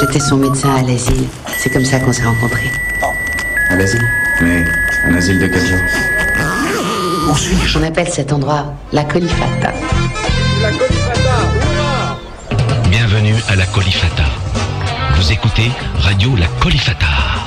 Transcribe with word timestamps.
J'étais 0.00 0.18
son 0.20 0.38
médecin 0.38 0.74
à 0.76 0.82
l'asile. 0.82 1.28
C'est 1.58 1.68
comme 1.70 1.84
ça 1.84 2.00
qu'on 2.00 2.12
s'est 2.12 2.24
rencontrés. 2.24 2.70
À 3.68 3.76
l'asile 3.76 4.02
Mais 4.40 4.64
un 5.04 5.14
asile 5.14 5.38
de 5.38 5.46
quel 5.46 5.66
genre 5.66 5.78
Où 7.28 7.36
suis-je 7.36 7.78
On 7.78 7.82
appelle 7.82 8.08
cet 8.08 8.32
endroit 8.32 8.72
la 8.92 9.04
Colifata. 9.04 9.72
La 10.62 10.70
Colifata, 10.70 12.56
Bienvenue 12.88 13.34
à 13.48 13.56
la 13.56 13.66
Colifata. 13.66 14.24
Vous 15.16 15.32
écoutez 15.32 15.70
Radio 15.98 16.34
La 16.34 16.46
Colifata. 16.60 17.39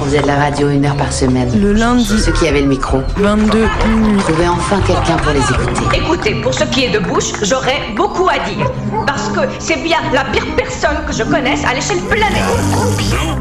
On 0.00 0.04
faisait 0.04 0.22
de 0.22 0.26
la 0.26 0.36
radio 0.36 0.70
une 0.70 0.86
heure 0.86 0.96
par 0.96 1.12
semaine. 1.12 1.50
Le 1.60 1.72
lundi. 1.74 2.18
Ceux 2.18 2.32
qui 2.32 2.48
avaient 2.48 2.62
le 2.62 2.68
micro. 2.68 3.02
22 3.16 3.58
minuit. 3.88 4.18
Trouvaient 4.20 4.48
enfin 4.48 4.80
quelqu'un 4.86 5.16
pour 5.18 5.32
les 5.32 5.40
écouter. 5.40 5.98
Écoutez, 5.98 6.34
pour 6.36 6.54
ce 6.54 6.64
qui 6.64 6.84
est 6.84 6.90
de 6.90 7.00
bouche, 7.00 7.32
j'aurais 7.42 7.92
beaucoup 7.94 8.28
à 8.28 8.38
dire. 8.48 8.70
Parce 9.06 9.28
que 9.28 9.40
c'est 9.58 9.82
bien 9.82 9.98
la 10.12 10.24
pire 10.24 10.46
personne 10.56 10.96
que 11.06 11.12
je 11.12 11.22
connaisse 11.24 11.64
à 11.64 11.74
l'échelle 11.74 12.00
planétaire. 12.00 12.48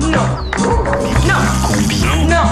Non. 0.01 0.09
Non. 1.27 1.39
Non. 2.27 2.45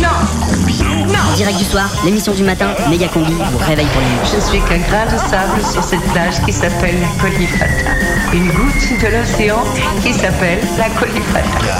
Non. 0.00 0.59
Non. 0.78 1.18
En 1.32 1.36
direct 1.36 1.58
du 1.58 1.64
soir, 1.64 1.88
l'émission 2.04 2.32
du 2.32 2.44
matin, 2.44 2.68
méga 2.88 3.08
combi, 3.08 3.32
vous 3.32 3.58
réveille 3.58 3.86
pour 3.92 4.00
les 4.00 4.06
nuits. 4.06 4.30
Je 4.36 4.40
suis 4.40 4.60
qu'un 4.60 4.78
grain 4.78 5.04
de 5.06 5.18
sable 5.18 5.60
sur 5.72 5.82
cette 5.82 6.02
plage 6.12 6.40
qui 6.44 6.52
s'appelle 6.52 6.94
la 7.00 7.08
Colifata. 7.20 7.64
Une 8.32 8.46
goutte 8.52 9.02
de 9.02 9.06
l'océan 9.16 9.64
qui 10.02 10.12
s'appelle 10.14 10.60
la 10.78 10.88
Colifata. 10.90 11.74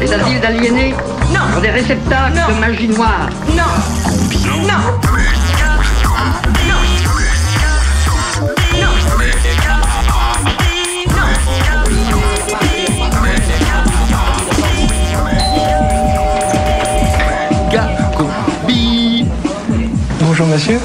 Les 0.00 0.12
asiles 0.12 0.40
d'aliénés 0.40 0.94
Non. 1.32 1.40
sont 1.54 1.60
des 1.60 1.70
réceptacles 1.70 2.34
Non. 2.38 2.54
de 2.54 2.60
magie 2.60 2.88
noire. 2.88 3.28
Non. 3.48 3.64
Non. 4.56 4.62
Non. 4.68 4.82
Bonjour 20.38 20.52
monsieur. 20.52 20.78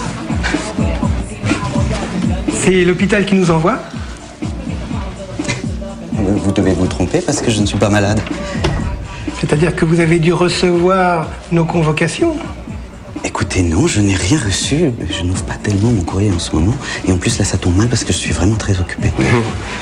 C'est 2.54 2.86
l'hôpital 2.86 3.26
qui 3.26 3.36
nous 3.36 3.52
envoie 3.52 3.80
Vous 6.14 6.54
devez 6.54 6.72
vous 6.72 6.88
tromper 6.88 7.20
parce 7.20 7.42
que 7.42 7.52
je 7.52 7.60
ne 7.60 7.66
suis 7.66 7.78
pas 7.78 7.90
malade. 7.90 8.22
C'est-à-dire 9.42 9.76
que 9.76 9.84
vous 9.84 10.00
avez 10.00 10.20
dû 10.20 10.32
recevoir 10.32 11.28
nos 11.52 11.66
convocations 11.66 12.38
Écoutez, 13.26 13.62
non, 13.62 13.88
je 13.88 14.00
n'ai 14.00 14.16
rien 14.16 14.40
reçu. 14.40 14.92
Je 15.10 15.24
n'ouvre 15.24 15.44
pas 15.44 15.56
tellement 15.62 15.90
mon 15.90 16.04
courrier 16.04 16.32
en 16.32 16.40
ce 16.40 16.56
moment. 16.56 16.74
Et 17.06 17.12
en 17.12 17.18
plus, 17.18 17.38
là, 17.38 17.44
ça 17.44 17.58
tombe 17.58 17.76
mal 17.76 17.90
parce 17.90 18.06
que 18.06 18.14
je 18.14 18.20
suis 18.20 18.32
vraiment 18.32 18.56
très 18.56 18.80
occupé. 18.80 19.12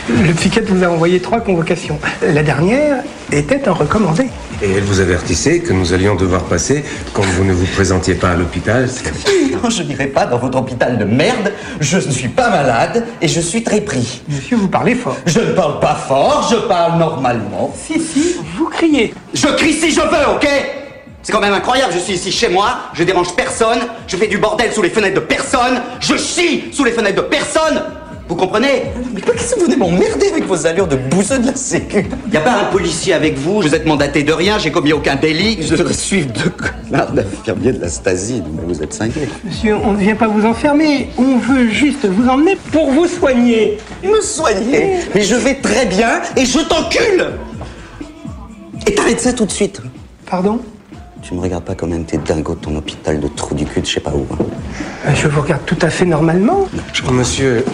Le 0.09 0.33
psychiatre 0.33 0.73
vous 0.73 0.83
a 0.83 0.87
envoyé 0.87 1.19
trois 1.19 1.41
convocations. 1.41 1.99
La 2.23 2.41
dernière 2.41 3.03
était 3.31 3.67
un 3.67 3.73
recommandé. 3.73 4.29
Et 4.61 4.71
elle 4.71 4.83
vous 4.83 4.99
avertissait 4.99 5.59
que 5.59 5.71
nous 5.71 5.93
allions 5.93 6.15
devoir 6.15 6.43
passer 6.43 6.83
quand 7.13 7.21
vous 7.21 7.45
ne 7.45 7.53
vous 7.53 7.65
présentiez 7.65 8.15
pas 8.15 8.31
à 8.31 8.35
l'hôpital. 8.35 8.89
Non, 9.61 9.69
je 9.69 9.83
n'irai 9.83 10.07
pas 10.07 10.25
dans 10.25 10.37
votre 10.37 10.57
hôpital 10.57 10.97
de 10.97 11.03
merde. 11.03 11.51
Je 11.81 11.97
ne 11.97 12.11
suis 12.11 12.29
pas 12.29 12.49
malade 12.49 13.05
et 13.21 13.27
je 13.27 13.41
suis 13.41 13.61
très 13.61 13.81
pris. 13.81 14.21
Monsieur, 14.29 14.55
vous 14.55 14.69
parlez 14.69 14.95
fort. 14.95 15.17
Je 15.25 15.41
ne 15.41 15.51
parle 15.51 15.81
pas 15.81 15.95
fort, 15.95 16.47
je 16.49 16.55
parle 16.67 16.97
normalement. 16.97 17.73
Si, 17.75 17.99
si, 17.99 18.35
vous 18.55 18.67
criez. 18.67 19.13
Je 19.33 19.47
crie 19.47 19.73
si 19.73 19.91
je 19.91 19.99
veux, 19.99 20.33
ok? 20.33 20.47
C'est 21.23 21.33
quand 21.33 21.41
même 21.41 21.53
incroyable, 21.53 21.91
je 21.93 21.99
suis 21.99 22.13
ici 22.13 22.31
chez 22.31 22.47
moi, 22.47 22.77
je 22.93 23.03
dérange 23.03 23.35
personne, 23.35 23.79
je 24.07 24.15
fais 24.15 24.27
du 24.27 24.37
bordel 24.37 24.71
sous 24.71 24.81
les 24.81 24.89
fenêtres 24.89 25.15
de 25.15 25.25
personne, 25.25 25.81
je 25.99 26.15
chie 26.15 26.69
sous 26.71 26.85
les 26.85 26.91
fenêtres 26.91 27.21
de 27.21 27.27
personne 27.27 27.83
Vous 28.29 28.35
comprenez 28.35 28.83
Mais 29.11 29.21
qu'est-ce 29.21 29.55
que 29.55 29.59
vous 29.59 29.65
venez 29.65 29.75
m'emmerder 29.75 30.27
avec 30.31 30.45
vos 30.45 30.67
allures 30.67 30.87
de 30.87 30.95
bouseux 30.95 31.39
de 31.39 31.47
la 31.47 31.55
sécu 31.55 32.05
Y 32.31 32.37
a 32.37 32.41
pas 32.41 32.61
un 32.61 32.65
policier 32.65 33.13
avec 33.13 33.35
vous, 33.39 33.59
vous 33.61 33.73
êtes 33.73 33.87
mandaté 33.87 34.21
de 34.21 34.31
rien, 34.31 34.59
j'ai 34.59 34.71
commis 34.71 34.93
aucun 34.93 35.15
délit, 35.15 35.57
je 35.61 35.75
devrais 35.75 35.93
suivre 35.95 36.27
deux 36.31 36.51
connards 36.51 37.11
d'infirmiers 37.11 37.71
de 37.73 37.81
la 37.81 37.89
Stasi, 37.89 38.43
mais 38.55 38.61
vous 38.71 38.83
êtes 38.83 38.93
cinglés. 38.93 39.27
Monsieur, 39.43 39.75
on 39.83 39.93
ne 39.93 39.97
vient 39.97 40.15
pas 40.15 40.27
vous 40.27 40.45
enfermer. 40.45 41.09
On 41.17 41.37
veut 41.39 41.69
juste 41.69 42.05
vous 42.05 42.27
emmener 42.29 42.55
pour 42.71 42.91
vous 42.91 43.07
soigner. 43.07 43.79
Me 44.03 44.21
soigner 44.21 44.97
Mais 45.15 45.23
je 45.23 45.35
vais 45.35 45.55
très 45.55 45.87
bien 45.87 46.21
et 46.37 46.45
je 46.45 46.59
t'encule 46.59 47.31
Et 48.87 48.93
t'arrêtes 48.93 49.21
ça 49.21 49.33
tout 49.33 49.45
de 49.45 49.51
suite 49.51 49.81
Pardon 50.29 50.59
Tu 51.23 51.33
me 51.33 51.39
regardes 51.41 51.63
pas 51.65 51.73
comme 51.73 51.93
un 51.93 51.99
de 51.99 52.03
tes 52.03 52.17
dingos 52.19 52.53
de 52.55 52.59
ton 52.59 52.75
hôpital 52.75 53.19
de 53.19 53.27
trou 53.27 53.55
du 53.55 53.65
cul 53.65 53.81
de 53.81 53.85
je 53.87 53.93
sais 53.93 53.99
pas 53.99 54.13
où. 54.13 54.27
hein. 54.33 54.45
Euh, 55.07 55.15
Je 55.15 55.27
vous 55.27 55.41
regarde 55.41 55.65
tout 55.65 55.77
à 55.81 55.89
fait 55.89 56.05
normalement. 56.05 56.67
Monsieur, 57.11 57.65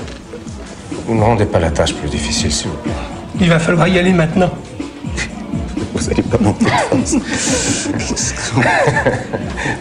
vous 1.07 1.15
ne 1.15 1.21
rendez 1.23 1.45
pas 1.45 1.59
la 1.59 1.69
tâche 1.71 1.93
plus 1.93 2.09
difficile, 2.09 2.51
s'il 2.51 2.69
vous 2.69 2.77
plaît. 2.77 2.91
Il 3.39 3.49
va 3.49 3.59
falloir 3.59 3.87
y 3.87 3.99
aller 3.99 4.11
maintenant. 4.11 4.49
Vous 5.93 6.09
allez 6.09 6.23
pas 6.23 6.37
monter 6.39 6.65
de 6.65 6.69
force. 6.69 7.15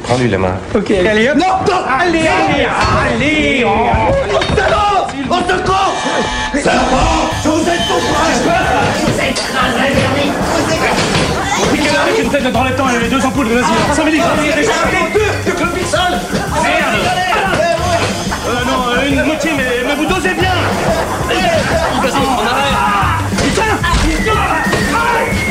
Prends-lui 0.05 0.29
la 0.29 0.39
main. 0.39 0.55
Ok, 0.75 0.91
allez 0.91 1.29
hop. 1.29 1.37
Non, 1.37 1.47
non 1.67 1.81
Allez, 2.01 2.21
allez, 2.21 2.67
allez 3.15 3.65
on- 3.65 3.91
Au 5.33 5.39
secours 5.41 5.95
Serpent 6.55 7.31
Je 7.43 7.49
vous 7.49 7.63
ai 7.63 7.79
tout 7.89 8.01
Vous 9.11 9.21
êtes 9.21 9.43
Avec 12.01 12.25
une 12.25 12.31
tête 12.31 12.45
dans 12.45 12.51
temps 12.53 12.89
et 12.91 13.01
les 13.03 13.09
deux 13.09 13.25
ampoules 13.25 13.49
de 13.49 13.55
l'asile. 13.55 13.75
5 13.93 14.05
minutes. 14.05 14.23
Euh, 14.23 14.31
non, 17.09 17.24
euh, 18.97 19.09
une 19.09 19.23
moitié, 19.25 19.51
mais, 19.57 19.65
mais 19.87 19.95
vous 19.95 20.07
dosez 20.07 20.35
bien 20.35 20.55
Vas-y, 22.03 22.13
on 22.13 22.47
arrête 22.47 22.79
Putain 23.43 23.63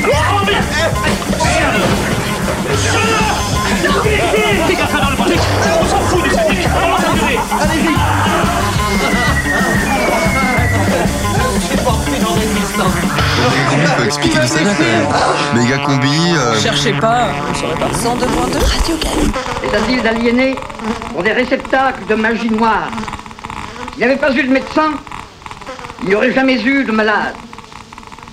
Oh, 0.05 0.45
merde 0.45 0.61
Merde 1.43 1.81
Dégage 4.67 4.87
ça 4.91 4.99
dans 4.99 5.09
le 5.09 5.15
bordel 5.17 5.37
On 5.81 5.85
s'en 5.85 5.99
fout 6.01 6.31
statistiques 6.31 6.69
Comment 6.73 6.97
ça 6.97 7.13
durer 7.13 7.37
Allez-y 7.61 7.93
Combi 13.69 13.91
peut 13.97 14.05
expliquer 14.05 14.39
du 14.39 14.47
saga 14.47 14.69
quand 14.77 14.83
même. 14.83 15.63
Méga 15.63 15.77
combi. 15.79 16.33
euh, 16.37 16.59
Cherchez 16.59 16.93
pas, 16.93 17.27
vous 17.47 17.55
saurez 17.59 17.75
pas. 17.75 17.87
102.2 17.87 18.57
Radio 18.63 18.95
Galles. 19.01 19.31
Les 19.63 19.75
asiles 19.77 20.01
d'aliénés 20.03 20.55
sont 21.15 21.21
des 21.21 21.31
réceptacles 21.33 22.05
de 22.07 22.15
magie 22.15 22.49
noire. 22.49 22.89
S'il 23.93 23.99
n'y 23.99 24.05
avait 24.05 24.19
pas 24.19 24.33
eu 24.33 24.41
de 24.41 24.51
médecin, 24.51 24.91
il 26.01 26.09
n'y 26.09 26.15
aurait 26.15 26.33
jamais 26.33 26.59
eu 26.59 26.83
de 26.83 26.91
malade. 26.91 27.35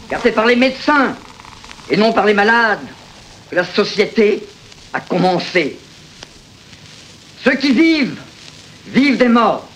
Car 0.09 0.19
c'est 0.23 0.33
par 0.33 0.47
les 0.47 0.57
médecins 0.57 1.15
et 1.91 1.99
non 1.99 2.15
par 2.15 2.25
les 2.25 2.33
malades 2.33 2.81
que 3.51 3.57
la 3.57 3.65
société 3.67 4.43
a 4.95 5.01
commencé. 5.01 5.79
Ceux 7.45 7.57
qui 7.57 7.73
vivent, 7.73 8.19
vivent 8.87 9.19
des 9.19 9.29
morts. 9.29 9.69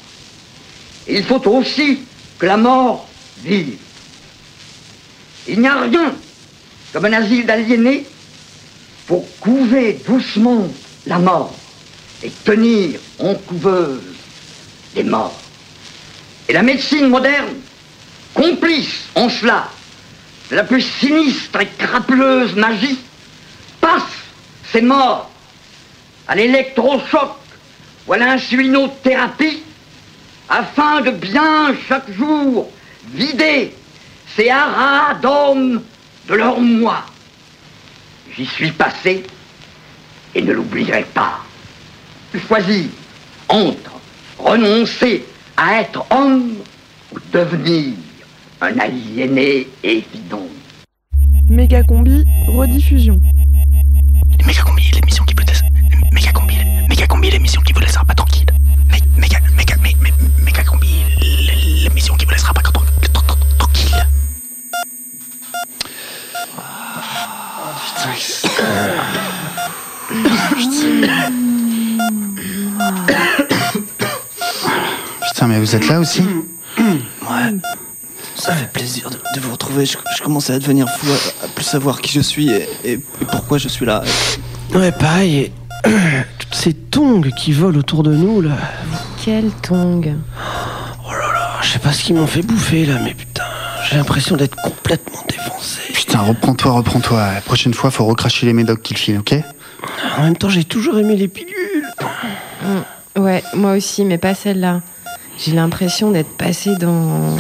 Et 1.07 1.19
il 1.19 1.25
faut 1.25 1.47
aussi 1.49 2.01
que 2.39 2.47
la 2.47 2.57
mort 2.57 3.07
vive. 3.43 3.77
Il 5.47 5.61
n'y 5.61 5.69
a 5.69 5.83
rien 5.83 6.15
comme 6.95 7.05
un 7.05 7.13
asile 7.13 7.45
d'aliénés 7.45 8.07
pour 9.07 9.27
couver 9.39 10.01
doucement 10.07 10.67
la 11.07 11.19
mort 11.19 11.55
et 12.23 12.31
tenir 12.31 12.99
en 13.19 13.35
couveuse 13.35 14.01
les 14.97 15.05
morts. 15.05 15.44
Et 16.49 16.53
la 16.53 16.63
médecine 16.63 17.09
moderne, 17.09 17.55
complice 18.35 19.05
en 19.15 19.29
cela 19.29 19.69
de 20.51 20.57
la 20.57 20.65
plus 20.65 20.83
sinistre 20.83 21.61
et 21.61 21.69
crapeleuse 21.79 22.55
magie, 22.55 22.99
passe 23.81 24.03
ces 24.71 24.83
morts 24.83 25.31
à 26.29 26.35
l'électrochoc 26.35 27.37
ou 28.07 28.13
à 28.13 28.19
l'insulinothérapie 28.19 29.63
afin 30.49 31.01
de 31.01 31.11
bien 31.11 31.75
chaque 31.89 32.11
jour 32.13 32.71
vider 33.13 33.75
ces 34.37 34.51
haras 34.51 35.15
d'hommes 35.15 35.83
de 36.29 36.35
leur 36.35 36.61
moi. 36.61 37.05
J'y 38.37 38.47
suis 38.47 38.73
passé 38.73 39.25
et 40.35 40.43
ne 40.43 40.53
l'oublierai 40.53 41.07
pas. 41.15 41.41
Choisir 42.49 42.87
entre 43.49 43.93
renoncer 44.39 45.25
à 45.57 45.81
être 45.81 46.05
homme 46.11 46.55
ou 47.13 47.19
devenir 47.33 47.95
un 48.61 48.79
aliéné 48.79 49.69
évident. 49.83 50.47
Méga 51.49 51.83
combi, 51.83 52.25
rediffusion. 52.49 53.21
Méga 54.47 54.63
combi, 54.63 54.91
l'émission 54.95 55.25
qui 55.25 55.35
peut 55.35 55.45
Méga 56.13 56.33
combi, 56.33 56.57
méga 56.89 57.07
combi, 57.07 57.31
l'émission 57.31 57.61
qui 57.63 57.73
vous 57.73 57.81
laissera 57.81 58.05
pas 58.05 58.15
tranquille. 58.15 58.47
Mé- 58.91 59.01
Méga, 59.19 59.39
méga, 59.57 59.75
mé- 59.77 59.97
mé- 60.03 60.13
méga 60.45 60.65
combi, 60.65 60.89
l'émission 61.83 62.15
qui 62.17 62.25
vous 62.25 62.31
laissera 62.33 62.53
pas 62.55 62.63
tran- 62.63 62.83
tran- 63.13 63.23
tran- 63.27 63.39
Putain, 75.45 75.55
mais 75.55 75.61
vous 75.61 75.77
êtes 75.77 75.89
là 75.89 76.01
aussi 76.01 76.23
Ouais. 76.79 77.55
Ça 78.37 78.53
fait 78.55 78.71
plaisir 78.73 79.11
de, 79.11 79.17
de 79.35 79.41
vous 79.41 79.53
retrouver. 79.53 79.85
Je, 79.87 79.97
je 80.17 80.23
commençais 80.23 80.55
à 80.55 80.59
devenir 80.59 80.89
fou, 80.89 81.07
à, 81.43 81.45
à 81.45 81.49
plus 81.49 81.65
savoir 81.65 82.01
qui 82.01 82.13
je 82.13 82.21
suis 82.21 82.49
et, 82.51 82.67
et- 82.85 82.93
et 82.93 83.25
pourquoi 83.31 83.59
je 83.59 83.69
suis 83.69 83.85
là. 83.87 84.03
Ouais, 84.75 84.91
pareil. 84.91 85.37
et 85.37 85.53
Toutes 86.39 86.55
ces 86.55 86.73
tongs 86.73 87.21
qui 87.37 87.53
volent 87.53 87.79
autour 87.79 88.03
de 88.03 88.15
nous, 88.15 88.41
là. 88.41 88.53
Quel 89.25 89.51
tong 89.63 90.15
Je 91.63 91.69
sais 91.69 91.79
pas 91.79 91.93
ce 91.93 92.03
qu'ils 92.05 92.17
m'ont 92.17 92.27
fait 92.27 92.43
bouffer, 92.43 92.87
là, 92.87 92.99
mais 93.03 93.13
putain, 93.15 93.45
j'ai 93.89 93.97
l'impression 93.97 94.37
d'être 94.37 94.57
complètement 94.57 95.23
défoncé. 95.29 95.81
Putain, 95.93 96.21
reprends-toi, 96.21 96.73
reprends-toi. 96.73 97.33
La 97.35 97.41
prochaine 97.43 97.75
fois, 97.75 97.91
faut 97.91 98.05
recracher 98.07 98.47
les 98.47 98.53
médocs 98.55 98.83
qu'il 98.83 98.97
file, 98.97 99.19
ok 99.19 99.35
En 100.19 100.23
même 100.23 100.37
temps, 100.37 100.49
j'ai 100.49 100.65
toujours 100.65 100.99
aimé 100.99 101.17
les 101.17 101.29
pilules. 101.29 101.53
Mm. 102.63 103.21
Ouais, 103.21 103.45
moi 103.55 103.73
aussi, 103.77 104.05
mais 104.05 104.19
pas 104.19 104.35
celle-là. 104.35 104.81
J'ai 105.39 105.53
l'impression 105.53 106.11
d'être 106.11 106.37
passée 106.37 106.77
dans 106.77 107.37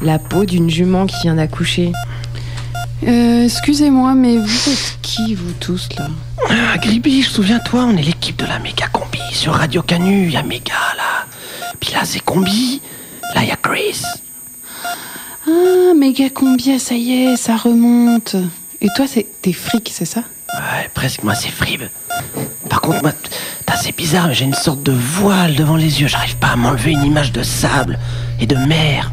la 0.00 0.18
peau 0.18 0.44
d'une 0.44 0.70
jument 0.70 1.06
qui 1.06 1.16
vient 1.22 1.34
d'accoucher. 1.34 1.92
Euh, 3.06 3.44
excusez-moi, 3.44 4.14
mais 4.14 4.36
vous 4.38 4.68
êtes 4.70 4.98
qui, 5.02 5.34
vous 5.34 5.52
tous, 5.60 5.88
là 5.96 6.08
Ah, 6.50 6.78
Gribiche, 6.78 7.28
souviens-toi, 7.30 7.84
on 7.84 7.96
est 7.96 8.02
l'équipe 8.02 8.36
de 8.38 8.46
la 8.46 8.58
méga 8.58 8.88
combi. 8.88 9.20
Sur 9.32 9.54
Radio 9.54 9.82
Canu, 9.82 10.24
il 10.26 10.32
y 10.32 10.36
a 10.36 10.42
méga, 10.42 10.74
là. 10.96 11.26
Puis 11.78 11.92
là, 11.92 12.00
c'est 12.04 12.20
combi. 12.20 12.82
Là, 13.34 13.42
il 13.42 13.48
y 13.48 13.52
a 13.52 13.56
Chris. 13.56 14.02
Ah, 15.46 15.94
méga 15.96 16.28
combien, 16.30 16.78
ça 16.78 16.94
y 16.94 17.12
est, 17.12 17.36
ça 17.36 17.56
remonte. 17.56 18.36
Et 18.80 18.88
toi, 18.96 19.06
c'est 19.08 19.26
t'es 19.42 19.52
fric, 19.52 19.90
c'est 19.94 20.04
ça? 20.04 20.20
Ouais, 20.54 20.90
presque, 20.92 21.22
moi, 21.22 21.34
c'est 21.34 21.50
frib. 21.50 21.82
Par 22.68 22.80
contre, 22.80 23.02
moi, 23.02 23.12
c'est 23.76 23.96
bizarre, 23.96 24.28
mais 24.28 24.34
j'ai 24.34 24.44
une 24.44 24.54
sorte 24.54 24.82
de 24.82 24.92
voile 24.92 25.54
devant 25.54 25.76
les 25.76 26.00
yeux. 26.00 26.08
J'arrive 26.08 26.36
pas 26.36 26.48
à 26.48 26.56
m'enlever 26.56 26.92
une 26.92 27.04
image 27.04 27.32
de 27.32 27.42
sable 27.42 27.98
et 28.40 28.46
de 28.46 28.56
mer. 28.56 29.12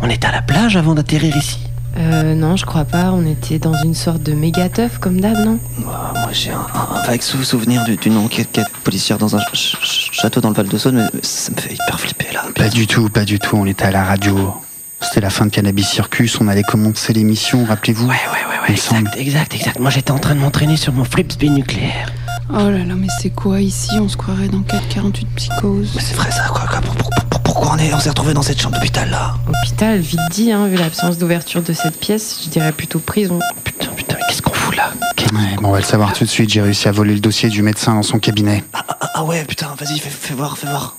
On 0.00 0.08
était 0.10 0.26
à 0.26 0.32
la 0.32 0.42
plage 0.42 0.76
avant 0.76 0.94
d'atterrir 0.94 1.36
ici. 1.36 1.58
Euh, 1.98 2.34
non, 2.34 2.56
je 2.56 2.64
crois 2.64 2.84
pas. 2.86 3.12
On 3.12 3.26
était 3.26 3.58
dans 3.58 3.74
une 3.84 3.94
sorte 3.94 4.22
de 4.22 4.32
méga 4.32 4.68
teuf 4.70 4.98
comme 4.98 5.20
d'hab, 5.20 5.36
non? 5.44 5.58
Ah, 5.86 6.12
moi, 6.14 6.30
j'ai 6.32 6.50
un, 6.50 6.56
un- 6.56 6.96
un 6.96 7.02
vague 7.06 7.20
sou- 7.20 7.44
souvenir 7.44 7.84
du- 7.84 7.96
d'une 7.96 8.16
enquête 8.16 8.50
quête 8.50 8.68
policière 8.82 9.18
dans 9.18 9.36
un 9.36 9.40
ch- 9.40 9.76
ch- 9.82 10.08
château 10.10 10.40
dans 10.40 10.48
le 10.48 10.54
Val 10.54 10.68
de 10.68 10.78
Saône, 10.78 11.08
mais 11.12 11.20
ça 11.22 11.52
me 11.52 11.60
fait 11.60 11.74
hyper 11.74 12.00
flipper 12.00 12.28
là. 12.32 12.44
Pas 12.54 12.70
du 12.70 12.86
tout, 12.86 13.08
pas 13.10 13.24
du 13.26 13.38
tout. 13.38 13.56
On 13.56 13.66
était 13.66 13.84
à 13.84 13.90
la 13.90 14.04
radio. 14.04 14.54
C'était 15.02 15.20
la 15.20 15.30
fin 15.30 15.44
de 15.44 15.50
Cannabis 15.50 15.86
Circus. 15.88 16.38
On 16.40 16.48
allait 16.48 16.62
commencer 16.62 17.12
l'émission, 17.12 17.64
rappelez-vous 17.66 18.06
Ouais, 18.06 18.14
ouais, 18.14 18.68
ouais. 18.68 18.72
Exact, 18.72 19.14
exact, 19.18 19.54
exact. 19.54 19.78
Moi, 19.78 19.90
j'étais 19.90 20.12
en 20.12 20.18
train 20.18 20.34
de 20.34 20.40
m'entraîner 20.40 20.76
sur 20.78 20.92
mon 20.94 21.04
frisbee 21.04 21.50
nucléaire. 21.50 22.10
Oh 22.54 22.68
là 22.70 22.84
là, 22.84 22.94
mais 22.94 23.06
c'est 23.20 23.30
quoi 23.30 23.60
ici? 23.60 23.98
On 23.98 24.08
se 24.08 24.16
croirait 24.16 24.48
dans 24.48 24.62
448 24.62 25.26
psychose. 25.36 25.88
C'est 25.98 26.14
vrai 26.14 26.30
ça, 26.30 26.44
quoi. 26.48 26.66
quoi, 26.68 26.80
pour- 26.80 26.94
pour- 26.96 27.10
pour- 27.30 27.40
pourquoi 27.40 27.72
on 27.74 27.78
est- 27.78 27.92
on 27.94 27.98
s'est 28.00 28.10
retrouvé 28.10 28.34
dans 28.34 28.42
cette 28.42 28.60
chambre 28.60 28.74
d'hôpital 28.76 29.10
là? 29.10 29.34
Hôpital, 29.48 30.00
vite 30.00 30.20
dit, 30.30 30.52
hein, 30.52 30.66
vu 30.68 30.76
l'absence 30.76 31.16
d'ouverture 31.18 31.62
de 31.62 31.72
cette 31.72 31.98
pièce, 31.98 32.40
je 32.44 32.50
dirais 32.50 32.72
plutôt 32.72 32.98
prison. 32.98 33.38
Putain, 33.64 33.88
putain, 33.96 34.16
mais 34.18 34.22
qu'est-ce 34.28 34.42
qu'on 34.42 34.52
fout 34.52 34.76
là? 34.76 34.90
Ouais, 35.32 35.56
bon, 35.62 35.68
on 35.68 35.72
va 35.72 35.78
le 35.78 35.84
savoir 35.84 36.12
tout 36.12 36.24
de 36.24 36.28
suite. 36.28 36.50
J'ai 36.50 36.60
réussi 36.60 36.88
à 36.88 36.92
voler 36.92 37.14
le 37.14 37.20
dossier 37.20 37.48
du 37.48 37.62
médecin 37.62 37.94
dans 37.94 38.02
son 38.02 38.18
cabinet. 38.18 38.62
ah, 38.74 38.84
ah 39.14 39.24
ouais, 39.24 39.44
putain, 39.44 39.68
vas-y, 39.78 39.98
fais, 39.98 40.10
fais 40.10 40.34
voir, 40.34 40.58
fais 40.58 40.66
voir. 40.68 40.96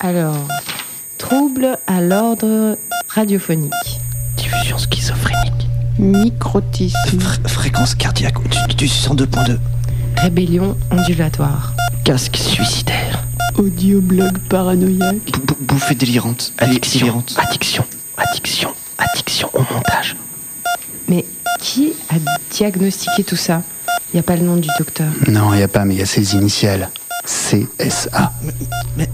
Alors, 0.00 0.36
trouble 1.18 1.78
à 1.86 2.00
l'ordre 2.00 2.76
radiophonique. 3.08 3.72
Diffusion 4.36 4.76
schizophrénique. 4.78 5.68
Microtisme. 5.98 7.20
Fréquence 7.46 7.94
cardiaque 7.94 8.40
au-dessus 8.40 8.74
du 8.76 8.88
102.2. 8.88 9.58
Rébellion 10.16 10.76
ondulatoire. 10.90 11.74
Casque 12.04 12.36
suicidaire. 12.36 13.24
Audioblog 13.56 14.38
paranoïaque. 14.48 15.32
Bou- 15.46 15.56
Bouffée 15.60 15.94
délirante. 15.94 16.52
Addiction. 16.58 17.22
Addiction. 17.36 17.84
Addiction. 18.16 18.70
Addiction 18.98 19.48
au 19.52 19.60
montage. 19.72 20.16
Mais 21.08 21.24
qui 21.60 21.92
a 22.10 22.14
diagnostiqué 22.50 23.24
tout 23.24 23.36
ça? 23.36 23.62
Il 24.12 24.16
n'y 24.16 24.20
a 24.20 24.22
pas 24.22 24.36
le 24.36 24.42
nom 24.42 24.56
du 24.56 24.68
docteur. 24.78 25.08
Non, 25.28 25.52
il 25.54 25.62
a 25.62 25.68
pas, 25.68 25.84
mais 25.84 25.94
il 25.94 25.98
y 25.98 26.02
a 26.02 26.06
ses 26.06 26.34
initiales. 26.34 26.90
CSA. 27.24 28.32
Mais, 28.96 29.08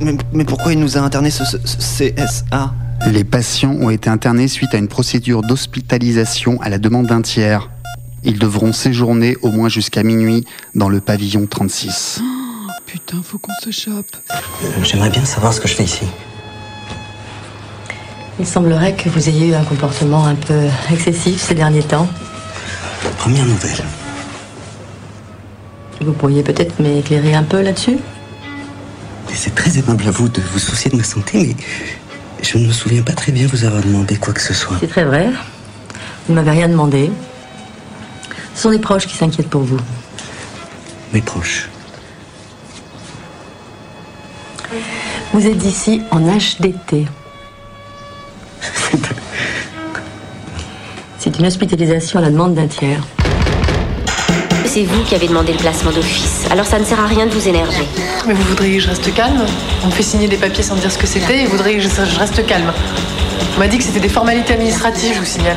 mais, 0.00 0.16
mais 0.32 0.44
pourquoi 0.44 0.72
il 0.72 0.78
nous 0.80 0.96
a 0.96 1.00
interné 1.00 1.30
ce, 1.30 1.44
ce- 1.44 1.56
ce 1.64 1.76
CSA 2.04 2.72
Les 3.10 3.24
patients 3.24 3.72
ont 3.72 3.90
été 3.90 4.08
internés 4.08 4.48
suite 4.48 4.74
à 4.74 4.78
une 4.78 4.88
procédure 4.88 5.42
d'hospitalisation 5.42 6.60
à 6.62 6.68
la 6.68 6.78
demande 6.78 7.06
d'un 7.06 7.22
tiers. 7.22 7.70
Ils 8.22 8.38
devront 8.38 8.72
séjourner 8.72 9.36
au 9.42 9.50
moins 9.50 9.68
jusqu'à 9.68 10.02
minuit 10.02 10.44
dans 10.74 10.88
le 10.88 11.00
pavillon 11.00 11.46
36. 11.46 12.20
Putain, 12.86 13.22
faut 13.22 13.38
qu'on 13.38 13.52
se 13.62 13.70
chope. 13.70 14.16
J'aimerais 14.82 15.10
bien 15.10 15.24
savoir 15.24 15.54
ce 15.54 15.60
que 15.60 15.68
je 15.68 15.74
fais 15.74 15.84
ici. 15.84 16.04
Il 18.38 18.46
semblerait 18.46 18.94
que 18.94 19.08
vous 19.08 19.28
ayez 19.28 19.48
eu 19.48 19.54
un 19.54 19.64
comportement 19.64 20.26
un 20.26 20.34
peu 20.34 20.66
excessif 20.92 21.40
ces 21.40 21.54
derniers 21.54 21.82
temps. 21.82 22.08
Première 23.18 23.44
nouvelle. 23.44 23.84
Vous 26.00 26.12
pourriez 26.12 26.42
peut-être 26.42 26.80
m'éclairer 26.80 27.34
un 27.34 27.42
peu 27.42 27.60
là-dessus? 27.60 27.98
C'est 29.32 29.54
très 29.54 29.78
aimable 29.78 30.06
à 30.08 30.10
vous 30.10 30.28
de 30.28 30.40
vous 30.40 30.58
soucier 30.58 30.90
de 30.90 30.96
ma 30.96 31.04
santé, 31.04 31.38
mais 31.38 31.56
je 32.42 32.58
ne 32.58 32.66
me 32.66 32.72
souviens 32.72 33.02
pas 33.02 33.12
très 33.12 33.32
bien 33.32 33.46
vous 33.46 33.64
avoir 33.64 33.82
demandé 33.82 34.16
quoi 34.16 34.34
que 34.34 34.40
ce 34.40 34.54
soit. 34.54 34.76
C'est 34.80 34.88
très 34.88 35.04
vrai. 35.04 35.30
Vous 36.26 36.34
ne 36.34 36.40
m'avez 36.40 36.50
rien 36.50 36.68
demandé. 36.68 37.10
Ce 38.60 38.64
sont 38.64 38.72
des 38.72 38.78
proches 38.78 39.06
qui 39.06 39.16
s'inquiètent 39.16 39.48
pour 39.48 39.62
vous. 39.62 39.78
Mes 41.14 41.22
proches. 41.22 41.70
Vous 45.32 45.46
êtes 45.46 45.64
ici 45.64 46.02
en 46.10 46.20
HDT. 46.20 47.06
C'est 51.18 51.38
une 51.38 51.46
hospitalisation 51.46 52.18
à 52.18 52.22
la 52.22 52.28
demande 52.28 52.54
d'un 52.54 52.66
tiers. 52.66 53.02
C'est 54.66 54.84
vous 54.84 55.04
qui 55.04 55.14
avez 55.14 55.28
demandé 55.28 55.52
le 55.54 55.58
placement 55.58 55.92
d'office, 55.92 56.44
alors 56.50 56.66
ça 56.66 56.78
ne 56.78 56.84
sert 56.84 57.00
à 57.00 57.06
rien 57.06 57.24
de 57.24 57.30
vous 57.30 57.48
énerver. 57.48 57.88
Mais 58.26 58.34
vous 58.34 58.42
voudriez 58.42 58.76
que 58.76 58.82
je 58.82 58.88
reste 58.90 59.14
calme 59.14 59.42
On 59.84 59.86
me 59.86 59.92
fait 59.92 60.02
signer 60.02 60.28
des 60.28 60.36
papiers 60.36 60.62
sans 60.62 60.76
me 60.76 60.82
dire 60.82 60.92
ce 60.92 60.98
que 60.98 61.06
c'était 61.06 61.44
et 61.44 61.46
vous 61.46 61.52
voudriez 61.52 61.78
que 61.78 61.82
je, 61.82 61.88
je 61.88 62.18
reste 62.18 62.44
calme. 62.44 62.70
On 63.56 63.58
m'a 63.58 63.68
dit 63.68 63.78
que 63.78 63.84
c'était 63.84 64.00
des 64.00 64.10
formalités 64.10 64.52
administratives, 64.52 65.14
je 65.14 65.20
vous 65.20 65.24
signale. 65.24 65.56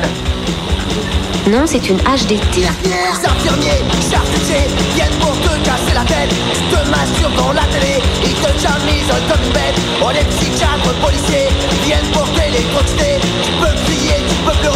Non, 1.46 1.64
c'est 1.66 1.90
une 1.90 1.98
HDT. 1.98 2.64
Les 2.84 3.28
infirmiers, 3.28 3.84
charcutiers 4.10 4.66
viennent 4.94 5.18
pour 5.20 5.32
te 5.40 5.52
casser 5.62 5.92
la 5.92 6.04
tête. 6.04 6.30
Tu 6.54 6.60
te 6.74 6.90
masturbes 6.90 7.36
dans 7.36 7.52
la 7.52 7.64
télé, 7.64 8.00
ils 8.24 8.34
te 8.34 8.48
chamisent 8.48 9.12
comme 9.28 9.44
une 9.44 9.52
bête. 9.52 9.78
Oh, 10.02 10.08
les 10.10 10.24
psychiatres, 10.24 10.94
policiers 11.04 11.48
viennent 11.84 12.10
pour 12.12 12.24
t'électrocuter. 12.32 13.20
Tu 13.44 13.52
peux 13.60 13.74
crier, 13.84 14.24
tu 14.26 14.36
peux 14.36 14.56
pleurer, 14.58 14.73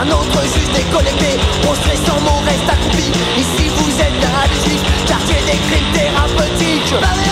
Un 0.00 0.08
autre 0.12 0.42
juge 0.42 0.70
décollecté, 0.72 1.40
prostré 1.62 1.96
sans 1.96 2.20
mon 2.20 2.38
reste 2.44 2.68
accroupi 2.70 3.10
Ici 3.36 3.68
vous 3.68 3.90
êtes 4.00 4.14
la 4.22 4.46
juif, 4.62 4.80
quartier 5.06 5.34
des 5.44 5.58
crimes 5.58 5.92
thérapeutiques 5.92 7.27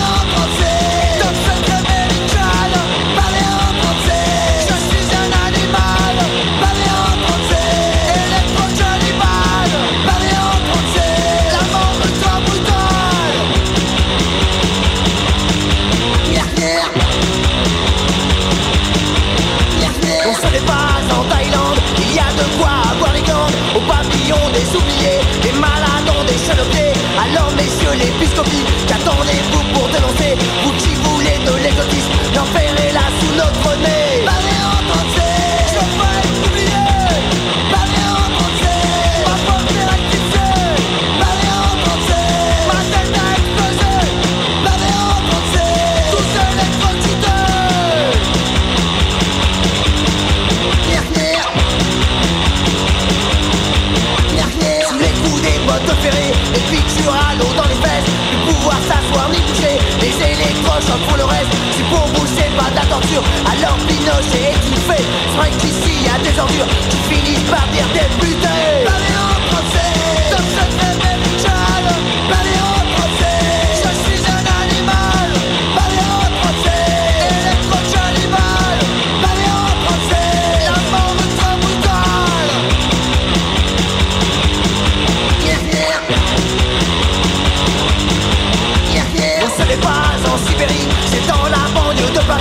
Alors 63.45 63.77
Pinochet 63.87 64.51
est 64.51 64.79
fait 64.87 65.03
Spring 65.33 65.55
ici 65.63 66.05
y 66.05 66.09
a 66.09 66.17
des 66.19 66.39
ordures. 66.39 66.67
Qui 66.89 66.97
finissent 67.13 67.49
par 67.49 67.65
dire 67.73 67.87
des 67.93 68.25
putains 68.25 68.56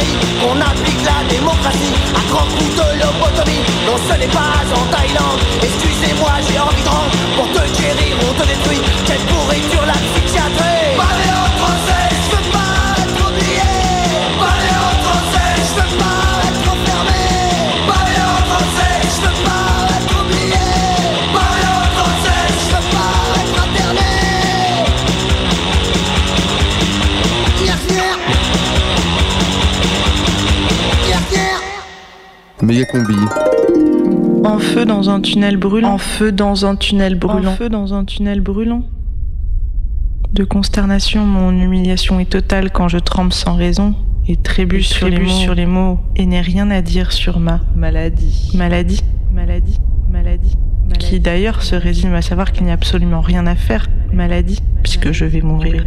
Paris 0.06 0.16
qu'on 0.40 0.60
applique 0.60 1.02
la 1.04 1.28
démocratie 1.28 1.94
à 2.14 2.30
grands 2.30 2.46
coups 2.46 2.76
de 2.76 2.98
lobotomie. 3.00 3.62
Non, 3.86 3.96
ce 4.08 4.18
n'est 4.18 4.28
pas 4.28 4.62
en 4.74 4.86
Thaïlande, 4.90 5.40
Méga 32.66 32.84
combi. 32.84 33.14
En 34.44 34.58
feu 34.58 34.84
dans 34.84 35.08
un 35.08 35.20
tunnel 35.20 35.56
brûlant. 35.56 35.92
En 35.92 35.98
feu 35.98 36.32
dans 36.32 36.66
un 36.66 36.74
tunnel 36.74 37.14
brûlant. 37.14 37.52
En 37.52 37.54
feu 37.54 37.68
dans 37.68 37.94
un 37.94 38.04
tunnel 38.04 38.40
brûlant. 38.40 38.82
De 40.32 40.42
consternation, 40.42 41.24
mon 41.24 41.52
humiliation 41.52 42.18
est 42.18 42.28
totale 42.28 42.72
quand 42.72 42.88
je 42.88 42.98
tremble 42.98 43.32
sans 43.32 43.54
raison 43.54 43.94
et 44.26 44.34
trébuche, 44.34 44.88
sur, 44.88 45.08
les 45.08 45.20
mots, 45.20 45.28
sur 45.28 45.54
les 45.54 45.66
mots 45.66 46.00
et 46.16 46.26
n'ai 46.26 46.40
rien 46.40 46.68
à 46.72 46.82
dire 46.82 47.12
sur 47.12 47.38
ma 47.38 47.60
maladie. 47.76 48.50
Maladie, 48.52 49.04
maladie, 49.32 49.78
maladie. 50.10 50.56
Qui 50.98 51.20
d'ailleurs 51.20 51.62
se 51.62 51.76
résume 51.76 52.14
à 52.14 52.22
savoir 52.22 52.50
qu'il 52.50 52.64
n'y 52.64 52.72
a 52.72 52.74
absolument 52.74 53.20
rien 53.20 53.46
à 53.46 53.54
faire. 53.54 53.86
Maladie, 54.12 54.58
puisque 54.82 55.12
je 55.12 55.24
vais 55.24 55.40
mourir. 55.40 55.84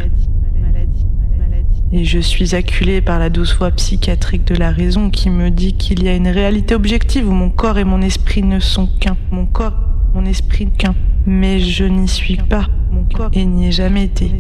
Et 1.91 2.05
je 2.05 2.19
suis 2.19 2.53
acculée 2.53 3.01
par 3.01 3.17
la 3.17 3.31
douce 3.31 3.55
voix 3.57 3.71
psychiatrique 3.71 4.45
de 4.45 4.55
la 4.55 4.71
raison 4.71 5.09
qui 5.09 5.31
me 5.31 5.49
dit 5.49 5.73
qu'il 5.73 6.03
y 6.03 6.07
a 6.07 6.15
une 6.15 6.27
réalité 6.27 6.75
objective 6.75 7.27
où 7.27 7.31
mon 7.31 7.49
corps 7.49 7.79
et 7.79 7.83
mon 7.83 8.01
esprit 8.01 8.43
ne 8.43 8.59
sont 8.59 8.87
qu'un. 8.99 9.17
Mon 9.31 9.47
corps, 9.47 9.73
mon 10.13 10.25
esprit 10.25 10.67
qu'un. 10.77 10.93
Mais 11.25 11.59
je 11.59 11.85
n'y 11.85 12.07
suis 12.07 12.37
pas. 12.37 12.67
Mon 12.91 13.05
corps 13.05 13.31
et 13.33 13.45
n'y 13.45 13.67
ai 13.67 13.71
jamais 13.71 14.03
été. 14.03 14.31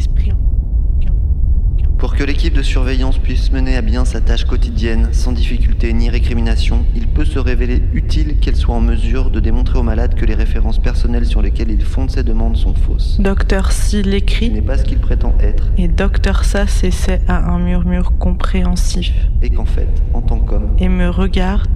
Pour 1.99 2.15
que 2.15 2.23
l'équipe 2.23 2.53
de 2.53 2.61
surveillance 2.61 3.17
puisse 3.17 3.51
mener 3.51 3.75
à 3.75 3.81
bien 3.81 4.05
sa 4.05 4.21
tâche 4.21 4.45
quotidienne 4.45 5.09
sans 5.11 5.33
difficulté 5.33 5.91
ni 5.91 6.09
récrimination, 6.09 6.85
il 6.95 7.07
peut 7.07 7.25
se 7.25 7.39
révéler 7.39 7.81
utile 7.93 8.37
qu'elle 8.39 8.55
soit 8.55 8.73
en 8.75 8.79
mesure 8.79 9.29
de 9.29 9.41
démontrer 9.41 9.79
aux 9.79 9.83
malades 9.83 10.15
que 10.15 10.23
les 10.25 10.33
références 10.35 10.79
personnelles 10.79 11.25
sur 11.25 11.41
lesquelles 11.41 11.71
il 11.71 11.81
fonde 11.81 12.09
ses 12.09 12.23
demandes 12.23 12.55
sont 12.55 12.73
fausses. 12.73 13.17
Docteur 13.19 13.73
Si 13.73 14.01
l'écrit. 14.01 14.49
n'est 14.49 14.61
pas 14.61 14.77
ce 14.77 14.85
qu'il 14.85 14.99
prétend 14.99 15.35
être. 15.41 15.69
Et 15.77 15.89
Docteur 15.89 16.45
Sa 16.45 16.67
s'essaie 16.67 17.19
à 17.27 17.51
un 17.51 17.59
murmure 17.59 18.13
compréhensif. 18.17 19.11
Et 19.41 19.49
qu'en 19.49 19.65
fait, 19.65 19.89
en 20.13 20.21
tant 20.21 20.39
qu'homme, 20.39 20.69
Et 20.79 20.87
me 20.87 21.09
regarde, 21.09 21.67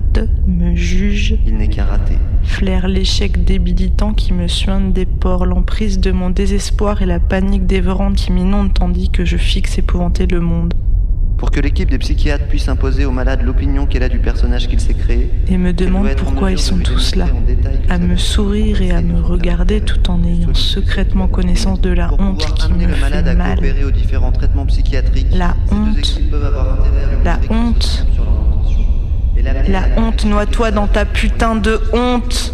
me 0.48 0.74
juge. 0.76 1.36
il 1.46 1.56
n'est 1.58 1.68
qu'un 1.68 1.86
raté. 1.86 2.14
Flaire 2.44 2.88
l'échec 2.90 3.46
débilitant 3.46 4.14
qui 4.14 4.34
me 4.34 4.48
suinte 4.48 4.94
des 4.94 5.06
pores, 5.06 5.46
l'emprise 5.46 6.00
de 6.00 6.12
mon 6.12 6.30
désespoir 6.30 7.02
et 7.02 7.06
la 7.06 7.20
panique 7.20 7.66
dévorante 7.66 8.16
qui 8.16 8.32
m'inonde 8.32 8.74
tandis 8.74 9.10
que 9.10 9.24
je 9.26 9.38
fixe 9.38 9.78
le 10.22 10.40
monde. 10.40 10.74
Pour 11.38 11.52
que 11.52 11.60
l'équipe 11.60 11.90
des 11.90 11.98
psychiatres 11.98 12.46
puisse 12.48 12.70
imposer 12.70 13.04
aux 13.04 13.12
malades 13.12 13.42
l'opinion 13.42 13.86
qu'elle 13.86 14.04
a 14.04 14.10
du 14.10 14.20
personnage 14.20 14.68
qu'il 14.68 14.80
s'est 14.80 14.94
créé, 14.94 15.30
Et 15.50 15.58
me 15.58 15.74
demande 15.74 16.08
pourquoi 16.16 16.52
ils 16.52 16.60
sont 16.60 16.78
tous 16.78 17.16
là, 17.16 17.26
à 17.90 17.98
me 17.98 18.16
sourire 18.16 18.82
et 18.82 18.92
à 18.92 19.02
me 19.02 19.20
regarder 19.20 19.82
tout 19.82 20.10
en 20.10 20.24
ayant 20.24 20.54
secrètement 20.54 21.28
connaissance 21.28 21.82
de 21.82 21.90
la 21.90 22.14
honte 22.14 22.46
qui 22.56 22.72
me 22.72 22.86
le 22.86 22.96
malade 22.96 23.26
fait 23.26 23.32
à 23.32 23.36
mal. 23.36 23.60
aux 23.86 23.92
différents 23.92 24.32
traitements 24.32 24.66
psychiatriques, 24.68 25.36
La 25.36 25.56
honte, 25.72 26.22
la 27.26 27.40
honte, 27.50 28.06
la 29.68 29.82
honte, 29.98 30.26
noie-toi 30.26 30.72
dans 30.72 30.88
ta 30.88 31.04
putain 31.04 31.56
de 31.56 31.82
honte. 31.92 32.54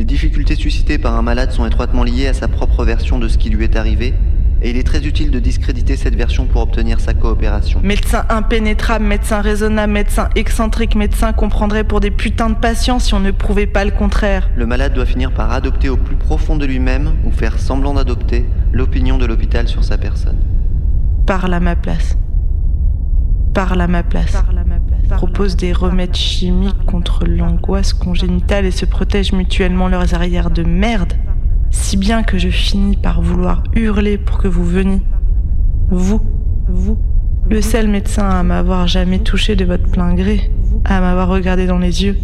Les 0.00 0.06
difficultés 0.06 0.54
suscitées 0.54 0.96
par 0.96 1.14
un 1.14 1.20
malade 1.20 1.50
sont 1.52 1.66
étroitement 1.66 2.04
liées 2.04 2.26
à 2.26 2.32
sa 2.32 2.48
propre 2.48 2.86
version 2.86 3.18
de 3.18 3.28
ce 3.28 3.36
qui 3.36 3.50
lui 3.50 3.64
est 3.64 3.76
arrivé, 3.76 4.14
et 4.62 4.70
il 4.70 4.78
est 4.78 4.82
très 4.82 5.04
utile 5.06 5.30
de 5.30 5.38
discréditer 5.38 5.94
cette 5.94 6.16
version 6.16 6.46
pour 6.46 6.62
obtenir 6.62 7.00
sa 7.00 7.12
coopération. 7.12 7.82
Médecin 7.84 8.24
impénétrable, 8.30 9.04
médecin 9.04 9.42
raisonnable, 9.42 9.92
médecin 9.92 10.30
excentrique, 10.36 10.94
médecin 10.94 11.34
comprendrait 11.34 11.84
pour 11.84 12.00
des 12.00 12.10
putains 12.10 12.48
de 12.48 12.54
patients 12.54 12.98
si 12.98 13.12
on 13.12 13.20
ne 13.20 13.30
prouvait 13.30 13.66
pas 13.66 13.84
le 13.84 13.90
contraire. 13.90 14.48
Le 14.56 14.64
malade 14.64 14.94
doit 14.94 15.04
finir 15.04 15.32
par 15.32 15.52
adopter 15.52 15.90
au 15.90 15.98
plus 15.98 16.16
profond 16.16 16.56
de 16.56 16.64
lui-même, 16.64 17.12
ou 17.26 17.30
faire 17.30 17.58
semblant 17.58 17.92
d'adopter, 17.92 18.46
l'opinion 18.72 19.18
de 19.18 19.26
l'hôpital 19.26 19.68
sur 19.68 19.84
sa 19.84 19.98
personne. 19.98 20.38
Parle 21.26 21.52
à 21.52 21.60
ma 21.60 21.76
place. 21.76 22.16
Parle 23.54 23.80
à 23.80 23.88
ma 23.88 24.02
place. 24.02 24.36
Propose 25.10 25.56
des 25.56 25.72
remèdes 25.72 26.14
chimiques 26.14 26.84
contre 26.86 27.24
l'angoisse 27.26 27.92
congénitale 27.92 28.64
et 28.64 28.70
se 28.70 28.84
protège 28.84 29.32
mutuellement 29.32 29.88
leurs 29.88 30.14
arrières 30.14 30.50
de 30.50 30.62
merde. 30.62 31.14
Si 31.70 31.96
bien 31.96 32.22
que 32.22 32.38
je 32.38 32.48
finis 32.48 32.96
par 32.96 33.20
vouloir 33.20 33.64
hurler 33.74 34.18
pour 34.18 34.38
que 34.38 34.48
vous 34.48 34.64
veniez. 34.64 35.02
Vous, 35.90 36.20
vous, 36.68 36.98
le 37.48 37.60
seul 37.62 37.88
médecin 37.88 38.28
à 38.28 38.42
m'avoir 38.44 38.86
jamais 38.86 39.18
touché 39.18 39.56
de 39.56 39.64
votre 39.64 39.90
plein 39.90 40.14
gré, 40.14 40.52
à 40.84 41.00
m'avoir 41.00 41.28
regardé 41.28 41.66
dans 41.66 41.78
les 41.78 42.04
yeux, 42.04 42.16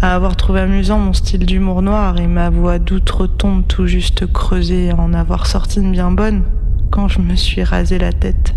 à 0.00 0.14
avoir 0.14 0.36
trouvé 0.36 0.60
amusant 0.60 0.98
mon 0.98 1.12
style 1.12 1.44
d'humour 1.46 1.82
noir 1.82 2.20
et 2.20 2.28
ma 2.28 2.50
voix 2.50 2.78
d'outre-tombe 2.78 3.66
tout 3.66 3.86
juste 3.86 4.30
creusée, 4.32 4.90
à 4.90 4.96
en 4.96 5.12
avoir 5.12 5.46
sorti 5.46 5.80
une 5.80 5.90
bien 5.90 6.12
bonne. 6.12 6.44
Quand 6.90 7.08
je 7.08 7.20
me 7.20 7.34
suis 7.34 7.64
rasé 7.64 7.98
la 7.98 8.12
tête. 8.12 8.54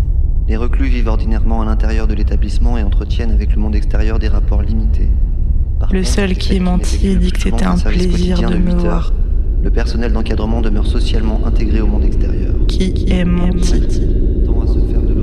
Les 0.48 0.56
reclus 0.56 0.86
vivent 0.88 1.08
ordinairement 1.08 1.60
à 1.60 1.64
l'intérieur 1.66 2.06
de 2.06 2.14
l'établissement 2.14 2.78
et 2.78 2.82
entretiennent 2.82 3.30
avec 3.32 3.54
le 3.54 3.60
monde 3.60 3.74
extérieur 3.76 4.18
des 4.18 4.28
rapports 4.28 4.62
limités. 4.62 5.08
Par 5.78 5.92
Le 5.92 5.98
contre, 6.00 6.10
seul 6.10 6.34
qui 6.36 6.56
ait 6.56 6.58
médecins 6.58 6.72
menti 6.72 7.06
et 7.06 7.16
dit 7.16 7.32
que 7.32 7.40
c'était 7.40 7.64
un 7.64 7.76
plaisir 7.76 8.40
de 8.50 8.56
me 8.56 8.66
8 8.66 8.72
heures. 8.72 8.80
voir. 8.80 9.12
Le 9.62 9.70
personnel 9.70 10.12
d'encadrement 10.12 10.60
demeure 10.62 10.86
socialement 10.86 11.40
intégré 11.44 11.80
au 11.80 11.86
monde 11.86 12.04
extérieur. 12.04 12.54
Qui 12.66 13.04
ait 13.08 13.24
menti 13.24 13.74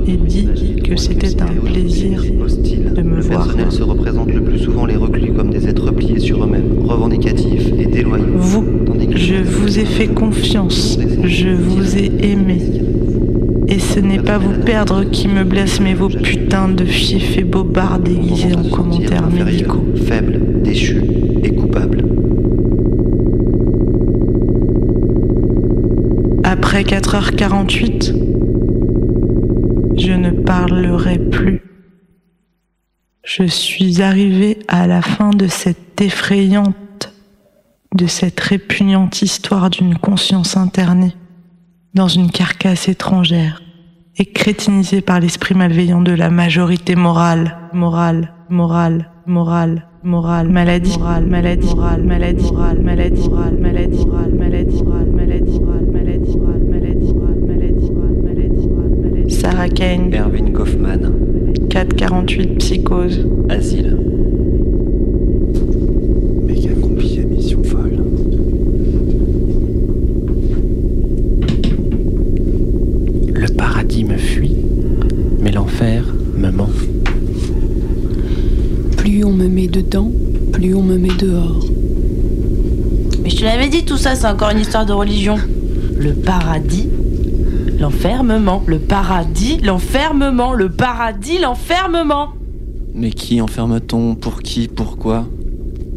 et 0.08 0.16
dit 0.16 0.76
que 0.84 0.94
c'était 0.94 1.42
un 1.42 1.46
plaisir 1.46 2.22
de 2.22 3.02
me 3.02 3.16
Le 3.16 3.22
voir. 3.22 3.40
personnel 3.44 3.72
se 3.72 3.82
représente 3.82 4.32
le 4.32 4.42
plus 4.44 4.60
souvent 4.60 4.86
les 4.86 4.94
reclus 4.96 5.32
comme 5.32 5.50
des 5.50 5.66
êtres 5.66 5.90
pliés 5.90 6.20
sur 6.20 6.44
eux-mêmes, 6.44 6.78
revendicatifs 6.84 7.72
et 7.76 7.86
déloyaux. 7.86 8.36
Vous, 8.36 8.64
je 9.16 9.34
vous 9.42 9.78
ai 9.80 9.84
fait 9.84 10.06
confiance, 10.06 10.96
je 11.24 11.48
vous 11.48 11.96
ai 11.96 12.12
aimé. 12.30 12.60
Et 13.68 13.80
ce 13.80 13.98
n'est 13.98 14.22
pas 14.22 14.38
vous 14.38 14.62
perdre 14.62 15.02
qui 15.04 15.26
me 15.26 15.42
blesse, 15.42 15.80
mais 15.80 15.94
vos 15.94 16.08
putains 16.08 16.68
de 16.68 16.84
fiefs 16.84 17.36
et 17.36 17.42
bobards 17.42 17.98
déguisés 17.98 18.54
en 18.54 18.62
commentaires 18.68 19.28
médicaux. 19.28 19.84
Faible, 20.06 20.62
déchu 20.62 21.02
et 21.42 21.52
coupable. 21.52 22.04
Après 26.44 26.84
4h48, 26.84 28.14
je 29.98 30.12
ne 30.12 30.30
parlerai 30.30 31.18
plus. 31.18 31.62
Je 33.24 33.42
suis 33.42 34.00
arrivé 34.00 34.58
à 34.68 34.86
la 34.86 35.02
fin 35.02 35.30
de 35.30 35.48
cette 35.48 36.00
effrayante, 36.00 37.12
de 37.96 38.06
cette 38.06 38.38
répugnante 38.38 39.22
histoire 39.22 39.70
d'une 39.70 39.98
conscience 39.98 40.56
internée 40.56 41.16
dans 41.96 42.08
une 42.08 42.30
carcasse 42.30 42.88
étrangère 42.88 43.62
et 44.18 44.26
crétinisée 44.26 45.00
par 45.00 45.18
l'esprit 45.18 45.54
malveillant 45.54 46.02
de 46.02 46.12
la 46.12 46.28
majorité 46.28 46.94
morale, 46.94 47.56
morale, 47.72 48.34
morale, 48.50 49.10
morale, 49.26 49.88
morale, 50.04 50.48
maladie, 50.48 50.98
morale, 50.98 51.26
maladie, 51.26 51.74
morale, 51.74 52.02
maladie, 52.02 52.44
morale, 52.52 52.82
maladie, 52.82 53.28
morale, 53.28 53.58
maladie, 53.58 54.06
morale, 54.06 54.34
maladie, 54.34 54.80
morale, 54.80 55.10
maladie, 55.16 55.58
morale, 55.58 55.86
maladie, 55.90 56.36
morale, 56.36 56.64
maladie, 56.70 57.14
morale, 57.14 57.40
maladie, 57.48 57.90
morale, 57.90 58.16
maladie, 58.22 58.68
morale, 58.68 58.96
maladie. 59.02 59.34
Sarah 59.34 59.68
Kane, 59.70 60.14
Erwin 60.14 60.52
Kaufmann, 60.52 61.12
448 61.70 62.58
psychose. 62.58 63.26
Asile. 63.48 63.96
Méga 66.46 66.74
combi 66.74 67.20
émission 67.20 67.62
folle. 67.64 68.02
Le 73.34 73.48
paradis 73.48 74.04
me 74.04 74.16
fuit, 74.16 74.56
Plus 79.66 79.74
on 79.74 79.82
me 79.82 79.82
met 79.82 79.82
dedans, 79.82 80.12
plus 80.52 80.74
on 80.74 80.82
me 80.82 80.96
met 80.96 81.16
dehors. 81.18 81.64
Mais 83.22 83.30
je 83.30 83.36
te 83.36 83.44
l'avais 83.44 83.68
dit, 83.68 83.84
tout 83.84 83.96
ça, 83.96 84.14
c'est 84.14 84.26
encore 84.26 84.50
une 84.50 84.60
histoire 84.60 84.86
de 84.86 84.92
religion. 84.92 85.36
Le 85.98 86.12
paradis, 86.12 86.88
l'enfermement. 87.80 88.62
Le 88.66 88.78
paradis, 88.78 89.58
l'enfermement. 89.58 90.52
Le 90.52 90.68
paradis, 90.68 91.38
l'enfermement. 91.38 92.28
Mais 92.94 93.10
qui 93.10 93.40
enferme-t-on? 93.40 94.14
Pour 94.14 94.42
qui? 94.42 94.68
Pourquoi 94.68 95.26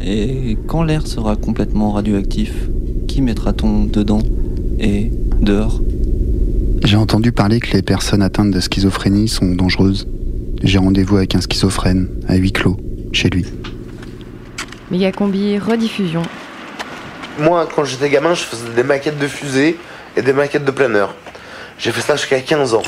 Et 0.00 0.56
quand 0.66 0.82
l'air 0.82 1.06
sera 1.06 1.36
complètement 1.36 1.92
radioactif, 1.92 2.68
qui 3.06 3.22
mettra-t-on 3.22 3.84
dedans 3.84 4.22
et 4.78 5.10
dehors? 5.40 5.80
J'ai 6.84 6.96
entendu 6.96 7.30
parler 7.30 7.60
que 7.60 7.72
les 7.72 7.82
personnes 7.82 8.22
atteintes 8.22 8.50
de 8.50 8.60
schizophrénie 8.60 9.28
sont 9.28 9.54
dangereuses. 9.54 10.08
J'ai 10.62 10.78
rendez-vous 10.78 11.16
avec 11.16 11.34
un 11.34 11.40
schizophrène 11.40 12.08
à 12.26 12.36
huis 12.36 12.52
clos, 12.52 12.76
chez 13.12 13.28
lui. 13.28 13.46
Méga 14.90 15.12
combi, 15.12 15.58
rediffusion. 15.58 16.22
Moi, 17.38 17.68
quand 17.74 17.84
j'étais 17.84 18.10
gamin, 18.10 18.34
je 18.34 18.42
faisais 18.42 18.70
des 18.74 18.82
maquettes 18.82 19.18
de 19.18 19.28
fusées 19.28 19.78
et 20.16 20.22
des 20.22 20.32
maquettes 20.32 20.64
de 20.64 20.70
planeurs. 20.70 21.14
J'ai 21.78 21.92
fait 21.92 22.00
ça 22.00 22.16
jusqu'à 22.16 22.40
15 22.40 22.74
ans. 22.74 22.82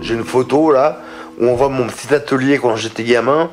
J'ai 0.00 0.14
une 0.14 0.24
photo 0.24 0.72
là 0.72 1.00
où 1.38 1.46
on 1.46 1.54
voit 1.54 1.68
mon 1.68 1.86
petit 1.86 2.12
atelier 2.14 2.58
quand 2.58 2.76
j'étais 2.76 3.04
gamin 3.04 3.50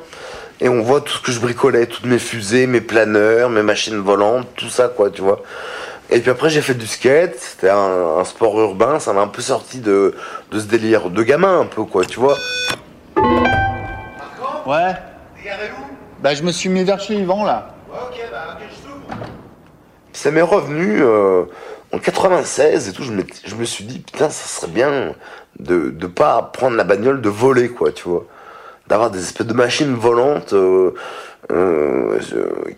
et 0.60 0.68
on 0.68 0.82
voit 0.82 1.00
tout 1.00 1.14
ce 1.14 1.22
que 1.22 1.32
je 1.32 1.40
bricolais, 1.40 1.86
toutes 1.86 2.04
mes 2.04 2.18
fusées, 2.18 2.66
mes 2.66 2.80
planeurs, 2.80 3.48
mes 3.50 3.62
machines 3.62 3.98
volantes, 3.98 4.46
tout 4.56 4.68
ça 4.68 4.88
quoi, 4.88 5.10
tu 5.10 5.22
vois. 5.22 5.42
Et 6.10 6.20
puis 6.20 6.30
après 6.30 6.50
j'ai 6.50 6.60
fait 6.60 6.74
du 6.74 6.86
skate, 6.86 7.36
c'était 7.38 7.70
un, 7.70 8.18
un 8.18 8.24
sport 8.24 8.58
urbain, 8.60 8.98
ça 8.98 9.12
m'a 9.12 9.20
un 9.20 9.28
peu 9.28 9.42
sorti 9.42 9.78
de, 9.78 10.14
de 10.50 10.58
ce 10.58 10.66
délire 10.66 11.10
de 11.10 11.22
gamin 11.22 11.60
un 11.60 11.66
peu 11.66 11.84
quoi, 11.84 12.04
tu 12.04 12.18
vois. 12.18 12.36
Ouais. 14.66 14.94
Bah, 16.20 16.34
je 16.34 16.42
me 16.42 16.52
suis 16.52 16.68
mis 16.68 16.84
vers 16.84 17.00
chez 17.00 17.14
Yvan 17.14 17.44
là. 17.44 17.74
Ça 20.12 20.30
m'est 20.30 20.42
revenu 20.42 21.00
euh, 21.00 21.44
en 21.92 21.98
96 21.98 22.88
et 22.88 22.92
tout. 22.92 23.02
Je 23.02 23.12
me, 23.12 23.24
je 23.44 23.54
me 23.54 23.64
suis 23.64 23.84
dit, 23.84 24.00
putain, 24.00 24.28
ça 24.28 24.46
serait 24.46 24.70
bien 24.70 25.14
de 25.58 25.94
ne 25.98 26.06
pas 26.06 26.42
prendre 26.52 26.76
la 26.76 26.84
bagnole, 26.84 27.22
de 27.22 27.28
voler, 27.30 27.70
quoi, 27.70 27.90
tu 27.90 28.08
vois. 28.08 28.26
D'avoir 28.86 29.10
des 29.10 29.20
espèces 29.20 29.46
de 29.46 29.54
machines 29.54 29.94
volantes 29.94 30.52
euh, 30.52 30.94
euh, 31.50 32.18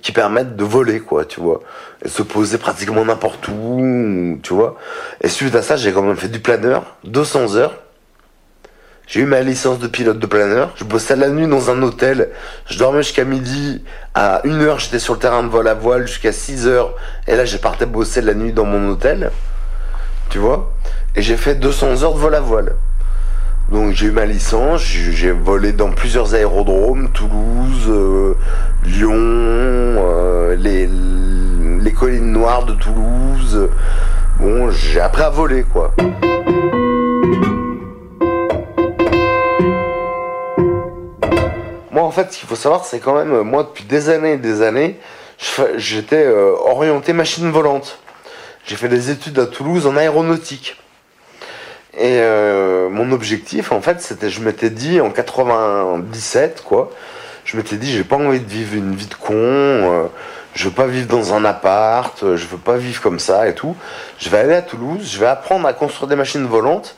qui 0.01 0.13
permettent 0.13 0.57
de 0.57 0.65
voler, 0.65 1.01
quoi, 1.01 1.25
tu 1.25 1.41
vois. 1.41 1.61
Et 2.05 2.09
se 2.09 2.23
poser 2.23 2.59
pratiquement 2.59 3.05
n'importe 3.05 3.49
où, 3.49 4.39
tu 4.43 4.55
vois. 4.55 4.77
Et 5.21 5.29
suite 5.29 5.55
à 5.55 5.63
ça, 5.63 5.77
j'ai 5.77 5.93
quand 5.93 6.03
même 6.03 6.17
fait 6.17 6.29
du 6.29 6.41
planeur, 6.41 6.97
200 7.05 7.57
heures. 7.57 7.75
J'ai 9.07 9.21
eu 9.21 9.27
ma 9.27 9.41
licence 9.41 9.79
de 9.79 9.89
pilote 9.89 10.19
de 10.19 10.27
planeur. 10.27 10.73
Je 10.77 10.85
bossais 10.85 11.17
la 11.17 11.29
nuit 11.29 11.47
dans 11.47 11.71
un 11.71 11.83
hôtel. 11.83 12.31
Je 12.67 12.79
dormais 12.79 13.03
jusqu'à 13.03 13.25
midi. 13.25 13.85
À 14.15 14.41
1h, 14.45 14.79
j'étais 14.79 14.99
sur 14.99 15.15
le 15.15 15.21
terrain 15.21 15.43
de 15.43 15.49
vol 15.49 15.69
à 15.69 15.75
voile 15.75 16.07
jusqu'à 16.07 16.31
6h. 16.31 16.87
Et 17.27 17.37
là, 17.37 17.45
j'ai 17.45 17.59
parti 17.59 17.85
bosser 17.85 18.23
la 18.23 18.33
nuit 18.33 18.53
dans 18.53 18.65
mon 18.65 18.89
hôtel. 18.89 19.31
Tu 20.31 20.39
vois 20.39 20.73
Et 21.15 21.21
j'ai 21.21 21.37
fait 21.37 21.57
200 21.57 22.05
heures 22.05 22.15
de 22.15 22.21
vol 22.21 22.35
à 22.35 22.41
voile. 22.41 22.73
Donc 23.71 23.93
j'ai 23.93 24.07
eu 24.07 24.11
ma 24.11 24.27
licence. 24.27 24.83
J'ai 24.83 25.31
volé 25.31 25.73
dans 25.73 25.91
plusieurs 25.91 26.35
aérodromes. 26.35 27.11
Toulouse, 27.13 27.87
euh, 27.89 28.35
Lyon, 28.85 29.13
euh, 29.15 30.57
les, 30.57 31.93
collines 31.93 32.33
noires 32.33 32.65
de 32.65 32.73
Toulouse. 32.75 33.69
Bon, 34.41 34.71
j'ai 34.71 35.01
appris 35.01 35.23
à 35.23 35.31
voler, 35.31 35.63
quoi. 35.63 35.95
Moi, 41.93 42.03
en 42.03 42.11
fait, 42.11 42.33
ce 42.33 42.39
qu'il 42.39 42.49
faut 42.49 42.57
savoir, 42.57 42.85
c'est 42.85 42.99
quand 42.99 43.15
même, 43.15 43.43
moi, 43.43 43.63
depuis 43.63 43.85
des 43.85 44.09
années 44.09 44.33
et 44.33 44.39
des 44.39 44.63
années, 44.63 44.99
j'étais 45.77 46.25
euh, 46.25 46.53
orienté 46.67 47.13
machine 47.13 47.51
volante. 47.51 47.99
J'ai 48.65 48.77
fait 48.77 48.89
des 48.89 49.11
études 49.11 49.39
à 49.39 49.47
Toulouse 49.47 49.87
en 49.87 49.97
aéronautique. 49.97 50.82
Et 51.95 52.19
euh, 52.21 52.89
mon 52.89 53.13
objectif, 53.13 53.71
en 53.73 53.81
fait, 53.81 54.01
c'était, 54.01 54.31
je 54.31 54.41
m'étais 54.41 54.71
dit 54.71 55.01
en 55.01 55.11
97, 55.11 56.63
quoi, 56.65 56.91
je 57.45 57.57
m'étais 57.57 57.77
dit, 57.77 57.93
j'ai 57.93 58.05
pas 58.05 58.17
envie 58.17 58.41
de 58.41 58.49
vivre 58.49 58.75
une 58.75 58.95
vie 58.95 59.07
de 59.07 59.15
con, 59.15 59.35
euh, 59.35 60.07
je 60.55 60.65
veux 60.65 60.75
pas 60.75 60.87
vivre 60.87 61.09
dans 61.09 61.33
un 61.33 61.45
appart, 61.45 62.23
euh, 62.23 62.37
je 62.37 62.47
veux 62.47 62.59
pas 62.59 62.77
vivre 62.77 63.01
comme 63.01 63.19
ça 63.19 63.49
et 63.49 63.55
tout. 63.55 63.75
Je 64.19 64.29
vais 64.29 64.39
aller 64.39 64.55
à 64.55 64.63
Toulouse, 64.63 65.09
je 65.11 65.19
vais 65.19 65.27
apprendre 65.27 65.67
à 65.67 65.73
construire 65.73 66.09
des 66.09 66.17
machines 66.17 66.45
volantes. 66.47 66.97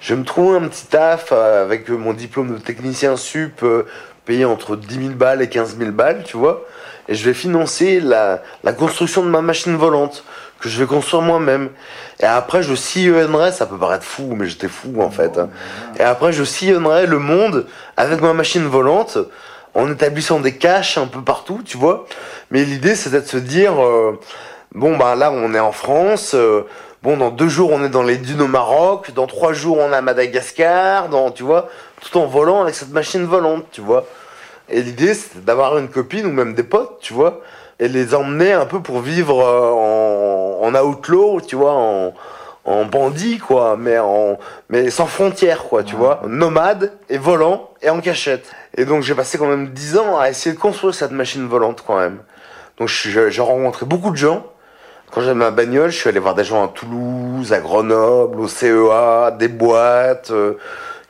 Je 0.00 0.14
vais 0.14 0.20
me 0.20 0.24
trouver 0.24 0.58
un 0.58 0.68
petit 0.68 0.86
taf 0.86 1.30
euh, 1.32 1.64
avec 1.64 1.90
euh, 1.90 1.96
mon 1.96 2.12
diplôme 2.12 2.54
de 2.54 2.58
technicien 2.58 3.16
sup 3.16 3.64
payé 4.24 4.44
entre 4.44 4.76
10 4.76 5.06
000 5.06 5.14
balles 5.14 5.42
et 5.42 5.48
15 5.48 5.78
000 5.78 5.90
balles, 5.90 6.22
tu 6.24 6.36
vois. 6.36 6.64
Et 7.08 7.14
je 7.14 7.24
vais 7.24 7.34
financer 7.34 7.98
la, 7.98 8.42
la 8.62 8.72
construction 8.72 9.24
de 9.24 9.28
ma 9.28 9.42
machine 9.42 9.74
volante 9.74 10.24
que 10.62 10.68
je 10.68 10.78
vais 10.78 10.86
construire 10.86 11.22
moi-même. 11.22 11.70
Et 12.20 12.24
après, 12.24 12.62
je 12.62 12.74
sillonnerai, 12.74 13.52
ça 13.52 13.66
peut 13.66 13.76
paraître 13.76 14.04
fou, 14.04 14.34
mais 14.36 14.46
j'étais 14.46 14.68
fou 14.68 15.02
en 15.02 15.10
fait. 15.10 15.36
hein. 15.38 15.50
Et 15.98 16.02
après, 16.02 16.32
je 16.32 16.44
sillonnerai 16.44 17.06
le 17.06 17.18
monde 17.18 17.66
avec 17.96 18.20
ma 18.20 18.32
machine 18.32 18.64
volante 18.64 19.18
en 19.74 19.90
établissant 19.90 20.40
des 20.40 20.56
caches 20.56 20.98
un 20.98 21.06
peu 21.06 21.22
partout, 21.22 21.60
tu 21.64 21.76
vois. 21.76 22.06
Mais 22.50 22.64
l'idée, 22.64 22.94
c'était 22.94 23.20
de 23.20 23.26
se 23.26 23.38
dire, 23.38 23.82
euh, 23.82 24.18
bon, 24.74 24.96
bah 24.96 25.14
là, 25.16 25.32
on 25.32 25.52
est 25.54 25.60
en 25.60 25.72
France. 25.72 26.32
euh, 26.34 26.62
bon, 27.02 27.16
dans 27.16 27.30
deux 27.30 27.48
jours, 27.48 27.70
on 27.72 27.82
est 27.84 27.88
dans 27.88 28.02
les 28.02 28.18
dunes 28.18 28.42
au 28.42 28.48
Maroc. 28.48 29.12
Dans 29.14 29.26
trois 29.26 29.52
jours, 29.52 29.78
on 29.78 29.90
est 29.92 29.96
à 29.96 30.02
Madagascar. 30.02 31.08
Dans, 31.08 31.30
tu 31.30 31.42
vois, 31.42 31.68
tout 32.00 32.18
en 32.18 32.26
volant 32.26 32.62
avec 32.62 32.74
cette 32.74 32.92
machine 32.92 33.24
volante, 33.24 33.64
tu 33.72 33.80
vois. 33.80 34.04
Et 34.68 34.82
l'idée, 34.82 35.14
c'était 35.14 35.40
d'avoir 35.40 35.76
une 35.78 35.88
copine 35.88 36.26
ou 36.26 36.32
même 36.32 36.54
des 36.54 36.62
potes, 36.62 36.98
tu 37.00 37.12
vois, 37.12 37.40
et 37.80 37.88
les 37.88 38.14
emmener 38.14 38.52
un 38.52 38.64
peu 38.64 38.80
pour 38.80 39.00
vivre 39.00 39.40
euh, 39.42 39.70
en, 39.72 40.31
en 40.62 40.74
outlaw, 40.76 41.40
tu 41.40 41.56
vois, 41.56 41.72
en, 41.74 42.14
en 42.64 42.84
bandit, 42.84 43.38
quoi, 43.38 43.76
mais, 43.76 43.98
en, 43.98 44.38
mais 44.70 44.90
sans 44.90 45.06
frontières, 45.06 45.64
quoi, 45.64 45.82
tu 45.82 45.96
vois, 45.96 46.22
nomade 46.28 46.92
et 47.10 47.18
volant 47.18 47.70
et 47.82 47.90
en 47.90 48.00
cachette. 48.00 48.48
Et 48.76 48.84
donc, 48.84 49.02
j'ai 49.02 49.14
passé 49.14 49.38
quand 49.38 49.48
même 49.48 49.70
10 49.70 49.98
ans 49.98 50.18
à 50.18 50.30
essayer 50.30 50.54
de 50.54 50.60
construire 50.60 50.94
cette 50.94 51.10
machine 51.10 51.46
volante, 51.48 51.82
quand 51.84 51.98
même. 51.98 52.18
Donc, 52.78 52.88
j'ai 52.88 53.42
rencontré 53.42 53.86
beaucoup 53.86 54.12
de 54.12 54.16
gens. 54.16 54.46
Quand 55.10 55.20
j'avais 55.20 55.34
ma 55.34 55.50
bagnole, 55.50 55.90
je 55.90 55.98
suis 55.98 56.08
allé 56.08 56.20
voir 56.20 56.34
des 56.36 56.44
gens 56.44 56.64
à 56.64 56.68
Toulouse, 56.68 57.52
à 57.52 57.58
Grenoble, 57.58 58.40
au 58.40 58.48
CEA, 58.48 59.32
des 59.32 59.48
boîtes, 59.48 60.30
euh, 60.30 60.54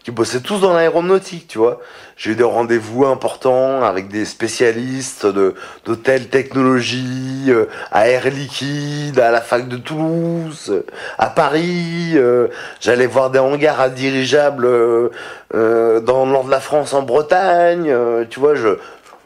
qui 0.02 0.10
bossaient 0.10 0.40
tous 0.40 0.60
dans 0.60 0.72
l'aéronautique, 0.72 1.46
tu 1.48 1.58
vois. 1.58 1.80
J'ai 2.16 2.32
eu 2.32 2.34
des 2.34 2.42
rendez-vous 2.42 3.06
importants 3.06 3.82
avec 3.82 4.08
des 4.08 4.24
spécialistes 4.24 5.26
de, 5.26 5.54
de 5.86 5.94
technologie, 5.94 7.46
euh, 7.48 7.66
à 7.90 8.08
Air 8.08 8.28
Liquide, 8.30 9.18
à 9.20 9.30
la 9.30 9.40
fac 9.40 9.68
de 9.68 9.76
Toulouse, 9.76 10.84
à 11.18 11.28
Paris. 11.30 12.12
euh, 12.14 12.48
J'allais 12.80 13.06
voir 13.06 13.30
des 13.30 13.38
hangars 13.38 13.80
à 13.80 13.88
dirigeables 13.88 14.66
euh, 14.66 15.08
euh, 15.54 16.00
dans 16.00 16.26
le 16.26 16.32
nord 16.32 16.44
de 16.44 16.50
la 16.50 16.60
France, 16.60 16.94
en 16.94 17.02
Bretagne. 17.02 17.88
euh, 17.88 18.24
tu 18.28 18.40
vois, 18.40 18.54
je, 18.54 18.78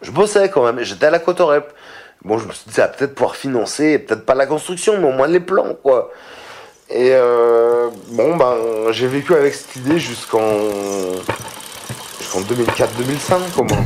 je 0.02 0.10
bossais 0.10 0.50
quand 0.50 0.64
même. 0.64 0.82
J'étais 0.84 1.06
à 1.06 1.10
la 1.10 1.18
Cotorep. 1.18 1.72
Bon, 2.24 2.38
je 2.38 2.46
me 2.46 2.52
suis 2.52 2.64
dit, 2.68 2.74
ça 2.74 2.82
va 2.82 2.88
peut-être 2.88 3.14
pouvoir 3.14 3.36
financer, 3.36 3.98
peut-être 3.98 4.26
pas 4.26 4.34
la 4.34 4.46
construction, 4.46 4.98
mais 4.98 5.06
au 5.08 5.12
moins 5.12 5.28
les 5.28 5.40
plans, 5.40 5.74
quoi. 5.82 6.10
Et 6.88 7.10
euh, 7.12 7.90
bon, 8.10 8.36
ben, 8.36 8.54
j'ai 8.92 9.08
vécu 9.08 9.34
avec 9.34 9.54
cette 9.54 9.74
idée 9.76 9.98
jusqu'en 9.98 10.60
jusqu'en 12.20 12.42
2004-2005, 12.42 13.58
au 13.58 13.64
moins. 13.64 13.84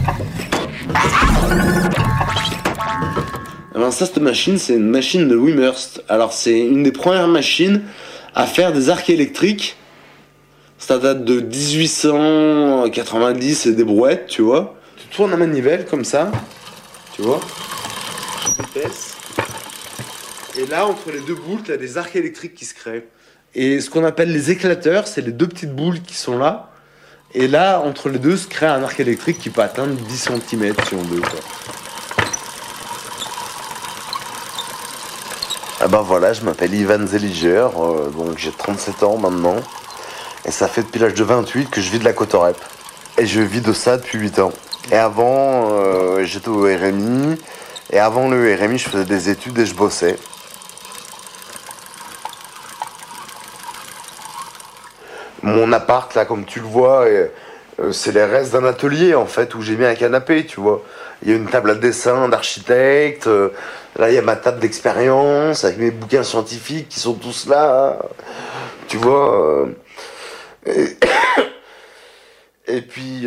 Eh 3.75 3.79
ben, 3.79 3.91
ça, 3.91 4.05
cette 4.05 4.19
machine, 4.19 4.59
c'est 4.59 4.75
une 4.75 4.91
machine 4.91 5.29
de 5.29 5.37
Wimhurst. 5.37 6.05
Alors, 6.11 6.35
c'est 6.35 6.59
une 6.59 6.83
des 6.83 6.93
premières 6.93 7.29
machines 7.29 7.85
à 8.35 8.45
faire 8.47 8.71
des 8.73 8.91
arcs 8.91 9.09
électriques. 9.09 9.79
Ça 10.77 10.99
date 10.99 11.25
de 11.25 11.41
1890 11.41 13.67
et 13.67 13.73
des 13.73 13.85
brouettes, 13.85 14.27
tu 14.27 14.43
vois. 14.43 14.75
Tu 14.99 15.07
tournes 15.17 15.31
la 15.31 15.39
manivelle 15.39 15.87
comme 15.87 16.05
ça, 16.05 16.31
tu 17.15 17.23
vois. 17.23 17.41
Vitesse. 18.59 19.20
Et 20.59 20.67
là, 20.67 20.87
entre 20.87 21.11
les 21.13 21.21
deux 21.21 21.35
boules, 21.35 21.63
tu 21.63 21.73
as 21.73 21.77
des 21.77 21.97
arcs 21.97 22.17
électriques 22.17 22.55
qui 22.55 22.65
se 22.65 22.75
créent. 22.75 23.07
Et 23.55 23.81
ce 23.81 23.89
qu'on 23.91 24.05
appelle 24.05 24.33
les 24.33 24.51
éclateurs, 24.51 25.07
c'est 25.07 25.21
les 25.21 25.33
deux 25.33 25.47
petites 25.47 25.75
boules 25.75 26.01
qui 26.03 26.15
sont 26.15 26.39
là. 26.39 26.71
Et 27.35 27.47
là, 27.47 27.81
entre 27.81 28.09
les 28.09 28.19
deux, 28.19 28.37
se 28.37 28.49
crée 28.49 28.67
un 28.67 28.83
arc 28.83 28.99
électrique 28.99 29.39
qui 29.39 29.51
peut 29.51 29.63
atteindre 29.63 29.95
10 29.95 30.31
cm 30.49 30.75
si 30.89 30.95
on 30.95 31.03
veut. 31.03 31.23
Ah 35.81 35.89
ben 35.89 36.03
voilà, 36.03 36.33
je 36.33 36.43
m'appelle 36.43 36.75
Ivan 36.75 37.07
Zeliger, 37.07 37.69
euh, 37.79 38.11
donc 38.11 38.37
j'ai 38.37 38.53
37 38.53 39.03
ans 39.05 39.17
maintenant. 39.17 39.57
Et 40.45 40.51
ça 40.51 40.69
fait 40.69 40.83
depuis 40.83 40.99
l'âge 40.99 41.15
de 41.15 41.25
28 41.25 41.71
que 41.71 41.81
je 41.81 41.91
vis 41.91 41.99
de 41.99 42.05
la 42.05 42.13
Cotorep. 42.13 42.57
Et 43.19 43.27
je 43.27 43.41
vis 43.41 43.61
de 43.61 43.73
ça 43.73 43.97
depuis 43.97 44.19
8 44.19 44.41
ans. 44.41 44.53
Et 44.91 44.97
avant, 44.97 45.69
euh, 45.71 46.25
j'étais 46.25 46.49
au 46.49 46.63
RMI. 46.63 47.37
Et 47.93 47.99
avant 47.99 48.29
le 48.29 48.55
RMI, 48.55 48.79
je 48.79 48.89
faisais 48.89 49.05
des 49.05 49.31
études 49.31 49.59
et 49.59 49.67
je 49.67 49.75
bossais. 49.75 50.17
Mon 55.43 55.73
appart, 55.73 56.15
là, 56.15 56.25
comme 56.25 56.45
tu 56.45 56.61
le 56.61 56.67
vois, 56.67 57.07
euh, 57.81 57.93
c'est 57.93 58.13
les 58.13 58.25
restes 58.25 58.53
d'un 58.53 58.65
atelier, 58.65 59.15
en 59.15 59.27
fait, 59.27 59.55
où 59.55 59.63
j'ai 59.63 59.77
mis 59.77 59.87
un 59.87 59.95
canapé, 59.95 60.45
tu 60.45 60.61
vois. 60.61 60.83
Il 61.23 61.31
y 61.31 61.33
a 61.33 61.37
une 61.37 61.49
table 61.49 61.71
à 61.71 61.75
dessin 61.75 62.29
d'architecte. 62.29 63.27
euh, 63.27 63.51
là, 63.97 64.11
il 64.11 64.15
y 64.15 64.19
a 64.19 64.23
ma 64.23 64.37
table 64.37 64.59
d'expérience 64.61 65.65
avec 65.65 65.79
mes 65.79 65.91
bouquins 65.91 66.23
scientifiques 66.23 66.89
qui 66.89 67.01
sont 67.01 67.15
tous 67.15 67.47
là. 67.47 67.99
Tu 68.89 68.97
vois. 68.99 69.67
euh, 70.67 70.87
et, 72.67 72.83
puis, 72.83 73.27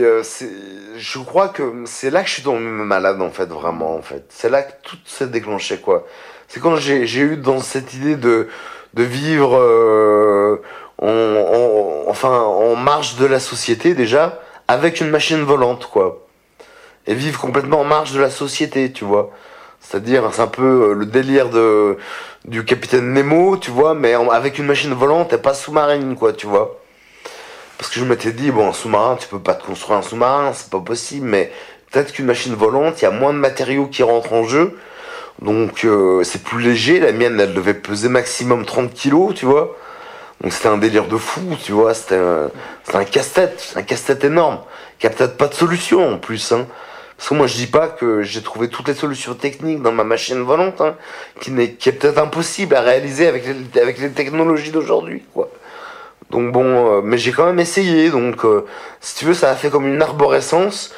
je 0.98 1.20
crois 1.20 1.50
que 1.50 1.84
c'est 1.86 2.12
là 2.12 2.22
que 2.22 2.28
je 2.30 2.34
suis 2.36 2.44
tombé 2.44 2.60
malade, 2.62 3.22
en 3.22 3.32
fait, 3.32 3.48
vraiment, 3.48 3.96
en 3.96 4.02
fait. 4.02 4.26
C'est 4.30 4.50
là 4.50 4.62
que 4.64 4.74
tout 4.84 4.98
s'est 5.06 5.28
déclenché, 5.28 5.78
quoi. 5.78 6.06
C'est 6.48 6.60
quand 6.60 6.76
j'ai, 6.76 7.06
eu 7.20 7.38
dans 7.38 7.60
cette 7.60 7.94
idée 7.96 8.16
de, 8.16 8.50
vivre 8.96 10.60
en, 11.04 11.10
en- 11.10 12.10
enfin, 12.10 12.40
en 12.42 12.76
marge 12.76 13.16
de 13.18 13.26
la 13.26 13.40
société, 13.40 13.94
déjà, 13.94 14.40
avec 14.68 15.02
une 15.02 15.10
machine 15.10 15.42
volante, 15.44 15.88
quoi. 15.92 16.26
Et 17.08 17.14
vivre 17.14 17.40
complètement 17.40 17.82
en 17.82 17.84
marge 17.84 18.14
de 18.14 18.22
la 18.22 18.30
société, 18.30 18.92
tu 18.92 19.04
vois. 19.06 19.30
C'est-à-dire, 19.82 20.24
c'est 20.32 20.42
un 20.42 20.48
peu 20.48 20.92
euh, 20.92 20.94
le 20.94 21.06
délire 21.06 21.50
de, 21.50 21.98
du 22.46 22.64
capitaine 22.64 23.14
Nemo, 23.14 23.58
tu 23.58 23.72
vois, 23.72 23.94
mais 23.94 24.14
avec 24.14 24.58
une 24.58 24.66
machine 24.66 24.94
volante 24.94 25.34
et 25.34 25.38
pas 25.38 25.54
sous-marine, 25.54 26.16
quoi, 26.16 26.32
tu 26.34 26.48
vois. 26.48 26.80
Parce 27.78 27.92
que 27.92 28.00
je 28.00 28.06
m'étais 28.06 28.32
dit, 28.32 28.52
bon, 28.52 28.70
un 28.70 28.74
sous-marin, 28.74 29.18
tu 29.20 29.28
peux 29.28 29.40
pas 29.40 29.56
te 29.56 29.66
construire 29.66 30.00
un 30.00 30.02
sous-marin, 30.02 30.54
c'est 30.54 30.70
pas 30.70 30.80
possible, 30.80 31.28
mais 31.28 31.52
peut-être 31.92 32.14
qu'une 32.14 32.26
machine 32.26 32.56
volante, 32.56 33.02
il 33.02 33.04
y 33.04 33.08
a 33.08 33.12
moins 33.12 33.34
de 33.34 33.40
matériaux 33.40 33.88
qui 33.88 34.04
rentrent 34.04 34.32
en 34.34 34.44
jeu, 34.46 34.78
donc 35.42 35.84
euh, 35.84 36.24
c'est 36.24 36.44
plus 36.44 36.62
léger. 36.62 37.02
La 37.02 37.12
mienne, 37.12 37.38
elle 37.40 37.54
devait 37.54 37.74
peser 37.74 38.08
maximum 38.08 38.66
30 38.66 38.94
kilos, 38.94 39.34
tu 39.36 39.46
vois. 39.46 39.76
Donc 40.44 40.52
c'était 40.52 40.68
un 40.68 40.78
délire 40.78 41.08
de 41.08 41.16
fou, 41.16 41.42
tu 41.64 41.72
vois, 41.72 41.94
c'était 41.94 42.18
un, 42.18 42.52
un 42.94 43.06
casse-tête, 43.06 43.74
un 43.78 43.82
casse-tête 43.82 44.26
énorme, 44.26 44.60
qui 45.00 45.08
a 45.08 45.10
peut-être 45.10 45.38
pas 45.38 45.48
de 45.48 45.54
solution 45.54 46.14
en 46.14 46.18
plus, 46.18 46.52
hein. 46.52 46.68
Parce 47.16 47.30
que 47.30 47.36
moi 47.36 47.48
je 47.48 47.56
dis 47.56 47.68
pas 47.68 47.88
que 47.88 48.24
j'ai 48.24 48.42
trouvé 48.42 48.68
toutes 48.68 48.90
les 48.90 48.94
solutions 48.94 49.36
techniques 49.36 49.82
dans 49.82 49.94
ma 49.94 50.04
machine 50.04 50.42
volante, 50.42 50.82
hein, 50.82 50.96
qui, 51.40 51.52
n'est, 51.52 51.72
qui 51.72 51.88
est 51.88 51.94
peut-être 51.94 52.18
impossible 52.18 52.76
à 52.76 52.82
réaliser 52.82 53.28
avec 53.28 53.46
les, 53.46 53.82
avec 53.82 54.00
les 54.00 54.12
technologies 54.12 54.72
d'aujourd'hui, 54.72 55.24
quoi. 55.34 55.50
Donc 56.32 56.52
bon, 56.52 56.66
euh, 56.66 57.02
mais 57.02 57.18
j'ai 57.18 57.32
quand 57.32 57.46
même 57.46 57.60
essayé, 57.60 58.10
donc 58.10 58.44
euh, 58.44 58.66
si 59.00 59.16
tu 59.16 59.26
veux, 59.26 59.34
ça 59.36 59.52
a 59.52 59.56
fait 59.56 59.70
comme 59.70 59.88
une 59.88 60.02
arborescence. 60.02 60.94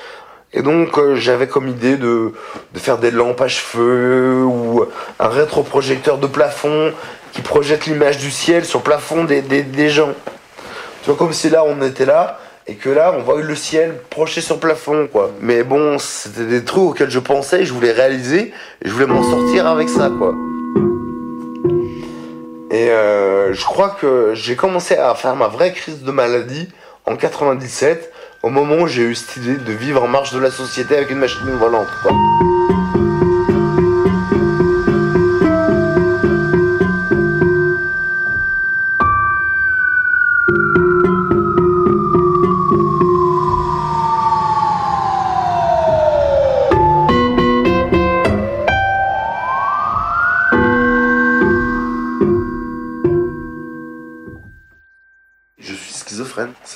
Et 0.54 0.62
donc 0.62 0.98
euh, 0.98 1.16
j'avais 1.16 1.48
comme 1.48 1.68
idée 1.68 1.98
de, 1.98 2.32
de 2.74 2.80
faire 2.80 2.98
des 2.98 3.12
lampes 3.12 3.42
à 3.42 3.50
cheveux 3.50 4.44
ou 4.46 4.86
un 5.20 5.28
rétroprojecteur 5.28 6.18
de 6.18 6.28
plafond 6.28 6.94
qui 7.36 7.42
projette 7.42 7.86
l'image 7.86 8.18
du 8.18 8.32
ciel 8.32 8.64
sur 8.64 8.80
le 8.80 8.84
plafond 8.86 9.26
des, 9.26 9.42
des, 9.42 9.62
des 9.62 9.90
gens. 9.90 10.14
Tu 11.04 11.10
vois, 11.10 11.18
comme 11.18 11.34
si 11.34 11.50
là 11.50 11.66
on 11.68 11.82
était 11.82 12.06
là 12.06 12.40
et 12.66 12.76
que 12.76 12.90
là 12.90 13.14
on 13.16 13.22
voit 13.22 13.42
le 13.42 13.56
ciel 13.56 13.98
projeté 14.10 14.40
sur 14.40 14.56
le 14.56 14.62
plafond, 14.62 15.10
quoi. 15.12 15.32
Mais 15.42 15.64
bon, 15.64 16.00
c'était 16.00 16.46
des 16.46 16.64
trucs 16.64 16.84
auxquels 16.84 17.10
je 17.10 17.20
pensais, 17.20 17.66
je 17.66 17.74
voulais 17.74 17.92
réaliser 17.92 18.54
et 18.82 18.88
je 18.88 18.90
voulais 18.90 19.06
m'en 19.06 19.22
sortir 19.22 19.68
avec 19.68 19.90
ça, 19.90 20.10
quoi. 20.18 20.34
Et 22.72 22.90
euh, 22.90 23.54
je 23.54 23.66
crois 23.66 23.90
que 23.90 24.32
j'ai 24.34 24.56
commencé 24.56 24.96
à 24.96 25.14
faire 25.14 25.36
ma 25.36 25.48
vraie 25.48 25.74
crise 25.74 26.04
de 26.04 26.12
maladie 26.12 26.70
en 27.06 27.18
97, 27.18 28.14
au 28.44 28.50
moment 28.50 28.84
où 28.84 28.88
j'ai 28.88 29.04
eu 29.04 29.16
cette 29.16 29.36
idée 29.36 29.58
de 29.58 29.74
vivre 29.74 30.02
en 30.02 30.08
marge 30.08 30.32
de 30.32 30.40
la 30.40 30.52
société 30.52 30.96
avec 30.96 31.12
une 31.12 31.20
machine 31.20 31.52
volante. 31.60 31.88
Quoi. 32.02 32.14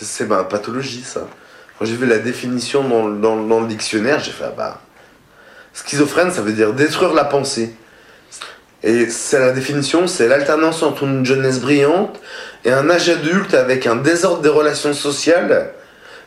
C'est- 0.02 0.26
ma 0.26 0.44
pathologie, 0.44 1.04
ça. 1.04 1.28
Quand 1.78 1.86
j'ai 1.86 1.96
vu 1.96 2.06
la 2.06 2.20
définition 2.20 2.84
dans, 2.88 3.10
dans 3.10 3.44
dans 3.46 3.62
le 3.62 3.68
dictionnaire, 3.68 4.20
j'ai 4.20 4.32
fait 4.32 4.46
ah 4.48 4.54
bah. 4.56 4.82
Schizophrène, 5.74 6.32
ça 6.32 6.42
veut 6.42 6.52
dire 6.54 6.74
détruire 6.74 7.14
la 7.14 7.24
pensée. 7.26 7.76
Et 8.84 9.10
c'est 9.10 9.40
la 9.40 9.52
définition, 9.52 10.08
c'est 10.08 10.28
l'alternance 10.28 10.84
entre 10.84 11.04
une 11.04 11.26
jeunesse 11.26 11.60
brillante 11.60 12.20
et 12.64 12.72
un 12.72 12.90
âge 12.90 13.10
adulte 13.10 13.54
avec 13.54 13.88
un 13.88 13.98
désordre 13.98 14.42
des 14.42 14.50
relations 14.50 14.94
sociales, 14.94 15.72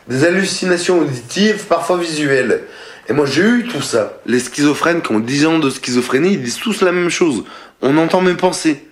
des 0.07 0.23
hallucinations 0.23 0.99
auditives, 0.99 1.65
parfois 1.65 1.97
visuelles. 1.97 2.63
Et 3.09 3.13
moi 3.13 3.25
j'ai 3.25 3.41
eu 3.41 3.67
tout 3.67 3.81
ça. 3.81 4.13
Les 4.25 4.39
schizophrènes 4.39 5.01
qui 5.01 5.11
ont 5.11 5.19
10 5.19 5.45
ans 5.47 5.59
de 5.59 5.69
schizophrénie, 5.69 6.33
ils 6.33 6.43
disent 6.43 6.57
tous 6.59 6.81
la 6.81 6.91
même 6.91 7.09
chose. 7.09 7.43
On 7.81 7.97
entend 7.97 8.21
mes 8.21 8.35
pensées. 8.35 8.87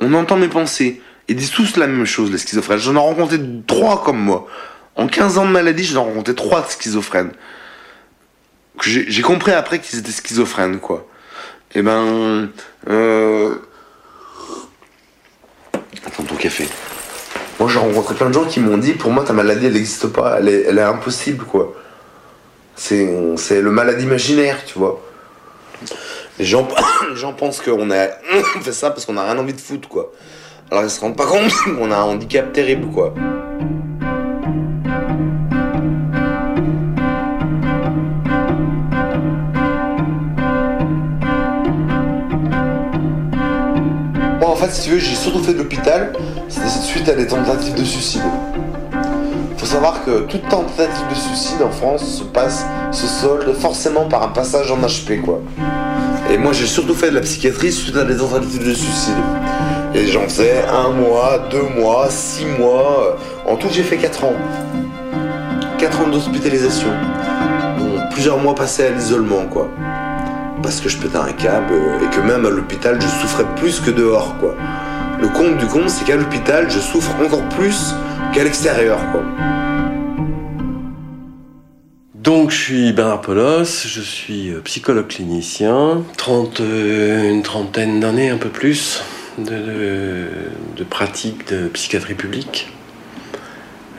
On 0.00 0.12
entend 0.14 0.36
mes 0.36 0.48
pensées. 0.48 1.02
Ils 1.28 1.36
disent 1.36 1.50
tous 1.50 1.76
la 1.76 1.86
même 1.86 2.06
chose, 2.06 2.30
les 2.30 2.38
schizophrènes. 2.38 2.78
J'en 2.78 2.94
ai 2.94 2.98
rencontré 2.98 3.38
trois 3.66 4.02
comme 4.02 4.18
moi. 4.18 4.46
En 4.96 5.06
15 5.06 5.38
ans 5.38 5.44
de 5.44 5.50
maladie, 5.50 5.84
j'en 5.84 6.02
ai 6.02 6.08
rencontré 6.08 6.34
trois 6.34 6.62
de 6.62 6.70
schizophrènes. 6.70 7.32
J'ai 8.82 9.22
compris 9.22 9.52
après 9.52 9.78
qu'ils 9.78 9.98
étaient 9.98 10.10
schizophrènes, 10.10 10.80
quoi. 10.80 11.06
Et 11.74 11.82
ben. 11.82 12.48
Euh... 12.88 13.54
Attends 16.06 16.22
ton 16.22 16.36
café. 16.36 16.66
Moi, 17.60 17.68
j'ai 17.68 17.78
rencontré 17.78 18.14
plein 18.14 18.28
de 18.28 18.34
gens 18.34 18.44
qui 18.44 18.60
m'ont 18.60 18.78
dit 18.78 18.92
pour 18.92 19.10
moi, 19.10 19.24
ta 19.24 19.32
maladie, 19.32 19.66
elle 19.66 19.72
n'existe 19.74 20.06
pas. 20.06 20.38
Elle 20.38 20.48
est, 20.48 20.80
impossible, 20.80 21.44
quoi. 21.44 21.74
C'est 22.76 23.04
le 23.04 23.70
malade 23.70 24.00
imaginaire, 24.00 24.64
tu 24.64 24.78
vois. 24.78 25.04
Les 26.38 26.44
gens, 26.44 26.64
pensent 27.38 27.60
qu'on 27.60 27.90
a 27.90 28.06
fait 28.62 28.72
ça 28.72 28.90
parce 28.90 29.04
qu'on 29.04 29.16
a 29.16 29.24
rien 29.24 29.38
envie 29.38 29.54
de 29.54 29.60
foutre, 29.60 29.88
quoi. 29.88 30.12
Alors 30.70 30.84
ils 30.84 30.90
se 30.90 31.00
rendent 31.00 31.16
pas 31.16 31.24
compte 31.24 31.50
qu'on 31.64 31.90
a 31.90 31.96
un 31.96 32.02
handicap 32.02 32.52
terrible, 32.52 32.88
quoi. 32.88 33.14
Moi, 44.38 44.48
en 44.48 44.56
fait, 44.56 44.70
si 44.70 44.82
tu 44.82 44.90
veux, 44.90 44.98
j'ai 44.98 45.14
surtout 45.14 45.42
fait 45.42 45.54
de 45.54 45.58
l'hôpital, 45.58 46.12
c'était 46.50 46.68
suite 46.68 47.08
à 47.08 47.14
des 47.14 47.26
tentatives 47.26 47.74
de 47.74 47.84
suicide. 47.84 48.20
Faut 49.56 49.66
savoir 49.66 50.04
que 50.04 50.20
toute 50.20 50.46
tentative 50.50 51.08
de 51.08 51.14
suicide 51.14 51.62
en 51.62 51.70
France 51.70 52.04
se 52.04 52.24
passe, 52.24 52.66
se 52.92 53.06
solde 53.06 53.54
forcément 53.54 54.06
par 54.06 54.22
un 54.22 54.28
passage 54.28 54.70
en 54.70 54.76
HP, 54.76 55.22
quoi. 55.22 55.40
Et 56.30 56.36
moi, 56.36 56.52
j'ai 56.52 56.66
surtout 56.66 56.94
fait 56.94 57.08
de 57.08 57.14
la 57.14 57.22
psychiatrie 57.22 57.72
suite 57.72 57.96
à 57.96 58.04
des 58.04 58.18
tentatives 58.18 58.66
de 58.66 58.74
suicide. 58.74 59.14
Et 59.98 60.06
j'en 60.06 60.22
faisais 60.28 60.62
un 60.68 60.90
mois, 60.90 61.40
deux 61.50 61.68
mois, 61.76 62.08
six 62.08 62.44
mois. 62.44 63.16
En 63.44 63.56
tout, 63.56 63.66
j'ai 63.68 63.82
fait 63.82 63.96
quatre 63.96 64.22
ans. 64.22 64.36
Quatre 65.76 66.00
ans 66.00 66.06
d'hospitalisation. 66.06 66.90
Plusieurs 68.12 68.38
mois 68.38 68.54
passés 68.54 68.86
à 68.86 68.90
l'isolement, 68.90 69.46
quoi. 69.50 69.68
Parce 70.62 70.80
que 70.80 70.88
je 70.88 70.98
pétais 70.98 71.16
un 71.16 71.32
câble 71.32 71.72
euh, 71.72 72.00
et 72.00 72.14
que 72.14 72.20
même 72.20 72.46
à 72.46 72.50
l'hôpital, 72.50 73.00
je 73.00 73.06
souffrais 73.06 73.44
plus 73.56 73.80
que 73.80 73.90
dehors, 73.90 74.36
quoi. 74.38 74.54
Le 75.20 75.28
compte 75.28 75.56
du 75.56 75.66
compte, 75.66 75.88
c'est 75.88 76.04
qu'à 76.04 76.16
l'hôpital, 76.16 76.70
je 76.70 76.78
souffre 76.78 77.12
encore 77.20 77.48
plus 77.50 77.92
qu'à 78.32 78.44
l'extérieur, 78.44 78.98
quoi. 79.10 79.22
Donc, 82.14 82.50
je 82.50 82.56
suis 82.56 82.92
Bernard 82.92 83.20
Polos, 83.20 83.86
je 83.86 84.00
suis 84.00 84.50
euh, 84.50 84.60
psychologue 84.60 85.08
clinicien, 85.08 86.02
30, 86.16 86.60
euh, 86.60 87.30
une 87.30 87.42
trentaine 87.42 87.98
d'années, 88.00 88.30
un 88.30 88.38
peu 88.38 88.48
plus, 88.48 89.02
de, 89.44 90.84
pratique 90.88 91.48
de 91.48 91.68
psychiatrie 91.68 92.14
publique. 92.14 92.72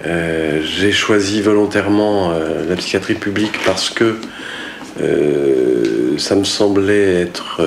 Euh, 0.06 0.62
J'ai 0.64 0.92
choisi 0.92 1.42
volontairement 1.42 2.32
euh, 2.32 2.68
la 2.68 2.76
psychiatrie 2.76 3.16
publique 3.16 3.60
parce 3.66 3.90
que 3.90 4.18
euh, 5.02 6.18
ça 6.18 6.36
me 6.36 6.44
semblait 6.44 7.22
être 7.22 7.62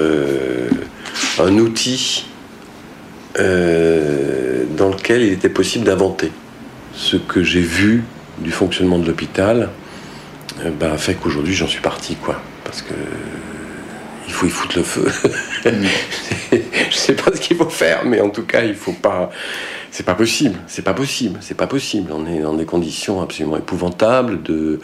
un 1.38 1.58
outil 1.58 2.26
dans 3.36 4.88
lequel 4.90 5.22
il 5.22 5.32
était 5.32 5.48
possible 5.48 5.84
d'inventer. 5.84 6.30
Ce 6.94 7.16
que 7.16 7.42
j'ai 7.42 7.60
vu 7.60 8.04
du 8.38 8.50
fonctionnement 8.50 8.98
de 8.98 9.06
l'hôpital 9.06 9.70
bah, 10.78 10.98
fait 10.98 11.14
qu'aujourd'hui 11.14 11.54
j'en 11.54 11.66
suis 11.66 11.80
parti, 11.80 12.16
quoi. 12.16 12.42
Parce 12.64 12.82
que 12.82 12.92
il 14.28 14.32
faut 14.32 14.46
y 14.46 14.50
foutre 14.50 14.76
le 14.76 14.84
feu. 14.84 15.06
je 16.52 16.96
sais 16.96 17.14
pas 17.14 17.30
ce 17.34 17.40
qu'il 17.40 17.56
faut 17.56 17.68
faire, 17.68 18.04
mais 18.04 18.20
en 18.20 18.30
tout 18.30 18.44
cas, 18.44 18.62
il 18.62 18.74
faut 18.74 18.92
pas. 18.92 19.30
C'est 19.90 20.06
pas 20.06 20.14
possible, 20.14 20.58
c'est 20.68 20.82
pas 20.82 20.94
possible, 20.94 21.38
c'est 21.42 21.56
pas 21.56 21.66
possible. 21.66 22.12
On 22.12 22.26
est 22.26 22.40
dans 22.40 22.54
des 22.54 22.64
conditions 22.64 23.20
absolument 23.20 23.58
épouvantables 23.58 24.42
de 24.42 24.80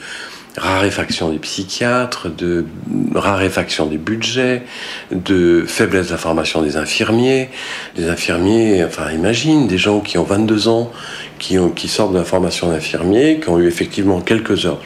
raréfaction 0.59 1.31
des 1.31 1.39
psychiatres, 1.39 2.29
de 2.29 2.67
raréfaction 3.15 3.87
des 3.87 3.97
budgets, 3.97 4.63
de 5.11 5.65
faiblesse 5.67 6.09
de 6.09 6.17
formation 6.17 6.63
des 6.63 6.77
infirmiers. 6.77 7.49
Les 7.97 8.09
infirmiers, 8.09 8.85
enfin 8.85 9.11
imagine, 9.11 9.67
des 9.67 9.79
gens 9.79 10.01
qui 10.01 10.19
ont 10.19 10.25
22 10.25 10.69
ans, 10.69 10.93
qui, 11.39 11.57
sortent 11.89 12.13
de 12.13 12.19
la 12.19 12.25
formation 12.25 12.71
d'infirmier, 12.71 13.41
qui 13.41 13.49
ont 13.49 13.59
eu 13.59 13.67
effectivement 13.67 14.21
quelques 14.21 14.67
heures 14.67 14.81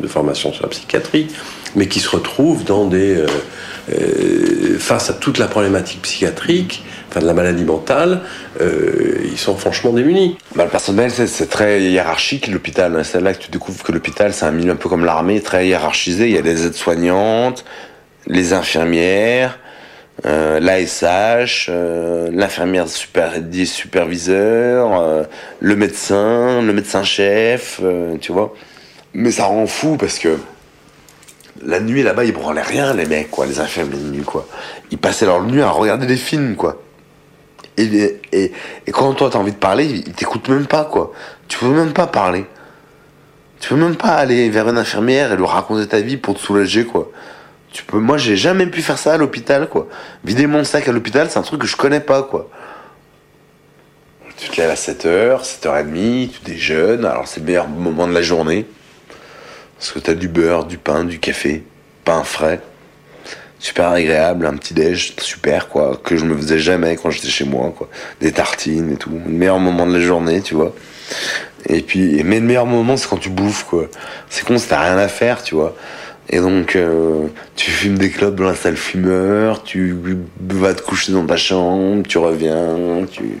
de 0.00 0.06
formation 0.06 0.52
sur 0.52 0.62
la 0.62 0.68
psychiatrie, 0.70 1.28
mais 1.74 1.88
qui 1.88 2.00
se 2.00 2.08
retrouvent 2.08 2.64
dans 2.64 2.86
des, 2.86 3.16
euh, 3.16 3.26
euh, 3.88 4.78
face 4.78 5.10
à 5.10 5.12
toute 5.12 5.38
la 5.38 5.46
problématique 5.46 6.02
psychiatrique, 6.02 6.84
enfin 7.08 7.20
de 7.20 7.26
la 7.26 7.34
maladie 7.34 7.64
mentale, 7.64 8.20
euh, 8.60 9.20
ils 9.24 9.38
sont 9.38 9.56
franchement 9.56 9.92
démunis. 9.92 10.36
Bah, 10.56 10.64
le 10.64 10.70
personnel, 10.70 11.10
c'est, 11.10 11.48
très 11.48 11.82
hiérarchique, 11.82 12.48
l'hôpital. 12.48 13.04
C'est 13.04 13.20
là 13.20 13.32
que 13.32 13.42
tu 13.42 13.50
découvres 13.50 13.82
que 13.84 13.92
l'hôpital, 13.92 14.32
c'est 14.32 14.44
un 14.44 14.50
milieu 14.50 14.72
un 14.72 14.76
peu 14.76 14.88
comme 14.88 15.04
l'armée, 15.04 15.40
très 15.40 15.68
hiérarchisé. 15.68 16.26
Il 16.26 16.34
y 16.34 16.38
a 16.38 16.40
les 16.40 16.66
aides-soignantes, 16.66 17.64
les 18.26 18.52
infirmières, 18.52 19.58
euh, 20.24 20.58
l'ASH, 20.58 21.70
l'infirmière 22.32 22.88
super, 22.88 23.34
superviseur, 23.66 25.26
le 25.60 25.76
médecin, 25.76 26.60
le 26.60 26.72
médecin-chef, 26.72 27.80
tu 28.20 28.32
vois. 28.32 28.52
Mais 29.14 29.30
ça 29.30 29.44
rend 29.44 29.66
fou 29.66 29.96
parce 29.96 30.18
que 30.18 30.36
la 31.64 31.80
nuit 31.80 32.02
là-bas, 32.02 32.24
ils 32.24 32.32
branlaient 32.32 32.62
rien, 32.62 32.94
les 32.94 33.06
mecs, 33.06 33.30
quoi, 33.30 33.46
les 33.46 33.60
infirmiers 33.60 33.98
de 33.98 34.08
nuit, 34.08 34.24
quoi. 34.24 34.46
Ils 34.90 34.98
passaient 34.98 35.26
leur 35.26 35.42
nuit 35.42 35.62
à 35.62 35.70
regarder 35.70 36.06
des 36.06 36.16
films, 36.16 36.56
quoi. 36.56 36.82
Et 37.78 38.52
quand 38.92 39.12
toi 39.14 39.28
t'as 39.30 39.38
envie 39.38 39.52
de 39.52 39.56
parler, 39.56 39.84
ils 39.84 40.12
t'écoutent 40.12 40.48
même 40.48 40.66
pas, 40.66 40.84
quoi. 40.84 41.12
Tu 41.48 41.58
peux 41.58 41.68
même 41.68 41.92
pas 41.92 42.06
parler. 42.06 42.46
Tu 43.60 43.68
peux 43.70 43.76
même 43.76 43.96
pas 43.96 44.10
aller 44.10 44.50
vers 44.50 44.68
une 44.68 44.78
infirmière 44.78 45.32
et 45.32 45.36
lui 45.36 45.46
raconter 45.46 45.86
ta 45.86 46.00
vie 46.00 46.16
pour 46.16 46.34
te 46.34 46.40
soulager, 46.40 46.84
quoi. 46.84 47.10
Tu 47.72 47.84
peux, 47.84 47.98
moi, 47.98 48.16
j'ai 48.16 48.36
jamais 48.36 48.66
pu 48.66 48.80
faire 48.80 48.98
ça 48.98 49.14
à 49.14 49.16
l'hôpital, 49.16 49.68
quoi. 49.68 49.88
Vider 50.24 50.46
mon 50.46 50.64
sac 50.64 50.88
à 50.88 50.92
l'hôpital, 50.92 51.28
c'est 51.30 51.38
un 51.38 51.42
truc 51.42 51.60
que 51.60 51.66
je 51.66 51.76
connais 51.76 52.00
pas, 52.00 52.22
quoi. 52.22 52.48
Tu 54.38 54.50
te 54.50 54.60
lèves 54.60 54.70
à 54.70 54.74
7h, 54.74 55.44
7h30, 55.44 56.30
tu 56.30 56.40
déjeunes, 56.44 57.04
alors 57.06 57.26
c'est 57.26 57.40
le 57.40 57.46
meilleur 57.46 57.68
moment 57.68 58.06
de 58.06 58.12
la 58.12 58.22
journée. 58.22 58.66
Parce 59.78 59.92
que 59.92 59.98
t'as 59.98 60.14
du 60.14 60.28
beurre, 60.28 60.64
du 60.64 60.78
pain, 60.78 61.04
du 61.04 61.18
café, 61.18 61.64
pain 62.04 62.24
frais. 62.24 62.60
Super 63.58 63.88
agréable, 63.88 64.46
un 64.46 64.54
petit 64.56 64.74
déj, 64.74 65.14
super 65.18 65.68
quoi, 65.68 65.98
que 66.02 66.16
je 66.16 66.24
me 66.24 66.36
faisais 66.36 66.58
jamais 66.58 66.96
quand 66.96 67.10
j'étais 67.10 67.28
chez 67.28 67.44
moi 67.44 67.72
quoi. 67.76 67.88
Des 68.20 68.32
tartines 68.32 68.92
et 68.92 68.96
tout, 68.96 69.10
le 69.10 69.32
meilleur 69.32 69.58
moment 69.58 69.86
de 69.86 69.94
la 69.94 70.00
journée, 70.00 70.42
tu 70.42 70.54
vois. 70.54 70.74
Et 71.68 71.80
puis, 71.80 72.22
mais 72.22 72.38
le 72.38 72.46
meilleur 72.46 72.66
moment 72.66 72.96
c'est 72.96 73.08
quand 73.08 73.16
tu 73.16 73.30
bouffes 73.30 73.64
quoi. 73.64 73.86
C'est 74.28 74.44
con, 74.44 74.58
c'est 74.58 74.68
t'as 74.68 74.82
rien 74.82 74.98
à 74.98 75.08
faire, 75.08 75.42
tu 75.42 75.54
vois. 75.54 75.74
Et 76.28 76.40
donc, 76.40 76.74
euh, 76.74 77.28
tu 77.54 77.70
fumes 77.70 77.98
des 77.98 78.10
clopes 78.10 78.34
dans 78.34 78.44
la 78.44 78.56
salle 78.56 78.76
fumeur, 78.76 79.62
tu 79.62 79.96
vas 80.40 80.74
te 80.74 80.82
coucher 80.82 81.12
dans 81.12 81.24
ta 81.24 81.36
chambre, 81.36 82.02
tu 82.06 82.18
reviens, 82.18 83.06
tu. 83.10 83.38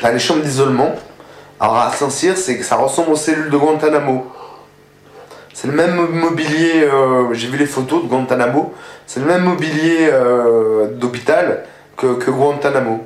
T'as 0.00 0.12
les 0.12 0.18
chambres 0.18 0.42
d'isolement. 0.42 0.94
Alors 1.60 1.78
à 1.78 1.92
Saint-Cyr, 1.92 2.36
c'est 2.36 2.62
ça 2.62 2.76
ressemble 2.76 3.10
aux 3.10 3.16
cellules 3.16 3.50
de 3.50 3.56
Guantanamo. 3.56 4.32
C'est 5.60 5.66
le 5.66 5.74
même 5.74 5.96
mobilier, 5.96 6.84
euh, 6.84 7.34
j'ai 7.34 7.48
vu 7.48 7.56
les 7.58 7.66
photos 7.66 8.04
de 8.04 8.08
Guantanamo, 8.08 8.74
c'est 9.08 9.18
le 9.18 9.26
même 9.26 9.42
mobilier 9.42 10.08
euh, 10.08 10.86
d'hôpital 10.92 11.64
que, 11.96 12.30
Guantanamo. 12.30 13.04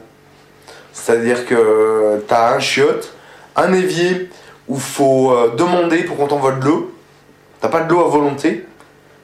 C'est-à-dire 0.92 1.46
que 1.46 2.22
t'as 2.28 2.54
un 2.54 2.58
chiotte, 2.60 3.14
un 3.56 3.72
évier 3.72 4.28
où 4.68 4.76
faut 4.76 5.32
euh, 5.32 5.54
demander 5.56 6.02
pour 6.02 6.18
qu'on 6.18 6.26
t'envoie 6.26 6.52
de 6.52 6.66
l'eau. 6.66 6.92
T'as 7.62 7.68
pas 7.68 7.80
de 7.84 7.90
l'eau 7.90 8.04
à 8.04 8.08
volonté. 8.08 8.66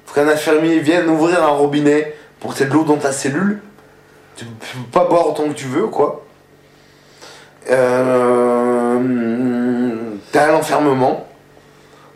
Faut 0.07 0.15
qu'un 0.15 0.29
infirmier 0.29 0.79
vienne 0.79 1.11
ouvrir 1.11 1.43
un 1.45 1.49
robinet 1.49 2.17
pour 2.41 2.55
que 2.55 2.61
t'aies 2.61 2.65
de 2.65 2.73
l'eau 2.73 2.85
dans 2.85 2.97
ta 2.97 3.13
cellule. 3.13 3.61
Tu 4.37 4.47
peux 4.47 4.91
pas 4.91 5.05
boire 5.05 5.29
autant 5.29 5.47
que 5.49 5.53
tu 5.53 5.67
veux, 5.67 5.89
quoi. 5.89 6.25
Euh, 7.71 8.99
t'as 10.33 10.51
l'enfermement. 10.51 11.28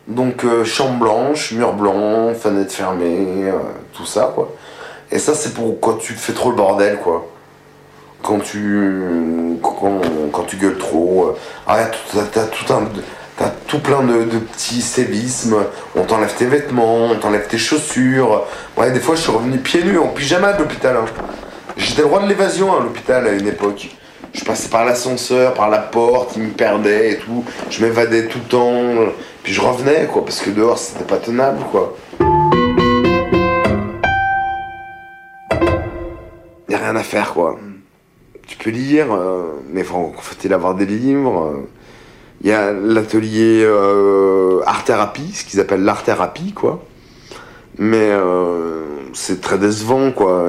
Donc 0.07 0.43
euh, 0.43 0.65
chambre 0.65 0.99
blanche, 0.99 1.53
mur 1.53 1.73
blanc, 1.73 2.33
fenêtre 2.33 2.73
fermée, 2.73 3.45
euh, 3.47 3.53
tout 3.93 4.05
ça 4.05 4.31
quoi. 4.35 4.51
Et 5.11 5.17
ça 5.19 5.33
c'est 5.33 5.53
pour 5.53 5.79
quand 5.79 5.93
tu 5.97 6.13
fais 6.13 6.33
trop 6.33 6.49
le 6.49 6.57
bordel 6.57 6.97
quoi. 6.97 7.25
Quand 8.21 8.39
tu 8.39 9.57
quand, 9.61 10.43
tu 10.47 10.57
gueules 10.57 10.77
trop. 10.77 11.27
euh. 11.29 11.37
Ah, 11.67 11.77
t'as, 12.33 12.45
tout 12.45 12.73
un 12.73 12.83
t'as 13.37 13.49
tout 13.67 13.79
plein 13.79 14.01
de, 14.03 14.23
petits 14.39 14.81
sévismes. 14.81 15.57
On 15.95 16.03
t'enlève 16.03 16.33
tes 16.33 16.45
vêtements, 16.45 17.05
on 17.05 17.15
t'enlève 17.15 17.47
tes 17.47 17.57
chaussures. 17.57 18.43
Ouais, 18.77 18.91
des 18.91 18.99
fois 18.99 19.15
je 19.15 19.21
suis 19.21 19.31
revenu 19.31 19.57
pieds 19.57 19.83
nus 19.83 19.97
en 19.99 20.07
pyjama 20.07 20.53
de 20.53 20.59
l'hôpital. 20.59 20.97
hein. 20.97 21.05
J'étais 21.77 22.01
le 22.01 22.07
roi 22.07 22.19
de 22.19 22.27
l'évasion 22.27 22.77
à 22.77 22.81
l'hôpital 22.81 23.25
à 23.25 23.31
une 23.31 23.47
époque. 23.47 23.89
Je 24.33 24.43
passais 24.43 24.69
par 24.69 24.83
l'ascenseur, 24.83 25.53
par 25.53 25.69
la 25.69 25.77
porte, 25.79 26.35
il 26.35 26.43
me 26.43 26.49
perdait 26.51 27.11
et 27.11 27.17
tout. 27.17 27.43
Je 27.69 27.83
m'évadais 27.85 28.27
tout 28.27 28.39
le 28.39 28.49
temps. 28.49 29.11
Puis 29.43 29.53
je 29.53 29.61
revenais, 29.61 30.07
quoi, 30.11 30.23
parce 30.23 30.39
que 30.39 30.49
dehors, 30.49 30.77
c'était 30.77 31.03
pas 31.03 31.17
tenable, 31.17 31.59
quoi. 31.71 31.95
Y 36.69 36.73
a 36.73 36.77
rien 36.77 36.95
à 36.95 37.03
faire, 37.03 37.33
quoi. 37.33 37.57
Tu 38.47 38.57
peux 38.57 38.69
lire, 38.69 39.07
euh, 39.13 39.43
mais 39.71 39.83
faut- 39.83 40.13
faut-il 40.17 40.53
avoir 40.53 40.75
des 40.75 40.85
livres 40.85 41.63
Il 42.41 42.49
y 42.49 42.51
a 42.53 42.71
l'atelier 42.73 43.63
euh, 43.65 44.59
art-thérapie, 44.65 45.31
ce 45.33 45.45
qu'ils 45.45 45.59
appellent 45.61 45.83
l'art-thérapie, 45.83 46.51
quoi. 46.53 46.81
Mais 47.77 48.09
euh, 48.11 48.83
c'est 49.13 49.39
très 49.41 49.57
décevant, 49.57 50.11
quoi. 50.11 50.45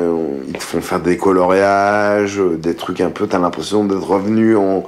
Ils 0.49 0.55
te 0.55 0.63
font 0.63 0.81
faire 0.81 1.01
des 1.01 1.17
coloriages, 1.17 2.41
des 2.59 2.75
trucs 2.75 3.01
un 3.01 3.11
peu, 3.11 3.27
t'as 3.29 3.39
l'impression 3.39 3.85
d'être 3.85 4.03
revenu 4.09 4.57
en, 4.57 4.85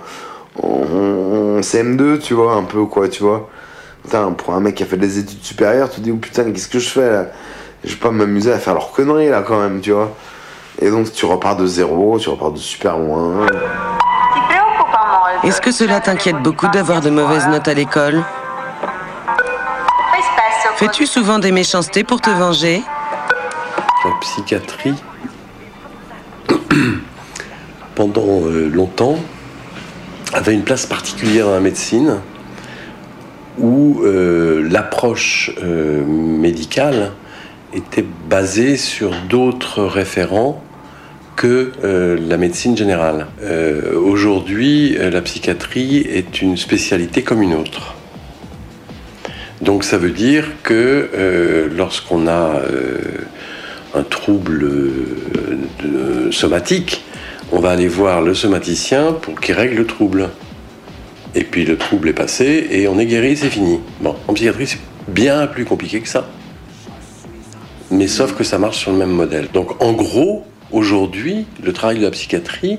en, 0.62 0.69
en 0.69 1.61
CM2, 1.61 2.19
tu 2.19 2.35
vois, 2.35 2.55
un 2.55 2.64
peu, 2.64 2.85
quoi, 2.87 3.09
tu 3.09 3.23
vois. 3.23 3.49
Putain, 4.07 4.31
pour 4.31 4.55
un 4.55 4.61
mec 4.61 4.77
qui 4.77 4.85
a 4.85 4.87
fait 4.87 4.97
des 4.97 5.19
études 5.19 5.42
supérieures, 5.42 5.90
tu 5.90 5.97
te 5.97 6.01
dis, 6.03 6.12
oh 6.12 6.16
putain, 6.16 6.53
qu'est-ce 6.53 6.69
que 6.69 6.79
je 6.79 6.88
fais 6.88 7.11
là? 7.11 7.27
Je 7.83 7.90
vais 7.90 7.97
pas 7.97 8.12
m'amuser 8.12 8.53
à 8.53 8.59
faire 8.61 8.75
leurs 8.75 8.92
conneries, 8.92 9.31
là, 9.31 9.42
quand 9.42 9.59
même, 9.59 9.81
tu 9.81 9.90
vois. 9.90 10.12
Et 10.81 10.92
donc, 10.92 11.12
tu 11.12 11.27
repars 11.27 11.57
de 11.57 11.66
zéro, 11.66 12.16
tu 12.16 12.29
repars 12.29 12.53
de 12.53 12.59
super 12.59 12.99
loin. 12.99 13.49
Est-ce 15.42 15.61
que 15.61 15.73
cela 15.73 15.99
t'inquiète 15.99 16.37
beaucoup 16.37 16.69
d'avoir 16.69 17.01
de 17.01 17.11
mauvaises 17.11 17.49
notes 17.49 17.66
à 17.66 17.75
l'école? 17.75 18.23
Fais-tu 20.77 21.05
souvent 21.09 21.40
des 21.40 21.51
méchancetés 21.51 22.05
pour 22.05 22.21
te 22.21 22.31
venger? 22.31 22.85
La 24.05 24.11
psychiatrie, 24.21 24.95
pendant 27.97 28.23
euh, 28.23 28.71
longtemps, 28.73 29.16
avait 30.33 30.55
une 30.55 30.62
place 30.62 30.87
particulière 30.87 31.47
dans 31.47 31.55
la 31.55 31.61
médecine 31.61 32.21
où 33.59 34.03
euh, 34.03 34.66
l'approche 34.69 35.51
euh, 35.62 36.05
médicale 36.05 37.12
était 37.75 38.05
basée 38.29 38.77
sur 38.77 39.11
d'autres 39.29 39.83
référents 39.85 40.62
que 41.37 41.73
euh, 41.85 42.16
la 42.29 42.38
médecine 42.38 42.77
générale. 42.77 43.27
Aujourd'hui, 43.95 44.97
la 44.99 45.21
psychiatrie 45.21 45.99
est 45.99 46.40
une 46.40 46.57
spécialité 46.57 47.23
comme 47.23 47.42
une 47.42 47.55
autre. 47.55 47.95
Donc 49.61 49.85
ça 49.85 49.99
veut 49.99 50.11
dire 50.11 50.47
que 50.62 51.69
lorsqu'on 51.77 52.27
a 52.27 52.62
un 53.95 54.03
trouble 54.03 54.71
somatique, 56.31 57.05
on 57.53 57.61
va 57.61 57.71
aller 57.71 57.88
voir 57.88 58.23
le 58.23 58.35
somaticien 58.35 59.12
pour 59.12 59.40
qu'il 59.40 59.55
règle 59.55 59.77
le 59.77 59.87
trouble. 59.87 60.31
Et 61.37 61.44
puis 61.44 61.66
le 61.66 61.77
trouble 61.77 62.09
est 62.09 62.14
passé 62.14 62.66
et 62.70 62.88
on 62.88 62.99
est 62.99 63.05
guéri, 63.05 63.37
c'est 63.37 63.51
fini. 63.51 63.79
Bon, 64.01 64.16
en 64.27 64.33
psychiatrie, 64.33 64.66
c'est 64.66 64.81
bien 65.07 65.46
plus 65.46 65.66
compliqué 65.66 66.01
que 66.01 66.09
ça. 66.09 66.27
Mais 67.90 68.09
sauf 68.09 68.35
que 68.35 68.42
ça 68.42 68.59
marche 68.59 68.79
sur 68.79 68.90
le 68.90 68.96
même 68.96 69.11
modèle. 69.11 69.49
Donc 69.53 69.81
en 69.83 69.92
gros, 69.92 70.44
aujourd'hui, 70.72 71.46
le 71.62 71.75
travail 71.75 71.99
de 71.99 72.05
la 72.05 72.11
psychiatrie, 72.11 72.79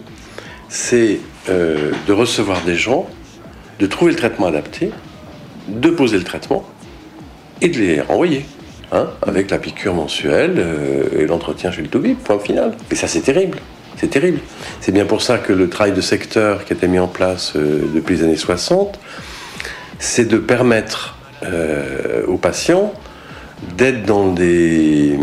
c'est 0.70 1.20
euh, 1.50 1.92
de 2.08 2.14
recevoir 2.14 2.64
des 2.64 2.76
gens, 2.76 3.08
de 3.80 3.86
trouver 3.86 4.12
le 4.12 4.18
traitement 4.18 4.48
adapté, 4.48 4.90
de 5.68 5.90
poser 5.92 6.18
le 6.18 6.24
traitement 6.24 6.66
et 7.62 7.70
de 7.70 7.78
les 7.78 8.02
renvoyer. 8.02 8.44
hein, 8.92 9.08
avec 9.22 9.52
la 9.52 9.60
piqûre 9.60 9.94
mensuelle 9.94 10.56
euh, 10.58 11.22
et 11.22 11.26
l'entretien 11.28 11.72
chez 11.72 11.84
le 11.84 11.90
toubib, 11.90 12.18
point 12.18 12.40
final. 12.40 12.76
Et 12.90 12.96
ça, 12.96 13.08
c'est 13.08 13.22
terrible. 13.22 13.60
C'est 14.00 14.10
terrible. 14.10 14.40
C'est 14.80 14.92
bien 14.92 15.06
pour 15.06 15.22
ça 15.22 15.38
que 15.40 15.54
le 15.54 15.70
travail 15.70 15.94
de 15.94 16.02
secteur 16.02 16.66
qui 16.66 16.74
a 16.74 16.76
été 16.76 16.88
mis 16.88 17.00
en 17.00 17.08
place 17.08 17.54
euh, 17.56 17.82
depuis 17.96 18.18
les 18.18 18.24
années 18.24 18.36
60, 18.38 19.00
c'est 20.00 20.26
de 20.26 20.38
permettre 20.38 21.18
euh, 21.44 22.24
aux 22.28 22.38
patients 22.38 22.94
d'être 23.76 24.04
dans 24.06 24.32
des, 24.32 25.18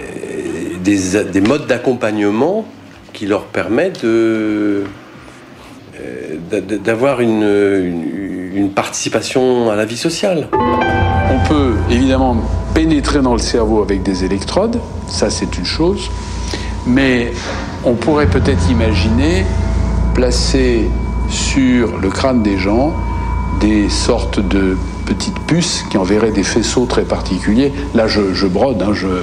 euh, 0.00 0.78
des, 0.82 1.24
des 1.24 1.40
modes 1.42 1.66
d'accompagnement 1.66 2.66
qui 3.12 3.26
leur 3.26 3.44
permettent 3.44 4.04
d'avoir 6.82 7.20
une- 7.20 8.50
une 8.54 8.70
participation 8.70 9.70
à 9.70 9.76
la 9.76 9.84
vie 9.84 9.96
sociale. 9.98 10.48
On 10.52 11.48
peut 11.48 11.74
évidemment 11.90 12.36
pénétrer 12.74 13.20
dans 13.20 13.32
le 13.34 13.40
cerveau 13.40 13.82
avec 13.82 14.02
des 14.02 14.24
électrodes, 14.24 14.80
ça 15.08 15.28
c'est 15.30 15.58
une 15.58 15.64
chose, 15.66 16.10
mais 16.86 17.32
on 17.84 17.94
pourrait 17.94 18.26
peut-être 18.26 18.70
imaginer 18.70 19.44
placer 20.14 20.88
sur 21.28 21.98
le 21.98 22.10
crâne 22.10 22.42
des 22.42 22.58
gens 22.58 22.94
des 23.60 23.88
sortes 23.88 24.40
de 24.40 24.76
petites 25.06 25.38
puces 25.40 25.84
qui 25.90 25.98
enverraient 25.98 26.30
des 26.30 26.42
faisceaux 26.42 26.86
très 26.86 27.02
particuliers. 27.02 27.72
Là, 27.94 28.06
je, 28.06 28.46
brode, 28.46 28.82
hein, 28.82 28.92
je, 28.94 29.22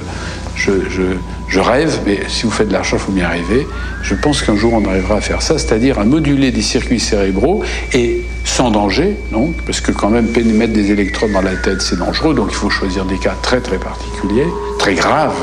je, 0.56 1.60
rêve, 1.60 2.00
mais 2.06 2.20
si 2.28 2.44
vous 2.44 2.50
faites 2.50 2.68
de 2.68 2.72
la 2.72 2.80
recherche, 2.80 3.02
il 3.02 3.06
faut 3.06 3.12
bien 3.12 3.28
rêver. 3.28 3.66
Je 4.02 4.14
pense 4.14 4.42
qu'un 4.42 4.54
jour, 4.54 4.74
on 4.74 4.84
arrivera 4.84 5.16
à 5.16 5.20
faire 5.20 5.42
ça, 5.42 5.58
c'est-à-dire 5.58 5.98
à 5.98 6.04
moduler 6.04 6.52
des 6.52 6.62
circuits 6.62 7.00
cérébraux 7.00 7.62
et 7.92 8.22
sans 8.44 8.70
danger, 8.70 9.16
non 9.32 9.52
Parce 9.66 9.80
que 9.80 9.92
quand 9.92 10.10
même, 10.10 10.26
mettre 10.26 10.72
des 10.72 10.90
électrodes 10.92 11.32
dans 11.32 11.42
la 11.42 11.56
tête, 11.56 11.82
c'est 11.82 11.98
dangereux, 11.98 12.34
donc 12.34 12.48
il 12.50 12.56
faut 12.56 12.70
choisir 12.70 13.04
des 13.04 13.18
cas 13.18 13.34
très 13.42 13.60
très 13.60 13.78
particuliers, 13.78 14.46
très 14.78 14.94
graves, 14.94 15.34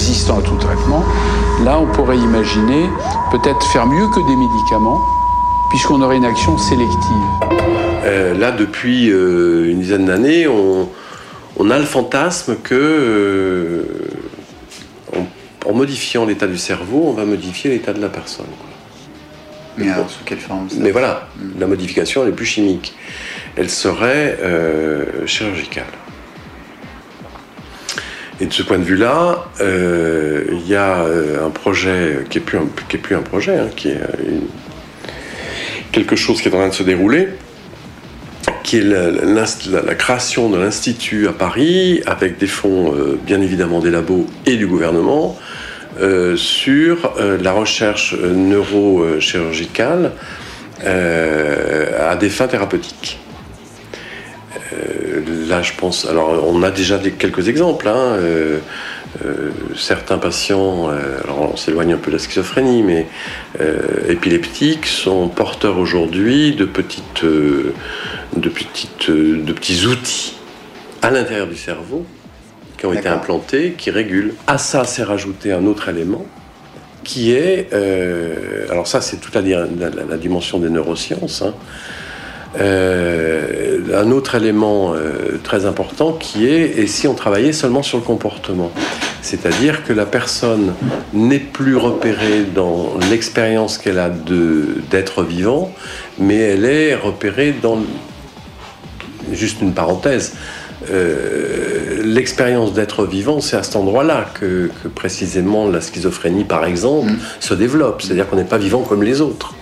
résistants 0.00 0.38
à 0.38 0.42
tout 0.42 0.56
traitement. 0.56 1.04
Là, 1.62 1.78
on 1.78 1.84
pourrait 1.84 2.16
imaginer 2.16 2.88
peut-être 3.30 3.62
faire 3.66 3.86
mieux 3.86 4.08
que 4.08 4.26
des 4.26 4.34
médicaments, 4.34 4.98
puisqu'on 5.68 6.00
aurait 6.00 6.16
une 6.16 6.24
action 6.24 6.56
sélective. 6.56 7.26
Euh, 8.04 8.32
là, 8.34 8.50
depuis 8.50 9.10
euh, 9.10 9.70
une 9.70 9.80
dizaine 9.80 10.06
d'années, 10.06 10.48
on, 10.48 10.88
on 11.58 11.70
a 11.70 11.78
le 11.78 11.84
fantasme 11.84 12.56
que, 12.62 12.74
euh, 12.74 13.84
en, 15.18 15.68
en 15.70 15.74
modifiant 15.74 16.24
l'état 16.24 16.46
du 16.46 16.56
cerveau, 16.56 17.04
on 17.08 17.12
va 17.12 17.26
modifier 17.26 17.70
l'état 17.70 17.92
de 17.92 18.00
la 18.00 18.08
personne. 18.08 18.46
quoi. 18.46 18.68
Mais 19.76 19.90
alors, 19.90 20.08
sous 20.08 20.24
quelle 20.24 20.38
forme 20.38 20.70
ça 20.70 20.76
Mais 20.80 20.92
voilà, 20.92 21.28
la 21.58 21.66
modification, 21.66 22.22
elle 22.22 22.30
est 22.30 22.32
plus 22.32 22.46
chimique. 22.46 22.94
Elle 23.54 23.68
serait 23.68 24.38
euh, 24.42 25.26
chirurgicale. 25.26 25.84
Et 28.40 28.46
de 28.46 28.52
ce 28.52 28.62
point 28.62 28.78
de 28.78 28.84
vue-là, 28.84 29.44
euh, 29.60 30.44
il 30.50 30.66
y 30.66 30.74
a 30.74 31.00
euh, 31.04 31.46
un 31.46 31.50
projet 31.50 32.24
qui 32.30 32.38
est 32.38 32.40
plus 32.40 32.58
un, 33.14 33.20
projet, 33.22 33.56
hein, 33.58 33.68
qui 33.76 33.88
est 33.88 34.00
euh, 34.00 34.28
une- 34.28 34.48
quelque 35.92 36.16
chose 36.16 36.40
qui 36.40 36.48
est 36.48 36.54
en 36.54 36.58
train 36.58 36.68
de 36.68 36.74
se 36.74 36.82
dérouler, 36.82 37.28
qui 38.62 38.78
est 38.78 38.82
la, 38.82 39.94
création 39.94 40.48
de 40.48 40.56
l'institut 40.58 41.28
à 41.28 41.32
Paris, 41.32 42.02
avec 42.06 42.38
des 42.38 42.46
fonds 42.46 42.94
euh, 42.94 43.18
bien 43.26 43.42
évidemment 43.42 43.80
des 43.80 43.90
labos 43.90 44.26
et 44.46 44.56
du 44.56 44.66
gouvernement, 44.66 45.38
euh, 46.00 46.34
sur 46.36 47.12
euh, 47.18 47.36
la 47.42 47.52
recherche 47.52 48.14
euh, 48.14 48.32
neurochirurgicale 48.32 50.12
euh, 50.84 52.10
à 52.10 52.16
des 52.16 52.30
fins 52.30 52.46
thérapeutiques. 52.46 53.18
Euh, 54.72 55.20
là, 55.48 55.62
je 55.62 55.72
pense. 55.76 56.06
Alors, 56.06 56.44
on 56.46 56.62
a 56.62 56.70
déjà 56.70 56.98
des- 56.98 57.12
quelques 57.12 57.48
exemples. 57.48 57.88
hein, 57.88 58.14
euh, 58.18 58.58
euh, 59.24 59.50
certains 59.76 60.18
patients, 60.18 60.88
alors 61.24 61.50
on 61.52 61.56
s'éloigne 61.56 61.92
un 61.94 61.96
peu 61.98 62.10
de 62.10 62.16
la 62.16 62.22
schizophrénie, 62.22 62.82
mais 62.82 63.06
épileptiques 64.08 64.86
sont 64.86 65.28
porteurs 65.28 65.78
aujourd'hui 65.78 66.54
de 66.54 66.64
petites, 66.64 67.24
de 67.24 68.48
petites, 68.48 69.10
de 69.10 69.52
petits 69.52 69.86
outils 69.86 70.36
à 71.02 71.10
l'intérieur 71.10 71.46
du 71.48 71.56
cerveau 71.56 72.06
qui 72.78 72.86
ont 72.86 72.92
été 72.92 73.08
implantés, 73.08 73.74
qui 73.76 73.90
régulent. 73.90 74.34
À 74.46 74.58
ça, 74.58 74.84
s'est 74.84 75.02
rajouté 75.04 75.52
un 75.52 75.66
autre 75.66 75.88
élément 75.88 76.24
qui 77.02 77.32
est, 77.32 77.72
alors 78.70 78.86
ça, 78.86 79.00
c'est 79.00 79.16
toute 79.16 79.34
la- 79.34 79.42
la 79.42 80.16
dimension 80.16 80.58
des 80.58 80.70
neurosciences. 80.70 81.42
hein. 81.42 81.54
Euh, 82.58 83.78
un 83.94 84.10
autre 84.10 84.34
élément 84.34 84.92
euh, 84.92 85.38
très 85.44 85.66
important 85.66 86.12
qui 86.12 86.48
est 86.48 86.78
et 86.78 86.88
si 86.88 87.06
on 87.06 87.14
travaillait 87.14 87.52
seulement 87.52 87.84
sur 87.84 87.98
le 87.98 88.02
comportement 88.02 88.72
c'est-à-dire 89.22 89.84
que 89.84 89.92
la 89.92 90.04
personne 90.04 90.74
n'est 91.12 91.38
plus 91.38 91.76
repérée 91.76 92.42
dans 92.52 92.94
l'expérience 93.08 93.78
qu'elle 93.78 94.00
a 94.00 94.10
de 94.10 94.78
d'être 94.90 95.22
vivant 95.22 95.72
mais 96.18 96.38
elle 96.38 96.64
est 96.64 96.96
repérée 96.96 97.54
dans 97.62 97.78
juste 99.32 99.62
une 99.62 99.72
parenthèse 99.72 100.34
euh, 100.90 102.02
l'expérience 102.02 102.72
d'être 102.72 103.04
vivant, 103.04 103.40
c'est 103.40 103.56
à 103.56 103.62
cet 103.62 103.76
endroit-là 103.76 104.26
que, 104.32 104.70
que 104.82 104.88
précisément 104.88 105.68
la 105.68 105.80
schizophrénie, 105.82 106.44
par 106.44 106.64
exemple, 106.64 107.12
se 107.38 107.52
développe. 107.52 108.00
C'est-à-dire 108.00 108.26
qu'on 108.28 108.36
n'est 108.36 108.44
pas 108.44 108.58
vivant 108.58 108.80
comme 108.80 109.02
les 109.02 109.20
autres. 109.20 109.54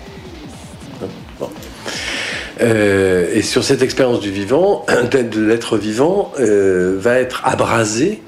Euh, 2.60 3.28
et 3.32 3.42
sur 3.42 3.62
cette 3.64 3.82
expérience 3.82 4.20
du 4.20 4.30
vivant, 4.30 4.84
de 5.12 5.40
l'être 5.40 5.76
vivant 5.76 6.32
euh, 6.40 6.96
va 6.98 7.18
être 7.18 7.42
abrasé 7.44 8.22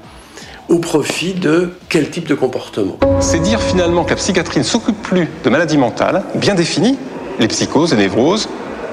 au 0.69 0.79
profit 0.79 1.33
de 1.33 1.71
quel 1.89 2.09
type 2.09 2.27
de 2.27 2.35
comportement? 2.35 2.97
C'est 3.19 3.39
dire 3.39 3.61
finalement 3.61 4.03
que 4.05 4.11
la 4.11 4.15
psychiatrie 4.15 4.59
ne 4.59 4.63
s'occupe 4.63 5.01
plus 5.01 5.27
de 5.43 5.49
maladies 5.49 5.77
mentales 5.77 6.23
bien 6.35 6.55
définies, 6.55 6.97
les 7.39 7.47
psychoses, 7.47 7.91
les 7.91 7.97
névroses, 7.97 8.47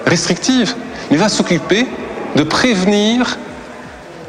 restrictives, 0.06 0.74
mais 1.10 1.16
va 1.16 1.28
s'occuper 1.28 1.86
de 2.34 2.42
prévenir 2.42 3.38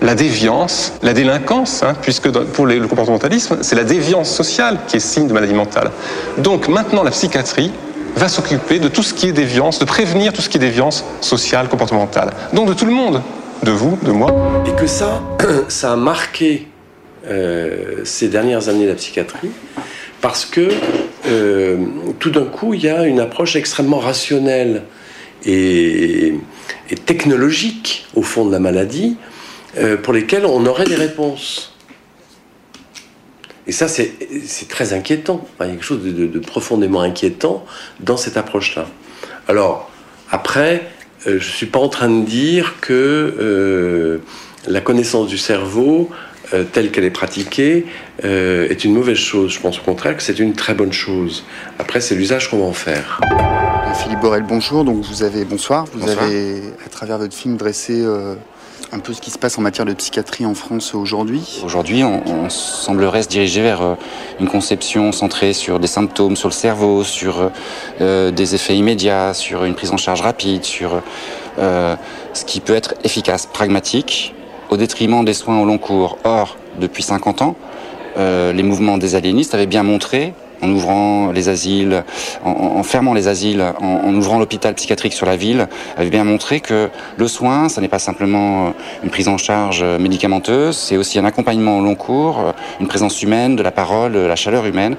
la 0.01 0.15
déviance, 0.15 0.93
la 1.01 1.13
délinquance, 1.13 1.83
hein, 1.83 1.93
puisque 2.01 2.29
pour 2.29 2.65
le 2.65 2.87
comportementalisme, 2.87 3.57
c'est 3.61 3.75
la 3.75 3.83
déviance 3.83 4.29
sociale 4.29 4.79
qui 4.87 4.97
est 4.97 5.01
signe 5.01 5.27
de 5.27 5.33
maladie 5.33 5.53
mentale. 5.53 5.91
Donc 6.37 6.67
maintenant, 6.67 7.03
la 7.03 7.11
psychiatrie 7.11 7.71
va 8.19 8.27
s'occuper 8.27 8.79
de 8.79 8.89
tout 8.89 9.01
ce 9.01 9.13
qui 9.13 9.27
est 9.27 9.31
déviance, 9.31 9.79
de 9.79 9.85
prévenir 9.85 10.33
tout 10.33 10.41
ce 10.41 10.49
qui 10.49 10.57
est 10.57 10.59
déviance 10.59 11.05
sociale, 11.21 11.69
comportementale. 11.69 12.31
Donc 12.53 12.67
de 12.67 12.73
tout 12.73 12.85
le 12.85 12.91
monde, 12.91 13.21
de 13.63 13.71
vous, 13.71 13.97
de 14.03 14.11
moi. 14.11 14.35
Et 14.67 14.71
que 14.73 14.87
ça, 14.87 15.21
ça 15.69 15.93
a 15.93 15.95
marqué 15.95 16.67
euh, 17.27 18.01
ces 18.03 18.27
dernières 18.27 18.67
années 18.67 18.85
la 18.85 18.95
psychiatrie, 18.95 19.51
parce 20.21 20.45
que 20.45 20.69
euh, 21.27 21.77
tout 22.19 22.29
d'un 22.29 22.45
coup, 22.45 22.73
il 22.73 22.83
y 22.83 22.89
a 22.89 23.05
une 23.05 23.21
approche 23.21 23.55
extrêmement 23.55 23.99
rationnelle 23.99 24.83
et, 25.45 26.35
et 26.89 26.95
technologique, 26.95 28.05
au 28.15 28.21
fond 28.21 28.45
de 28.45 28.51
la 28.51 28.59
maladie, 28.59 29.15
euh, 29.77 29.95
pour 29.95 30.13
lesquelles 30.13 30.45
on 30.45 30.65
aurait 30.65 30.85
des 30.85 30.95
réponses. 30.95 31.73
Et 33.69 33.71
ça, 33.71 33.87
c'est 33.87 34.13
très 34.67 34.93
inquiétant. 34.93 35.47
Il 35.59 35.67
y 35.67 35.69
a 35.69 35.71
quelque 35.73 35.85
chose 35.85 36.03
de, 36.03 36.09
de- 36.09 36.25
de 36.25 36.39
profondément 36.39 37.01
inquiétant 37.01 37.63
dans 37.99 38.17
cette 38.17 38.35
approche-là. 38.35 38.87
Alors, 39.47 39.91
après, 40.31 40.87
euh, 41.27 41.33
je 41.39 41.47
ne 41.47 41.53
suis 41.53 41.65
pas 41.67 41.77
en 41.77 41.87
train 41.87 42.09
de 42.09 42.25
dire 42.25 42.77
que 42.81 42.93
euh, 43.39 44.17
la 44.67 44.81
connaissance 44.81 45.27
du 45.27 45.37
cerveau, 45.37 46.09
euh, 46.55 46.63
telle 46.63 46.89
qu'elle 46.89 47.03
est 47.03 47.11
pratiquée, 47.11 47.85
euh, 48.25 48.67
est 48.69 48.83
une 48.85 48.93
mauvaise 48.95 49.17
chose. 49.19 49.51
Je 49.53 49.59
pense 49.59 49.77
au 49.77 49.83
contraire 49.83 50.17
que 50.17 50.23
c'est 50.23 50.39
une 50.39 50.53
très 50.53 50.73
bonne 50.73 50.91
chose. 50.91 51.43
Après, 51.77 52.01
c'est 52.01 52.15
l'usage 52.15 52.49
qu'on 52.49 52.57
va 52.57 52.65
en 52.65 52.73
faire. 52.73 53.21
Philippe 54.01 54.21
Borel, 54.21 54.45
bonjour. 54.49 54.83
Donc 54.83 55.03
vous 55.05 55.21
avez 55.21 55.45
bonsoir. 55.45 55.85
Vous 55.93 55.99
Bonsoir. 55.99 56.23
avez 56.25 56.61
à 56.83 56.89
travers 56.89 57.19
votre 57.19 57.35
film 57.35 57.55
dressé 57.55 58.01
euh, 58.03 58.33
un 58.91 58.99
peu 58.99 59.13
ce 59.13 59.21
qui 59.21 59.31
se 59.31 59.37
passe 59.37 59.57
en 59.57 59.61
matière 59.61 59.85
de 59.85 59.93
psychiatrie 59.93 60.45
en 60.45 60.55
France 60.55 60.95
aujourd'hui. 60.95 61.61
Aujourd'hui, 61.63 62.03
on, 62.03 62.49
semblerait 62.49 63.23
se 63.23 63.27
diriger 63.27 63.61
vers 63.61 63.81
euh, 63.81 63.95
une 64.39 64.47
conception 64.47 65.11
centrée 65.11 65.53
sur 65.53 65.79
des 65.79 65.87
symptômes, 65.87 66.35
sur 66.35 66.49
le 66.49 66.53
cerveau, 66.53 67.03
sur 67.03 67.51
euh, 68.01 68.31
des 68.31 68.55
effets 68.55 68.75
immédiats, 68.75 69.33
sur 69.33 69.65
une 69.65 69.75
prise 69.75 69.91
en 69.91 69.97
charge 69.97 70.21
rapide, 70.21 70.63
sur 70.63 71.01
euh, 71.59 71.95
ce 72.33 72.45
qui 72.45 72.59
peut 72.59 72.73
être 72.73 72.95
efficace, 73.03 73.45
pragmatique, 73.45 74.33
au 74.69 74.77
détriment 74.77 75.25
des 75.25 75.33
soins 75.33 75.59
au 75.59 75.65
long 75.65 75.77
cours. 75.77 76.17
Or, 76.23 76.57
depuis 76.79 77.03
50 77.03 77.41
ans, 77.41 77.55
euh, 78.17 78.53
les 78.53 78.63
mouvements 78.63 78.97
des 78.97 79.15
aliénistes 79.15 79.53
avaient 79.53 79.67
bien 79.67 79.83
montré 79.83 80.33
en 80.61 80.69
ouvrant 80.69 81.31
les 81.31 81.49
asiles, 81.49 82.03
en, 82.43 82.83
fermant 82.83 83.13
les 83.13 83.27
asiles, 83.27 83.63
en, 83.79 84.13
ouvrant 84.15 84.39
l'hôpital 84.39 84.73
psychiatrique 84.75 85.13
sur 85.13 85.25
la 85.25 85.35
ville, 85.35 85.67
avait 85.97 86.09
bien 86.09 86.23
montré 86.23 86.59
que 86.59 86.89
le 87.17 87.27
soin, 87.27 87.69
ça 87.69 87.81
n'est 87.81 87.87
pas 87.87 87.99
simplement 87.99 88.67
euh, 88.67 88.71
une 89.03 89.09
prise 89.09 89.27
en 89.27 89.37
charge 89.37 89.81
euh, 89.83 89.99
médicamenteuse, 89.99 90.77
c'est 90.77 90.97
aussi 90.97 91.19
un 91.19 91.25
accompagnement 91.25 91.77
au 91.77 91.81
long 91.81 91.95
cours, 91.95 92.39
euh, 92.39 92.51
une 92.79 92.87
présence 92.87 93.21
humaine, 93.21 93.55
de 93.55 93.63
la 93.63 93.71
parole, 93.71 94.17
la 94.17 94.35
chaleur 94.35 94.65
humaine. 94.65 94.95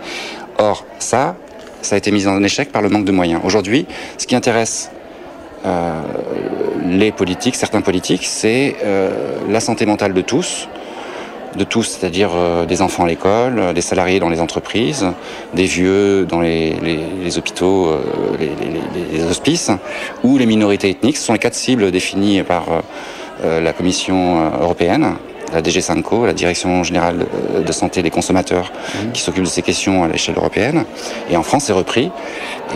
Or, 0.59 0.85
ça, 0.99 1.37
ça 1.83 1.95
a 1.95 1.99
été 1.99 2.11
mis 2.11 2.27
en 2.27 2.43
échec 2.43 2.73
par 2.73 2.83
le 2.83 2.89
manque 2.89 3.05
de 3.05 3.13
moyens. 3.13 3.41
Aujourd'hui, 3.45 3.87
ce 4.19 4.27
qui 4.27 4.37
intéresse 4.37 4.91
euh, 5.67 6.01
les 6.87 7.13
politiques, 7.13 7.55
certains 7.55 7.83
politiques, 7.83 8.25
c'est 8.25 8.77
euh, 8.83 9.37
la 9.49 9.61
santé 9.61 9.85
mentale 9.85 10.15
de 10.15 10.21
tous, 10.23 10.69
de 11.57 11.65
tous, 11.65 11.83
c'est-à-dire 11.85 12.31
euh, 12.35 12.65
des 12.67 12.83
enfants 12.83 13.05
à 13.05 13.09
l'école, 13.09 13.59
euh, 13.59 13.73
des 13.73 13.81
salariés 13.81 14.21
dans 14.21 14.29
les 14.29 14.41
entreprises, 14.41 15.07
des 15.55 15.65
vieux 15.65 16.25
dans 16.27 16.41
les, 16.41 17.39
hôpitaux, 17.39 17.87
euh, 17.89 18.01
les, 18.39 18.51
les- 19.19 19.25
hospices, 19.25 19.71
ou 20.23 20.39
les 20.39 20.47
minorités 20.47 20.91
ethniques. 20.91 21.17
Ce 21.17 21.25
sont 21.25 21.33
les 21.33 21.39
quatre 21.39 21.55
cibles 21.55 21.91
définies 21.91 22.43
par 22.43 22.65
la 23.43 23.73
Commission 23.73 24.51
européenne. 24.61 25.15
La 25.53 25.63
DG 25.63 25.81
Sanco, 25.81 26.27
la 26.27 26.33
Direction 26.33 26.83
générale 26.85 27.27
euh, 27.55 27.63
de 27.63 27.73
santé 27.73 28.03
des 28.03 28.11
consommateurs, 28.11 28.73
qui 29.13 29.21
s'occupe 29.21 29.45
de 29.45 29.49
ces 29.49 29.63
questions 29.63 30.05
à 30.05 30.09
l'échelle 30.09 30.37
européenne. 30.37 30.85
Et 31.31 31.37
en 31.37 31.43
France, 31.43 31.65
c'est 31.65 31.73
repris. 31.73 32.11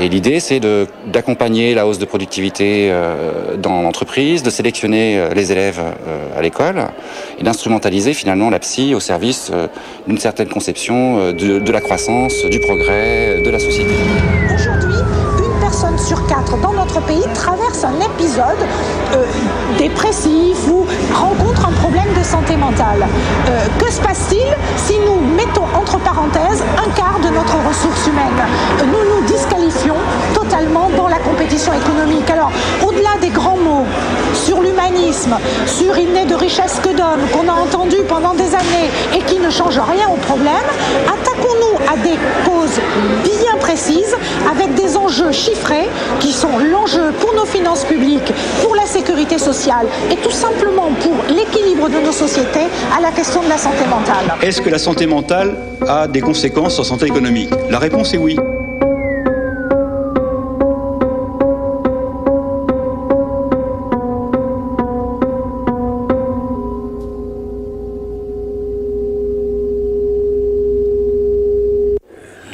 Et 0.00 0.08
l'idée, 0.08 0.40
c'est 0.40 0.60
d'accompagner 1.06 1.74
la 1.74 1.86
hausse 1.86 1.98
de 1.98 2.04
productivité 2.04 2.88
euh, 2.90 3.56
dans 3.56 3.82
l'entreprise, 3.82 4.42
de 4.42 4.50
sélectionner 4.50 5.18
euh, 5.18 5.34
les 5.34 5.52
élèves 5.52 5.80
euh, 5.80 6.38
à 6.38 6.42
l'école 6.42 6.88
et 7.38 7.44
d'instrumentaliser 7.44 8.12
finalement 8.14 8.50
la 8.50 8.58
psy 8.58 8.94
au 8.94 9.00
service 9.00 9.50
euh, 9.52 9.68
d'une 10.06 10.18
certaine 10.18 10.48
conception 10.48 11.18
euh, 11.18 11.32
de, 11.32 11.58
de 11.60 11.72
la 11.72 11.80
croissance, 11.80 12.44
du 12.46 12.58
progrès, 12.60 13.40
de 13.44 13.50
la 13.50 13.58
société. 13.58 13.94
Aujourd'hui, 14.52 14.98
une 15.38 15.60
personne 15.60 15.98
sur 15.98 16.26
quatre 16.26 16.60
dans 16.60 16.72
notre 16.72 17.00
pays 17.06 17.22
traverse 17.34 17.84
un 17.84 17.94
épisode 18.00 18.66
euh, 19.14 19.24
dépressif 19.78 20.56
ou 20.70 20.86
rencontre 21.14 21.66
un 21.68 21.72
problème 21.72 22.12
de 22.18 22.22
santé 22.22 22.56
mentale. 22.56 23.06
Euh, 23.48 23.66
que 23.78 23.90
se 23.92 24.00
passe-t-il 24.00 24.46
si 24.76 24.94
nous 25.06 25.20
mettons 25.36 25.64
entre 25.74 25.98
parenthèses 25.98 26.62
un 26.78 26.90
quart 26.90 27.18
de 27.22 27.28
notre 27.28 27.56
ressource 27.68 28.06
humaine? 28.06 28.40
Euh, 28.80 28.84
Nous 28.86 29.20
nous 29.20 29.26
disqualifions 29.26 29.96
totalement 30.34 30.90
dans 30.96 31.08
la 31.08 31.18
compétition 31.18 31.72
économique. 31.72 32.28
Alors, 32.30 32.52
au-delà 32.86 33.16
des 33.20 33.28
grands 33.30 33.56
mots 33.56 33.86
sur 34.34 34.60
l'humanisme, 34.60 35.36
sur 35.66 35.96
il 35.98 36.12
n'est 36.12 36.26
de 36.26 36.34
richesse 36.34 36.80
que 36.82 36.90
d'homme, 36.90 37.24
qu'on 37.32 37.48
a 37.48 37.54
entendu 37.54 37.96
pendant 38.08 38.34
des 38.34 38.54
années 38.54 38.90
et 39.14 39.20
qui 39.20 39.38
ne 39.38 39.50
change 39.50 39.78
rien 39.78 40.08
au 40.12 40.16
problème, 40.16 40.66
attaquons-nous 41.06 41.92
à 41.92 41.96
des 41.96 42.18
causes 42.44 42.80
bien 43.24 43.56
précises 43.60 44.16
avec 44.50 44.74
des 44.74 44.96
enjeux 44.96 45.32
chiffrés 45.32 45.88
qui 46.20 46.32
sont 46.32 46.58
l'enjeu 46.72 47.12
pour 47.20 47.34
nos 47.34 47.44
finances 47.46 47.84
publiques, 47.84 48.32
pour 48.62 48.74
la 48.74 48.86
sécurité 48.86 49.38
sociale 49.38 49.63
et 50.10 50.16
tout 50.16 50.30
simplement 50.30 50.90
pour 51.00 51.14
l'équilibre 51.28 51.88
de 51.88 52.04
nos 52.04 52.12
sociétés 52.12 52.66
à 52.96 53.00
la 53.00 53.10
question 53.12 53.42
de 53.42 53.48
la 53.48 53.56
santé 53.56 53.86
mentale. 53.88 54.36
Est-ce 54.42 54.60
que 54.60 54.68
la 54.68 54.78
santé 54.78 55.06
mentale 55.06 55.56
a 55.88 56.06
des 56.06 56.20
conséquences 56.20 56.74
sur 56.74 56.82
la 56.82 56.88
santé 56.88 57.06
économique? 57.06 57.50
La 57.70 57.78
réponse 57.78 58.12
est 58.12 58.18
oui. 58.18 58.36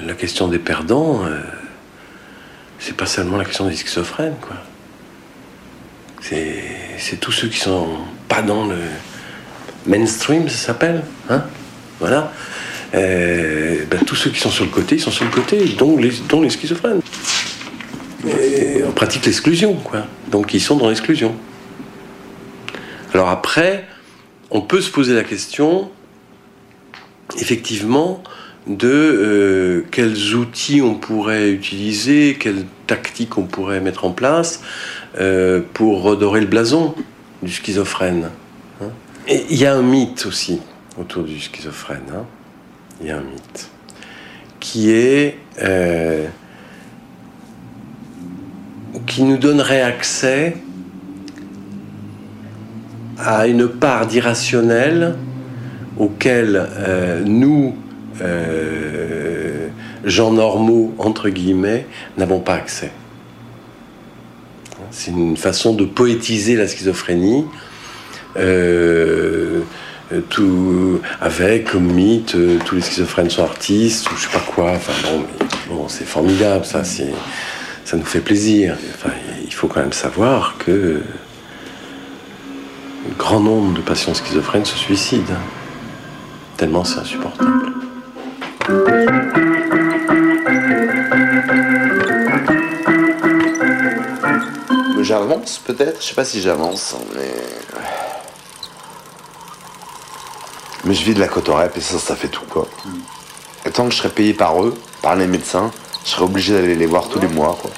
La 0.07 0.15
question 0.15 0.47
des 0.49 0.59
perdants, 0.59 1.25
euh, 1.25 1.41
c'est 2.79 2.97
pas 2.97 3.07
seulement 3.07 3.37
la 3.37 3.45
question 3.45 3.67
des 3.67 3.75
schizophrènes, 3.75 4.37
quoi. 4.41 4.57
C'est 7.11 7.19
tous 7.19 7.33
ceux 7.33 7.49
qui 7.49 7.59
sont 7.59 7.89
pas 8.29 8.41
dans 8.41 8.69
le 8.69 8.77
mainstream, 9.85 10.49
ça 10.49 10.69
s'appelle, 10.69 11.03
hein 11.29 11.43
Voilà. 11.99 12.33
Euh, 12.95 13.85
ben, 13.91 13.99
tous 14.07 14.15
ceux 14.15 14.31
qui 14.31 14.39
sont 14.39 14.51
sur 14.51 14.65
le 14.65 14.71
côté, 14.71 14.95
ils 14.95 15.01
sont 15.01 15.11
sur 15.11 15.25
le 15.25 15.33
côté, 15.33 15.59
dont 15.77 15.97
les, 15.97 16.13
dont 16.29 16.41
les 16.41 16.51
schizophrènes. 16.51 17.01
Et 18.25 18.85
on 18.87 18.93
pratique 18.93 19.27
l'exclusion, 19.27 19.75
quoi. 19.75 20.07
Donc 20.31 20.55
ils 20.55 20.61
sont 20.61 20.77
dans 20.77 20.89
l'exclusion. 20.89 21.35
Alors 23.13 23.29
après, 23.29 23.89
on 24.53 24.61
peut 24.61 24.81
se 24.81 24.91
poser 24.93 25.13
la 25.13 25.25
question, 25.25 25.91
effectivement, 27.39 28.23
de 28.69 28.87
euh, 28.89 29.85
quels 29.91 30.37
outils 30.37 30.81
on 30.81 30.95
pourrait 30.95 31.51
utiliser, 31.51 32.37
quelles 32.39 32.67
tactiques 32.87 33.37
on 33.37 33.47
pourrait 33.47 33.81
mettre 33.81 34.05
en 34.05 34.13
place 34.13 34.63
euh, 35.19 35.61
pour 35.75 36.03
redorer 36.03 36.41
le 36.41 36.47
blason 36.47 36.95
du 37.43 37.51
schizophrène. 37.51 38.29
hein. 38.83 38.87
Il 39.29 39.57
y 39.57 39.67
a 39.67 39.75
un 39.75 39.83
mythe 39.83 40.27
aussi 40.27 40.61
autour 40.99 41.25
du 41.25 41.39
schizophrène. 41.41 42.03
hein. 42.15 42.25
Il 43.01 43.07
y 43.09 43.11
a 43.11 43.17
un 43.17 43.23
mythe 43.23 43.71
qui 44.61 44.91
est 44.91 45.39
euh, 45.63 46.27
qui 49.07 49.23
nous 49.23 49.39
donnerait 49.39 49.83
accès 49.83 50.57
à 53.19 53.47
une 53.47 53.69
part 53.69 54.07
d'irrationnel 54.07 55.15
auquel 55.99 56.69
euh, 56.79 57.23
nous, 57.25 57.75
gens 60.05 60.33
normaux, 60.33 60.95
entre 60.99 61.29
guillemets, 61.31 61.87
n'avons 62.19 62.41
pas 62.41 62.55
accès. 62.55 62.91
C'est 64.91 65.11
une 65.11 65.37
façon 65.37 65.75
de 65.75 65.85
poétiser 65.85 66.57
la 66.57 66.67
schizophrénie. 66.67 67.47
euh, 70.13 70.21
tout, 70.29 71.01
avec 71.21 71.71
comme 71.71 71.93
mythe, 71.93 72.35
euh, 72.35 72.59
tous 72.65 72.75
les 72.77 72.81
schizophrènes 72.81 73.31
sont 73.31 73.45
artistes, 73.45 74.11
ou 74.11 74.17
je 74.17 74.23
sais 74.23 74.33
pas 74.33 74.41
quoi. 74.41 74.73
Enfin 74.73 74.93
bon, 75.69 75.89
c'est 75.89 76.05
formidable, 76.07 76.65
ça, 76.65 76.83
ça 76.85 77.97
nous 77.97 78.05
fait 78.05 78.21
plaisir. 78.21 78.77
Enfin, 78.95 79.11
il 79.45 79.53
faut 79.53 79.69
quand 79.69 79.81
même 79.81 79.93
savoir 79.93 80.57
que 80.59 81.01
un 83.09 83.15
grand 83.17 83.41
nombre 83.41 83.75
de 83.75 83.81
patients 83.81 84.15
schizophrènes 84.15 84.65
se 84.65 84.77
suicident. 84.77 85.25
hein. 85.33 85.41
Tellement 86.57 86.85
c'est 86.85 86.99
insupportable. 86.99 87.73
J'avance 95.11 95.59
peut-être, 95.59 96.01
je 96.01 96.07
sais 96.07 96.15
pas 96.15 96.25
si 96.25 96.41
j'avance, 96.41 96.95
mais. 97.17 97.35
Mais 100.85 100.95
je 100.95 101.03
vis 101.03 101.15
de 101.15 101.19
la 101.19 101.27
cotorep 101.27 101.77
et 101.77 101.81
ça, 101.81 101.99
ça 101.99 102.15
fait 102.15 102.29
tout 102.29 102.45
quoi. 102.49 102.69
Et 103.67 103.73
tant 103.73 103.87
que 103.87 103.91
je 103.91 103.97
serais 103.97 104.11
payé 104.11 104.35
par 104.35 104.63
eux, 104.63 104.73
par 105.03 105.17
les 105.17 105.27
médecins, 105.27 105.73
je 106.05 106.11
serais 106.11 106.23
obligé 106.23 106.53
d'aller 106.53 106.77
les 106.77 106.87
voir 106.87 107.09
tous 107.09 107.19
les 107.19 107.27
mois 107.27 107.59
quoi. 107.61 107.73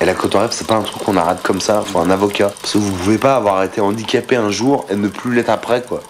Et 0.00 0.06
la 0.06 0.14
cotorep, 0.14 0.54
c'est 0.54 0.66
pas 0.66 0.76
un 0.76 0.80
truc 0.80 1.04
qu'on 1.04 1.18
arrête 1.18 1.42
comme 1.42 1.60
ça, 1.60 1.82
faut 1.82 1.98
un 1.98 2.08
avocat. 2.08 2.50
Parce 2.62 2.72
que 2.72 2.78
vous 2.78 2.92
pouvez 2.92 3.18
pas 3.18 3.36
avoir 3.36 3.62
été 3.62 3.82
handicapé 3.82 4.36
un 4.36 4.50
jour 4.50 4.86
et 4.88 4.96
ne 4.96 5.08
plus 5.08 5.34
l'être 5.34 5.50
après 5.50 5.82
quoi. 5.82 6.02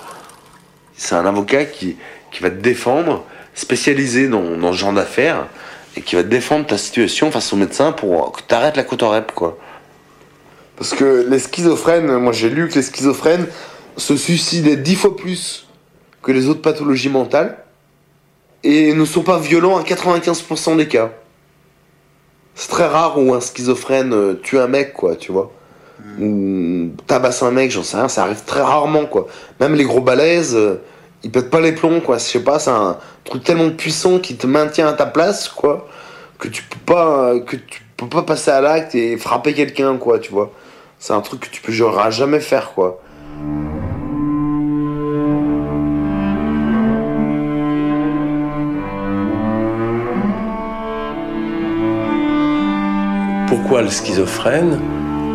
C'est 0.96 1.16
un 1.16 1.26
avocat 1.26 1.64
qui, 1.64 1.96
qui 2.30 2.44
va 2.44 2.50
te 2.50 2.60
défendre, 2.60 3.24
spécialisé 3.56 4.28
dans, 4.28 4.56
dans 4.56 4.70
ce 4.70 4.78
genre 4.78 4.92
d'affaires, 4.92 5.48
et 5.98 6.00
qui 6.00 6.14
va 6.14 6.22
défendre 6.22 6.64
ta 6.64 6.78
situation 6.78 7.32
face 7.32 7.52
au 7.52 7.56
médecin 7.56 7.90
pour 7.90 8.30
que 8.30 8.40
tu 8.46 8.54
arrêtes 8.54 8.76
la 8.76 8.84
cotorep, 8.84 9.32
quoi. 9.32 9.58
Parce 10.76 10.94
que 10.94 11.26
les 11.28 11.40
schizophrènes, 11.40 12.18
moi 12.18 12.32
j'ai 12.32 12.50
lu 12.50 12.68
que 12.68 12.76
les 12.76 12.82
schizophrènes 12.82 13.48
se 13.96 14.16
suicidaient 14.16 14.76
dix 14.76 14.94
fois 14.94 15.16
plus 15.16 15.66
que 16.22 16.30
les 16.30 16.46
autres 16.46 16.62
pathologies 16.62 17.08
mentales 17.08 17.58
et 18.62 18.94
ne 18.94 19.04
sont 19.04 19.22
pas 19.22 19.40
violents 19.40 19.76
à 19.76 19.82
95% 19.82 20.76
des 20.76 20.86
cas. 20.86 21.10
C'est 22.54 22.68
très 22.68 22.86
rare 22.86 23.18
où 23.18 23.34
un 23.34 23.40
schizophrène 23.40 24.12
euh, 24.12 24.34
tue 24.40 24.58
un 24.58 24.68
mec, 24.68 24.92
quoi, 24.92 25.16
tu 25.16 25.32
vois. 25.32 25.50
Ou 26.20 26.90
tabasse 27.08 27.42
un 27.42 27.50
mec, 27.50 27.72
j'en 27.72 27.82
sais 27.82 27.96
rien, 27.96 28.08
ça 28.08 28.22
arrive 28.22 28.44
très 28.44 28.60
rarement, 28.60 29.06
quoi. 29.06 29.26
Même 29.58 29.74
les 29.74 29.84
gros 29.84 30.00
balaises, 30.00 30.56
ils 31.22 31.30
pètent 31.30 31.50
pas 31.50 31.60
les 31.60 31.72
plombs, 31.72 32.00
quoi. 32.00 32.18
Je 32.18 32.24
sais 32.24 32.42
pas, 32.42 32.58
c'est 32.58 32.70
un 32.70 32.96
truc 33.24 33.44
tellement 33.44 33.70
puissant 33.70 34.18
qui 34.18 34.36
te 34.36 34.46
maintient 34.46 34.88
à 34.88 34.92
ta 34.92 35.06
place, 35.06 35.48
quoi, 35.48 35.88
que 36.38 36.48
tu 36.48 36.62
peux 36.62 36.92
pas, 36.94 37.38
que 37.40 37.56
tu 37.56 37.82
peux 37.96 38.08
pas 38.08 38.22
passer 38.22 38.50
à 38.50 38.60
l'acte 38.60 38.94
et 38.94 39.16
frapper 39.16 39.54
quelqu'un, 39.54 39.96
quoi, 39.96 40.18
tu 40.18 40.32
vois. 40.32 40.52
C'est 40.98 41.12
un 41.12 41.20
truc 41.20 41.40
que 41.40 41.48
tu 41.48 41.60
peux 41.62 41.72
genre, 41.72 42.10
jamais 42.10 42.40
faire, 42.40 42.72
quoi. 42.72 43.00
Pourquoi 53.48 53.82
le 53.82 53.88
schizophrène 53.88 54.78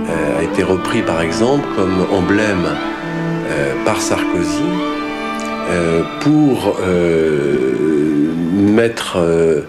euh, 0.09 0.39
a 0.39 0.43
été 0.43 0.63
repris 0.63 1.01
par 1.01 1.21
exemple 1.21 1.65
comme 1.75 2.05
emblème 2.11 2.65
euh, 3.47 3.85
par 3.85 3.99
Sarkozy? 4.01 4.92
Pour 6.19 6.77
euh, 6.81 8.33
mettre 8.73 9.17
euh, 9.17 9.61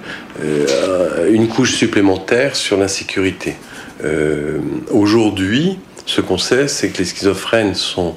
euh, 0.43 1.33
une 1.33 1.49
couche 1.49 1.75
supplémentaire 1.75 2.57
sur 2.57 2.77
l'insécurité. 2.77 3.57
Euh, 4.05 4.59
Aujourd'hui, 4.91 5.79
ce 6.07 6.21
qu'on 6.21 6.39
sait, 6.39 6.69
c'est 6.69 6.91
que 6.91 6.99
les 6.99 7.05
schizophrènes 7.05 7.75
sont 7.75 8.17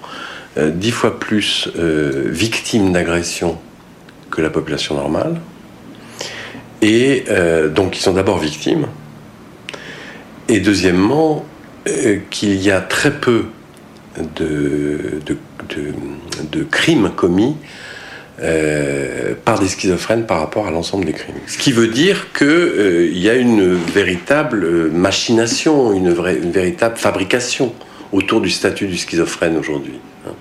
euh, 0.57 0.69
dix 0.69 0.91
fois 0.91 1.19
plus 1.19 1.69
euh, 1.78 2.23
victimes 2.28 2.91
d'agressions 2.91 3.57
que 4.30 4.41
la 4.41 4.49
population 4.49 4.95
normale. 4.95 5.39
Et 6.82 7.23
euh, 7.30 7.69
donc, 7.69 7.97
ils 7.97 8.01
sont 8.01 8.13
d'abord 8.13 8.38
victimes. 8.38 8.88
Et 10.47 10.59
deuxièmement, 10.59 11.45
euh, 11.88 12.17
qu'il 12.30 12.55
y 12.61 12.71
a 12.71 12.82
très 12.82 13.11
peu 13.11 13.45
de, 14.36 15.20
crimes 16.70 17.11
commis 17.15 17.55
euh, 18.41 19.34
par 19.45 19.59
des 19.59 19.68
schizophrènes 19.68 20.26
par 20.26 20.39
rapport 20.39 20.68
à 20.68 20.72
l'ensemble 20.72 21.05
des 21.05 21.13
crimes. 21.13 21.36
Ce 21.47 21.57
qui 21.57 21.72
veut 21.72 21.88
dire 21.88 22.28
qu'il 22.38 23.18
y 23.18 23.30
a 23.30 23.36
une 23.36 23.74
véritable 23.74 24.63
euh, 24.63 24.89
machination, 24.91 25.93
une, 25.93 26.11
véritable 26.11 26.97
fabrication 26.97 27.74
autour 28.11 28.41
du 28.41 28.49
statut 28.49 28.88
du 28.88 28.97
schizophrène 28.97 29.57
aujourd'hui. 29.57 29.99
hein. 30.28 30.32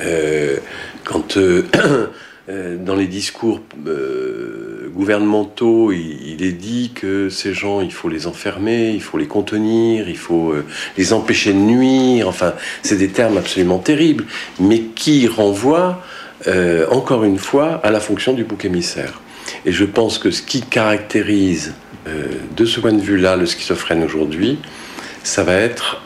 Euh, 0.00 0.56
quand 1.04 1.36
euh, 1.36 1.64
euh, 2.48 2.76
dans 2.76 2.94
les 2.94 3.06
discours 3.06 3.60
euh, 3.86 4.67
gouvernementaux, 4.98 5.92
il, 5.92 6.42
est 6.42 6.52
dit 6.52 6.90
que 6.92 7.28
ces 7.28 7.54
gens, 7.54 7.80
il 7.80 7.92
faut 7.92 8.08
les 8.08 8.26
enfermer, 8.26 8.90
il 8.90 9.00
faut 9.00 9.16
les 9.16 9.28
contenir, 9.28 10.08
il 10.08 10.16
faut 10.16 10.50
euh, 10.50 10.66
les 10.96 11.12
empêcher 11.12 11.52
de 11.52 11.58
nuire, 11.58 12.26
enfin, 12.26 12.54
c'est 12.82 12.96
des 12.96 13.08
termes 13.08 13.38
absolument 13.38 13.78
terribles, 13.78 14.24
mais 14.58 14.80
qui 14.80 15.28
renvoient, 15.28 16.02
euh, 16.48 16.84
encore 16.90 17.22
une 17.22 17.38
fois, 17.38 17.80
à 17.84 17.92
la 17.92 18.00
fonction 18.00 18.32
du 18.32 18.42
bouc 18.42 18.64
émissaire. 18.64 19.20
Et 19.64 19.70
je 19.70 19.84
pense 19.84 20.18
que 20.18 20.32
ce 20.32 20.42
qui 20.42 20.62
caractérise, 20.62 21.74
euh, 22.08 22.26
de 22.56 22.64
ce 22.64 22.80
point 22.80 22.92
de 22.92 23.00
vue-là, 23.00 23.36
le 23.36 23.46
schizophrène 23.46 24.02
aujourd'hui, 24.02 24.58
ça 25.22 25.44
va 25.44 25.54
être 25.54 26.02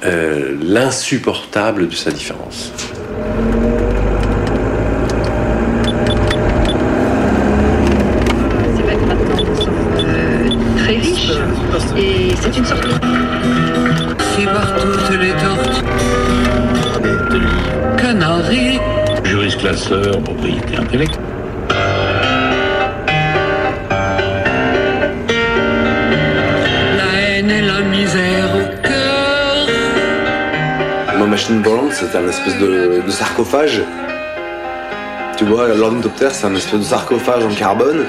l'insupportable 0.61 1.89
de 1.89 1.95
sa 1.95 2.11
différence. 2.11 2.73
très 10.77 10.97
riche. 10.97 11.31
Et 11.97 12.32
c'est 12.43 12.59
une 12.59 12.65
sorte 12.65 12.85
de... 12.85 12.91
C'est 14.35 14.47
par 14.47 14.75
toutes 14.77 15.19
les 15.21 15.33
tortes. 15.33 15.85
Canari. 17.97 18.81
Juriste 19.25 19.59
classeur, 19.59 20.21
propriété 20.23 20.77
intellectuelle. 20.77 21.21
La 26.97 27.21
haine 27.21 27.51
et 27.51 27.63
la 27.63 27.81
misère 27.83 28.57
au 28.57 28.83
cœur. 28.83 29.69
Ma 31.19 31.27
machine 31.27 31.63
volante, 31.63 31.93
c'était 31.93 32.19
un 32.19 32.29
espèce 32.29 32.59
de, 32.59 33.03
de 33.07 33.11
sarcophage. 33.11 33.83
Tu 35.37 35.45
vois, 35.45 35.69
l'ornithoptère, 35.69 36.33
c'est 36.33 36.47
un 36.47 36.55
espèce 36.57 36.81
de 36.81 36.85
sarcophage 36.85 37.45
en 37.45 37.55
carbone 37.55 38.05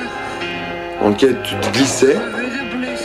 dans 1.01 1.09
lequel 1.09 1.37
tu 1.43 1.55
te 1.55 1.77
glissais. 1.77 2.17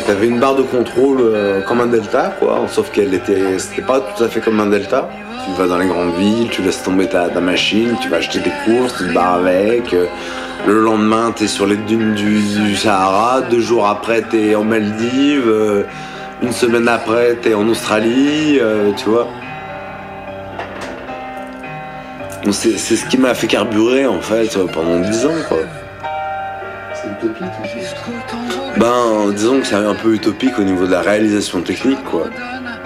T'avais 0.08 0.28
une 0.28 0.40
barre 0.40 0.54
de 0.54 0.62
contrôle 0.62 1.18
euh, 1.20 1.60
comme 1.60 1.82
un 1.82 1.86
delta, 1.86 2.34
quoi. 2.38 2.64
Sauf 2.66 2.90
qu'elle 2.90 3.12
était, 3.12 3.58
c'était 3.58 3.82
pas 3.82 4.00
tout 4.00 4.24
à 4.24 4.28
fait 4.28 4.40
comme 4.40 4.58
un 4.58 4.68
delta. 4.68 5.06
Tu 5.44 5.52
vas 5.52 5.66
dans 5.66 5.76
les 5.76 5.86
grandes 5.86 6.14
villes, 6.14 6.48
tu 6.48 6.62
laisses 6.62 6.82
tomber 6.82 7.08
ta, 7.08 7.28
machine, 7.40 7.94
tu 8.00 8.08
vas 8.08 8.16
acheter 8.16 8.38
des 8.38 8.52
courses, 8.64 8.96
tu 8.96 9.08
te 9.08 9.12
barres 9.12 9.34
avec. 9.34 9.92
euh, 9.92 10.06
le 10.66 10.80
lendemain, 10.80 11.30
t'es 11.36 11.46
sur 11.46 11.66
les 11.66 11.76
dunes 11.76 12.14
du, 12.14 12.74
Sahara. 12.74 13.42
Deux 13.50 13.60
jours 13.60 13.86
après, 13.86 14.22
t'es 14.22 14.54
en 14.54 14.64
Maldives. 14.64 15.46
euh, 15.46 15.82
une 16.40 16.52
semaine 16.52 16.88
après, 16.88 17.34
t'es 17.42 17.52
en 17.52 17.68
Australie, 17.68 18.58
tu 18.96 19.10
vois. 19.10 19.28
C'est 22.50 22.78
ce 22.78 23.04
qui 23.04 23.18
m'a 23.18 23.34
fait 23.34 23.46
carburer 23.46 24.06
en 24.06 24.22
fait 24.22 24.56
pendant 24.72 25.00
10 25.00 25.26
ans 25.26 25.42
quoi. 25.48 25.58
Utopique 27.22 27.48
Ben 28.76 29.32
disons 29.34 29.60
que 29.60 29.66
c'est 29.66 29.74
un 29.74 29.94
peu 29.94 30.14
utopique 30.14 30.58
au 30.58 30.62
niveau 30.62 30.86
de 30.86 30.92
la 30.92 31.00
réalisation 31.00 31.62
technique 31.62 32.02
quoi. 32.04 32.24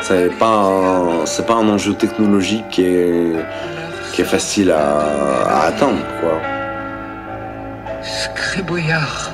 C'est 0.00 0.30
pas 0.38 0.46
un, 0.48 1.26
c'est 1.26 1.46
pas 1.46 1.54
un 1.54 1.68
enjeu 1.68 1.94
technologique 1.94 2.68
qui 2.70 2.82
est, 2.84 3.34
qui 4.12 4.22
est 4.22 4.26
facile 4.26 4.70
à, 4.70 5.00
à 5.46 5.66
atteindre 5.66 6.04
quoi. 6.20 6.40
Scribouillard. 8.02 9.30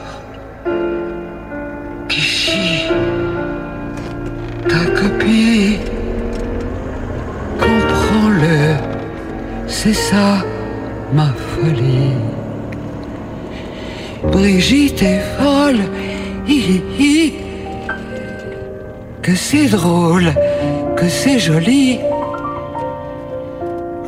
Qui 2.09 2.21
chie. 2.21 2.87
Ta 4.69 4.85
copie. 5.01 5.79
Comprends-le. 7.59 8.77
C'est 9.67 9.95
ça, 9.95 10.45
ma 11.13 11.27
folie. 11.27 12.15
Brigitte 14.25 15.03
est 15.03 15.23
folle. 15.39 15.81
Hi, 16.47 16.83
hi. 16.99 17.35
Que 19.23 19.35
c'est 19.35 19.67
drôle, 19.67 20.33
que 20.97 21.09
c'est 21.09 21.39
joli. 21.39 22.01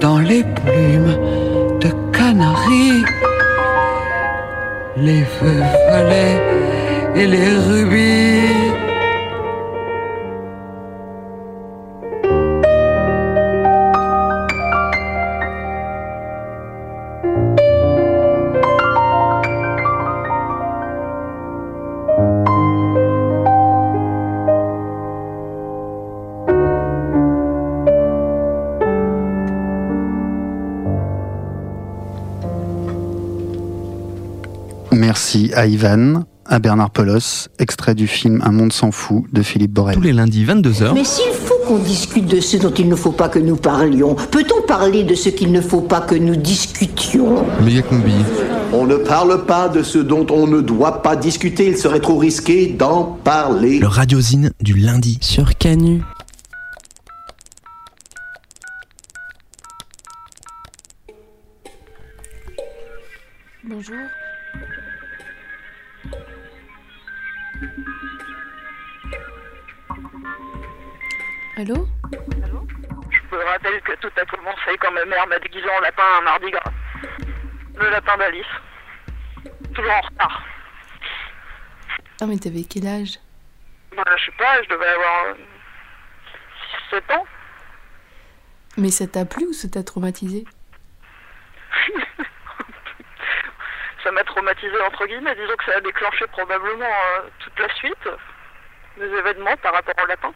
Dans 0.01 0.19
les 0.19 0.43
plumes 0.43 1.17
de 1.81 1.91
canari, 2.17 3.05
les 4.97 5.23
feux 5.23 5.63
et 7.15 7.27
les 7.27 7.51
rubis. 7.69 8.90
À 35.55 35.67
Ivan, 35.67 36.25
à 36.47 36.59
Bernard 36.59 36.91
Pelos, 36.91 37.49
extrait 37.59 37.95
du 37.95 38.07
film 38.07 38.41
Un 38.45 38.53
monde 38.53 38.73
s'en 38.73 38.93
fout 38.93 39.25
de 39.33 39.43
Philippe 39.43 39.73
Borel. 39.73 39.97
Tous 39.97 40.03
les 40.03 40.13
lundis 40.13 40.45
22h. 40.45 40.95
Mais 40.95 41.05
s'il 41.05 41.33
faut 41.33 41.55
qu'on 41.67 41.79
discute 41.79 42.27
de 42.27 42.41
ce 42.41 42.57
dont 42.57 42.73
il 42.73 42.89
ne 42.89 42.95
faut 42.95 43.13
pas 43.13 43.29
que 43.29 43.39
nous 43.39 43.57
parlions, 43.57 44.15
peut-on 44.15 44.63
parler 44.67 45.05
de 45.05 45.15
ce 45.15 45.29
qu'il 45.29 45.51
ne 45.53 45.61
faut 45.61 45.81
pas 45.81 46.01
que 46.01 46.15
nous 46.15 46.37
discutions? 46.37 47.45
Méga 47.63 47.83
combi. 47.83 48.13
On 48.73 48.87
ne 48.87 48.97
parle 48.97 49.45
pas 49.47 49.69
de 49.69 49.83
ce 49.83 49.99
dont 49.99 50.27
on 50.31 50.47
ne 50.47 50.61
doit 50.61 51.03
pas 51.03 51.17
discuter, 51.17 51.67
il 51.67 51.77
serait 51.77 52.01
trop 52.01 52.19
risqué 52.19 52.67
d'en 52.69 53.05
parler. 53.25 53.79
Le 53.79 53.89
radiosine 53.89 54.53
du 54.61 54.75
lundi. 54.75 55.19
Sur 55.21 55.57
Canu. 55.57 56.03
Bonjour. 63.65 63.97
Allô 71.57 71.87
Je 72.11 73.37
me 73.37 73.45
rappelle 73.45 73.81
que 73.83 73.93
tout 73.97 74.11
a 74.17 74.25
commencé 74.25 74.79
quand 74.81 74.91
ma 74.93 75.05
mère 75.05 75.27
m'a 75.27 75.39
déguisé 75.39 75.69
en 75.69 75.81
lapin 75.81 76.03
un 76.19 76.23
mardi 76.23 76.51
gras. 76.51 76.73
Le 77.77 77.91
lapin 77.91 78.17
d'Alice. 78.17 78.47
Toujours 79.75 79.93
en 79.93 80.01
retard. 80.01 80.43
Ah, 82.23 82.27
mais 82.27 82.39
t'avais 82.39 82.65
quel 82.65 82.87
âge? 82.87 83.19
Bah, 83.95 84.05
je 84.17 84.25
sais 84.25 84.37
pas, 84.39 84.63
je 84.63 84.69
devais 84.71 84.87
avoir 84.87 85.37
6-7 86.93 87.19
ans. 87.19 87.27
Mais 88.79 88.91
ça 88.91 89.07
t'a 89.07 89.25
plu 89.27 89.47
ou 89.47 89.53
ça 89.53 89.69
t'a 89.69 89.83
traumatisé? 89.83 90.45
Ça 94.03 94.11
m'a 94.13 94.25
traumatisé 94.25 94.81
entre 94.87 95.07
guillemets. 95.07 95.35
Disons 95.35 95.57
que 95.57 95.65
ça 95.65 95.77
a 95.77 95.81
déclenché 95.81 96.27
probablement 96.29 96.85
euh, 96.85 97.29
toute 97.39 97.50
la 97.61 97.75
suite 97.75 98.09
des 98.97 99.07
événements 99.07 99.57
par 99.59 99.75
rapport 99.75 99.95
au 100.03 100.07
lapin. 100.07 100.33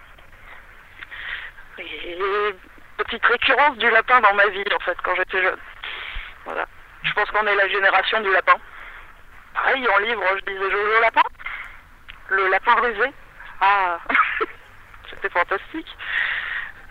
Et 1.78 2.54
petite 2.96 3.24
récurrence 3.26 3.76
du 3.78 3.90
lapin 3.90 4.20
dans 4.20 4.34
ma 4.34 4.46
vie 4.48 4.64
en 4.74 4.78
fait 4.80 4.96
quand 5.02 5.14
j'étais 5.16 5.42
jeune. 5.42 5.58
Voilà. 6.44 6.66
Je 7.02 7.12
pense 7.12 7.30
qu'on 7.30 7.46
est 7.46 7.54
la 7.54 7.68
génération 7.68 8.20
du 8.20 8.32
lapin. 8.32 8.56
Pareil, 9.54 9.86
en 9.88 9.98
livre, 9.98 10.22
je 10.36 10.52
disais 10.52 10.70
Jojo 10.70 11.00
Lapin. 11.00 11.22
Le 12.30 12.48
lapin 12.48 12.74
rusé. 12.74 13.12
Ah, 13.60 13.98
c'était 15.10 15.28
fantastique. 15.28 15.96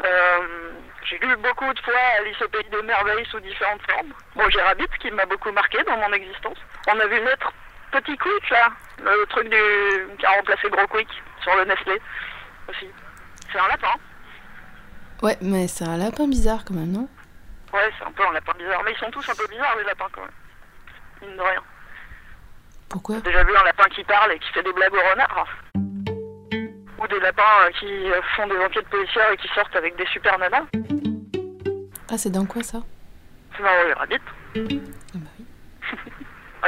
Euh, 0.03 0.71
j'ai 1.03 1.17
lu 1.19 1.35
beaucoup 1.37 1.71
de 1.73 1.79
fois 1.79 1.99
Alice 2.19 2.41
au 2.41 2.47
pays 2.47 2.67
des 2.69 2.81
merveilles 2.83 3.25
sous 3.25 3.39
différentes 3.39 3.81
formes. 3.89 4.13
Bon, 4.35 4.49
j'ai 4.49 4.61
Rabbit 4.61 4.87
qui 4.99 5.11
m'a 5.11 5.25
beaucoup 5.25 5.51
marqué 5.51 5.83
dans 5.83 5.97
mon 5.97 6.13
existence. 6.13 6.57
On 6.87 6.99
a 6.99 7.07
vu 7.07 7.19
naître 7.21 7.51
Petit 7.93 8.17
Quick 8.17 8.49
là, 8.49 8.71
le 9.03 9.25
truc 9.27 9.47
du... 9.49 10.17
qui 10.17 10.25
a 10.25 10.31
remplacé 10.31 10.67
Gros 10.67 10.87
Quick 10.87 11.07
sur 11.43 11.55
le 11.55 11.65
Nestlé 11.65 12.01
aussi. 12.67 12.87
C'est 13.51 13.59
un 13.59 13.67
lapin. 13.67 13.93
Ouais, 15.21 15.37
mais 15.41 15.67
c'est 15.67 15.85
un 15.85 15.97
lapin 15.97 16.27
bizarre 16.27 16.65
quand 16.65 16.73
même, 16.73 16.91
non? 16.91 17.07
Ouais, 17.71 17.91
c'est 17.97 18.05
un 18.05 18.11
peu 18.11 18.25
un 18.27 18.33
lapin 18.33 18.53
bizarre. 18.57 18.81
Mais 18.83 18.93
ils 18.93 18.97
sont 18.97 19.11
tous 19.11 19.29
un 19.29 19.35
peu 19.35 19.47
bizarres 19.47 19.77
les 19.77 19.83
lapins 19.83 20.07
quand 20.11 20.21
même. 20.21 20.31
Mine 21.21 21.37
de 21.37 21.41
rien. 21.41 21.61
Pourquoi? 22.89 23.15
J'ai 23.17 23.21
déjà 23.21 23.43
vu 23.43 23.55
un 23.55 23.63
lapin 23.63 23.85
qui 23.89 24.03
parle 24.03 24.31
et 24.31 24.39
qui 24.39 24.49
fait 24.53 24.63
des 24.63 24.73
blagues 24.73 24.93
au 24.93 25.09
renard. 25.11 25.47
Ou 26.97 27.07
des 27.07 27.19
lapins 27.19 27.43
euh, 27.61 27.71
qui 27.79 28.11
euh, 28.11 28.21
font 28.35 28.47
des 28.47 28.57
enquêtes 28.57 28.89
policières 28.89 29.31
et 29.31 29.37
qui 29.37 29.47
sortent 29.49 29.75
avec 29.75 29.95
des 29.97 30.05
super 30.07 30.39
nanas. 30.39 30.65
Ah, 32.09 32.17
c'est 32.17 32.31
dans 32.31 32.45
quoi 32.45 32.63
ça? 32.63 32.79
C'est 33.55 33.63
dans 33.63 33.83
les 33.85 33.93
Rabbit. 33.93 34.21
Ah 34.55 35.17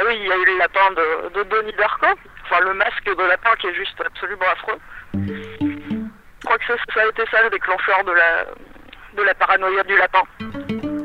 oui, 0.04 0.16
il 0.20 0.26
y 0.26 0.32
a 0.32 0.36
eu 0.36 0.44
le 0.44 0.58
lapin 0.58 0.90
de, 0.90 1.28
de 1.30 1.42
Donnie 1.44 1.72
Darko. 1.72 2.06
Enfin, 2.44 2.60
le 2.60 2.74
masque 2.74 3.04
de 3.04 3.22
lapin 3.22 3.54
qui 3.56 3.66
est 3.68 3.74
juste 3.74 4.00
absolument 4.00 4.46
affreux. 4.52 4.78
Je 5.14 6.44
crois 6.44 6.58
que 6.58 6.66
ça, 6.66 6.74
ça 6.94 7.02
a 7.02 7.06
été 7.06 7.24
ça 7.30 7.42
le 7.42 7.50
déclencheur 7.50 8.04
de 8.04 8.12
la, 8.12 9.34
paranoïa 9.34 9.82
du 9.84 9.96
lapin. 9.96 10.22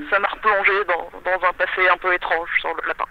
ça 0.09 0.19
m'a 0.19 0.27
replongé 0.27 0.83
dans, 0.85 1.09
un 1.25 1.53
passé 1.53 1.87
un 1.89 1.97
peu 1.97 2.13
étrange 2.13 2.49
sur 2.59 2.73
le 2.75 2.87
lapin. 2.87 3.05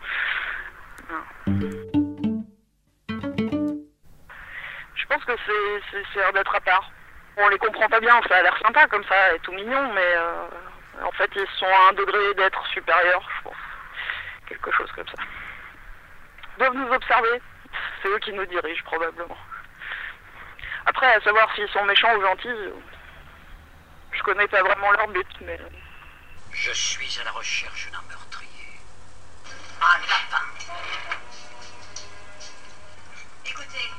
Je 4.95 5.07
pense 5.07 5.25
que 5.25 5.33
c'est- 5.47 6.23
un 6.23 6.39
être 6.39 6.55
à 6.55 6.61
part. 6.61 6.91
On 7.37 7.49
les 7.49 7.59
comprend 7.59 7.89
pas 7.89 8.01
bien, 8.01 8.21
ça 8.29 8.37
a 8.37 8.43
l'air 8.43 8.57
sympa 8.63 8.87
comme 8.89 9.05
ça 9.05 9.35
et 9.35 9.39
tout 9.41 9.53
mignon, 9.53 9.93
mais 9.95 10.15
euh, 10.15 10.47
en 11.03 11.11
fait 11.13 11.31
ils 11.35 11.47
sont 11.59 11.67
à 11.67 11.91
un 11.91 11.95
degré 11.95 12.35
d'être 12.35 12.65
supérieur, 12.67 13.23
je 13.39 13.43
pense. 13.45 13.57
Quelque 14.47 14.71
chose 14.73 14.93
comme 14.93 15.09
ça. 15.09 15.23
Ils 16.61 16.65
doivent 16.65 16.87
nous 16.87 16.93
observer. 16.93 17.41
C'est 18.03 18.09
eux 18.09 18.19
qui 18.19 18.33
nous 18.35 18.45
dirigent 18.45 18.83
probablement. 18.85 19.37
Après, 20.85 21.07
à 21.07 21.21
savoir 21.23 21.51
s'ils 21.55 21.69
sont 21.71 21.85
méchants 21.87 22.15
ou 22.15 22.21
gentils, 22.21 22.49
euh, 22.49 22.75
je 24.13 24.23
connais 24.23 24.47
pas 24.47 24.63
vraiment 24.63 24.93
leur 24.93 25.09
but, 25.09 25.27
mais. 25.41 25.59
Je 26.53 26.73
suis 26.73 27.19
à 27.19 27.25
la 27.25 27.31
recherche 27.31 27.91
d'un 27.91 28.03
meurtrier. 28.11 28.79
Un 29.81 30.01
lapin. 30.01 30.45
Écoutez, 33.47 33.91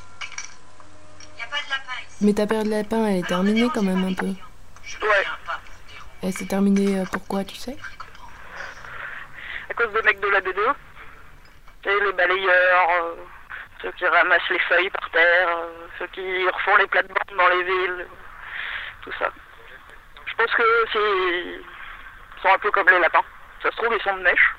a 1.41 1.47
pas 1.47 1.63
de 1.63 1.69
lapin 1.69 1.99
ici. 2.07 2.17
Mais 2.21 2.33
ta 2.33 2.45
période 2.45 2.67
de 2.67 2.71
lapin, 2.71 3.07
elle 3.07 3.17
est 3.17 3.27
terminée 3.27 3.69
quand 3.73 3.81
même 3.81 4.05
un 4.05 4.13
peu. 4.13 4.27
Ouais, 4.27 5.25
Elle 6.21 6.33
s'est 6.33 6.45
terminée 6.45 6.99
euh, 6.99 7.05
pourquoi, 7.11 7.43
tu 7.43 7.55
sais? 7.55 7.75
À 9.67 9.73
cause 9.73 9.91
des 9.93 10.01
mecs 10.03 10.19
de 10.19 10.27
la 10.27 10.41
DDE. 10.41 10.75
Et 11.83 11.99
les 12.05 12.13
balayeurs, 12.13 12.89
euh, 13.03 13.15
ceux 13.81 13.91
qui 13.93 14.05
ramassent 14.05 14.49
les 14.49 14.59
feuilles 14.59 14.89
par 14.91 15.09
terre, 15.09 15.49
euh, 15.49 15.87
ceux 15.97 16.07
qui 16.07 16.47
refont 16.47 16.75
les 16.77 16.87
plates-bandes 16.87 17.37
dans 17.37 17.49
les 17.49 17.63
villes, 17.63 18.07
tout 19.03 19.11
ça. 19.17 19.31
Je 20.25 20.35
pense 20.35 20.53
que 20.53 20.63
c'est. 20.93 20.99
Ils 20.99 22.41
sont 22.41 22.53
un 22.53 22.59
peu 22.59 22.71
comme 22.71 22.87
les 22.89 22.99
lapins. 22.99 23.23
Ça 23.63 23.71
se 23.71 23.77
trouve, 23.77 23.95
ils 23.95 24.01
sont 24.03 24.15
de 24.15 24.21
mèche. 24.21 24.55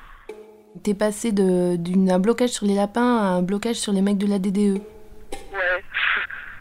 T'es 0.83 0.95
passé 0.95 1.33
d'un 1.33 2.19
blocage 2.19 2.51
sur 2.51 2.67
les 2.67 2.75
lapins 2.75 3.19
à 3.19 3.25
un 3.37 3.43
blocage 3.43 3.77
sur 3.77 3.93
les 3.93 4.03
mecs 4.03 4.19
de 4.19 4.27
la 4.27 4.39
DDE. 4.39 4.81
Ouais. 5.53 5.85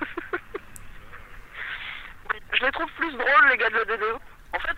Je 2.54 2.66
les 2.66 2.72
trouve 2.72 2.92
plus 2.98 3.12
drôles, 3.14 3.50
les 3.50 3.58
gars 3.58 3.70
de 3.70 3.78
la 3.78 3.86
DDE. 3.86 4.18
En 4.54 4.60
fait, 4.60 4.78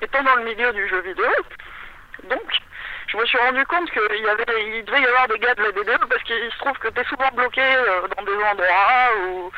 étant 0.00 0.22
dans 0.22 0.36
le 0.36 0.44
milieu 0.44 0.72
du 0.72 0.88
jeu 0.88 1.00
vidéo, 1.02 1.26
donc, 2.28 2.42
je 3.08 3.16
me 3.16 3.24
suis 3.24 3.38
rendu 3.38 3.64
compte 3.64 3.90
qu'il 3.90 4.22
y 4.22 4.28
avait, 4.28 4.78
il 4.78 4.84
devait 4.84 5.00
y 5.00 5.06
avoir 5.06 5.28
des 5.28 5.38
gars 5.38 5.54
de 5.54 5.62
la 5.62 5.72
DDE 5.72 6.04
parce 6.08 6.22
qu'il 6.24 6.50
se 6.52 6.58
trouve 6.58 6.78
que 6.78 6.88
t'es 6.88 7.04
souvent 7.04 7.30
bloqué 7.34 7.62
euh, 7.62 8.06
dans 8.16 8.22
des 8.22 8.36
endroits 8.36 9.08
ou 9.24 9.50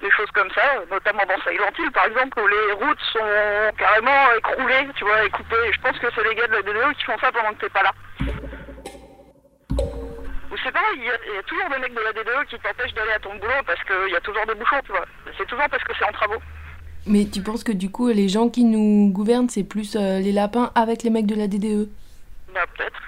des 0.00 0.10
choses 0.12 0.30
comme 0.32 0.50
ça, 0.52 0.62
notamment 0.90 1.24
dans 1.26 1.40
Silent 1.42 1.72
Hill 1.78 1.90
par 1.90 2.06
exemple, 2.06 2.38
où 2.40 2.46
les 2.46 2.72
routes 2.72 3.00
sont 3.12 3.72
carrément 3.76 4.32
écroulées, 4.38 4.86
tu 4.94 5.04
vois, 5.04 5.24
et 5.24 5.30
coupées. 5.30 5.72
Je 5.72 5.80
pense 5.80 5.98
que 5.98 6.06
c'est 6.14 6.22
les 6.22 6.34
gars 6.36 6.46
de 6.46 6.52
la 6.52 6.62
DDE 6.62 6.96
qui 6.96 7.04
font 7.04 7.18
ça 7.18 7.32
pendant 7.32 7.52
que 7.54 7.60
t'es 7.66 7.70
pas 7.70 7.82
là. 7.82 7.92
Ou 9.80 10.56
c'est 10.62 10.70
pareil, 10.70 10.96
il 10.98 11.04
y, 11.04 11.10
a, 11.10 11.18
il 11.26 11.34
y 11.34 11.38
a 11.38 11.42
toujours 11.42 11.68
des 11.70 11.78
mecs 11.78 11.94
de 11.94 12.00
la 12.00 12.12
DDE 12.12 12.46
qui 12.48 12.58
t'empêchent 12.60 12.94
d'aller 12.94 13.12
à 13.12 13.18
ton 13.18 13.34
boulot 13.34 13.62
parce 13.66 13.82
qu'il 13.82 14.12
y 14.12 14.16
a 14.16 14.20
toujours 14.20 14.46
des 14.46 14.54
bouchons, 14.54 14.80
tu 14.84 14.92
vois. 14.92 15.06
C'est 15.36 15.46
toujours 15.46 15.68
parce 15.68 15.82
que 15.82 15.92
c'est 15.98 16.04
en 16.04 16.12
travaux. 16.12 16.40
Mais 17.08 17.24
tu 17.24 17.42
penses 17.42 17.64
que 17.64 17.72
du 17.72 17.90
coup, 17.90 18.08
les 18.08 18.28
gens 18.28 18.48
qui 18.48 18.64
nous 18.64 19.10
gouvernent, 19.12 19.48
c'est 19.48 19.64
plus 19.64 19.96
euh, 19.96 20.18
les 20.20 20.32
lapins 20.32 20.70
avec 20.76 21.02
les 21.02 21.10
mecs 21.10 21.26
de 21.26 21.34
la 21.34 21.48
DDE 21.48 21.88
Bah 22.56 22.64
peut-être. 22.74 23.00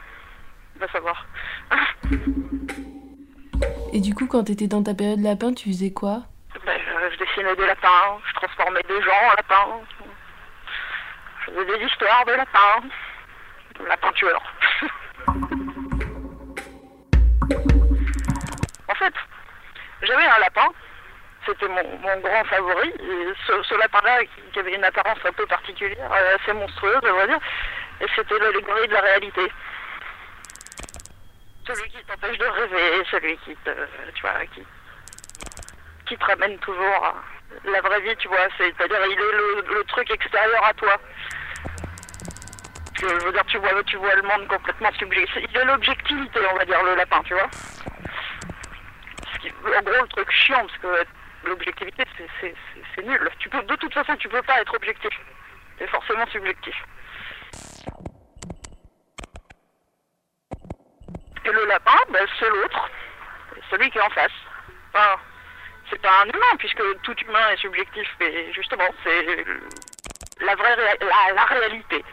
Va 0.79 0.87
savoir. 0.89 1.25
Et 3.95 4.01
du 4.01 4.15
coup, 4.15 4.27
quand 4.27 4.45
t'étais 4.45 4.67
dans 4.67 4.83
ta 4.83 4.93
période 4.93 5.21
lapin, 5.21 5.55
tu 5.55 5.71
faisais 5.71 5.91
quoi? 5.91 6.25
Bah, 6.67 6.73
je, 6.77 7.15
je 7.15 7.19
dessinais 7.19 7.57
des 7.57 7.67
lapins, 7.67 8.19
je 8.29 8.35
transformais 8.35 8.83
des 8.87 9.01
gens 9.01 9.25
en 9.25 9.31
lapins. 9.35 9.81
Je 11.47 11.53
faisais 11.53 11.79
des 11.79 11.85
histoires 11.87 12.27
de 12.27 12.33
lapins. 12.33 12.83
Lapin 13.89 14.13
tueur. 14.13 14.43
en 18.89 18.95
fait, 18.97 19.15
j'avais 20.03 20.27
un 20.27 20.39
lapin. 20.41 20.69
C'était 21.47 21.69
mon, 21.69 21.83
mon 22.03 22.21
grand 22.21 22.45
favori. 22.45 22.91
Et 22.91 23.33
ce, 23.47 23.63
ce 23.63 23.75
lapin-là, 23.77 24.25
qui, 24.25 24.43
qui 24.53 24.59
avait 24.59 24.75
une 24.75 24.85
apparence 24.85 25.19
un 25.25 25.33
peu 25.33 25.47
particulière, 25.47 26.13
euh, 26.13 26.37
assez 26.37 26.53
monstrueuse, 26.53 27.01
je 27.03 27.09
dois 27.09 27.27
dire. 27.27 27.39
Et 28.01 28.07
c'était 28.15 28.39
l'allégorie 28.39 28.89
de 28.89 28.93
la 28.93 29.01
réalité. 29.01 29.53
Celui 31.67 31.91
qui 31.91 32.05
t'empêche 32.05 32.39
de 32.39 32.45
rêver, 32.45 33.05
celui 33.11 33.37
qui 33.39 33.57
te, 33.57 33.71
tu 34.15 34.23
vois, 34.23 34.47
qui, 34.55 34.63
qui 36.07 36.17
te 36.17 36.25
ramène 36.25 36.59
toujours 36.59 37.05
à 37.05 37.15
la 37.65 37.81
vraie 37.81 38.01
vie, 38.01 38.17
tu 38.17 38.29
vois. 38.29 38.49
C'est-à-dire, 38.57 38.99
il 39.07 39.13
est 39.13 39.75
le, 39.75 39.85
truc 39.85 40.11
extérieur 40.11 40.65
à 40.65 40.73
toi. 40.75 40.97
Je 43.01 43.07
veux 43.07 43.33
dire, 43.33 43.45
tu 43.47 43.59
vois, 43.59 43.83
tu 43.85 43.97
vois 43.97 44.15
le 44.15 44.23
monde 44.23 44.49
complètement 44.49 44.93
subjectif. 44.93 45.45
Il 45.51 45.57
est 45.57 45.65
l'objectivité, 45.65 46.41
on 46.53 46.57
va 46.57 46.65
dire, 46.65 46.83
le 46.83 46.95
lapin, 46.95 47.23
tu 47.25 47.35
vois. 47.35 47.51
En 49.77 49.83
gros, 49.83 50.03
le 50.03 50.09
truc 50.09 50.31
chiant, 50.31 50.67
parce 50.67 50.79
que 50.79 51.49
l'objectivité, 51.49 52.05
c'est 52.41 53.05
nul. 53.05 53.31
Tu 53.39 53.49
peux, 53.49 53.63
de 53.63 53.77
toute 53.77 53.95
façon, 53.95 54.17
tu 54.17 54.29
peux 54.29 54.43
pas 54.43 54.61
être 54.61 54.75
objectif. 54.75 55.13
C'est 55.79 55.89
forcément 55.89 56.27
subjectif. 56.27 56.75
Et 61.45 61.51
le 61.53 61.65
lapin, 61.67 61.97
ben, 62.13 62.27
c'est 62.39 62.49
l'autre, 62.49 62.91
celui 63.71 63.91
qui 63.91 63.99
est 63.99 64.03
en 64.03 64.11
face. 64.11 64.33
Enfin, 64.93 65.17
c'est 65.91 66.01
pas 66.03 66.23
un 66.23 66.27
humain, 66.27 66.57
puisque 66.59 66.83
tout 67.03 67.17
humain 67.21 67.49
est 67.53 67.57
subjectif, 67.59 68.07
mais 68.21 68.53
justement, 68.53 68.89
c'est 69.03 69.45
la 70.41 70.55
vraie 70.57 70.75
réa- 70.75 70.99
la, 71.01 71.35
la 71.35 71.45
réalité. 71.45 72.05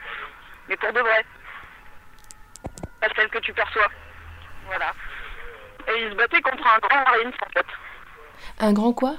Mais 0.69 0.77
pour 0.77 0.93
de 0.93 0.99
vrai. 1.01 1.25
Pas 3.01 3.07
celle 3.15 3.29
que 3.29 3.39
tu 3.39 3.53
perçois. 3.53 3.87
Voilà. 4.67 4.93
Et 5.89 6.03
il 6.03 6.11
se 6.11 6.15
battait 6.15 6.41
contre 6.41 6.65
un 6.65 6.79
grand 6.79 7.03
Marines, 7.03 7.33
en 7.45 7.49
fait. 7.51 7.65
Un 8.59 8.73
grand 8.73 8.93
quoi? 8.93 9.15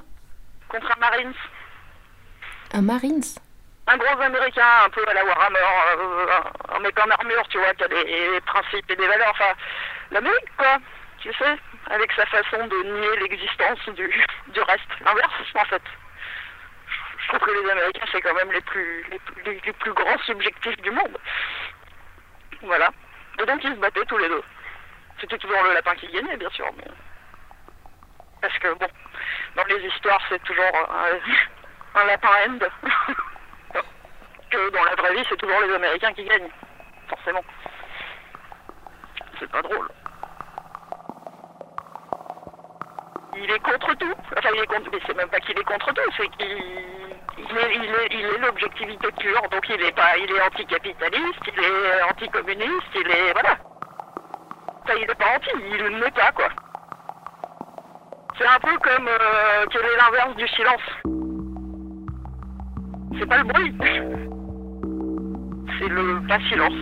Contre 0.69 0.91
un 0.97 0.99
Marines. 1.01 1.35
Un 2.73 2.83
Marines? 2.83 3.23
Un 3.89 3.97
gros 3.99 4.21
américain, 4.21 4.67
un 4.85 4.91
peu 4.91 5.05
à 5.09 5.15
la 5.15 5.25
Warhammer, 5.25 5.59
euh, 5.61 6.79
mec 6.81 6.99
en 6.99 7.09
armure, 7.11 7.47
tu 7.49 7.59
vois, 7.59 7.73
qui 7.75 7.85
a 7.85 7.89
des 7.89 8.41
principes 8.45 8.91
et 8.91 8.97
des 8.97 9.07
valeurs. 9.07 9.31
Enfin, 9.31 9.53
l'Amérique, 10.11 10.57
quoi. 10.57 10.79
Tu 11.21 11.33
sais, 11.35 11.57
avec 11.91 12.11
sa 12.13 12.27
façon 12.27 12.67
de 12.67 12.83
nier 12.83 13.17
l'existence 13.21 13.79
du, 13.91 14.09
du 14.49 14.61
reste. 14.61 14.91
L'inverse, 15.05 15.33
en 15.55 15.65
fait. 15.67 15.83
Je 17.19 17.29
trouve 17.29 17.41
que 17.41 17.51
les 17.65 17.71
Américains, 17.71 18.07
c'est 18.13 18.21
quand 18.23 18.35
même 18.35 18.53
les 18.53 18.61
plus, 18.61 19.05
les, 19.45 19.61
les- 19.65 19.73
plus 19.73 19.93
grands 19.93 20.19
subjectifs 20.19 20.77
du 20.83 20.91
monde. 20.91 21.17
Voilà. 22.63 22.91
Et 23.41 23.47
donc, 23.47 23.63
ils 23.65 23.71
se 23.75 23.79
battaient 23.81 24.05
tous 24.07 24.19
les 24.19 24.29
deux. 24.29 24.43
C'était 25.21 25.39
toujours 25.39 25.63
le 25.63 25.75
lapin 25.75 25.95
qui 25.95 26.09
gagnait, 26.09 26.37
bien 26.37 26.51
sûr, 26.51 26.67
mais... 26.77 26.85
Parce 28.43 28.59
que, 28.59 28.75
bon, 28.75 28.89
dans 29.57 29.65
les 29.65 29.87
histoires, 29.87 30.21
c'est 30.29 30.43
toujours 30.43 30.71
un, 30.91 32.01
un 32.01 32.05
lapin 32.05 32.29
end. 32.49 32.59
dans 34.73 34.85
la 34.85 34.95
vraie 34.95 35.15
vie, 35.15 35.25
c'est 35.29 35.37
toujours 35.37 35.61
les 35.61 35.75
Américains 35.75 36.13
qui 36.13 36.25
gagnent. 36.25 36.51
Forcément. 37.09 37.45
C'est 39.39 39.51
pas 39.51 39.63
drôle. 39.63 39.89
Il 43.37 43.51
est 43.51 43.59
contre 43.59 43.95
tout. 43.95 44.15
Enfin, 44.37 44.49
il 44.55 44.63
est 44.63 44.67
contre. 44.67 44.91
Mais 44.91 44.99
c'est 45.07 45.17
même 45.17 45.29
pas 45.29 45.41
qu'il 45.41 45.59
est 45.59 45.65
contre 45.65 45.93
tout, 45.93 46.11
c'est 46.17 46.29
qu'il 46.37 46.97
il 47.39 48.21
est, 48.21 48.39
l'objectivité 48.39 49.09
pure. 49.19 49.43
Donc 49.51 49.69
il 49.69 49.83
est 49.83 49.95
pas, 49.95 50.17
il 50.17 50.31
est 50.31 50.41
anticapitaliste, 50.41 51.41
il 51.47 51.65
est 51.65 52.03
anticommuniste, 52.11 52.95
il 52.95 53.11
est 53.11 53.33
voilà. 53.33 53.57
Enfin, 54.85 54.95
il 54.97 55.11
est 55.11 55.15
pas 55.15 55.37
anti, 55.37 55.51
il 55.55 55.85
ne 55.85 56.01
l'est 56.01 56.11
pas 56.15 56.33
quoi. 56.33 56.49
C'est 58.39 58.47
un 58.47 58.61
peu 58.61 58.79
comme 58.79 59.09
euh, 59.09 59.67
quel 59.71 59.83
est 59.83 59.97
l'inverse 59.97 60.37
du 60.37 60.49
silence. 60.49 60.81
C'est 63.19 63.27
pas 63.27 63.39
le 63.39 63.45
bruit. 63.45 64.27
C'est 65.79 65.89
le 65.89 66.21
pas 66.27 66.41
silence. 66.49 66.75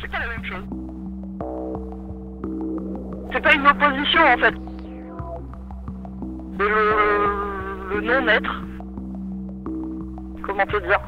C'est 0.00 0.10
pas 0.10 0.18
la 0.18 0.26
même 0.28 0.44
chose. 0.44 0.64
C'est 3.32 3.40
pas 3.40 3.54
une 3.54 3.66
opposition 3.66 4.22
en 4.22 4.36
fait. 4.38 4.54
C'est 6.58 6.68
le, 6.68 7.94
le 7.94 8.00
non-être. 8.00 8.62
Comment 10.42 10.66
te 10.66 10.78
dire? 10.78 11.00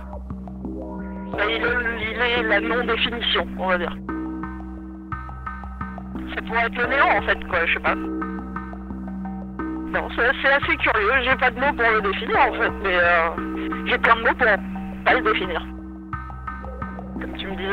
Bah, 1.33 1.45
il, 1.49 1.65
est, 1.65 2.43
la 2.43 2.61
non-définition, 2.61 3.47
on 3.59 3.69
va 3.69 3.79
dire. 3.79 3.97
Ça 6.35 6.43
pourrait 6.43 6.67
être 6.67 6.77
le 6.77 6.87
néant 6.87 7.17
en 7.19 7.23
fait, 7.23 7.43
quoi, 7.49 7.65
je 7.67 7.75
sais 7.75 7.81
pas. 7.81 7.95
Non, 7.95 10.09
c'est 10.15 10.31
c'est 10.43 10.53
assez 10.53 10.77
curieux, 10.77 11.23
j'ai 11.23 11.37
pas 11.37 11.51
de 11.51 11.59
mots 11.59 11.73
pour 11.73 11.91
le 11.91 12.03
définir 12.03 12.39
en 12.39 12.53
fait, 12.53 12.71
mais 12.83 12.99
euh, 12.99 13.31
j'ai 13.87 13.97
plein 13.99 14.17
de 14.17 14.21
mots 14.21 14.35
pour 14.35 14.47
pas 15.05 15.15
le 15.15 15.23
définir. 15.23 15.65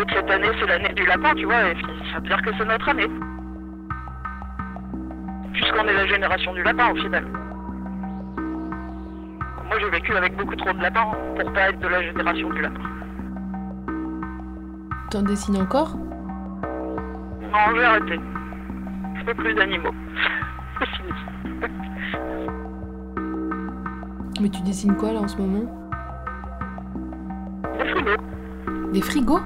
Que 0.03 0.13
cette 0.13 0.29
année 0.29 0.49
c'est 0.59 0.67
l'année 0.67 0.93
du 0.93 1.05
lapin, 1.05 1.33
tu 1.35 1.45
vois, 1.45 1.71
et 1.71 1.75
ça 2.11 2.19
veut 2.19 2.27
dire 2.27 2.41
que 2.41 2.49
c'est 2.57 2.65
notre 2.65 2.89
année. 2.89 3.07
Puisqu'on 5.53 5.87
est 5.87 5.93
la 5.93 6.05
génération 6.07 6.53
du 6.53 6.63
lapin 6.63 6.91
au 6.91 6.95
final. 6.95 7.25
Moi 9.67 9.77
j'ai 9.79 9.89
vécu 9.89 10.13
avec 10.15 10.35
beaucoup 10.35 10.55
trop 10.55 10.73
de 10.73 10.81
lapins 10.81 11.11
pour 11.39 11.53
pas 11.53 11.69
être 11.69 11.79
de 11.79 11.87
la 11.87 12.01
génération 12.01 12.49
du 12.49 12.61
lapin. 12.61 12.81
T'en 15.11 15.21
dessines 15.21 15.57
encore? 15.57 15.95
Non, 15.95 17.75
j'ai 17.75 17.83
arrêté. 17.83 18.19
Je 19.19 19.25
veux 19.25 19.33
plus 19.33 19.53
d'animaux. 19.53 19.93
C'est 20.79 20.87
fini. 20.97 21.11
Mais 24.41 24.49
tu 24.49 24.61
dessines 24.63 24.95
quoi 24.97 25.13
là 25.13 25.19
en 25.21 25.27
ce 25.27 25.37
moment? 25.37 25.71
Des 27.79 27.85
frigos. 27.87 28.21
Des 28.91 29.01
frigos? 29.01 29.39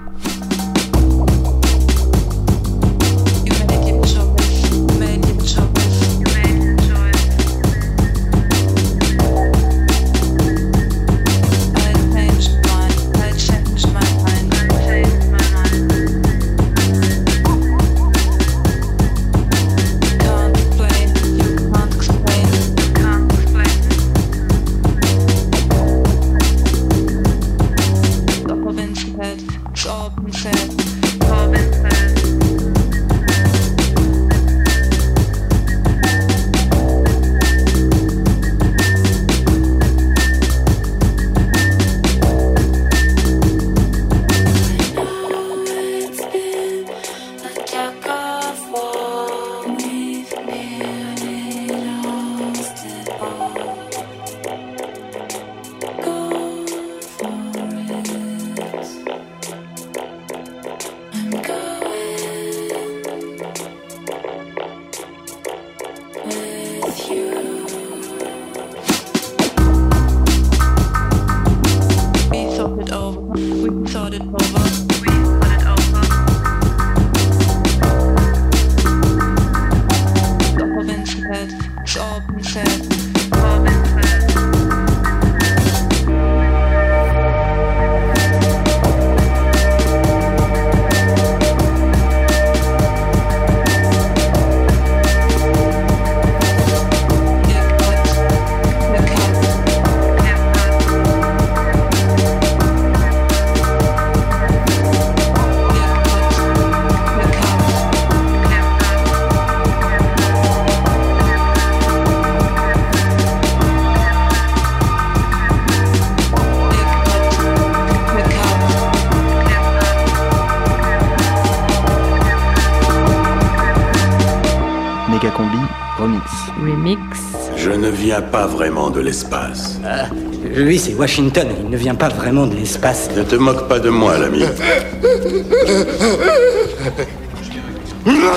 Viens 128.09 128.21
pas 128.23 128.47
vraiment 128.47 128.89
de 128.89 129.01
l'espace. 129.01 129.79
Ah, 129.85 130.05
lui, 130.43 130.79
c'est 130.79 130.95
Washington. 130.95 131.47
Il 131.61 131.69
ne 131.69 131.77
vient 131.77 131.93
pas 131.93 132.09
vraiment 132.09 132.47
de 132.47 132.55
l'espace. 132.55 133.07
Ne 133.15 133.21
te 133.21 133.35
moque 133.35 133.67
pas 133.67 133.77
de 133.77 133.91
moi, 133.91 134.17
l'ami. 134.17 134.39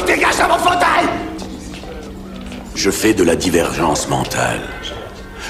Dégage 0.07 0.37
de 0.37 0.43
mon 0.47 0.59
fauteuil 0.59 1.09
Je 2.75 2.91
fais 2.91 3.15
de 3.15 3.25
la 3.25 3.35
divergence 3.35 4.11
mentale. 4.11 4.61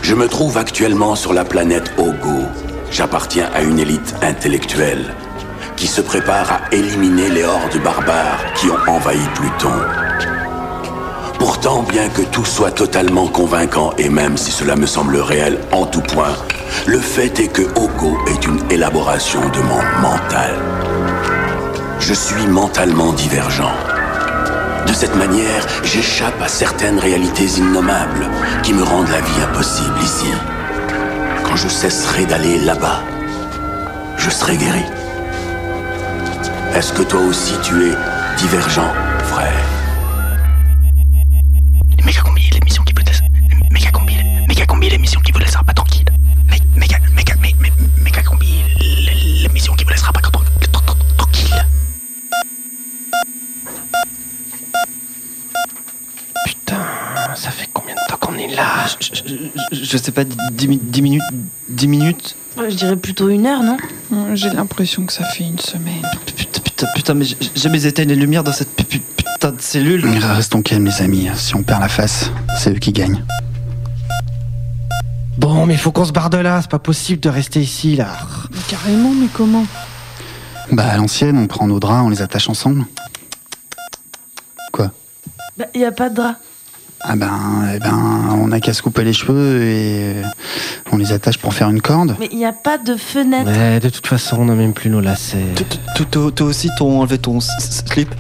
Je 0.02 0.14
me 0.14 0.28
trouve 0.28 0.56
actuellement 0.56 1.16
sur 1.16 1.32
la 1.32 1.44
planète 1.44 1.90
Ogo. 1.98 2.44
J'appartiens 2.92 3.50
à 3.52 3.62
une 3.62 3.80
élite 3.80 4.14
intellectuelle 4.22 5.16
qui 5.74 5.88
se 5.88 6.00
prépare 6.00 6.52
à 6.52 6.60
éliminer 6.70 7.28
les 7.28 7.42
hordes 7.42 7.82
barbares 7.82 8.44
qui 8.54 8.70
ont 8.70 8.78
envahi 8.88 9.26
Pluton. 9.34 10.01
Pourtant, 11.64 11.84
bien 11.84 12.08
que 12.08 12.22
tout 12.22 12.44
soit 12.44 12.72
totalement 12.72 13.28
convaincant, 13.28 13.92
et 13.96 14.08
même 14.08 14.36
si 14.36 14.50
cela 14.50 14.74
me 14.74 14.84
semble 14.84 15.16
réel 15.18 15.60
en 15.70 15.86
tout 15.86 16.00
point, 16.00 16.34
le 16.86 16.98
fait 16.98 17.38
est 17.38 17.46
que 17.46 17.62
Ogo 17.76 18.18
est 18.26 18.44
une 18.44 18.58
élaboration 18.68 19.38
de 19.50 19.60
mon 19.60 19.80
mental. 20.00 20.56
Je 22.00 22.14
suis 22.14 22.48
mentalement 22.48 23.12
divergent. 23.12 23.70
De 24.88 24.92
cette 24.92 25.14
manière, 25.14 25.64
j'échappe 25.84 26.42
à 26.42 26.48
certaines 26.48 26.98
réalités 26.98 27.46
innommables 27.58 28.26
qui 28.64 28.74
me 28.74 28.82
rendent 28.82 29.10
la 29.10 29.20
vie 29.20 29.42
impossible 29.48 30.02
ici. 30.02 30.32
Quand 31.44 31.54
je 31.54 31.68
cesserai 31.68 32.26
d'aller 32.26 32.58
là-bas, 32.58 33.04
je 34.16 34.30
serai 34.30 34.56
guéri. 34.56 34.84
Est-ce 36.74 36.92
que 36.92 37.04
toi 37.04 37.20
aussi 37.20 37.54
tu 37.62 37.84
es 37.84 37.94
divergent, 38.36 38.92
frère? 39.26 39.71
Je- 59.92 59.98
sais 59.98 60.12
pas, 60.12 60.24
10 60.24 60.68
minutes 61.02 61.22
10 61.68 61.86
minutes 61.88 62.36
Je 62.56 62.74
dirais 62.74 62.96
plutôt 62.96 63.28
une 63.28 63.46
heure, 63.46 63.62
non? 63.62 63.76
J'ai 64.34 64.50
l'impression 64.50 65.04
que 65.06 65.12
ça 65.12 65.24
fait 65.24 65.44
une 65.44 65.58
semaine. 65.58 66.02
Putain, 66.64 66.86
putain, 66.94 67.14
mais 67.14 67.24
j'ai 67.24 67.36
jamais 67.54 67.84
éteint 67.86 68.04
les 68.04 68.16
lumières 68.16 68.42
dans 68.44 68.52
cette 68.52 68.74
pu- 68.74 68.84
pu- 68.84 69.00
putain 69.16 69.52
de 69.52 69.60
cellule. 69.60 70.04
Restons 70.06 70.62
calmes, 70.62 70.86
les 70.86 71.00
amis. 71.02 71.28
Si 71.36 71.54
on 71.54 71.62
perd 71.62 71.80
la 71.80 71.88
face, 71.88 72.30
c'est 72.58 72.70
eux 72.74 72.78
qui 72.78 72.92
gagnent. 72.92 73.22
Bon, 75.38 75.66
mais 75.66 75.76
faut 75.76 75.92
qu'on 75.92 76.04
se 76.04 76.12
barre 76.12 76.30
de 76.30 76.38
là, 76.38 76.60
c'est 76.62 76.70
pas 76.70 76.78
possible 76.78 77.20
de 77.20 77.28
rester 77.28 77.60
ici 77.60 77.96
là. 77.96 78.08
Carrément, 78.68 79.10
mais 79.12 79.28
comment? 79.32 79.64
Bah, 80.70 80.86
à 80.86 80.96
l'ancienne, 80.96 81.38
on 81.38 81.46
prend 81.46 81.66
nos 81.66 81.80
draps, 81.80 82.04
on 82.04 82.08
les 82.10 82.22
attache 82.22 82.48
ensemble. 82.48 82.84
Quoi? 84.72 84.90
Bah, 85.56 85.66
y 85.74 85.84
a 85.84 85.92
pas 85.92 86.08
de 86.10 86.14
drap. 86.16 86.36
Ah 87.04 87.16
ben, 87.16 87.72
eh 87.74 87.78
ben, 87.80 88.28
on 88.40 88.52
a 88.52 88.60
qu'à 88.60 88.72
se 88.72 88.80
couper 88.80 89.02
les 89.02 89.12
cheveux 89.12 89.62
et 89.62 90.14
on 90.92 90.96
les 90.96 91.12
attache 91.12 91.36
pour 91.36 91.52
faire 91.52 91.68
une 91.68 91.80
corde. 91.80 92.16
Mais 92.20 92.28
y 92.32 92.44
a 92.44 92.52
pas 92.52 92.78
de 92.78 92.94
fenêtre. 92.94 93.50
Ouais, 93.50 93.80
de 93.80 93.88
toute 93.88 94.06
façon, 94.06 94.36
on 94.40 94.44
n'a 94.44 94.54
même 94.54 94.72
plus 94.72 94.88
nos 94.88 95.00
lacets. 95.00 95.54
Toi 96.10 96.30
aussi, 96.42 96.70
t'as 96.78 96.84
enlevé 96.84 97.18
ton 97.18 97.40
slip 97.40 98.14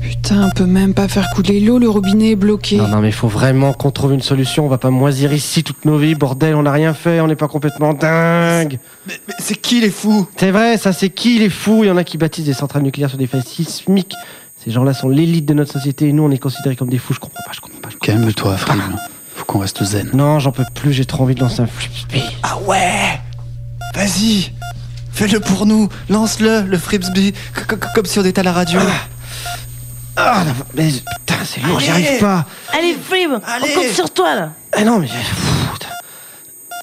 Putain, 0.00 0.46
on 0.46 0.50
peut 0.50 0.66
même 0.66 0.94
pas 0.94 1.08
faire 1.08 1.30
couler 1.30 1.60
l'eau, 1.60 1.78
le 1.78 1.88
robinet 1.88 2.30
est 2.30 2.36
bloqué. 2.36 2.76
Non, 2.76 2.88
non, 2.88 3.00
mais 3.00 3.10
faut 3.10 3.28
vraiment 3.28 3.72
qu'on 3.72 3.90
trouve 3.90 4.14
une 4.14 4.22
solution. 4.22 4.64
On 4.64 4.68
va 4.68 4.78
pas 4.78 4.90
moisir 4.90 5.32
ici 5.32 5.62
toute 5.62 5.84
nos 5.84 5.98
vies, 5.98 6.14
bordel. 6.14 6.54
On 6.54 6.62
n'a 6.62 6.72
rien 6.72 6.94
fait, 6.94 7.20
on 7.20 7.26
n'est 7.26 7.36
pas 7.36 7.48
complètement 7.48 7.92
dingue. 7.92 8.78
Mais, 9.06 9.14
c'est 9.38 9.56
qui 9.56 9.80
les 9.80 9.90
fous? 9.90 10.26
C'est 10.36 10.50
vrai, 10.50 10.78
ça, 10.78 10.92
c'est 10.92 11.10
qui 11.10 11.38
les 11.38 11.50
fous? 11.50 11.84
Il 11.84 11.88
y 11.88 11.90
en 11.90 11.96
a 11.96 12.04
qui 12.04 12.18
bâtissent 12.18 12.46
des 12.46 12.54
centrales 12.54 12.82
nucléaires 12.82 13.10
sur 13.10 13.18
des 13.18 13.26
failles 13.26 13.42
sismiques. 13.42 14.14
Ces 14.64 14.70
gens-là 14.70 14.94
sont 14.94 15.08
l'élite 15.08 15.44
de 15.46 15.54
notre 15.54 15.72
société 15.72 16.08
et 16.08 16.12
nous, 16.12 16.22
on 16.22 16.30
est 16.30 16.38
considérés 16.38 16.76
comme 16.76 16.88
des 16.88 16.98
fous. 16.98 17.14
Je 17.14 17.18
comprends 17.18 17.42
pas, 17.44 17.50
je 17.52 17.60
comprends 17.60 17.80
pas. 17.80 17.88
Calme-toi, 18.00 18.56
frère. 18.56 18.76
Faut 19.34 19.44
qu'on 19.44 19.58
reste 19.58 19.82
zen. 19.82 20.10
Non, 20.12 20.38
j'en 20.38 20.52
peux 20.52 20.64
plus, 20.74 20.92
j'ai 20.92 21.04
trop 21.04 21.24
envie 21.24 21.34
de 21.34 21.40
lancer 21.40 21.60
un 21.62 21.66
flipsby. 21.66 22.22
Ah 22.42 22.58
ouais 22.58 23.20
Vas-y 23.94 24.52
Fais-le 25.12 25.40
pour 25.40 25.66
nous 25.66 25.88
Lance-le, 26.08 26.62
le 26.62 26.78
c- 26.78 27.00
comme 27.94 28.06
si 28.06 28.18
on 28.18 28.24
était 28.24 28.40
à 28.40 28.44
la 28.44 28.52
radio. 28.52 28.78
Ah, 30.16 30.44
non, 30.46 30.52
mais 30.74 30.90
putain, 30.90 31.34
c'est 31.44 31.60
lourd, 31.62 31.80
j'y 31.80 31.90
Allez. 31.90 32.06
arrive 32.06 32.20
pas. 32.20 32.46
Allez, 32.72 32.94
Frib, 33.02 33.30
on 33.32 33.40
compte 33.40 33.92
sur 33.94 34.10
toi, 34.10 34.34
là. 34.34 34.52
Ah 34.72 34.84
non, 34.84 34.98
mais. 34.98 35.08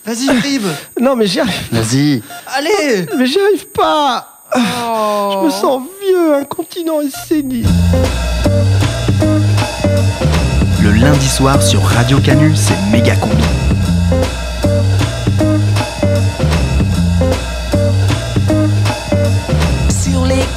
Vas-y, 0.06 0.26
Frib 0.40 0.64
Non, 1.00 1.16
mais 1.16 1.28
j'y 1.28 1.40
arrive. 1.40 1.54
Vas-y. 1.72 2.24
Allez 2.48 3.06
Mais 3.18 3.26
j'y 3.28 3.40
arrive 3.40 3.68
pas. 3.70 4.39
Je 4.56 5.46
me 5.46 5.50
sens 5.50 5.84
vieux, 6.02 6.36
incontinent 6.36 7.02
et 7.02 7.10
sénile. 7.28 7.68
Le 10.82 10.92
lundi 10.92 11.28
soir 11.28 11.62
sur 11.62 11.84
Radio 11.84 12.20
Canu, 12.20 12.56
c'est 12.56 12.78
méga 12.92 13.16
combi. 13.16 13.44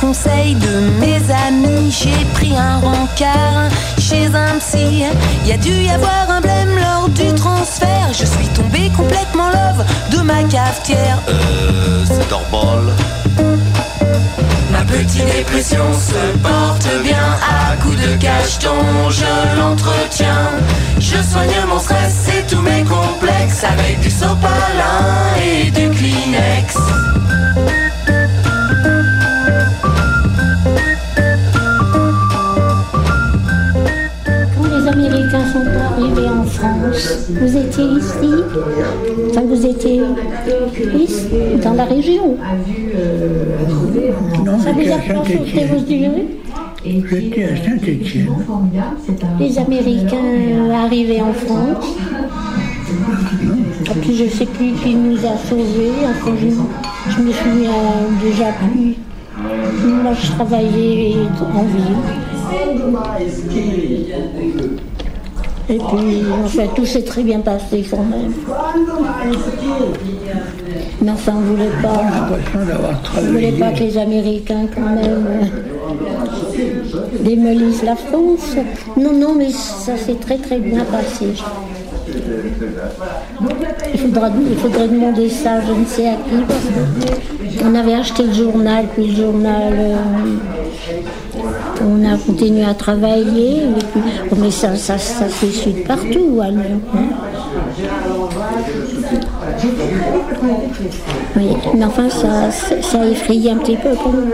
Conseils 0.02 0.56
de 0.56 0.80
mes 0.98 1.20
amis, 1.46 1.92
j'ai 1.92 2.24
pris 2.34 2.56
un 2.56 2.78
rencard 2.78 3.70
chez 4.00 4.26
un 4.26 4.58
psy. 4.58 5.04
Y 5.46 5.52
a 5.52 5.56
dû 5.56 5.70
y 5.70 5.90
avoir 5.90 6.28
un 6.28 6.40
blême 6.40 6.76
lors 6.76 7.08
du 7.08 7.32
transfert. 7.34 8.08
Je 8.12 8.26
suis 8.26 8.48
tombé 8.48 8.90
complètement 8.96 9.48
love 9.48 9.84
de 10.10 10.18
ma 10.22 10.42
cafetière. 10.42 11.18
Euh, 11.28 12.04
c'est 12.04 12.28
normal. 12.28 12.80
Ma 14.72 14.82
petite 14.82 15.24
dépression 15.36 15.86
se 15.94 16.36
porte 16.38 16.88
bien 17.04 17.28
à 17.40 17.76
coups 17.76 18.00
de 18.02 18.16
cacheton, 18.16 19.08
je 19.08 19.56
l'entretiens. 19.56 20.50
Je 20.98 21.22
soigne 21.30 21.64
mon 21.68 21.78
stress 21.78 22.28
et 22.36 22.42
tous 22.52 22.60
mes 22.60 22.82
complexes 22.82 23.62
avec 23.62 24.00
du 24.00 24.10
sopalin 24.10 24.98
et 25.40 25.70
du 25.70 25.88
Kleenex. 25.90 26.76
Vous 37.30 37.56
étiez 37.56 37.84
ici 37.84 38.34
Enfin, 39.30 39.42
vous 39.42 39.66
étiez 39.66 40.00
ici, 40.94 41.28
dans 41.62 41.74
la 41.74 41.84
région 41.84 42.36
Ça 44.62 44.72
vous 44.72 44.92
a 44.92 45.00
choqué, 45.00 45.64
vous 45.72 45.80
direz 45.80 46.26
J'étais 46.84 47.44
à 47.44 47.56
Saint-Étienne. 47.56 48.28
Les 49.38 49.58
Américains 49.58 50.70
arrivés 50.74 51.22
en 51.22 51.32
France. 51.32 51.96
Et 53.86 53.98
puis 54.00 54.16
je 54.16 54.28
sais 54.28 54.46
plus 54.46 54.72
qui 54.72 54.94
nous 54.94 55.18
a 55.18 55.36
sauvés. 55.48 55.92
Enfin, 56.04 56.32
je, 56.40 57.12
je 57.12 57.22
me 57.22 57.32
souviens 57.32 57.70
déjà 58.22 58.52
plus. 58.52 58.96
Moi, 60.02 60.12
je 60.20 60.32
travaillais 60.32 61.16
en 61.40 61.62
ville. 61.62 61.96
Et 65.68 65.78
puis, 65.78 66.22
enfin, 66.44 66.66
tout 66.74 66.84
s'est 66.84 67.04
très 67.04 67.22
bien 67.22 67.40
passé 67.40 67.84
quand 67.88 68.04
même. 68.04 68.32
Mais 71.00 71.10
enfin, 71.10 71.32
on 71.36 71.40
ne 71.40 71.46
voulait 71.46 71.82
pas. 71.82 72.02
On 73.16 73.32
voulait 73.32 73.52
pas 73.52 73.70
que 73.72 73.80
les 73.80 73.98
Américains, 73.98 74.66
quand 74.74 74.80
même, 74.80 75.50
démolissent 77.20 77.82
la 77.82 77.96
France. 77.96 78.56
Non, 78.96 79.12
non, 79.12 79.34
mais 79.36 79.50
ça 79.50 79.96
s'est 79.96 80.14
très 80.20 80.38
très 80.38 80.58
bien 80.58 80.84
passé. 80.84 81.26
Il 83.94 84.00
faudra, 84.00 84.30
faudrait 84.58 84.88
demander 84.88 85.28
ça, 85.28 85.60
je 85.60 85.72
ne 85.72 85.84
sais 85.84 86.08
à 86.08 86.14
qui, 86.14 86.36
parce 86.46 87.62
qu'on 87.62 87.74
avait 87.74 87.94
acheté 87.94 88.24
le 88.24 88.32
journal, 88.32 88.86
puis 88.94 89.06
le 89.06 89.14
journal, 89.14 89.72
euh, 89.72 89.96
on 91.82 92.04
a 92.04 92.16
continué 92.18 92.64
à 92.64 92.74
travailler, 92.74 93.62
et 93.64 93.68
oh, 94.30 94.36
mais 94.38 94.50
ça, 94.50 94.76
ça, 94.76 94.98
ça 94.98 95.26
partout 95.86 96.40
à 96.42 96.48
Lyon. 96.48 96.80
hein. 96.94 96.98
Oui, 101.36 101.48
mais 101.74 101.84
enfin, 101.84 102.08
ça, 102.10 102.50
ça, 102.50 103.00
a 103.00 103.06
effrayé 103.06 103.50
un 103.50 103.56
petit 103.56 103.76
peu 103.76 103.90
quand 103.94 104.12
même. 104.12 104.30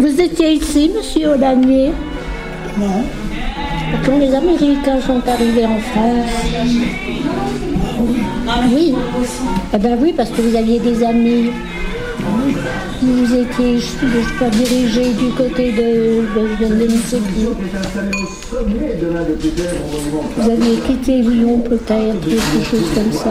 Vous 0.00 0.20
étiez 0.20 0.52
ici, 0.52 0.90
monsieur 0.94 1.28
Olanier 1.30 1.92
Non. 2.78 3.04
Quand 4.04 4.18
les 4.18 4.34
Américains 4.34 5.00
sont 5.00 5.22
arrivés 5.26 5.66
en 5.66 5.78
France. 5.78 6.30
Oui. 8.74 8.94
Eh 9.74 9.78
ben 9.78 9.98
oui, 10.00 10.12
parce 10.16 10.30
que 10.30 10.40
vous 10.42 10.56
aviez 10.56 10.78
des 10.78 11.04
amis. 11.04 11.50
Vous 13.02 13.34
étiez, 13.34 13.78
je, 13.78 14.06
je 14.06 14.34
crois, 14.36 14.48
dirigé 14.50 15.12
du 15.14 15.30
côté 15.30 15.72
de, 15.72 16.22
de, 16.34 16.42
de, 16.60 16.66
je 16.78 16.84
ne 16.84 16.98
sais 17.00 17.18
plus. 17.18 17.48
Vous 20.36 20.50
aviez 20.50 20.76
quitté 20.86 21.22
Lyon 21.22 21.58
peut-être, 21.68 22.20
quelque 22.20 22.64
chose 22.70 22.88
comme 22.94 23.12
ça. 23.12 23.30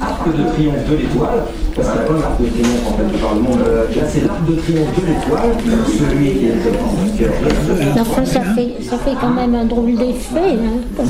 Arc 0.00 0.26
de 0.28 0.42
triomphe 0.52 0.88
de 0.90 0.96
l'étoile, 0.96 1.42
parce 1.74 1.88
qu'il 1.88 1.96
n'y 1.98 2.04
a 2.04 2.08
pas 2.08 2.14
un 2.14 2.22
arc 2.22 2.40
de 2.40 2.46
triomphe 2.48 2.86
en 2.86 2.92
fait 2.96 3.18
par 3.20 3.34
le 3.34 3.40
monde. 3.40 3.58
Là, 3.58 4.02
c'est 4.08 4.24
l'arc 4.24 4.44
de 4.46 4.54
triomphe 4.54 4.94
de 5.00 5.06
l'étoile, 5.06 5.52
celui 5.98 6.30
qui 6.38 6.44
est 6.46 6.48
le 6.48 7.94
Mais 7.94 8.00
Enfin, 8.00 8.24
ça 8.24 8.40
fait, 8.40 8.70
ça 8.82 8.96
fait 8.98 9.16
quand 9.20 9.30
même 9.30 9.54
un 9.54 9.64
drôle 9.64 9.96
d'effet. 9.96 10.54
Hein. 10.54 11.04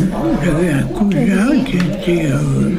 J'avais 0.45 0.71
un 0.73 0.83
cousin 0.83 1.61
qui 1.65 1.77
était 1.77 2.27
euh, 2.33 2.71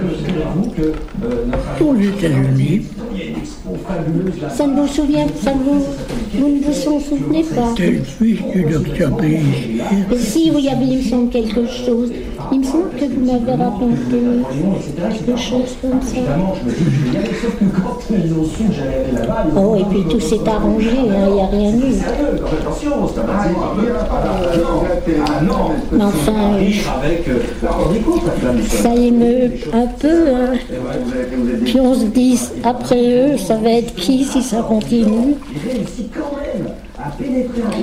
aux 1.82 1.96
États-Unis. 1.96 2.82
Ça 4.50 4.68
ne 4.68 4.82
vous 4.82 4.88
souvient, 4.88 5.28
ça 5.42 5.54
ne 5.54 5.60
vous, 5.60 5.84
vous 6.34 6.48
ne 6.50 6.60
vous 6.64 6.88
en 6.88 7.00
souvenez 7.00 7.44
pas. 7.44 7.74
Fils 7.76 8.40
du 8.54 8.64
docteur 8.64 9.16
Pellissier. 9.18 9.82
Et 10.12 10.18
si 10.18 10.52
oui, 10.54 10.60
il 10.60 10.66
y 10.66 10.70
avait, 10.70 10.86
il 10.86 10.98
me 10.98 11.04
semble, 11.04 11.30
quelque 11.30 11.66
chose. 11.68 12.12
Il 12.52 12.60
me 12.60 12.64
semble 12.64 12.90
que 12.98 13.06
vous 13.06 13.26
m'avez 13.26 13.64
raconté 13.64 14.22
quelque 14.96 15.38
chose 15.40 15.78
comme 15.82 16.02
ça. 16.02 16.18
Oh, 19.56 19.76
et 19.76 19.84
puis 19.86 20.04
tout 20.10 20.20
s'est 20.20 20.48
arrangé, 20.48 20.90
hein, 21.10 21.28
il 21.28 21.34
n'y 21.34 21.42
a 21.42 21.46
rien 21.48 21.72
eu. 21.74 21.94
Mais 25.92 26.04
enfin, 26.04 26.54
euh, 26.56 26.72
ça 28.68 28.96
émeut 28.96 29.52
un 29.74 29.88
peu. 30.00 30.28
hein. 30.34 30.54
Puis 31.66 31.80
on 31.80 31.94
se 31.94 32.06
dit, 32.06 32.40
après 32.64 33.34
eux, 33.34 33.38
ça 33.38 33.56
va 33.58 33.72
être 33.72 33.94
qui 33.96 34.24
si 34.24 34.42
ça 34.42 34.62
continue? 34.62 35.36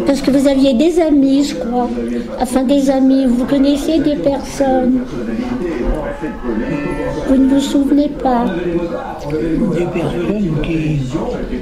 Parce 0.06 0.20
que 0.20 0.30
vous 0.30 0.46
aviez 0.46 0.74
des 0.74 1.00
amis, 1.00 1.44
je 1.44 1.54
crois. 1.54 1.88
Enfin, 2.40 2.62
des 2.64 2.90
amis, 2.90 3.24
vous 3.26 3.44
connaissiez 3.46 3.98
des 4.00 4.16
personnes. 4.16 5.00
Vous 7.28 7.36
ne 7.36 7.48
vous 7.48 7.60
souvenez 7.60 8.08
pas. 8.08 8.44
Des 9.30 9.86
personnes 9.86 10.50
qui. 10.62 11.00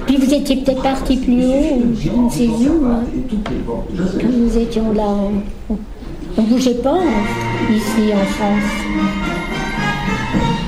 Puis 0.07 0.16
vous 0.16 0.34
étiez 0.34 0.57
peut-être 0.57 0.82
parti 0.82 1.16
plus 1.16 1.44
haut, 1.44 1.82
je 2.00 2.11
ne 2.11 2.30
sais 2.30 2.48
où. 2.48 2.86
hein. 2.86 3.05
Quand 4.20 4.28
nous 4.36 4.59
étions 4.59 4.92
là, 4.92 5.07
on 5.70 6.42
ne 6.42 6.46
bougeait 6.46 6.74
pas 6.74 6.94
hein, 6.98 7.72
ici 7.72 8.12
en 8.12 8.24
France. 8.26 9.53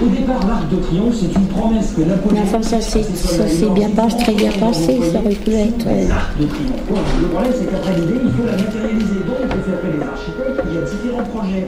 Au 0.03 0.09
départ, 0.09 0.47
l'arc 0.47 0.69
de 0.69 0.77
triomphe, 0.77 1.15
c'est 1.15 1.35
une 1.35 1.47
promesse 1.47 1.93
que 1.97 2.03
Napoléon. 2.03 2.43
enfin, 2.43 2.63
ça 2.63 2.81
s'est 2.81 3.03
ça 3.03 3.49
s'est 3.49 3.71
bien 3.71 3.89
passé, 3.91 4.17
très 4.19 4.33
bien 4.33 4.53
passé. 4.53 5.01
Ça 5.13 5.19
aurait 5.21 5.35
pu 5.35 5.51
être. 5.53 5.87
L'arc 6.09 6.39
de 6.39 6.47
triomphe. 6.47 6.83
Le 7.21 7.27
problème, 7.29 7.53
c'est 7.59 7.67
qu'après 7.71 7.95
l'idée, 7.95 8.21
il 8.25 8.31
faut 8.33 8.45
la 8.45 8.53
matérialiser. 8.53 9.21
Donc, 9.27 9.37
on 9.45 9.49
fait 9.49 9.73
appel 9.73 9.93
les 9.99 10.05
architectes, 10.07 10.61
il 10.69 10.75
y 10.75 10.79
a 10.79 10.83
différents 10.83 11.25
projets. 11.25 11.67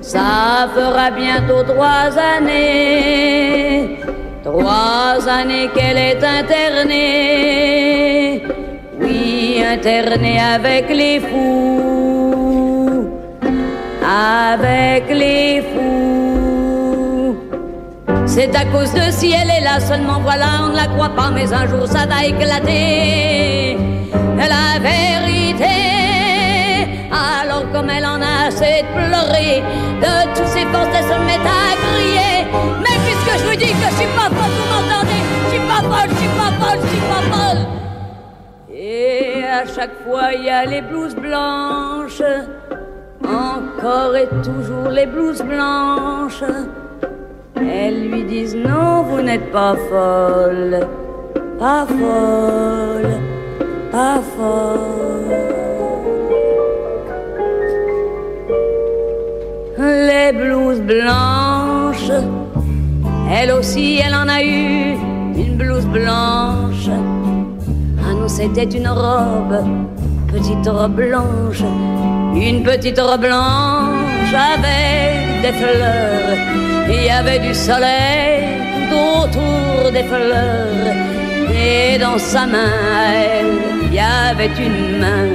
Ça 0.00 0.68
fera 0.74 1.10
bientôt 1.10 1.62
trois 1.64 2.10
années, 2.36 3.98
trois 4.44 5.18
années 5.28 5.68
qu'elle 5.74 5.96
est 5.96 6.22
internée. 6.22 7.74
Oui, 9.00 9.60
internée 9.66 10.38
avec 10.38 10.88
les 10.90 11.18
fous, 11.20 12.13
avec 14.14 15.08
les 15.08 15.62
fous. 15.72 17.36
C'est 18.26 18.54
à 18.54 18.64
cause 18.66 18.92
de 18.92 19.10
si 19.10 19.32
elle 19.32 19.50
est 19.50 19.64
là 19.64 19.80
seulement, 19.80 20.20
voilà, 20.20 20.46
on 20.64 20.68
ne 20.68 20.76
la 20.76 20.86
croit 20.86 21.10
pas, 21.10 21.30
mais 21.30 21.52
un 21.52 21.66
jour 21.66 21.86
ça 21.86 22.06
va 22.06 22.24
éclater. 22.24 23.76
La 24.36 24.78
vérité, 24.78 25.76
alors 27.10 27.64
comme 27.72 27.90
elle 27.90 28.06
en 28.06 28.20
a 28.20 28.48
assez 28.48 28.82
de 28.82 28.90
pleurer, 28.98 29.62
de 30.04 30.14
tous 30.36 30.48
ses 30.54 30.66
forces, 30.66 30.94
elle 30.98 31.04
se 31.04 31.18
met 31.28 31.42
à 31.42 31.74
crier. 31.84 32.36
Mais 32.84 32.96
puisque 33.04 33.32
je 33.38 33.44
vous 33.48 33.56
dis 33.56 33.72
que 33.80 33.88
je 33.90 33.96
suis 34.00 34.12
pas 34.18 34.28
folle, 34.36 34.54
vous 34.58 34.68
m'entendez? 34.72 35.22
Je 35.44 35.50
suis 35.50 35.64
pas 35.66 35.82
folle, 35.90 36.10
je 36.10 36.16
suis 36.16 36.34
pas 36.40 36.52
folle, 36.60 36.78
je 36.82 36.88
suis 36.88 37.06
pas 37.12 37.24
folle. 37.32 37.62
Et 38.76 39.44
à 39.44 39.64
chaque 39.74 39.96
fois, 40.04 40.26
il 40.36 40.44
y 40.44 40.50
a 40.50 40.64
les 40.66 40.82
blouses 40.82 41.16
blanches 41.16 42.22
encore 43.26 44.16
et 44.16 44.28
toujours 44.42 44.88
les 44.90 45.06
blouses 45.06 45.42
blanches. 45.42 46.44
Elles 47.56 48.10
lui 48.10 48.24
disent 48.24 48.56
non, 48.56 49.02
vous 49.02 49.20
n'êtes 49.22 49.50
pas 49.50 49.74
folle, 49.88 50.80
pas 51.58 51.86
folle, 51.86 53.14
pas 53.90 54.20
folle. 54.36 55.54
Les 59.78 60.32
blouses 60.32 60.80
blanches, 60.80 62.12
elle 63.30 63.52
aussi, 63.52 64.00
elle 64.04 64.14
en 64.14 64.28
a 64.28 64.42
eu 64.42 64.96
une 65.36 65.56
blouse 65.56 65.86
blanche. 65.86 66.88
Ah 68.00 68.12
non, 68.14 68.28
c'était 68.28 68.64
une 68.64 68.88
robe, 68.88 69.64
petite 70.34 70.66
robe 70.66 70.96
blanche, 70.96 71.62
une 72.34 72.64
petite 72.64 72.98
robe 72.98 73.20
blanche 73.20 74.34
avec 74.54 75.42
des 75.42 75.52
fleurs. 75.60 76.38
Il 76.88 77.04
y 77.04 77.10
avait 77.10 77.38
du 77.38 77.54
soleil 77.54 78.42
autour 78.90 79.92
des 79.92 80.02
fleurs. 80.02 80.96
Et 81.66 81.98
dans 81.98 82.18
sa 82.18 82.46
main, 82.46 83.44
il 83.84 83.94
y 83.94 84.00
avait 84.00 84.54
une 84.68 84.98
main, 85.04 85.28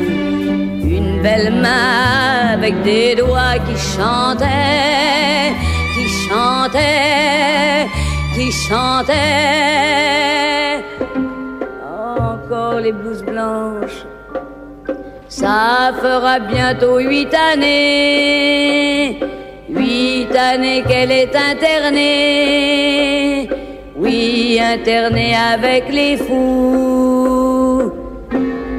une 0.97 1.21
belle 1.21 1.53
main 1.53 2.53
avec 2.57 2.83
des 2.83 3.15
doigts 3.15 3.57
qui 3.67 3.77
chantaient, 3.95 5.53
qui 5.93 6.07
chantaient, 6.27 7.87
qui 8.35 8.51
chantaient. 8.51 9.15
Encore 12.19 12.79
les 12.81 12.91
blouses 12.91 13.23
blanches. 13.23 14.03
Ça 15.39 15.93
fera 16.01 16.39
bientôt 16.39 16.99
huit 16.99 17.33
années, 17.33 19.17
huit 19.69 20.35
années 20.35 20.83
qu'elle 20.85 21.13
est 21.13 21.33
internée. 21.33 22.69
Oui, 23.95 24.59
internée 24.61 25.33
avec 25.33 25.87
les 25.93 26.17
fous, 26.17 27.89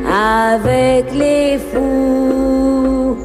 avec 0.07 1.07
les 1.15 1.59
fous. 1.73 3.17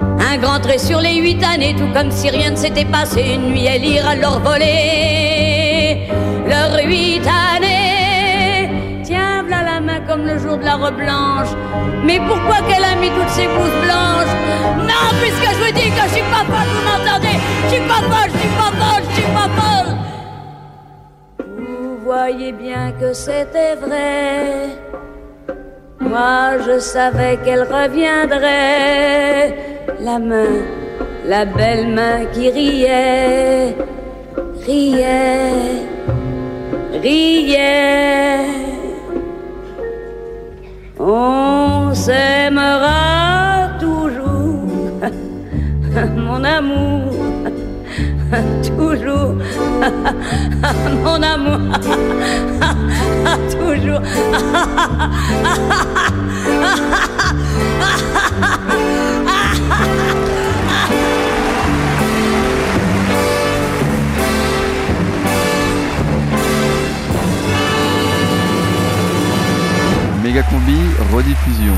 Un 0.00 0.36
grand 0.38 0.60
trait 0.60 0.78
sur 0.78 1.00
les 1.00 1.16
huit 1.16 1.42
années, 1.42 1.74
tout 1.76 1.92
comme 1.92 2.12
si 2.12 2.30
rien 2.30 2.52
ne 2.52 2.56
s'était 2.56 2.84
passé. 2.84 3.24
Une 3.34 3.50
nuit, 3.50 3.66
elle 3.66 3.84
ira 3.84 4.14
leur 4.14 4.38
voler 4.38 6.06
leurs 6.48 6.78
huit 6.86 7.26
années. 7.26 7.57
Le 10.24 10.38
jour 10.38 10.56
de 10.58 10.64
la 10.64 10.74
robe 10.74 10.96
blanche. 10.96 11.52
Mais 12.04 12.18
pourquoi 12.20 12.56
qu'elle 12.68 12.84
a 12.84 12.94
mis 12.96 13.10
toutes 13.10 13.28
ces 13.28 13.46
blouses 13.46 13.80
blanches? 13.82 14.34
Non, 14.90 15.06
puisque 15.20 15.48
je 15.54 15.58
vous 15.64 15.72
dis 15.72 15.90
que 15.90 16.02
je 16.08 16.14
suis 16.14 16.28
pas 16.34 16.44
folle, 16.50 16.70
vous 16.74 16.84
m'entendez? 16.88 17.38
Je 17.64 17.68
suis 17.74 17.86
pas 17.86 18.02
folle, 18.10 18.30
je 18.32 18.38
suis 18.38 18.54
pas 18.62 18.72
folle, 18.80 19.02
je 19.08 19.14
suis 19.14 19.32
pas 19.38 19.50
folle. 19.58 19.90
Vous 21.58 21.98
voyez 22.04 22.52
bien 22.52 22.92
que 23.00 23.12
c'était 23.12 23.74
vrai. 23.76 24.78
Moi, 26.00 26.58
je 26.66 26.78
savais 26.78 27.38
qu'elle 27.44 27.64
reviendrait. 27.64 29.54
La 30.00 30.18
main, 30.18 30.62
la 31.26 31.44
belle 31.44 31.88
main 31.88 32.24
qui 32.32 32.50
riait, 32.50 33.76
riait, 34.64 35.86
riait. 37.02 38.77
On 41.00 41.94
s'aimera 41.94 43.68
toujours, 43.78 44.66
mon 46.16 46.42
amour, 46.42 47.14
toujours, 48.64 49.34
mon 51.04 51.22
amour, 51.22 51.60
toujours. 53.52 54.00
Méga 70.28 70.42
combi, 70.42 70.76
rediffusion. 71.10 71.74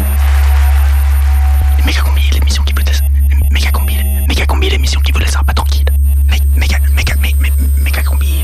Méga 1.87 2.01
combi, 2.03 2.21
l'émission 2.33 2.65
qui 2.65 2.73
vous 2.73 2.85
laisse. 2.85 3.01
Méga 3.53 3.71
combi, 3.71 3.95
méga 4.27 4.45
combi, 4.45 4.69
l'émission 4.69 5.01
qui 5.03 5.13
vous 5.13 5.21
laissera 5.21 5.45
pas 5.45 5.53
tranquille. 5.55 5.85
Mé- 6.29 6.43
Méga, 6.57 6.79
méga, 6.97 7.15
mé- 7.23 7.37
mé- 7.41 7.53
méga 7.85 8.03
combi, 8.03 8.43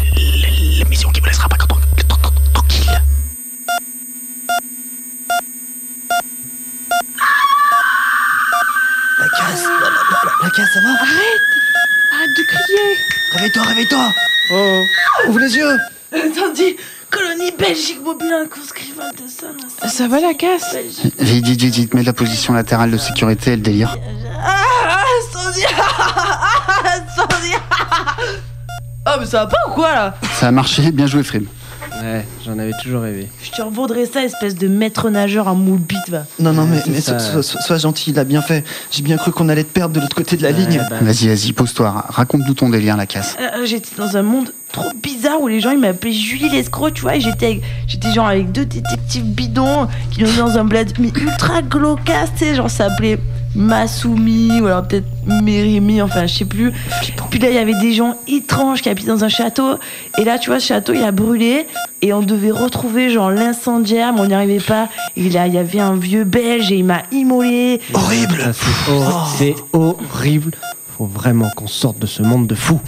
l'émission 0.78 1.10
qui 1.10 1.18
vous 1.18 1.26
laissera 1.26 1.48
pas 1.48 1.56
tran- 1.56 1.66
tran- 2.06 2.18
tran- 2.22 2.32
tranquille. 2.54 3.02
La 9.18 9.28
casse, 9.28 9.64
la, 9.64 9.88
la- 9.88 9.90
la- 9.90 10.32
la 10.44 10.50
casse, 10.50 10.72
ça 10.74 10.80
va 10.80 10.88
Arrête 10.90 11.46
Arrête 12.12 12.30
de 12.36 12.42
crier 12.42 12.98
Réveille-toi, 13.32 13.62
réveille-toi 13.62 14.14
Oh 14.52 14.84
Ouvre 15.28 15.38
les 15.40 15.56
yeux 15.56 15.78
Attendez, 16.12 16.76
colonie 17.10 17.52
Belgique 17.58 18.00
mobile 18.04 18.32
inconscrivable 18.44 19.16
de 19.16 19.28
ça. 19.28 19.88
Ça 19.88 20.08
va 20.08 20.20
la 20.20 20.34
casse 20.34 20.76
Vite, 21.18 21.46
vite, 21.46 21.60
vite, 21.62 21.74
vite, 21.74 21.94
mets 21.94 22.02
la 22.02 22.12
position 22.12 22.52
latérale 22.52 22.90
de 22.90 22.96
sécurité 22.98 23.52
et 23.52 23.56
le 23.56 23.62
délire. 23.62 23.96
Ah, 24.40 25.02
Sandy 27.16 27.54
Ah, 29.04 29.16
mais 29.20 29.26
ça 29.26 29.40
va 29.40 29.46
pas 29.46 29.56
ou 29.68 29.72
quoi 29.72 29.94
là? 29.94 30.14
Ça 30.38 30.48
a 30.48 30.50
marché, 30.50 30.90
bien 30.90 31.06
joué, 31.06 31.22
Frime. 31.22 31.46
Ouais, 32.02 32.26
j'en 32.44 32.58
avais 32.58 32.72
toujours 32.82 33.02
rêvé. 33.02 33.28
Je 33.42 33.50
te 33.52 33.62
revendrai 33.62 34.04
ça, 34.06 34.22
espèce 34.22 34.54
de 34.54 34.68
maître 34.68 35.08
nageur 35.08 35.48
à 35.48 35.54
moule 35.54 35.78
bite, 35.78 36.08
va. 36.10 36.24
Non, 36.38 36.52
non, 36.52 36.66
mais, 36.66 36.82
mais 36.88 37.00
sois, 37.00 37.18
sois- 37.20 37.42
sois 37.42 37.78
gentil, 37.78 38.10
il 38.10 38.18
a 38.18 38.24
bien 38.24 38.42
fait. 38.42 38.64
J'ai 38.90 39.02
bien 39.02 39.16
cru 39.16 39.30
qu'on 39.32 39.48
allait 39.48 39.64
te 39.64 39.72
perdre 39.72 39.94
de 39.94 40.00
l'autre 40.00 40.14
côté 40.16 40.36
de 40.36 40.42
la 40.42 40.50
ligne. 40.50 40.82
bah. 40.90 40.96
Vas-y, 41.00 41.28
vas-y, 41.28 41.52
pose-toi. 41.52 42.04
Raconte-nous 42.08 42.54
ton 42.54 42.68
délire, 42.68 42.96
la 42.96 43.06
casse. 43.06 43.36
Euh, 43.40 43.64
j'étais 43.64 43.94
dans 43.96 44.16
un 44.16 44.22
monde 44.22 44.52
trop 44.76 44.92
bizarre 45.02 45.40
où 45.40 45.48
les 45.48 45.60
gens 45.60 45.70
ils 45.70 45.78
m'appelaient 45.78 46.12
Julie 46.12 46.48
l'escroc, 46.50 46.90
tu 46.90 47.02
vois, 47.02 47.16
et 47.16 47.20
j'étais 47.20 47.46
avec- 47.46 47.62
j'étais 47.86 48.12
genre 48.12 48.26
avec 48.28 48.52
deux 48.52 48.64
détectives 48.66 49.24
bidons 49.24 49.88
qui 50.10 50.22
nous 50.22 50.32
dans 50.36 50.56
un 50.58 50.64
bled 50.64 50.92
mais 50.98 51.08
ultra 51.20 51.62
glaucasse, 51.62 52.30
tu 52.36 52.44
sais, 52.44 52.54
genre 52.54 52.70
ça 52.70 52.88
s'appelait 52.88 53.18
Massoumi 53.54 54.60
ou 54.60 54.66
alors 54.66 54.86
peut-être 54.86 55.06
Mérimi, 55.42 56.00
enfin 56.02 56.26
je 56.26 56.34
sais 56.38 56.44
plus. 56.44 56.72
Puis 57.30 57.38
là 57.40 57.48
il 57.48 57.54
y 57.54 57.58
avait 57.58 57.78
des 57.80 57.92
gens 57.94 58.16
étranges 58.28 58.82
qui 58.82 58.88
habitaient 58.88 59.08
dans 59.08 59.24
un 59.24 59.28
château 59.30 59.78
et 60.18 60.24
là 60.24 60.38
tu 60.38 60.50
vois 60.50 60.60
ce 60.60 60.66
château 60.66 60.92
il 60.92 61.02
a 61.02 61.10
brûlé 61.10 61.66
et 62.02 62.12
on 62.12 62.20
devait 62.20 62.50
retrouver 62.50 63.08
genre 63.10 63.30
l'incendiaire 63.30 64.12
mais 64.12 64.20
on 64.20 64.26
n'y 64.26 64.34
arrivait 64.34 64.60
pas 64.60 64.88
et 65.16 65.28
là 65.30 65.46
il 65.46 65.54
y 65.54 65.58
avait 65.58 65.80
un 65.80 65.94
vieux 65.96 66.24
belge 66.24 66.70
et 66.70 66.76
il 66.76 66.84
m'a 66.84 67.02
immolé. 67.12 67.80
Horrible 67.94 68.52
hor- 68.88 69.34
C'est 69.36 69.54
horrible. 69.72 70.52
Faut 70.98 71.06
vraiment 71.06 71.50
qu'on 71.56 71.66
sorte 71.66 71.98
de 71.98 72.06
ce 72.06 72.22
monde 72.22 72.46
de 72.46 72.54
fous. 72.54 72.80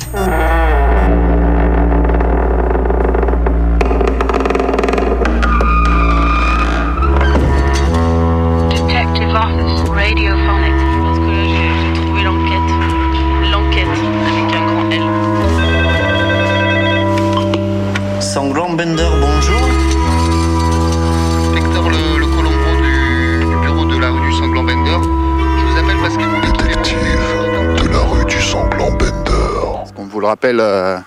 Rappelle, 30.38 30.60
euh, 30.60 30.98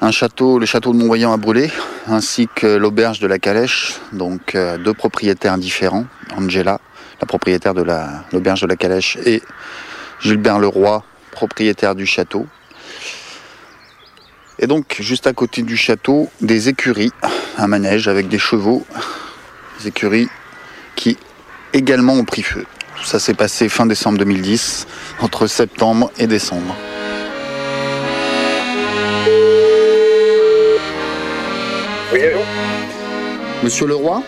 un 0.00 0.10
château, 0.10 0.58
le 0.58 0.64
château 0.64 0.94
de 0.94 0.96
Montvoyant 0.96 1.34
a 1.34 1.36
brûlé, 1.36 1.70
ainsi 2.06 2.48
que 2.54 2.66
l'auberge 2.66 3.20
de 3.20 3.26
la 3.26 3.38
Calèche, 3.38 3.96
donc 4.14 4.54
euh, 4.54 4.78
deux 4.78 4.94
propriétaires 4.94 5.58
différents, 5.58 6.06
Angela, 6.34 6.80
la 7.20 7.26
propriétaire 7.26 7.74
de 7.74 7.82
la- 7.82 8.24
l'auberge 8.32 8.62
de 8.62 8.66
la 8.66 8.76
Calèche, 8.76 9.18
et 9.26 9.42
Gilbert 10.20 10.58
Leroy, 10.60 11.04
propriétaire 11.30 11.94
du 11.94 12.06
château. 12.06 12.46
Et 14.58 14.66
donc, 14.66 14.96
juste 15.00 15.26
à 15.26 15.34
côté 15.34 15.60
du 15.60 15.76
château, 15.76 16.30
des 16.40 16.70
écuries, 16.70 17.12
un 17.58 17.66
manège 17.66 18.08
avec 18.08 18.28
des 18.28 18.38
chevaux, 18.38 18.86
des 19.78 19.88
écuries 19.88 20.30
qui 20.96 21.18
également 21.74 22.14
ont 22.14 22.24
pris 22.24 22.42
feu. 22.42 22.64
Tout 23.00 23.04
ça 23.06 23.18
s'est 23.18 23.34
passé 23.34 23.68
fin 23.68 23.86
décembre 23.86 24.18
2010, 24.18 24.86
entre 25.20 25.46
septembre 25.46 26.10
et 26.18 26.26
décembre. 26.26 26.74
Oui, 32.12 32.22
allô 32.22 32.38
Monsieur 33.62 33.86
Leroy 33.86 34.22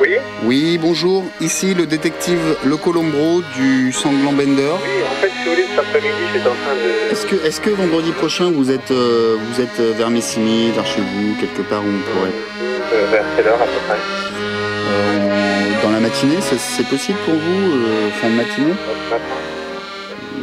Oui 0.00 0.16
Oui, 0.44 0.78
bonjour. 0.78 1.24
Ici 1.40 1.74
le 1.74 1.86
détective 1.86 2.56
Le 2.64 2.76
Colombro 2.76 3.42
du 3.56 3.92
Sanglant 3.92 4.32
Bender. 4.32 4.72
Oui, 4.82 5.02
en 5.10 5.20
fait, 5.20 5.28
si 5.28 5.44
vous 5.44 5.50
voulez, 5.54 5.66
cet 5.68 5.78
après-midi, 5.78 6.14
j'étais 6.32 6.48
en 6.48 6.52
train 6.52 6.74
de. 6.74 7.12
Est-ce 7.12 7.26
que, 7.26 7.46
est 7.46 7.60
que 7.60 7.70
vendredi 7.70 8.12
prochain 8.12 8.50
vous 8.50 8.70
êtes, 8.70 8.90
euh, 8.90 9.36
vous 9.50 9.60
êtes 9.60 9.80
euh, 9.80 9.92
vers 9.96 10.10
Messimy, 10.10 10.70
vers 10.72 10.86
chez 10.86 11.00
vous, 11.00 11.34
quelque 11.40 11.62
part 11.62 11.82
où 11.82 11.86
on 11.88 12.12
pourrait 12.18 12.32
Euh, 12.94 13.06
vers 13.10 13.24
quelle 13.36 13.46
heure 13.46 13.60
à 13.62 13.64
peu 13.64 13.80
près? 13.88 13.96
Euh, 14.88 15.25
matinée, 16.06 16.40
c'est- 16.40 16.58
c'est 16.58 16.86
possible 16.86 17.18
pour 17.24 17.34
vous 17.34 17.70
euh, 17.72 18.10
Fin 18.20 18.30
de 18.30 18.34
matinée 18.36 18.74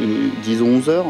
Euh, 0.00 0.28
Disons 0.42 0.66
11 0.66 0.88
heures 0.88 1.06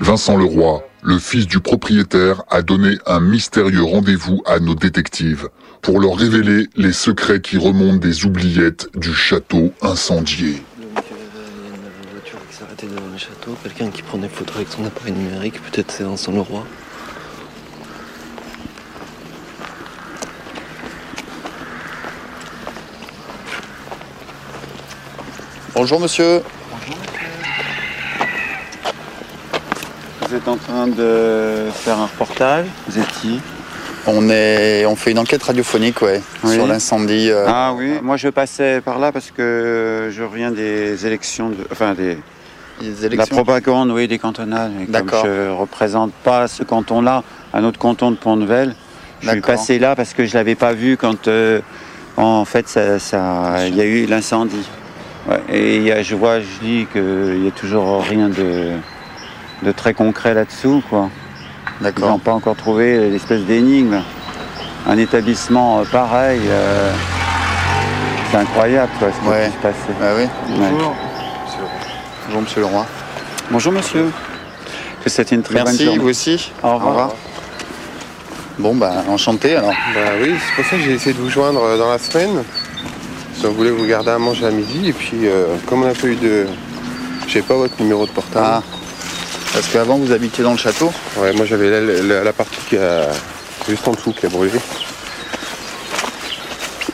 Vincent 0.00 0.36
Leroy, 0.36 0.82
le 1.02 1.18
fils 1.18 1.46
du 1.46 1.60
propriétaire, 1.60 2.42
a 2.50 2.62
donné 2.62 2.96
un 3.06 3.20
mystérieux 3.20 3.82
rendez-vous 3.82 4.42
à 4.46 4.58
nos 4.60 4.74
détectives 4.74 5.48
pour 5.82 6.00
leur 6.00 6.16
révéler 6.16 6.68
les 6.76 6.92
secrets 6.92 7.40
qui 7.40 7.58
remontent 7.58 7.96
des 7.98 8.24
oubliettes 8.24 8.88
du 8.94 9.12
château 9.12 9.72
incendié. 9.82 10.62
Une 10.96 12.12
voiture 12.12 12.38
qui 12.48 12.56
s'arrêtait 12.56 12.86
devant 12.86 13.08
le 13.12 13.18
château, 13.18 13.56
quelqu'un 13.62 13.90
qui 13.90 14.02
prenait 14.02 14.28
photo 14.28 14.52
avec 14.56 14.68
son 14.68 14.84
appareil 14.86 15.12
numérique, 15.12 15.60
peut-être 15.70 15.90
c'est 15.90 16.04
Vincent 16.04 16.32
Leroy. 16.32 16.64
Bonjour 25.82 25.98
monsieur. 25.98 26.42
Vous 30.28 30.34
êtes 30.34 30.46
en 30.46 30.58
train 30.58 30.86
de 30.86 31.68
faire 31.72 31.96
un 31.98 32.04
reportage 32.04 32.66
Vous 32.86 32.98
êtes 32.98 33.08
qui 33.22 33.40
on, 34.06 34.28
est, 34.28 34.84
on 34.84 34.94
fait 34.94 35.12
une 35.12 35.18
enquête 35.18 35.42
radiophonique 35.42 36.02
ouais, 36.02 36.20
Oui. 36.44 36.52
sur 36.52 36.66
l'incendie. 36.66 37.30
euh, 37.30 37.46
Ah 37.48 37.72
oui, 37.74 37.94
moi 38.02 38.18
je 38.18 38.28
passais 38.28 38.82
par 38.82 38.98
là 38.98 39.10
parce 39.10 39.30
que 39.30 40.10
je 40.12 40.22
reviens 40.22 40.50
des 40.50 41.06
élections, 41.06 41.48
de, 41.48 41.56
enfin 41.72 41.94
des, 41.94 42.18
des 42.82 43.16
la 43.16 43.24
propagande, 43.26 43.90
oui, 43.90 44.06
des 44.06 44.18
cantonales. 44.18 44.72
D'accord. 44.86 45.24
je 45.24 45.48
représente 45.48 46.12
pas 46.12 46.46
ce 46.46 46.62
canton-là, 46.62 47.22
un 47.54 47.64
autre 47.64 47.78
canton 47.78 48.10
de 48.10 48.16
Pont-de-Vel, 48.16 48.74
je 49.22 49.30
suis 49.30 49.40
passé 49.40 49.78
là 49.78 49.96
parce 49.96 50.12
que 50.12 50.26
je 50.26 50.34
l'avais 50.34 50.56
pas 50.56 50.74
vu 50.74 50.98
quand, 50.98 51.26
euh, 51.28 51.62
en 52.18 52.44
fait, 52.44 52.68
ça, 52.68 52.98
ça- 52.98 53.66
il 53.66 53.76
y 53.76 53.80
a 53.80 53.84
eu 53.86 54.04
l'incendie. 54.04 54.68
Ouais, 55.28 55.40
et 55.50 55.76
il 55.76 55.82
y 55.82 55.92
a- 55.92 56.02
je 56.02 56.14
vois, 56.14 56.40
je 56.40 56.46
dis 56.62 56.86
qu'il 56.92 57.44
y 57.44 57.48
a 57.48 57.50
toujours 57.50 58.02
rien 58.02 58.28
de, 58.28 58.72
de 59.62 59.72
très 59.72 59.92
concret 59.94 60.32
là-dessous, 60.34 60.82
quoi. 60.88 61.10
D'accord. 61.80 62.04
Ils 62.06 62.10
n'ont 62.10 62.18
pas 62.18 62.32
encore 62.32 62.56
trouvé 62.56 63.10
l'espèce 63.10 63.42
d'énigme. 63.42 64.00
Un 64.88 64.96
établissement 64.98 65.80
euh, 65.80 65.84
pareil, 65.84 66.40
euh, 66.48 66.90
c'est 68.30 68.38
incroyable 68.38 68.90
quoi, 68.98 69.08
ce 69.12 69.20
qui 69.22 69.28
Ouais. 69.28 69.46
peut 69.46 69.52
se 69.52 69.62
passer. 69.62 69.98
Ah 70.02 70.12
oui. 70.16 70.26
Bonjour. 70.48 70.94
Bonjour 72.26 72.42
monsieur 72.42 72.60
Leroy. 72.62 72.86
Bonjour 73.50 73.72
monsieur. 73.72 74.10
Que 75.04 75.10
c'était 75.10 75.34
une 75.34 75.42
très 75.42 75.54
bonne 75.56 75.64
Merci, 75.64 75.84
journée. 75.84 75.98
vous 75.98 76.08
aussi. 76.08 76.52
Au 76.62 76.74
revoir. 76.76 77.10
Bon 78.58 78.74
bah 78.74 79.04
enchanté 79.08 79.56
alors. 79.56 79.70
Bah 79.94 80.00
oui, 80.20 80.34
c'est 80.38 80.54
pour 80.54 80.64
ça 80.70 80.76
que 80.76 80.82
j'ai 80.82 80.92
essayé 80.92 81.14
de 81.14 81.20
vous 81.20 81.30
joindre 81.30 81.62
euh, 81.62 81.78
dans 81.78 81.90
la 81.90 81.98
semaine. 81.98 82.42
Si 83.40 83.46
on 83.46 83.52
voulait 83.52 83.70
vous 83.70 83.86
garder 83.86 84.10
à 84.10 84.18
manger 84.18 84.44
à 84.46 84.50
midi. 84.50 84.88
Et 84.88 84.92
puis, 84.92 85.26
euh, 85.26 85.46
comme 85.66 85.82
on 85.82 85.86
n'a 85.86 85.94
pas 85.94 86.06
eu 86.08 86.16
de. 86.16 86.46
J'ai 87.26 87.40
pas 87.42 87.54
votre 87.54 87.80
numéro 87.80 88.04
de 88.06 88.10
portable. 88.10 88.44
Ah. 88.46 88.62
Parce 89.54 89.66
qu'avant 89.68 89.96
vous 89.96 90.12
habitiez 90.12 90.44
dans 90.44 90.50
le 90.52 90.58
château 90.58 90.92
Ouais, 91.16 91.32
moi 91.32 91.44
j'avais 91.46 91.70
la, 91.70 91.80
la- 92.02 92.22
la 92.24 92.32
partie 92.32 92.60
qui 92.68 92.76
a. 92.76 93.08
juste 93.68 93.86
en 93.88 93.92
dessous 93.92 94.12
qui 94.12 94.26
a 94.26 94.28
brûlé. 94.28 94.58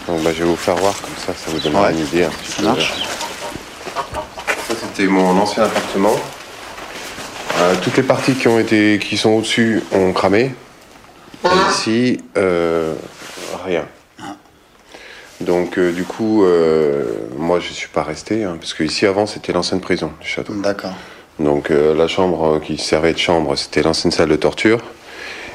Bah, 0.09 0.15
je 0.33 0.43
vais 0.45 0.45
vous 0.49 0.57
faire 0.57 0.77
voir 0.77 0.95
comme 1.01 1.11
ça, 1.19 1.33
ça 1.35 1.51
vous 1.51 1.59
donnera 1.59 1.89
Ouais. 1.89 1.93
une 1.93 1.99
idée. 2.07 2.27
petit 2.43 2.53
Ça 2.53 2.63
marche. 2.63 2.93
Ça 4.69 4.75
c'était 4.81 5.07
mon 5.09 5.31
ancien 5.39 5.65
appartement. 5.65 6.15
Euh, 7.59 7.75
toutes 7.83 7.97
les 7.97 8.03
parties 8.03 8.35
qui 8.35 8.47
ont 8.49 8.59
été, 8.59 8.99
qui 9.03 9.17
sont 9.17 9.31
au-dessus 9.31 9.83
ont 9.93 10.13
cramé. 10.13 10.55
Et 11.45 11.71
ici, 11.73 12.21
euh, 12.37 12.95
rien. 13.65 13.85
Donc 15.41 15.79
euh, 15.79 15.93
du 15.93 16.05
coup, 16.05 16.45
euh, 16.45 17.05
moi 17.37 17.61
je 17.61 17.73
suis 17.73 17.89
pas 17.89 18.03
resté, 18.03 18.45
hein, 18.45 18.57
parce 18.59 18.73
que 18.75 18.83
ici 18.85 19.07
avant 19.07 19.27
c'était 19.27 19.53
l'ancienne 19.53 19.81
prison 19.81 20.11
du 20.21 20.27
château. 20.27 20.55
D'accord. 20.55 20.95
Donc 21.39 21.71
euh, 21.71 21.95
la 21.95 22.09
chambre 22.09 22.61
qui 22.61 22.79
servait 22.79 23.13
de 23.13 23.19
chambre, 23.19 23.55
c'était 23.57 23.83
l'ancienne 23.83 24.11
salle 24.11 24.31
de 24.31 24.37
torture, 24.37 24.81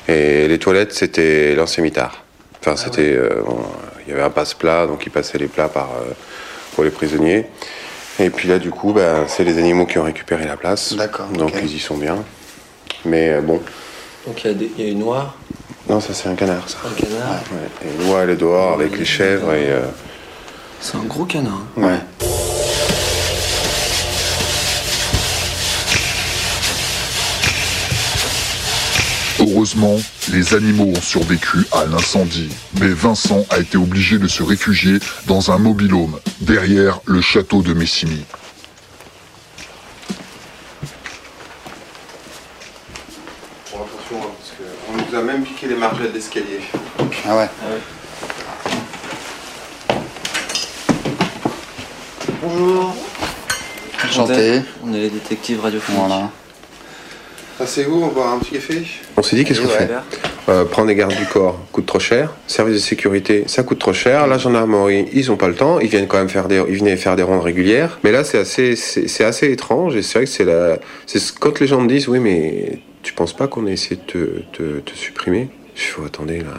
et 0.08 0.48
les 0.48 0.60
toilettes 0.60 0.94
c'était 0.94 1.56
l'ancien 1.56 1.84
mitard. 1.84 2.24
Enfin 2.60 2.76
c'était, 2.76 3.14
euh, 3.14 3.42
bon, 3.44 3.58
il 4.06 4.12
y 4.12 4.14
avait 4.14 4.22
un 4.22 4.30
passe-plat, 4.30 4.86
donc 4.86 5.04
ils 5.08 5.10
passaient 5.10 5.40
les 5.40 5.48
plats 5.48 5.70
par 5.70 5.90
euh, 5.92 6.12
pour 6.76 6.84
les 6.84 6.92
prisonniers. 6.92 7.48
Et 8.20 8.30
puis 8.30 8.48
là 8.48 8.60
du 8.60 8.70
coup, 8.70 8.94
ben, 8.94 9.26
c'est 9.28 9.44
les 9.44 9.58
animaux 9.58 9.88
qui 9.88 9.98
ont 9.98 10.04
récupéré 10.04 10.46
la 10.46 10.58
place. 10.58 10.94
D'accord, 10.94 11.28
Donc 11.30 11.54
ils 11.64 11.76
y 11.76 11.80
sont 11.80 11.98
bien. 11.98 12.24
Mais 13.04 13.30
euh, 13.30 13.42
bon, 13.42 13.60
Donc 14.28 14.44
y, 14.44 14.50
il 14.78 14.86
y 14.86 14.88
a 14.88 14.92
une 14.92 15.00
noire, 15.00 15.36
non 15.90 16.00
ça 16.00 16.14
c'est 16.14 16.30
un 16.30 16.36
canard 16.36 16.70
ça. 16.70 16.78
un 16.86 16.94
canard. 16.94 17.42
Ouais. 17.52 17.88
Et 17.90 18.04
Noah 18.04 18.24
elle 18.24 18.30
est 18.32 18.36
dehors 18.36 18.74
avec 18.74 18.98
les 18.98 19.06
chèvres 19.06 19.54
et. 19.54 19.70
euh, 19.70 19.82
C'est 20.80 20.98
un 20.98 21.04
gros 21.04 21.26
canard. 21.26 21.62
Ouais. 21.78 22.00
Heureusement, 29.40 29.98
les 30.32 30.54
animaux 30.54 30.92
ont 30.96 31.02
survécu 31.02 31.66
à 31.72 31.86
l'incendie, 31.86 32.50
mais 32.80 32.90
Vincent 32.90 33.44
a 33.50 33.60
été 33.60 33.78
obligé 33.78 34.20
de 34.20 34.28
se 34.28 34.44
réfugier 34.44 35.00
dans 35.26 35.52
un 35.52 35.58
mobilhome 35.58 36.20
derrière 36.42 37.00
le 37.06 37.22
château 37.22 37.62
de 37.64 37.74
Messimy. 37.74 38.24
Bon, 43.72 43.80
attention, 43.80 44.18
hein, 44.22 44.32
parce 44.38 44.52
qu'on 44.58 45.01
nous 45.12 45.18
a 45.18 45.22
même 45.22 45.44
piqué 45.44 45.68
les 45.68 45.76
margelles 45.76 46.12
d'escalier. 46.12 46.60
Ah 47.28 47.36
ouais. 47.38 47.48
Bonjour. 52.42 52.96
Enchanté. 54.06 54.62
On 54.86 54.94
est 54.94 55.00
les 55.00 55.10
détectives 55.10 55.62
radiophoniques. 55.62 56.02
Voilà. 56.08 56.30
Asseyez-vous, 57.60 57.96
on 58.02 58.08
va 58.08 58.14
boire 58.14 58.34
un 58.34 58.40
petit 58.40 58.52
café. 58.54 58.82
On 59.18 59.22
s'est 59.24 59.36
dit 59.36 59.44
qu'est-ce 59.46 59.62
qu'on 59.62 59.68
Ouais. 59.68 59.88
fait 59.88 59.90
Euh, 60.50 60.66
Prendre 60.66 60.88
des 60.88 60.96
gardes 60.96 61.16
du 61.16 61.26
corps 61.26 61.60
coûte 61.72 61.86
trop 61.86 62.00
cher. 62.00 62.34
Service 62.48 62.74
de 62.74 62.80
sécurité, 62.80 63.44
ça 63.46 63.62
coûte 63.62 63.78
trop 63.78 63.94
cher. 63.94 64.26
La 64.26 64.40
gendarmerie, 64.40 65.06
ils 65.14 65.32
ont 65.32 65.38
pas 65.38 65.48
le 65.48 65.54
temps. 65.54 65.80
Ils 65.80 65.88
viennent 65.88 66.08
quand 66.08 66.18
même 66.18 66.30
faire 66.30 66.48
des, 66.48 66.64
ils 66.68 66.78
venaient 66.80 66.98
faire 66.98 67.16
des 67.16 67.22
rondes 67.24 67.44
régulières. 67.44 68.00
Mais 68.04 68.12
là, 68.12 68.24
c'est 68.24 68.40
assez, 68.40 68.76
c'est 68.76 69.24
assez 69.24 69.52
étrange. 69.52 69.96
Et 69.96 70.02
c'est 70.02 70.18
vrai 70.18 70.26
que 70.26 70.32
c'est 70.32 70.44
la, 70.46 70.78
c'est 71.06 71.20
ce- 71.20 71.32
quand 71.34 71.60
les 71.60 71.68
gens 71.68 71.80
me 71.80 71.88
disent, 71.88 72.08
oui, 72.08 72.20
mais 72.20 72.80
tu 73.04 73.14
penses 73.14 73.34
pas 73.34 73.48
qu'on 73.48 73.66
a 73.68 73.72
essayé 73.72 74.00
de 74.14 74.44
te, 74.52 74.92
supprimer? 74.96 75.50
Je 75.76 75.82
fais, 75.82 76.00
oh, 76.02 76.06
attendez, 76.06 76.40
là, 76.40 76.54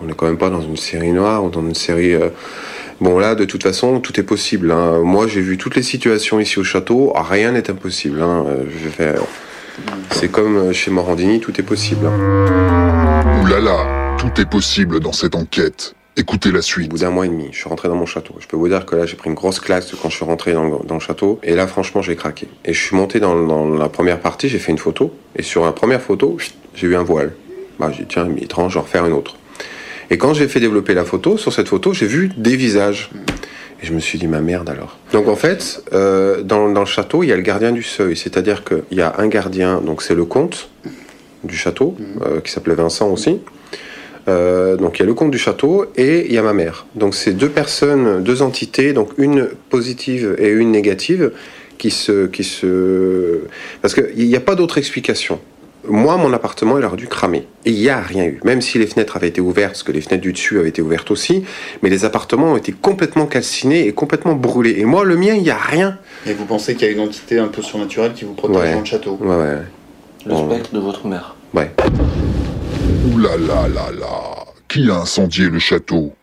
on 0.00 0.08
est 0.08 0.14
quand 0.14 0.26
même 0.26 0.38
pas 0.38 0.50
dans 0.50 0.60
une 0.60 0.76
série 0.76 1.12
noire 1.12 1.44
ou 1.44 1.50
dans 1.50 1.62
une 1.62 1.74
série. 1.74 2.14
euh, 2.14 2.28
Bon 3.00 3.18
là, 3.18 3.34
de 3.34 3.44
toute 3.44 3.62
façon, 3.62 4.00
tout 4.00 4.18
est 4.20 4.24
possible. 4.24 4.70
hein. 4.70 5.00
Moi, 5.00 5.26
j'ai 5.26 5.40
vu 5.40 5.58
toutes 5.58 5.74
les 5.76 5.82
situations 5.82 6.38
ici 6.38 6.58
au 6.60 6.64
château. 6.64 7.12
Rien 7.14 7.52
n'est 7.52 7.68
impossible. 7.70 8.22
hein. 8.22 8.44
Euh, 9.00 9.16
C'est 10.10 10.28
comme 10.30 10.56
euh, 10.56 10.72
chez 10.72 10.90
Morandini, 10.90 11.40
tout 11.40 11.58
est 11.60 11.64
possible. 11.64 12.06
hein. 12.06 13.44
Là, 13.48 14.16
tout 14.18 14.40
est 14.40 14.48
possible 14.48 15.00
dans 15.00 15.12
cette 15.12 15.34
enquête. 15.34 15.94
Écoutez 16.16 16.52
la 16.52 16.60
Au 16.60 16.62
suite. 16.62 16.88
bout 16.88 16.98
d'un 16.98 17.10
mois 17.10 17.26
et 17.26 17.28
demi, 17.28 17.48
je 17.50 17.56
suis 17.56 17.68
rentré 17.68 17.88
dans 17.88 17.96
mon 17.96 18.06
château. 18.06 18.34
Je 18.38 18.46
peux 18.46 18.56
vous 18.56 18.68
dire 18.68 18.86
que 18.86 18.94
là, 18.94 19.04
j'ai 19.04 19.16
pris 19.16 19.28
une 19.28 19.34
grosse 19.34 19.58
claque 19.58 19.84
quand 20.00 20.10
je 20.10 20.14
suis 20.14 20.24
rentré 20.24 20.52
dans 20.52 20.62
le, 20.64 21.00
château. 21.00 21.40
Et 21.42 21.56
là, 21.56 21.66
franchement, 21.66 22.02
j'ai 22.02 22.14
craqué. 22.14 22.46
Et 22.64 22.72
je 22.72 22.80
suis 22.80 22.94
monté 22.94 23.18
dans, 23.18 23.68
la 23.74 23.88
première 23.88 24.20
partie, 24.20 24.48
j'ai 24.48 24.60
fait 24.60 24.70
une 24.70 24.78
photo. 24.78 25.12
Et 25.34 25.42
sur 25.42 25.64
la 25.64 25.72
première 25.72 26.00
photo, 26.00 26.38
j'ai 26.76 26.86
vu 26.86 26.94
un 26.94 27.02
voile. 27.02 27.32
Bah, 27.80 27.90
j'ai 27.90 28.04
dit, 28.04 28.08
tiens, 28.10 28.26
mais 28.26 28.42
étrange, 28.42 28.72
je 28.72 28.74
vais 28.74 28.80
en 28.80 28.84
refaire 28.84 29.06
une 29.06 29.12
autre. 29.12 29.36
Et 30.08 30.16
quand 30.16 30.34
j'ai 30.34 30.46
fait 30.46 30.60
développer 30.60 30.94
la 30.94 31.04
photo, 31.04 31.36
sur 31.36 31.52
cette 31.52 31.66
photo, 31.66 31.92
j'ai 31.92 32.06
vu 32.06 32.30
des 32.36 32.54
visages. 32.54 33.10
Et 33.82 33.86
je 33.86 33.92
me 33.92 33.98
suis 33.98 34.16
dit, 34.16 34.28
ma 34.28 34.40
merde 34.40 34.70
alors. 34.70 34.98
Donc 35.12 35.26
en 35.26 35.34
fait, 35.34 35.82
euh, 35.92 36.42
dans, 36.42 36.68
dans 36.68 36.80
le 36.80 36.86
château, 36.86 37.24
il 37.24 37.30
y 37.30 37.32
a 37.32 37.36
le 37.36 37.42
gardien 37.42 37.72
du 37.72 37.82
seuil. 37.82 38.16
C'est-à-dire 38.16 38.62
qu'il 38.62 38.84
y 38.92 39.00
a 39.00 39.16
un 39.18 39.26
gardien, 39.26 39.80
donc 39.80 40.00
c'est 40.00 40.14
le 40.14 40.24
comte 40.24 40.70
du 41.42 41.56
château, 41.56 41.96
euh, 42.24 42.40
qui 42.40 42.52
s'appelait 42.52 42.76
Vincent 42.76 43.08
aussi. 43.08 43.40
Euh, 44.26 44.76
donc 44.76 44.98
il 44.98 45.00
y 45.00 45.02
a 45.02 45.06
le 45.06 45.14
comte 45.14 45.30
du 45.30 45.38
château 45.38 45.86
et 45.96 46.26
il 46.26 46.32
y 46.32 46.38
a 46.38 46.42
ma 46.42 46.54
mère. 46.54 46.86
Donc 46.94 47.14
c'est 47.14 47.32
deux 47.32 47.50
personnes, 47.50 48.22
deux 48.22 48.40
entités, 48.42 48.92
donc 48.92 49.10
une 49.18 49.48
positive 49.70 50.34
et 50.38 50.48
une 50.48 50.70
négative, 50.70 51.32
qui 51.76 51.90
se, 51.90 52.26
qui 52.26 52.44
se, 52.44 53.40
parce 53.82 53.94
qu'il 53.94 54.26
n'y 54.26 54.36
a 54.36 54.40
pas 54.40 54.54
d'autre 54.54 54.78
explication. 54.78 55.40
Moi, 55.86 56.16
mon 56.16 56.32
appartement, 56.32 56.78
il 56.78 56.84
aurait 56.86 56.96
dû 56.96 57.08
cramer. 57.08 57.46
Et 57.66 57.70
il 57.70 57.78
n'y 57.78 57.90
a 57.90 58.00
rien 58.00 58.24
eu. 58.24 58.40
Même 58.42 58.62
si 58.62 58.78
les 58.78 58.86
fenêtres 58.86 59.16
avaient 59.18 59.28
été 59.28 59.42
ouvertes, 59.42 59.72
parce 59.72 59.82
que 59.82 59.92
les 59.92 60.00
fenêtres 60.00 60.22
du 60.22 60.32
dessus 60.32 60.58
avaient 60.58 60.70
été 60.70 60.80
ouvertes 60.80 61.10
aussi, 61.10 61.44
mais 61.82 61.90
les 61.90 62.06
appartements 62.06 62.52
ont 62.52 62.56
été 62.56 62.72
complètement 62.72 63.26
calcinés 63.26 63.86
et 63.86 63.92
complètement 63.92 64.32
brûlés. 64.34 64.76
Et 64.78 64.86
moi, 64.86 65.04
le 65.04 65.16
mien, 65.18 65.34
il 65.34 65.42
n'y 65.42 65.50
a 65.50 65.58
rien. 65.58 65.98
Et 66.26 66.32
vous 66.32 66.46
pensez 66.46 66.74
qu'il 66.74 66.86
y 66.86 66.90
a 66.90 66.92
une 66.94 67.00
entité 67.00 67.38
un 67.38 67.48
peu 67.48 67.60
surnaturelle 67.60 68.14
qui 68.14 68.24
vous 68.24 68.32
protège 68.32 68.56
Ouais. 68.62 68.72
dans 68.72 68.78
le 68.80 68.84
château? 68.86 69.18
Ouais, 69.20 69.36
ouais. 69.36 69.58
Le 70.24 70.30
Bon. 70.32 70.48
spectre 70.48 70.72
de 70.72 70.78
votre 70.78 71.06
mère. 71.06 71.36
Ouais. 71.52 71.70
Ouh 73.06 73.18
là 73.18 73.36
là 73.36 73.68
là 73.68 73.90
là, 74.00 74.46
qui 74.66 74.90
a 74.90 74.94
incendié 74.94 75.50
le 75.50 75.58
château? 75.58 76.14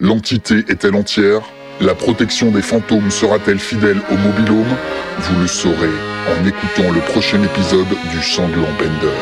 L'entité 0.00 0.64
est-elle 0.68 0.94
entière? 0.94 1.42
La 1.82 1.94
protection 1.94 2.50
des 2.50 2.62
fantômes 2.62 3.10
sera-t-elle 3.10 3.58
fidèle 3.58 4.00
au 4.10 4.16
mobilhome? 4.16 4.74
Vous 5.18 5.40
le 5.42 5.46
saurez 5.46 5.90
en 6.30 6.46
écoutant 6.46 6.90
le 6.92 7.00
prochain 7.12 7.42
épisode 7.42 7.88
du 8.10 8.22
Sanglant 8.22 8.72
Bender. 8.78 9.12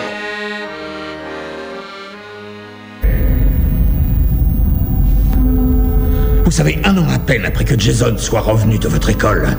Vous 6.45 6.53
savez, 6.53 6.79
un 6.85 6.97
an 6.99 7.09
à 7.09 7.19
peine 7.19 7.45
après 7.47 7.65
que 7.65 7.77
Jason 7.77 8.17
soit 8.17 8.43
revenu 8.43 8.79
de 8.79 8.87
votre 8.87 9.11
école, 9.11 9.57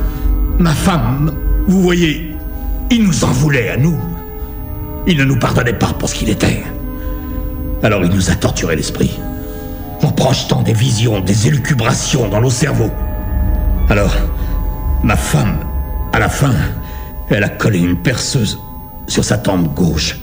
ma 0.60 0.74
femme, 0.74 1.34
vous 1.68 1.82
voyez, 1.82 2.38
il 2.90 3.04
nous 3.04 3.26
en 3.26 3.32
voulait 3.32 3.68
à 3.68 3.76
nous. 3.76 4.00
Il 5.08 5.18
ne 5.18 5.26
nous 5.26 5.38
pardonnait 5.38 5.74
pas 5.74 5.92
pour 5.92 6.08
ce 6.08 6.16
qu'il 6.16 6.30
était. 6.30 6.64
Alors 7.84 8.04
il 8.06 8.12
nous 8.12 8.30
a 8.32 8.36
torturé 8.36 8.76
l'esprit, 8.76 9.20
en 10.02 10.12
projetant 10.12 10.62
des 10.62 10.74
visions, 10.74 11.20
des 11.20 11.48
élucubrations 11.48 12.30
dans 12.30 12.40
nos 12.42 12.50
cerveaux. 12.50 12.92
Alors, 13.90 14.16
ma 15.04 15.18
femme, 15.18 15.58
à 16.14 16.20
la 16.20 16.30
fin, 16.30 16.54
elle 17.30 17.44
a 17.44 17.50
collé 17.50 17.80
une 17.80 17.98
perceuse 17.98 18.58
sur 19.08 19.26
sa 19.26 19.38
tempe 19.38 19.74
gauche, 19.74 20.18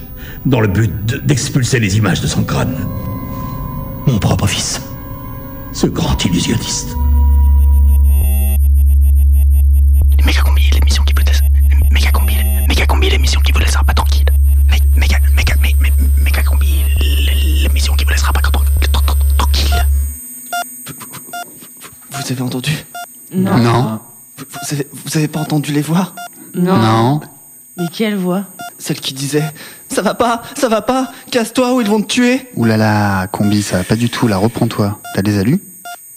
dans 0.45 0.59
le 0.59 0.67
but 0.67 1.05
de- 1.05 1.17
d'expulser 1.19 1.79
les 1.79 1.97
images 1.97 2.21
de 2.21 2.27
son 2.27 2.43
crâne. 2.43 2.75
Mon 4.07 4.17
propre 4.17 4.47
fils, 4.47 4.81
ce 5.71 5.85
grand 5.85 6.23
illusionniste. 6.25 6.95
Méga 10.25 10.41
combi, 10.41 10.69
l'émission 10.73 11.03
qui 11.03 11.13
vous 11.13 11.23
laisse. 11.25 11.41
Méga 11.91 12.11
l'émission 13.11 13.41
qui 13.41 13.51
vous 13.51 13.59
laissera 13.59 13.83
pas 13.83 13.93
tranquille. 13.93 14.25
Mé- 14.71 14.81
Méga, 14.95 15.17
méga, 15.35 15.55
mé- 15.55 15.75
mé- 15.81 15.91
méga 16.23 16.41
combi, 16.43 16.83
l'émission 17.63 17.93
qui 17.95 18.03
vous 18.05 18.11
laissera 18.11 18.33
pas 18.33 18.41
tran- 18.41 18.51
tran- 18.91 19.01
tran- 19.05 19.15
tranquille. 19.37 19.85
Vous 22.11 22.31
avez 22.31 22.41
entendu 22.41 22.71
Non. 23.33 23.57
Non. 23.57 23.99
Vous, 24.37 24.73
avez, 24.73 24.87
vous 24.91 25.17
avez 25.17 25.27
pas 25.27 25.39
entendu 25.41 25.71
les 25.71 25.81
voix 25.81 26.13
Non. 26.55 27.19
Mais 27.77 27.87
quelle 27.91 28.15
voix 28.15 28.45
Celle 28.77 28.99
qui 28.99 29.13
disait 29.13 29.51
Ça 29.89 30.01
va 30.01 30.13
pas, 30.13 30.41
ça 30.55 30.67
va 30.69 30.81
pas, 30.81 31.11
casse-toi 31.31 31.73
ou 31.75 31.81
ils 31.81 31.87
vont 31.87 32.01
te 32.01 32.07
tuer 32.07 32.49
Ouh 32.55 32.65
là 32.65 32.77
là, 32.77 33.27
combi, 33.27 33.61
ça 33.61 33.77
va 33.77 33.83
pas 33.83 33.95
du 33.95 34.09
tout, 34.09 34.27
là, 34.27 34.37
reprends-toi. 34.37 34.99
T'as 35.15 35.21
des 35.21 35.37
alus 35.39 35.61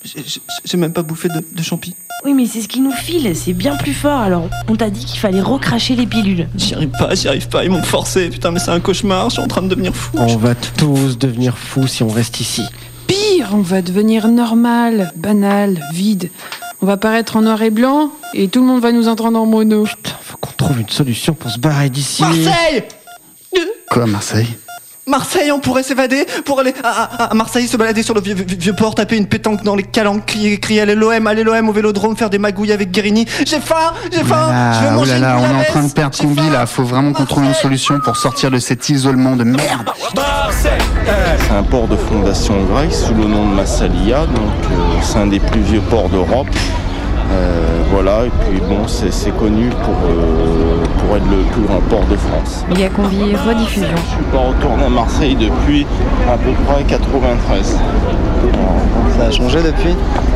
J'ai- 0.04 0.76
même 0.76 0.92
pas 0.92 1.02
bouffé 1.02 1.28
de, 1.28 1.42
de 1.52 1.62
champi. 1.62 1.94
Oui, 2.24 2.34
mais 2.34 2.46
c'est 2.46 2.60
ce 2.60 2.68
qui 2.68 2.80
nous 2.80 2.92
file, 2.92 3.34
c'est 3.36 3.52
bien 3.52 3.76
plus 3.76 3.92
fort. 3.94 4.20
Alors, 4.20 4.48
on 4.68 4.76
t'a 4.76 4.90
dit 4.90 5.04
qu'il 5.04 5.18
fallait 5.18 5.40
recracher 5.40 5.94
les 5.96 6.06
pilules. 6.06 6.48
J'y 6.56 6.74
arrive 6.74 6.90
pas, 6.90 7.14
j'y 7.14 7.28
arrive 7.28 7.48
pas, 7.48 7.64
ils 7.64 7.70
m'ont 7.70 7.82
forcé. 7.82 8.28
Putain, 8.30 8.50
mais 8.50 8.58
c'est 8.60 8.70
un 8.70 8.80
cauchemar, 8.80 9.28
je 9.30 9.34
suis 9.34 9.42
en 9.42 9.46
train 9.48 9.62
de 9.62 9.68
devenir 9.68 9.94
fou. 9.94 10.16
On 10.18 10.36
va 10.36 10.54
tous 10.54 11.18
devenir 11.18 11.56
fous 11.58 11.86
si 11.86 12.02
on 12.02 12.08
reste 12.08 12.40
ici. 12.40 12.62
Pire, 13.06 13.50
on 13.52 13.60
va 13.60 13.82
devenir 13.82 14.28
normal, 14.28 15.12
banal, 15.16 15.80
vide. 15.92 16.30
On 16.80 16.86
va 16.86 16.96
paraître 16.96 17.36
en 17.36 17.42
noir 17.42 17.62
et 17.62 17.70
blanc 17.70 18.10
et 18.34 18.48
tout 18.48 18.60
le 18.60 18.66
monde 18.66 18.80
va 18.82 18.92
nous 18.92 19.08
entendre 19.08 19.38
en 19.38 19.46
mono. 19.46 19.86
Faut 20.22 20.36
qu'on 20.38 20.52
trouve 20.52 20.80
une 20.80 20.88
solution 20.88 21.34
pour 21.34 21.50
se 21.50 21.58
barrer 21.58 21.88
d'ici. 21.90 22.22
Marseille 22.22 22.84
Quoi, 23.90 24.06
Marseille? 24.06 24.48
Marseille, 25.06 25.52
on 25.52 25.58
pourrait 25.60 25.82
s'évader 25.82 26.24
pour 26.46 26.60
aller 26.60 26.72
à, 26.82 26.88
à- 26.88 27.24
à 27.30 27.34
Marseille, 27.34 27.68
se 27.68 27.76
balader 27.76 28.02
sur 28.02 28.14
le 28.14 28.22
vieux, 28.22 28.34
vieux- 28.34 28.46
vieux 28.58 28.72
port, 28.72 28.94
taper 28.94 29.16
une 29.16 29.26
pétanque 29.26 29.62
dans 29.62 29.74
les 29.76 29.82
calanques, 29.82 30.24
crier, 30.24 30.58
crier 30.58 30.80
à 30.80 30.86
l'OM, 30.86 31.26
à 31.26 31.34
l'OM 31.34 31.68
au 31.68 31.72
vélodrome, 31.72 32.16
faire 32.16 32.30
des 32.30 32.38
magouilles 32.38 32.72
avec 32.72 32.90
Guérini. 32.90 33.26
J'ai 33.44 33.60
faim, 33.60 33.92
j'ai 34.10 34.24
faim, 34.24 34.46
je 34.48 34.80
veux 34.80 34.86
Ah, 34.86 34.90
oh 34.92 34.98
manger 35.00 35.18
là 35.18 35.36
une 35.38 35.44
on 35.44 35.58
est 35.60 35.60
en 35.68 35.72
train 35.72 35.82
de 35.82 35.92
perdre 35.92 36.16
combi, 36.18 36.48
là. 36.50 36.64
Faut 36.64 36.84
vraiment 36.84 37.12
qu'on 37.12 37.26
trouve 37.26 37.44
une 37.44 37.52
solution 37.54 38.00
pour 38.00 38.16
sortir 38.16 38.50
de 38.50 38.58
cet 38.58 38.88
isolement 38.88 39.36
de 39.36 39.44
merde. 39.44 39.90
C'est 40.56 41.54
un 41.54 41.62
port 41.64 41.86
de 41.86 41.96
fondation 41.96 42.62
grecque 42.64 42.94
sous 42.94 43.12
le 43.14 43.24
nom 43.24 43.46
de 43.50 43.54
Massalia, 43.54 44.20
donc 44.20 44.38
euh, 44.70 44.76
c'est 45.02 45.18
un 45.18 45.26
des 45.26 45.40
plus 45.40 45.60
vieux 45.60 45.82
ports 45.90 46.08
d'Europe. 46.08 46.46
Euh, 47.30 47.82
voilà, 47.90 48.24
et 48.26 48.30
puis 48.50 48.60
bon, 48.60 48.86
c'est 48.88 49.12
c'est 49.12 49.36
connu 49.36 49.68
pour, 49.68 49.96
euh, 50.08 50.63
pour 51.14 51.22
être 51.22 51.30
le 51.30 51.42
plus 51.52 51.62
grand 51.62 51.80
port 51.88 52.04
de 52.10 52.16
France. 52.16 52.64
Combi, 52.94 53.34
rediffusion. 53.34 53.88
Je 53.96 54.16
suis 54.16 54.24
pas 54.32 54.38
retourné 54.38 54.84
à 54.84 54.88
Marseille 54.88 55.36
depuis 55.36 55.86
à 56.28 56.36
peu 56.36 56.50
près 56.66 56.82
93. 56.84 57.78
Ça 59.18 59.26
a 59.26 59.30
changé 59.30 59.58
depuis? 59.62 59.94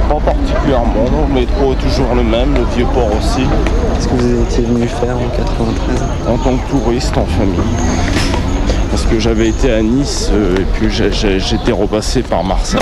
Pas 0.08 0.20
particulièrement, 0.20 1.04
non, 1.12 1.26
le 1.28 1.40
métro 1.40 1.72
est 1.72 1.76
toujours 1.76 2.14
le 2.14 2.22
même, 2.22 2.54
le 2.54 2.64
vieux 2.76 2.86
port 2.94 3.10
aussi. 3.18 3.42
Qu'est-ce 3.94 4.08
que 4.08 4.14
vous 4.14 4.42
étiez 4.42 4.64
venu 4.64 4.86
faire 4.86 5.16
en 5.16 5.28
93 5.36 6.04
En 6.28 6.38
tant 6.38 6.56
que 6.56 6.70
touriste 6.70 7.16
en 7.16 7.26
famille. 7.26 7.54
Parce 8.90 9.04
que 9.04 9.18
j'avais 9.18 9.48
été 9.48 9.72
à 9.72 9.82
Nice 9.82 10.30
euh, 10.32 10.56
et 10.56 10.64
puis 10.74 10.88
j'étais 10.90 11.72
repassé 11.72 12.22
par 12.22 12.42
Marseille. 12.44 12.80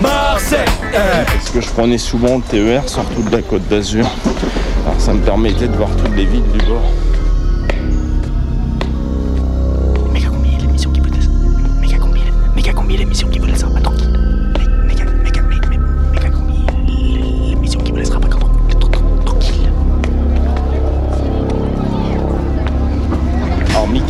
Parce 0.00 1.50
que 1.52 1.60
je 1.60 1.68
prenais 1.68 1.98
souvent 1.98 2.36
le 2.36 2.42
TER, 2.42 2.88
surtout 2.88 3.22
de 3.22 3.36
la 3.36 3.42
Côte 3.42 3.66
d'Azur. 3.68 4.06
Alors 4.86 5.00
ça 5.00 5.12
me 5.12 5.20
permettait 5.20 5.68
de 5.68 5.76
voir 5.76 5.90
toutes 5.90 6.16
les 6.16 6.24
villes 6.24 6.50
du 6.52 6.64
bord. 6.66 6.82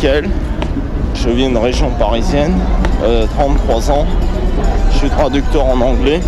Je 0.03 1.29
viens 1.29 1.49
de 1.49 1.57
région 1.57 1.89
parisienne, 1.91 2.53
euh, 3.03 3.25
33 3.37 3.89
ans. 3.89 4.05
Je 4.91 4.97
suis 4.97 5.09
traducteur 5.09 5.65
en 5.65 5.79
anglais. 5.79 6.19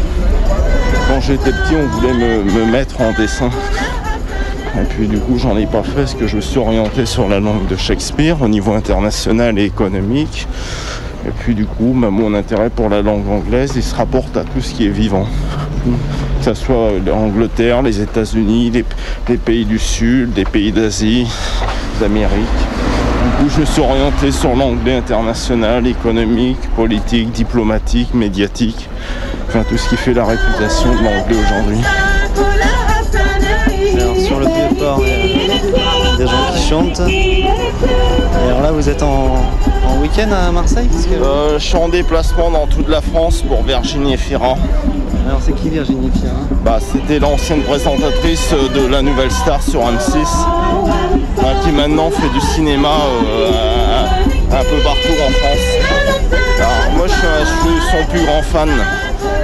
Quand 1.09 1.19
j'étais 1.19 1.51
petit, 1.51 1.75
on 1.75 1.85
voulait 1.87 2.13
me, 2.13 2.43
me 2.43 2.71
mettre 2.71 3.01
en 3.01 3.11
dessin. 3.11 3.49
Et 4.79 4.85
puis 4.87 5.09
du 5.09 5.17
coup, 5.17 5.37
j'en 5.37 5.57
ai 5.57 5.65
pas 5.65 5.83
fait 5.83 5.91
parce 6.03 6.13
que 6.13 6.25
je 6.25 6.37
me 6.37 6.41
suis 6.41 6.57
orienté 6.57 7.05
sur 7.05 7.27
la 7.27 7.41
langue 7.41 7.67
de 7.67 7.75
Shakespeare 7.75 8.41
au 8.41 8.47
niveau 8.47 8.71
international 8.71 9.59
et 9.59 9.65
économique. 9.65 10.47
Et 11.27 11.31
puis 11.31 11.53
du 11.53 11.65
coup, 11.65 11.93
bah, 11.97 12.09
mon 12.09 12.33
intérêt 12.33 12.69
pour 12.69 12.87
la 12.87 13.01
langue 13.01 13.27
anglaise, 13.29 13.73
il 13.75 13.83
se 13.83 13.93
rapporte 13.93 14.37
à 14.37 14.45
tout 14.45 14.61
ce 14.61 14.73
qui 14.73 14.85
est 14.85 14.89
vivant. 14.89 15.27
Que 16.39 16.45
ce 16.45 16.53
soit 16.53 16.91
l'Angleterre, 17.05 17.81
les 17.81 17.99
États-Unis, 17.99 18.71
les, 18.71 18.85
les 19.27 19.37
pays 19.37 19.65
du 19.65 19.79
Sud, 19.79 20.31
les 20.37 20.45
pays 20.45 20.71
d'Asie, 20.71 21.27
d'Amérique. 21.99 22.74
Coup, 23.39 23.49
je 23.49 23.59
me 23.61 23.65
suis 23.65 23.81
orienté 23.81 24.31
sur 24.31 24.55
l'anglais 24.55 24.95
international, 24.95 25.85
économique, 25.87 26.57
politique, 26.75 27.31
diplomatique, 27.31 28.13
médiatique. 28.13 28.87
Enfin, 29.47 29.63
tout 29.67 29.77
ce 29.77 29.89
qui 29.89 29.97
fait 29.97 30.13
la 30.13 30.25
réputation 30.25 30.89
de 30.91 31.03
l'anglais 31.03 31.35
aujourd'hui. 31.45 31.77
Sur 34.25 34.39
le 34.39 34.45
vieux 34.45 34.75
port, 34.79 35.01
il 35.05 35.47
y 35.49 36.13
a 36.13 36.17
des 36.17 36.27
gens 36.27 36.53
qui 36.53 36.61
chantent. 36.69 37.01
Et 37.09 37.45
alors 38.47 38.61
là, 38.61 38.71
vous 38.71 38.87
êtes 38.89 39.03
en, 39.03 39.35
en 39.87 40.01
week-end 40.01 40.29
à 40.31 40.51
Marseille 40.51 40.87
que- 40.87 41.23
Euh, 41.23 41.59
je 41.59 41.63
suis 41.65 41.75
en 41.77 41.89
déplacement 41.89 42.49
dans 42.51 42.67
toute 42.67 42.87
la 42.89 43.01
France 43.01 43.41
pour 43.47 43.63
Virginie 43.63 44.13
Efira. 44.13 44.55
Alors, 45.25 45.39
c'est 45.41 45.53
qui 45.53 45.69
Virginie 45.69 46.11
Fira 46.11 46.35
Bah, 46.63 46.77
c'était 46.79 47.17
l'ancienne 47.17 47.61
présentatrice 47.61 48.53
de 48.75 48.85
la 48.85 49.01
Nouvelle 49.01 49.31
Star 49.31 49.61
sur 49.61 49.81
M6, 49.81 50.17
hein, 51.39 51.43
qui 51.63 51.71
maintenant 51.71 52.11
fait 52.11 52.29
du 52.29 52.41
cinéma 52.41 52.89
euh, 52.89 54.05
un, 54.51 54.63
peu 54.63 54.77
partout 54.83 55.13
en 55.25 55.31
France. 55.31 56.29
Alors, 56.59 56.97
moi, 56.97 57.07
je 57.07 57.13
suis, 57.13 57.91
son 57.91 58.11
plus 58.11 58.23
grand 58.23 58.43
fan. 58.43 58.69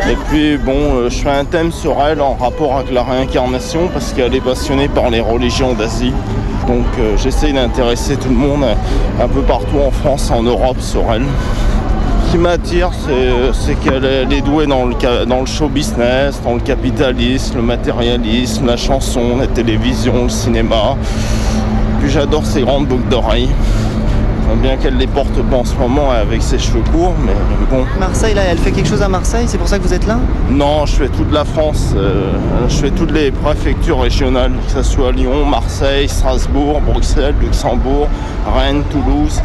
Et 0.10 0.16
puis, 0.30 0.58
bon, 0.58 0.72
euh, 0.76 1.10
je 1.10 1.18
fais 1.18 1.32
un 1.32 1.46
thème 1.46 1.72
sur 1.72 1.98
elle 2.06 2.22
en 2.22 2.36
rapport 2.36 2.78
avec 2.78 2.92
la 2.92 3.04
réincarnation 3.04 3.90
parce 3.92 4.14
qu'elle 4.14 4.36
est 4.36 4.42
passionnée 4.42 4.88
par 4.88 5.10
les 5.10 5.20
religions 5.20 5.74
d'Asie. 5.74 6.14
Donc, 6.68 6.86
euh, 7.00 7.18
j'essaye 7.18 7.54
d'intéresser 7.54 8.18
tout 8.18 8.30
le 8.30 8.36
monde 8.36 8.66
un 9.20 9.28
peu 9.28 9.42
partout 9.42 9.80
en 9.80 9.90
France, 9.90 10.30
en 10.30 10.44
Europe 10.44 10.80
sur 10.80 11.12
elle. 11.12 11.26
Ce 12.32 12.38
qui 12.38 12.42
m'attire, 12.44 12.92
c'est- 13.54 13.76
qu'elle 13.82 14.06
est- 14.06 14.42
douée 14.42 14.66
dans 14.66 14.86
le, 14.86 14.96
dans 15.26 15.42
le 15.42 15.46
show 15.46 15.68
business, 15.68 16.40
dans 16.42 16.54
le 16.54 16.62
capitalisme, 16.62 17.58
le 17.58 17.62
matérialisme, 17.62 18.68
la 18.68 18.78
chanson, 18.78 19.36
la 19.38 19.48
télévision, 19.48 20.24
le 20.24 20.30
cinéma. 20.30 20.96
Puis 22.00 22.10
j'adore 22.10 22.46
ses 22.46 22.62
grandes 22.62 22.88
boucles 22.88 23.10
d'oreilles. 23.10 23.50
J'aime 24.48 24.60
bien 24.60 24.78
qu'elle 24.78 24.96
les 24.96 25.08
porte 25.08 25.42
pas 25.50 25.58
en 25.58 25.66
ce 25.66 25.76
moment 25.76 26.10
avec 26.12 26.42
ses 26.42 26.58
cheveux 26.58 26.84
courts, 26.94 27.16
mais 27.26 27.34
bon. 27.70 27.84
Marseille, 28.00 28.34
là, 28.34 28.44
elle 28.50 28.58
fait 28.60 28.72
quelque 28.72 28.88
chose 28.90 29.02
à 29.02 29.10
Marseille 29.10 29.44
C'est 29.48 29.58
pour 29.58 29.68
ça 29.68 29.78
que 29.78 29.84
vous 29.84 29.94
êtes 29.94 30.08
là? 30.08 30.18
Non, 30.50 30.86
je 30.86 30.94
fais 30.94 31.10
toute 31.10 31.34
la 31.34 31.44
France. 31.44 31.94
euh, 31.98 32.32
je 32.70 32.76
fais 32.76 32.92
toutes 32.92 33.12
les 33.12 33.32
préfectures 33.32 34.00
régionales, 34.00 34.54
que 34.68 34.72
ce 34.72 34.84
soit 34.90 35.12
Lyon, 35.12 35.46
Marseille, 35.46 36.08
Strasbourg, 36.08 36.80
Bruxelles, 36.80 37.36
Luxembourg, 37.42 38.08
Rennes, 38.56 38.84
Toulouse. 38.90 39.42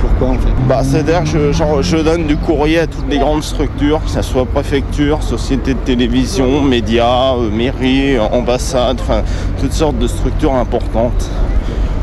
Pourquoi 0.00 0.28
en 0.28 0.34
fait 0.34 0.48
Bah, 0.68 0.80
c'est-à-dire 0.82 1.24
que 1.24 1.52
je, 1.52 1.96
donne 1.96 2.26
du 2.26 2.36
courrier 2.36 2.80
à 2.80 2.86
toutes 2.86 3.08
les 3.08 3.18
grandes 3.18 3.42
structures, 3.42 4.00
que 4.04 4.10
ce 4.10 4.22
soit 4.22 4.44
préfecture, 4.46 5.22
société 5.22 5.74
de 5.74 5.78
télévision, 5.78 6.62
médias, 6.62 7.34
euh, 7.34 7.50
mairie, 7.50 8.18
ambassade, 8.18 8.98
enfin 9.00 9.22
toutes 9.60 9.72
sortes 9.72 9.98
de 9.98 10.06
structures 10.06 10.54
importantes. 10.54 11.28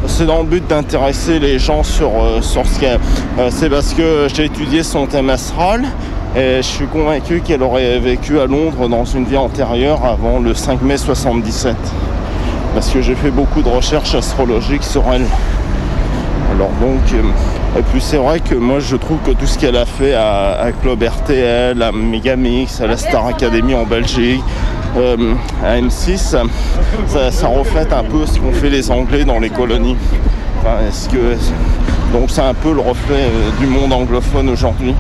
C'est 0.08 0.26
dans 0.26 0.40
le 0.40 0.46
but 0.46 0.68
d'intéresser 0.68 1.40
les 1.40 1.58
gens 1.58 1.84
sur, 1.84 2.10
euh, 2.22 2.42
sur 2.42 2.66
ce 2.66 2.80
qu'est. 2.80 3.00
euh, 3.40 3.50
c'est 3.50 3.70
parce 3.70 3.94
que 3.94 4.28
j'ai 4.34 4.46
étudié 4.46 4.84
son 4.84 5.08
thème 5.08 5.30
astral 5.30 5.84
Et 6.36 6.58
je 6.58 6.68
suis 6.68 6.86
convaincu 6.86 7.42
qu'elle 7.42 7.64
aurait 7.64 7.98
vécu 7.98 8.40
à 8.40 8.46
Londres 8.46 8.88
dans 8.90 9.06
une 9.06 9.24
vie 9.26 9.38
antérieure 9.38 10.06
avant 10.06 10.40
le 10.40 10.54
5 10.54 10.82
mai 10.82 10.98
77. 10.98 11.76
Parce 12.74 12.90
que 12.90 13.02
j'ai 13.02 13.16
fait 13.16 13.32
beaucoup 13.32 13.62
de 13.62 13.70
recherches 13.70 14.14
astrologiques 14.16 14.84
sur 14.84 15.04
elle. 15.14 15.26
Alors 16.54 16.72
donc, 16.82 17.00
et 17.78 17.82
puis 17.82 18.00
c'est 18.00 18.18
vrai 18.18 18.40
que 18.40 18.56
moi 18.56 18.80
je 18.80 18.96
trouve 18.96 19.18
que 19.20 19.32
tout 19.32 19.46
ce 19.46 19.58
qu'elle 19.58 19.76
a 19.76 19.86
fait 19.86 20.14
à, 20.14 20.68
Club 20.82 21.04
RTL, 21.04 21.82
à 21.82 21.92
Megamix, 21.92 22.80
à 22.80 22.88
la 22.88 22.96
Star 22.96 23.28
Academy 23.28 23.76
en 23.76 23.86
Belgique, 23.86 24.42
euh, 24.98 25.34
à 25.64 25.78
M6, 25.78 26.38
ça, 27.08 27.48
reflète 27.48 27.92
un 27.92 28.04
peu 28.04 28.26
ce 28.26 28.40
qu'ont 28.40 28.54
fait 28.54 28.70
les 28.70 28.90
Anglais 28.92 29.26
dans 29.26 29.40
les 29.40 29.50
colonies. 29.50 29.98
Donc 32.14 32.30
c'est 32.30 32.42
un 32.42 32.54
peu 32.54 32.74
le 32.74 32.80
reflet 32.80 33.24
euh, 33.24 33.52
du 33.60 33.68
monde 33.68 33.92
anglophone 33.92 34.50
aujourd'hui. 34.50 34.96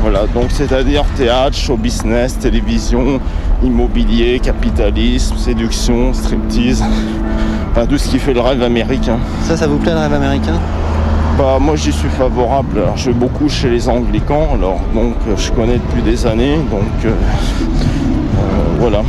Voilà, 0.00 0.26
donc 0.34 0.46
c'est-à-dire 0.50 1.04
théâtre, 1.16 1.56
show 1.56 1.76
business, 1.76 2.38
télévision, 2.38 3.20
immobilier, 3.62 4.40
capitalisme, 4.40 5.36
séduction, 5.36 6.12
striptease, 6.14 6.82
enfin 7.70 7.86
tout 7.86 7.98
ce 7.98 8.08
qui 8.08 8.18
fait 8.18 8.34
le 8.34 8.40
rêve 8.40 8.62
américain. 8.62 9.18
Ça, 9.42 9.56
ça 9.56 9.66
vous 9.66 9.78
plaît 9.78 9.92
le 9.92 9.98
rêve 9.98 10.14
américain? 10.14 10.54
Bah 11.38 11.58
moi 11.60 11.76
j'y 11.76 11.92
suis 11.92 12.08
favorable. 12.08 12.78
Alors, 12.78 12.96
je 12.96 13.10
vais 13.10 13.16
beaucoup 13.16 13.48
chez 13.48 13.68
les 13.68 13.88
anglicans, 13.90 14.48
alors 14.54 14.80
donc 14.94 15.14
euh, 15.28 15.36
je 15.36 15.52
connais 15.52 15.76
depuis 15.76 16.00
des 16.00 16.26
années, 16.26 16.56
donc 16.70 16.82
euh, 17.04 17.10
euh, 17.10 18.42
voilà. 18.78 19.02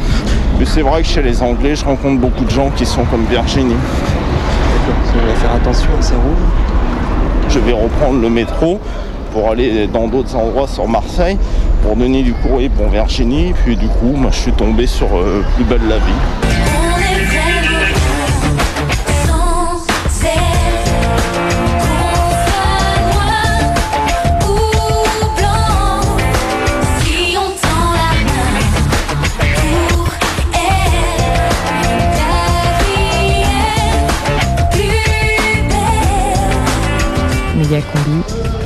Mais 0.60 0.66
c'est 0.66 0.82
vrai 0.82 1.04
que 1.04 1.08
chez 1.08 1.22
les 1.22 1.42
Anglais, 1.42 1.76
je 1.76 1.86
rencontre 1.86 2.20
beaucoup 2.20 2.44
de 2.44 2.50
gens 2.50 2.70
qui 2.76 2.86
sont 2.86 3.06
comme 3.06 3.24
Virginie. 3.30 3.76
Vous 4.88 5.20
allez 5.20 5.36
faire 5.36 5.54
attention 5.54 5.90
à 5.98 6.02
ces 6.02 6.16
rouges. 6.16 7.50
Je 7.50 7.60
vais 7.60 7.72
reprendre 7.72 8.20
le 8.20 8.30
métro 8.30 8.80
pour 9.32 9.50
aller 9.50 9.88
dans 9.88 10.08
d'autres 10.08 10.36
endroits 10.36 10.68
sur 10.68 10.88
Marseille 10.88 11.38
pour 11.84 11.96
donner 11.96 12.24
du 12.24 12.34
courrier 12.34 12.70
pour 12.70 12.90
Virginie. 12.90 13.54
Puis 13.64 13.78
du 13.78 13.88
coup, 13.88 14.14
moi, 14.16 14.32
je 14.32 14.40
suis 14.40 14.52
tombé 14.52 14.86
sur 14.88 15.08
euh, 15.16 15.46
Plus 15.56 15.64
belle 15.64 15.88
la 15.88 15.98
vie. 15.98 16.67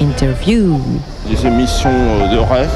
Interview. 0.01 0.81
Des 1.29 1.45
émissions 1.45 1.91
euh, 1.91 2.33
de 2.33 2.39
rêve, 2.39 2.71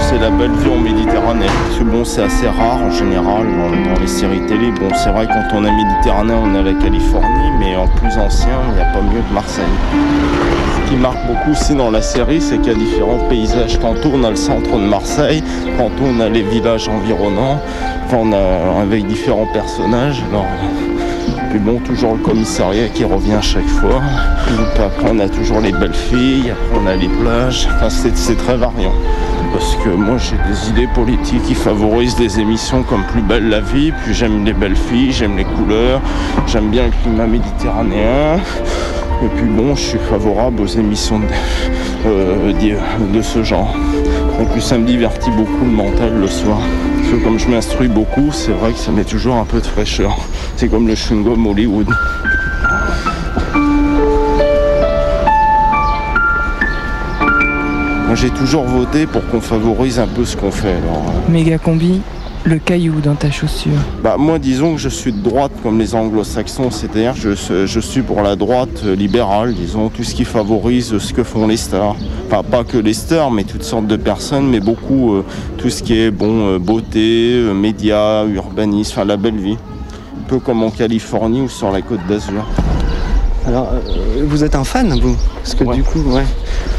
c'est 0.00 0.18
la 0.18 0.30
belle 0.30 0.52
vie 0.52 0.70
en 0.70 0.78
Méditerranée. 0.78 1.44
Parce 1.44 1.78
que 1.78 1.84
bon, 1.84 2.02
c'est 2.02 2.22
assez 2.22 2.48
rare 2.48 2.78
en 2.78 2.90
général 2.90 3.44
dans, 3.44 4.00
les 4.00 4.06
séries 4.06 4.40
télé. 4.46 4.70
Bon, 4.70 4.88
c'est 4.94 5.10
vrai 5.10 5.26
quand 5.26 5.54
on 5.54 5.64
a 5.66 5.70
Méditerranée, 5.70 6.32
on 6.32 6.54
a 6.54 6.62
la 6.62 6.72
Californie, 6.72 7.50
mais 7.60 7.76
en 7.76 7.86
plus 7.88 8.16
ancien, 8.16 8.58
il 8.70 8.74
n'y 8.76 8.80
a 8.80 8.86
pas 8.86 9.02
mieux 9.02 9.20
que 9.20 9.34
Marseille. 9.34 9.64
Ce 10.76 10.90
qui 10.90 10.96
marque 10.96 11.26
beaucoup 11.26 11.50
aussi 11.50 11.74
dans 11.74 11.90
la 11.90 12.00
série, 12.00 12.40
c'est 12.40 12.56
qu'il 12.56 12.72
y 12.72 12.74
a 12.74 12.78
différents 12.78 13.28
paysages. 13.28 13.78
Tantôt 13.78 14.12
on 14.14 14.24
a 14.24 14.30
le 14.30 14.36
centre 14.36 14.78
de 14.78 14.86
Marseille, 14.86 15.42
tantôt 15.76 16.04
on 16.06 16.20
a 16.20 16.30
les 16.30 16.42
villages 16.42 16.88
environnants, 16.88 17.60
on 18.14 18.32
a 18.32 18.80
avec 18.80 19.06
différents 19.06 19.48
personnages. 19.52 20.22
Alors, 20.30 20.46
puis 21.50 21.58
bon, 21.58 21.78
toujours 21.78 22.14
le 22.14 22.22
commissariat 22.22 22.88
qui 22.88 23.04
revient 23.04 23.38
chaque 23.40 23.66
fois. 23.66 24.00
Après, 24.78 25.10
on 25.10 25.18
a 25.18 25.28
toujours 25.28 25.60
les 25.60 25.72
belles 25.72 25.94
filles, 25.94 26.50
après, 26.50 26.80
on 26.82 26.86
a 26.86 26.94
les 26.94 27.08
plages. 27.08 27.68
Enfin, 27.76 27.88
c'est 27.90 28.36
très 28.36 28.56
variant. 28.56 28.92
Parce 29.52 29.76
que 29.76 29.88
moi, 29.88 30.16
j'ai 30.18 30.36
des 30.50 30.70
idées 30.70 30.88
politiques 30.94 31.42
qui 31.44 31.54
favorisent 31.54 32.16
des 32.16 32.40
émissions 32.40 32.82
comme 32.82 33.02
Plus 33.04 33.22
belle 33.22 33.48
la 33.48 33.60
vie. 33.60 33.92
Puis 34.04 34.14
j'aime 34.14 34.44
les 34.44 34.52
belles 34.52 34.76
filles, 34.76 35.12
j'aime 35.12 35.36
les 35.36 35.44
couleurs, 35.44 36.00
j'aime 36.46 36.70
bien 36.70 36.84
le 36.84 36.92
climat 37.02 37.26
méditerranéen. 37.26 38.38
Et 39.24 39.28
puis 39.34 39.46
bon, 39.48 39.74
je 39.74 39.80
suis 39.80 39.98
favorable 39.98 40.60
aux 40.60 40.66
émissions 40.66 41.20
de, 41.20 41.24
euh, 42.06 43.22
ce 43.22 43.42
genre. 43.42 43.74
En 44.38 44.44
plus, 44.44 44.60
ça 44.60 44.76
me 44.76 44.86
divertit 44.86 45.30
beaucoup 45.30 45.64
le 45.64 45.70
mental 45.70 46.12
le 46.20 46.28
soir. 46.28 46.58
Parce 47.06 47.18
que 47.18 47.24
comme 47.24 47.38
je 47.38 47.46
m'instruis 47.48 47.86
beaucoup, 47.86 48.32
c'est 48.32 48.50
vrai 48.50 48.72
que 48.72 48.78
ça 48.78 48.90
met 48.90 49.04
toujours 49.04 49.36
un 49.36 49.44
peu 49.44 49.60
de 49.60 49.66
fraîcheur. 49.66 50.18
C'est 50.56 50.66
comme 50.66 50.88
le 50.88 50.94
chewing-gum 50.94 51.46
Hollywood. 51.46 51.86
Moi, 58.06 58.14
j'ai 58.16 58.30
toujours 58.30 58.64
voté 58.64 59.06
pour 59.06 59.24
qu'on 59.28 59.40
favorise 59.40 60.00
un 60.00 60.08
peu 60.08 60.24
ce 60.24 60.36
qu'on 60.36 60.50
fait. 60.50 60.72
Alors, 60.72 61.04
euh, 61.06 61.30
Méga 61.30 61.58
Combi, 61.58 62.00
le 62.46 62.58
caillou 62.58 63.00
dans 63.00 63.16
ta 63.16 63.30
chaussure. 63.30 63.72
bah, 64.02 64.16
moi, 64.18 64.38
disons 64.38 64.74
que 64.74 64.80
je 64.80 64.88
suis 64.88 65.12
de 65.12 65.20
droite 65.20 65.50
comme 65.62 65.78
les 65.78 65.94
anglo-saxons, 65.96 66.70
c'est-à-dire 66.70 67.14
que 67.14 67.34
je, 67.34 67.66
je 67.66 67.80
suis 67.80 68.02
pour 68.02 68.22
la 68.22 68.36
droite 68.36 68.84
libérale, 68.84 69.52
disons, 69.52 69.88
tout 69.88 70.04
ce 70.04 70.14
qui 70.14 70.24
favorise 70.24 70.96
ce 70.98 71.12
que 71.12 71.24
font 71.24 71.48
les 71.48 71.56
stars. 71.56 71.96
Enfin, 72.28 72.42
pas 72.44 72.62
que 72.62 72.78
les 72.78 72.94
stars, 72.94 73.30
mais 73.32 73.42
toutes 73.42 73.64
sortes 73.64 73.88
de 73.88 73.96
personnes, 73.96 74.48
mais 74.48 74.60
beaucoup 74.60 75.14
euh, 75.14 75.24
tout 75.58 75.70
ce 75.70 75.82
qui 75.82 75.98
est 75.98 76.10
bon, 76.12 76.46
euh, 76.54 76.58
beauté, 76.60 77.32
euh, 77.34 77.52
médias, 77.52 78.24
urbanisme, 78.26 78.92
enfin 78.92 79.04
la 79.04 79.16
belle 79.16 79.38
vie. 79.38 79.56
Un 80.16 80.28
peu 80.28 80.38
comme 80.38 80.62
en 80.62 80.70
Californie 80.70 81.40
ou 81.40 81.48
sur 81.48 81.72
la 81.72 81.82
côte 81.82 82.00
d'Azur. 82.08 82.46
Alors, 83.46 83.70
euh, 83.72 84.24
vous 84.24 84.44
êtes 84.44 84.54
un 84.54 84.64
fan, 84.64 84.98
vous? 85.00 85.16
Parce 85.36 85.54
que 85.54 85.64
du 85.74 85.82
coup, 85.82 86.00
ouais. 86.00 86.24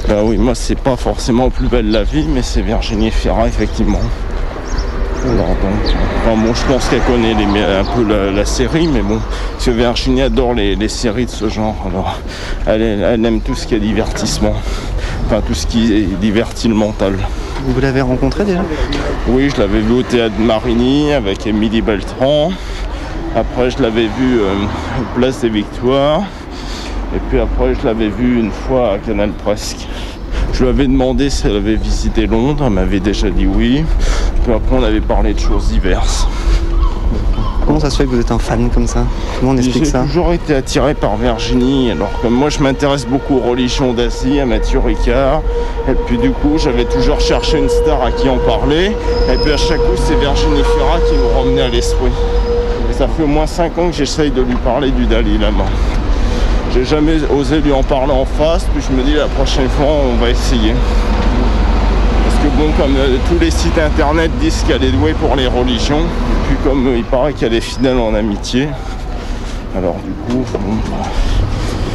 Bah 0.07 0.21
oui, 0.23 0.37
moi 0.37 0.55
c'est 0.55 0.77
pas 0.79 0.95
forcément 0.95 1.49
plus 1.49 1.67
belle 1.67 1.91
la 1.91 2.03
vie, 2.03 2.25
mais 2.33 2.41
c'est 2.41 2.61
Virginie 2.61 3.11
Fira 3.11 3.47
effectivement. 3.47 3.99
Alors 5.29 5.47
donc, 5.47 5.95
enfin, 6.23 6.41
bon, 6.41 6.53
je 6.53 6.65
pense 6.65 6.87
qu'elle 6.87 7.01
connaît 7.01 7.33
les 7.33 7.43
un 7.43 7.83
peu 7.83 8.03
la, 8.07 8.31
la 8.31 8.45
série, 8.45 8.87
mais 8.87 9.01
bon, 9.01 9.19
parce 9.53 9.65
que 9.65 9.71
Virginie 9.71 10.21
adore 10.21 10.53
les, 10.53 10.75
les 10.75 10.87
séries 10.87 11.25
de 11.25 11.31
ce 11.31 11.49
genre. 11.49 11.75
Alors, 11.85 12.19
elle, 12.65 12.81
elle 12.81 13.25
aime 13.25 13.41
tout 13.41 13.53
ce 13.53 13.67
qui 13.67 13.75
est 13.75 13.79
divertissement, 13.79 14.55
enfin 15.25 15.41
tout 15.45 15.53
ce 15.53 15.67
qui 15.67 16.05
divertit 16.21 16.69
le 16.69 16.75
mental. 16.75 17.15
Vous 17.65 17.81
l'avez 17.81 18.01
rencontré 18.01 18.45
déjà? 18.45 18.63
Oui, 19.27 19.49
je 19.53 19.59
l'avais 19.59 19.81
vu 19.81 19.93
au 19.93 20.03
théâtre 20.03 20.35
Marigny 20.39 21.11
avec 21.11 21.45
Émilie 21.45 21.81
Beltran. 21.81 22.51
Après, 23.35 23.69
je 23.69 23.81
l'avais 23.81 24.07
vu 24.07 24.39
euh, 24.39 24.53
Place 25.15 25.41
des 25.41 25.49
Victoires. 25.49 26.21
Et 27.15 27.19
puis 27.29 27.39
après, 27.39 27.75
je 27.75 27.85
l'avais 27.85 28.09
vu 28.09 28.39
une 28.39 28.51
fois 28.51 28.93
à 28.93 28.97
Canal 28.99 29.31
Presque. 29.43 29.87
Je 30.53 30.63
lui 30.63 30.69
avais 30.69 30.87
demandé 30.87 31.29
si 31.29 31.45
elle 31.45 31.57
avait 31.57 31.75
visité 31.75 32.25
Londres. 32.25 32.63
Elle 32.67 32.73
m'avait 32.73 33.01
déjà 33.01 33.29
dit 33.29 33.45
oui. 33.45 33.83
Puis 34.43 34.53
après, 34.53 34.75
on 34.77 34.83
avait 34.83 35.01
parlé 35.01 35.33
de 35.33 35.39
choses 35.39 35.67
diverses. 35.69 36.27
Comment 37.65 37.81
ça 37.81 37.89
se 37.89 37.97
fait 37.97 38.05
que 38.05 38.09
vous 38.11 38.19
êtes 38.21 38.31
un 38.31 38.39
fan 38.39 38.69
comme 38.69 38.87
ça? 38.87 38.99
Comment 39.39 39.51
on 39.51 39.57
explique 39.57 39.83
J'ai 39.83 39.91
ça? 39.91 40.03
toujours 40.03 40.31
été 40.31 40.55
attiré 40.55 40.93
par 40.93 41.17
Virginie. 41.17 41.91
Alors 41.91 42.09
comme 42.21 42.33
moi 42.33 42.49
je 42.49 42.59
m'intéresse 42.59 43.05
beaucoup 43.05 43.35
aux 43.35 43.41
religions 43.49 43.91
d'Asie, 43.91 44.39
à 44.39 44.45
Mathieu 44.45 44.79
Ricard. 44.79 45.41
Et 45.89 45.93
puis 46.05 46.17
du 46.17 46.31
coup 46.31 46.57
j'avais 46.57 46.85
toujours 46.85 47.19
cherché 47.19 47.57
une 47.57 47.67
star 47.67 48.01
à 48.01 48.11
qui 48.11 48.29
en 48.29 48.37
parler. 48.37 48.95
Et 49.29 49.37
puis 49.43 49.51
à 49.51 49.57
chaque 49.57 49.79
coup 49.79 49.97
c'est 49.97 50.15
Virginie 50.15 50.63
Fira 50.63 50.99
qui 51.09 51.15
me 51.17 51.41
remenait 51.41 51.63
à 51.63 51.67
l'esprit. 51.67 52.11
Et 52.89 52.93
ça 52.93 53.05
fait 53.05 53.23
au 53.23 53.27
moins 53.27 53.45
5 53.47 53.77
ans 53.79 53.87
que 53.89 53.95
j'essaye 53.97 54.31
de 54.31 54.41
lui 54.41 54.55
parler 54.63 54.91
du 54.91 55.05
Dalai 55.05 55.37
Lama. 55.37 55.65
J'ai 56.73 56.85
jamais 56.85 57.17
osé 57.37 57.59
lui 57.59 57.73
en 57.73 57.83
parler 57.83 58.13
en 58.13 58.23
face, 58.25 58.65
puis 58.73 58.81
je 58.89 58.95
me 58.95 59.03
dis 59.03 59.15
la 59.15 59.25
prochaine 59.27 59.67
fois 59.67 59.87
on 59.87 60.15
va 60.23 60.29
essayer. 60.29 60.73
Bon, 62.57 62.71
comme 62.77 62.95
euh, 62.97 63.17
tous 63.29 63.37
les 63.39 63.51
sites 63.51 63.77
internet 63.77 64.31
disent 64.41 64.63
qu'elle 64.67 64.83
est 64.83 64.91
douée 64.91 65.13
pour 65.13 65.35
les 65.35 65.45
religions, 65.47 65.99
et 65.99 66.47
puis 66.47 66.55
comme 66.63 66.87
euh, 66.87 66.97
il 66.97 67.03
paraît 67.03 67.33
qu'elle 67.33 67.53
est 67.53 67.61
fidèle 67.61 67.97
en 67.97 68.15
amitié, 68.15 68.67
alors 69.77 69.95
du 70.03 70.11
coup, 70.33 70.43
bon, 70.53 70.73
bah, 70.89 71.07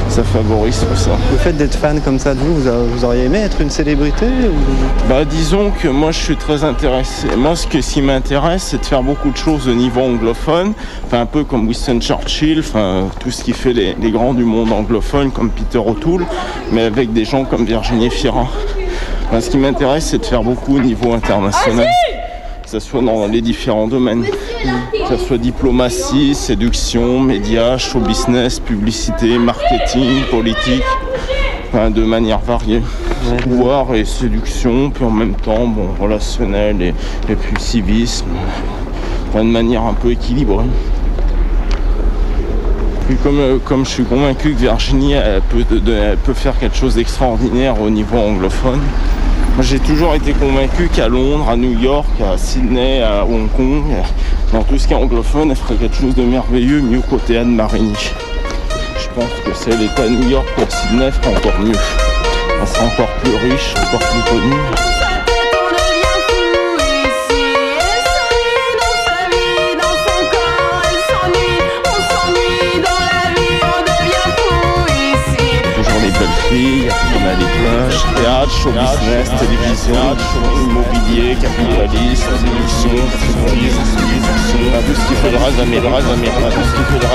ça 0.09 0.23
favorise 0.23 0.79
tout 0.89 0.95
ça. 0.97 1.11
Le 1.33 1.39
fait 1.39 1.53
d'être 1.55 1.75
fan 1.75 2.01
comme 2.03 2.19
ça 2.21 2.35
de 2.35 2.39
vous, 2.39 2.55
vous, 2.61 2.69
a- 2.69 2.77
vous 2.85 3.05
auriez 3.05 3.25
aimé 3.25 3.39
être 3.39 3.61
une 3.61 3.71
célébrité 3.71 4.27
ou... 4.27 5.09
Bah 5.09 5.25
disons 5.25 5.73
que 5.83 5.89
moi 5.89 6.13
je 6.13 6.19
suis 6.19 6.37
très 6.37 6.63
intéressé. 6.65 7.29
Moi 7.37 7.57
ce, 7.57 7.67
que, 7.67 7.81
ce 7.81 7.95
qui 7.95 8.03
m'intéresse 8.03 8.63
c'est 8.71 8.79
de 8.79 8.85
faire 8.85 9.03
beaucoup 9.03 9.31
de 9.31 9.37
choses 9.37 9.67
au 9.69 9.73
niveau 9.75 10.03
anglophone, 10.03 10.75
enfin 11.07 11.23
un 11.23 11.27
peu 11.27 11.45
comme 11.45 11.67
Winston 11.67 11.99
Churchill, 12.01 12.61
enfin 12.61 13.09
tout 13.21 13.31
ce 13.31 13.43
qui 13.43 13.53
fait 13.55 13.73
les, 13.73 13.97
les 14.01 14.11
grands 14.11 14.35
du 14.35 14.45
monde 14.45 14.71
anglophone 14.71 15.31
comme 15.33 15.49
Peter 15.51 15.79
O'Toole, 15.79 16.27
mais 16.73 16.83
avec 16.83 17.13
des 17.15 17.25
gens 17.25 17.45
comme 17.45 17.65
Virginie 17.65 18.11
Fira. 18.11 18.47
Enfin, 19.33 19.41
ce 19.41 19.49
qui 19.49 19.57
m'intéresse 19.57 20.09
c'est 20.09 20.19
de 20.19 20.27
faire 20.27 20.43
beaucoup 20.43 20.77
au 20.77 20.79
niveau 20.79 21.15
international. 21.15 21.87
Que 22.63 22.69
ce 22.69 22.79
soit 22.81 23.01
dans 23.01 23.27
les 23.27 23.41
différents 23.41 23.89
domaines. 23.89 24.27
Que 24.27 25.09
ce 25.09 25.17
soit 25.17 25.39
diplomatie, 25.39 26.35
séduction, 26.35 27.19
médias, 27.19 27.79
show 27.79 27.99
business, 28.01 28.61
publicité, 28.61 29.39
marketing, 29.39 30.25
politique, 30.31 30.83
enfin, 31.69 31.89
de 31.89 32.05
manière 32.05 32.41
variée. 32.41 32.83
Pouvoir 33.43 33.95
et 33.95 34.05
séduction, 34.05 34.91
puis 34.91 35.05
en 35.07 35.11
même 35.11 35.35
temps, 35.35 35.67
bon, 35.67 35.89
relationnel 35.99 36.83
et, 36.83 36.95
et 37.31 37.35
puis 37.35 37.59
civisme, 37.59 38.27
enfin, 39.31 39.45
de 39.45 39.49
manière 39.49 39.85
un 39.85 39.95
peu 39.95 40.11
équilibrée. 40.11 40.67
Comme, 43.23 43.41
euh, 43.41 43.59
comme 43.65 43.85
je 43.85 43.91
suis 43.91 44.05
convaincu 44.05 44.53
que 44.53 44.59
Virginie 44.59 45.13
elle 45.13 45.43
peut, 45.43 45.65
elle 45.71 46.17
peut 46.17 46.33
faire 46.33 46.59
quelque 46.59 46.77
chose 46.77 46.95
d'extraordinaire 46.95 47.81
au 47.81 47.91
niveau 47.91 48.17
anglophone, 48.17 48.81
j'ai 49.61 49.79
toujours 49.79 50.15
été 50.15 50.33
convaincu 50.33 50.89
qu'à 50.89 51.09
Londres, 51.09 51.49
à 51.49 51.57
New 51.57 51.79
York, 51.79 52.09
à 52.25 52.39
Sydney, 52.39 53.03
à 53.03 53.25
Hong 53.25 53.51
Kong, 53.55 53.83
dans 54.53 54.63
tout 54.63 54.79
ce 54.79 54.87
qui 54.87 54.95
est 54.95 54.97
anglophone, 54.97 55.51
elle 55.51 55.57
ferait 55.57 55.75
quelque 55.75 55.97
chose 55.97 56.15
de 56.15 56.23
merveilleux, 56.23 56.81
mieux 56.81 57.01
théâtre 57.27 57.49
Marigny. 57.49 57.93
Je 58.99 59.09
pense 59.15 59.31
que 59.45 59.53
c'est 59.55 59.77
l'État 59.77 60.09
New 60.09 60.31
York 60.31 60.47
pour 60.57 60.71
Sydney 60.71 61.11
ferait 61.11 61.37
encore 61.37 61.61
mieux. 61.61 61.79
Elle 62.61 62.69
serait 62.69 62.87
encore 62.87 63.11
plus 63.23 63.51
riche, 63.51 63.75
encore 63.77 64.09
plus 64.09 64.31
connue. 64.31 64.92
Théâtre, 78.15 78.51
show 78.51 78.71
business, 78.71 79.31
télévision, 79.39 80.17
immobilier, 80.65 81.37
capitalisme, 81.37 82.31
séduction, 82.39 82.97
séduction, 83.21 84.63
tout 84.87 84.95
ce 84.95 85.05
qui 85.09 85.15
fait 85.15 85.31
le 85.31 85.39
rêve 85.39 85.61
américain, 85.61 86.49
tout 86.51 86.65
ce 86.65 86.73
qui 86.77 86.83
fait 86.85 86.99
le 86.99 87.07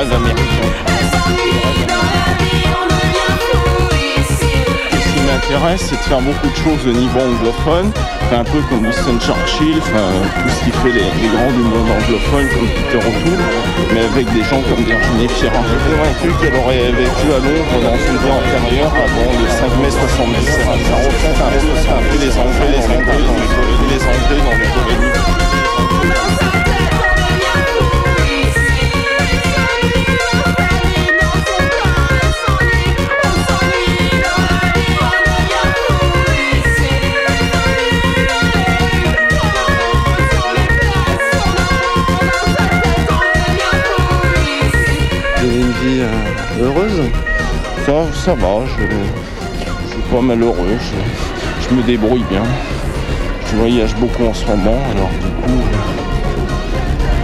m'intéresse, 5.47 5.81
c'est 5.89 5.95
de 5.95 6.01
faire 6.01 6.21
beaucoup 6.21 6.49
de 6.49 6.55
choses 6.55 6.87
au 6.87 6.91
niveau 6.91 7.19
anglophone, 7.19 7.91
Enfin, 8.27 8.39
un 8.41 8.43
peu 8.43 8.59
comme 8.67 8.83
Winston 8.83 9.17
Churchill, 9.19 9.79
enfin, 9.79 10.11
tout 10.43 10.49
ce 10.49 10.65
qui 10.65 10.71
fait 10.71 10.91
les, 10.91 11.07
les 11.23 11.29
grands 11.31 11.51
du 11.51 11.63
monde 11.63 11.87
anglophone, 11.87 12.47
comme 12.51 12.67
Peter 12.67 12.99
O'Toole, 12.99 13.39
mais 13.93 14.03
avec 14.03 14.27
des 14.33 14.43
gens 14.43 14.61
comme 14.67 14.83
Virginie 14.83 15.29
Fira. 15.29 15.63
J'ai 15.63 15.79
convaincu 15.87 16.27
qu'elle 16.41 16.55
aurait 16.59 16.91
vécu 16.91 17.25
à 17.31 17.39
Londres 17.39 17.79
dans 17.79 17.95
une 17.95 18.17
vie 18.19 18.33
antérieure 18.35 18.91
avant 18.91 19.31
le 19.31 19.47
5 19.47 19.71
mai 19.79 19.91
77. 19.91 20.67
Ça 20.67 20.99
reflète 20.99 21.39
un 21.39 22.03
peu, 22.03 22.19
les 22.19 22.35
Anglais, 22.35 22.75
les 22.75 22.83
Anglais 22.83 23.23
dans 23.23 23.39
les 23.39 23.47
colonies, 23.47 23.87
les 23.87 24.03
Anglais 24.03 24.43
dans 24.43 24.57
les 24.59 24.67
colonies. 24.75 25.15
Ça, 47.85 47.93
ça 48.14 48.34
va, 48.34 48.65
je, 48.65 48.84
je 48.84 49.91
suis 49.93 50.01
pas 50.11 50.22
malheureux, 50.22 50.77
je, 50.80 51.69
je 51.69 51.76
me 51.76 51.81
débrouille 51.84 52.26
bien. 52.30 52.43
Je 53.51 53.55
voyage 53.57 53.95
beaucoup 53.95 54.26
en 54.26 54.34
ce 54.34 54.45
moment, 54.45 54.77
alors 54.95 55.09
du 55.22 55.27
coup, 55.41 55.61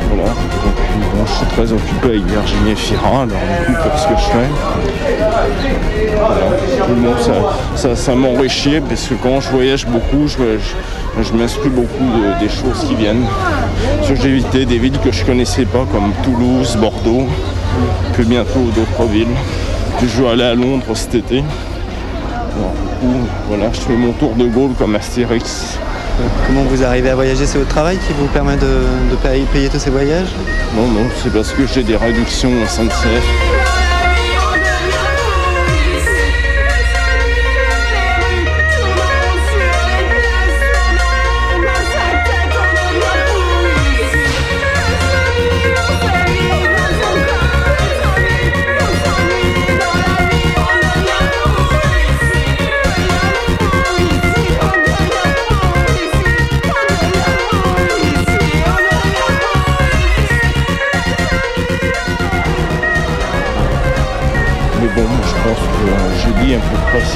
voilà. 0.09 0.29
Donc, 0.29 1.27
je 1.27 1.31
suis 1.33 1.45
très 1.47 1.71
occupé 1.71 2.07
avec 2.07 2.25
Virginie 2.25 2.75
Fira, 2.75 3.07
alors 3.23 3.27
du 3.67 3.73
coup, 3.75 3.81
pour 3.89 3.99
ce 3.99 4.07
que 4.07 4.13
je 4.15 4.25
fais. 4.25 4.49
Voilà. 6.15 7.17
Ça, 7.19 7.33
ça, 7.75 7.95
ça 7.95 8.15
m'enrichit 8.15 8.79
parce 8.87 9.07
que 9.07 9.15
quand 9.15 9.39
je 9.41 9.49
voyage 9.49 9.85
beaucoup, 9.85 10.27
je, 10.27 10.59
je, 11.21 11.33
m'inspire 11.33 11.71
beaucoup 11.71 12.03
de- 12.03 12.39
des 12.39 12.49
choses 12.49 12.85
qui 12.87 12.95
viennent. 12.95 13.25
J'ai 14.07 14.13
évité 14.29 14.65
des 14.65 14.77
villes 14.77 14.99
que 14.99 15.11
je 15.11 15.25
connaissais 15.25 15.65
pas 15.65 15.85
comme 15.91 16.11
Toulouse, 16.23 16.77
Bordeaux, 16.79 17.27
puis 18.13 18.25
bientôt 18.25 18.69
d'autres 18.75 19.09
villes. 19.09 19.35
Puis 19.97 20.07
je 20.09 20.21
vais 20.21 20.29
aller 20.29 20.43
à 20.43 20.55
Londres 20.55 20.85
cet 20.95 21.15
été. 21.15 21.37
Alors, 21.37 22.71
du 22.71 23.07
coup, 23.07 23.27
voilà, 23.47 23.71
je 23.73 23.79
fais 23.79 23.93
mon 23.93 24.11
tour 24.13 24.33
de 24.35 24.45
Gaulle 24.45 24.73
comme 24.77 24.95
Astérix. 24.95 25.77
Comment 26.45 26.61
vous 26.63 26.83
arrivez 26.83 27.09
à 27.09 27.15
voyager? 27.15 27.45
C'est 27.45 27.57
votre 27.57 27.69
travail 27.71 27.97
qui 27.97 28.13
vous 28.13 28.27
permet 28.27 28.55
de, 28.55 28.67
de 29.11 29.15
payer, 29.15 29.45
payer 29.51 29.69
tous 29.69 29.79
ces 29.79 29.89
voyages? 29.89 30.29
Non, 30.75 30.87
non, 30.87 31.07
c'est 31.21 31.33
parce 31.33 31.51
que 31.51 31.65
j'ai 31.65 31.83
des 31.83 31.95
réductions 31.95 32.51
en 32.63 32.67
SNCF. 32.67 33.62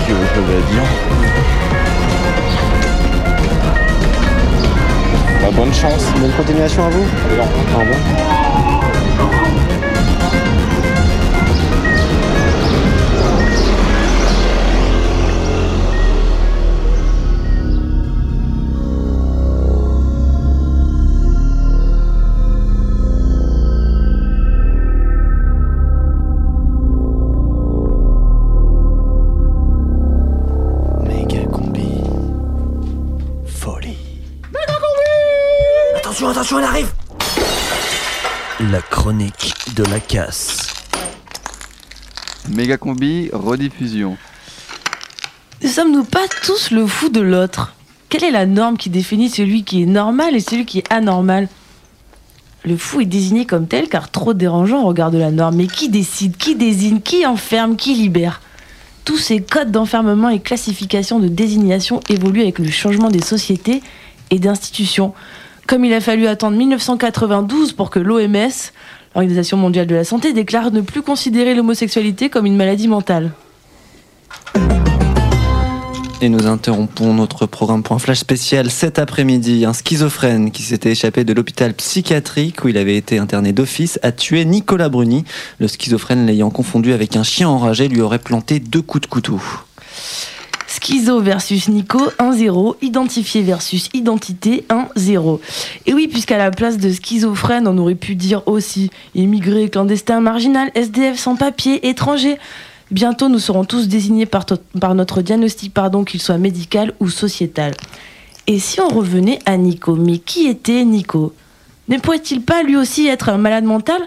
Que 0.07 0.13
j'avais 0.35 0.57
à 0.57 0.61
dire. 0.71 0.83
Bah, 5.41 5.49
bonne 5.53 5.73
chance. 5.73 6.05
Bonne 6.19 6.31
continuation 6.31 6.85
à 6.85 6.89
vous. 6.89 7.03
Au 7.03 7.79
revoir. 7.79 7.97
Attention, 9.17 9.76
casse. 40.17 40.73
Méga 42.49 42.77
combi, 42.77 43.29
rediffusion. 43.31 44.17
Ne 45.61 45.67
sommes-nous 45.67 46.05
pas 46.05 46.25
tous 46.43 46.71
le 46.71 46.87
fou 46.87 47.09
de 47.09 47.21
l'autre? 47.21 47.75
Quelle 48.09 48.23
est 48.23 48.31
la 48.31 48.47
norme 48.47 48.77
qui 48.77 48.89
définit 48.89 49.29
celui 49.29 49.63
qui 49.63 49.83
est 49.83 49.85
normal 49.85 50.35
et 50.35 50.39
celui 50.39 50.65
qui 50.65 50.79
est 50.79 50.91
anormal? 50.91 51.47
Le 52.65 52.77
fou 52.77 53.01
est 53.01 53.05
désigné 53.05 53.45
comme 53.45 53.67
tel 53.67 53.89
car 53.89 54.09
trop 54.09 54.33
dérangeant 54.33 54.81
au 54.81 54.87
regard 54.87 55.11
de 55.11 55.19
la 55.19 55.29
norme. 55.29 55.57
Mais 55.57 55.67
qui 55.67 55.87
décide 55.87 56.35
Qui 56.35 56.55
désigne 56.55 56.99
Qui 56.99 57.27
enferme 57.27 57.75
Qui 57.75 57.93
libère? 57.93 58.41
Tous 59.05 59.17
ces 59.17 59.39
codes 59.39 59.69
d'enfermement 59.69 60.29
et 60.29 60.39
classification 60.39 61.19
de 61.19 61.27
désignation 61.27 61.99
évoluent 62.09 62.41
avec 62.41 62.57
le 62.57 62.71
changement 62.71 63.11
des 63.11 63.21
sociétés 63.21 63.83
et 64.31 64.39
d'institutions. 64.39 65.13
Comme 65.67 65.85
il 65.85 65.93
a 65.93 66.01
fallu 66.01 66.25
attendre 66.25 66.57
1992 66.57 67.73
pour 67.73 67.91
que 67.91 67.99
l'OMS, 67.99 68.71
l'Organisation 69.17 69.57
mondiale 69.57 69.87
de 69.87 69.95
la 69.95 70.03
santé, 70.03 70.31
déclare 70.31 70.69
ne 70.69 70.81
plus 70.81 71.01
considérer 71.01 71.55
l'homosexualité 71.55 72.29
comme 72.29 72.45
une 72.45 72.55
maladie 72.55 72.87
mentale. 72.87 73.31
Et 76.21 76.29
nous 76.29 76.45
interrompons 76.45 77.15
notre 77.15 77.47
programme 77.47 77.81
pour 77.81 77.95
un 77.95 77.99
flash 77.99 78.19
spécial 78.19 78.69
cet 78.69 78.99
après-midi. 78.99 79.65
Un 79.65 79.73
schizophrène 79.73 80.51
qui 80.51 80.61
s'était 80.61 80.91
échappé 80.91 81.23
de 81.23 81.33
l'hôpital 81.33 81.73
psychiatrique 81.73 82.63
où 82.63 82.67
il 82.67 82.77
avait 82.77 82.95
été 82.95 83.17
interné 83.17 83.53
d'office 83.53 83.99
a 84.03 84.11
tué 84.11 84.45
Nicolas 84.45 84.89
Bruni. 84.89 85.25
Le 85.57 85.67
schizophrène 85.67 86.27
l'ayant 86.27 86.51
confondu 86.51 86.93
avec 86.93 87.15
un 87.15 87.23
chien 87.23 87.49
enragé 87.49 87.87
lui 87.87 88.01
aurait 88.01 88.19
planté 88.19 88.59
deux 88.59 88.83
coups 88.83 89.01
de 89.01 89.07
couteau. 89.07 89.41
Schizo 90.79 91.19
versus 91.19 91.69
Nico, 91.69 91.99
1-0. 92.19 92.75
Identifié 92.81 93.41
versus 93.41 93.89
identité, 93.93 94.65
1-0. 94.69 95.39
Et 95.85 95.93
oui, 95.93 96.07
puisqu'à 96.07 96.37
la 96.37 96.51
place 96.51 96.77
de 96.77 96.91
schizophrène, 96.91 97.67
on 97.67 97.77
aurait 97.77 97.95
pu 97.95 98.15
dire 98.15 98.43
aussi 98.47 98.91
immigré, 99.15 99.69
clandestin, 99.69 100.21
marginal, 100.21 100.71
SDF 100.75 101.17
sans 101.17 101.35
papier, 101.35 101.87
étranger. 101.87 102.37
Bientôt, 102.91 103.27
nous 103.27 103.39
serons 103.39 103.65
tous 103.65 103.87
désignés 103.87 104.25
par, 104.25 104.45
notre 104.95 105.21
diagnostic, 105.21 105.73
pardon, 105.73 106.03
qu'il 106.03 106.21
soit 106.21 106.37
médical 106.37 106.93
ou 106.99 107.09
sociétal. 107.09 107.73
Et 108.45 108.59
si 108.59 108.79
on 108.79 108.87
revenait 108.87 109.39
à 109.45 109.57
Nico 109.57 109.95
Mais 109.95 110.19
qui 110.19 110.47
était 110.47 110.85
Nico? 110.85 111.33
Ne 111.89 111.97
pourrait-il 111.97 112.41
pas 112.41 112.63
lui 112.63 112.77
aussi 112.77 113.07
être 113.07 113.29
un 113.29 113.37
malade 113.37 113.65
mental? 113.65 114.01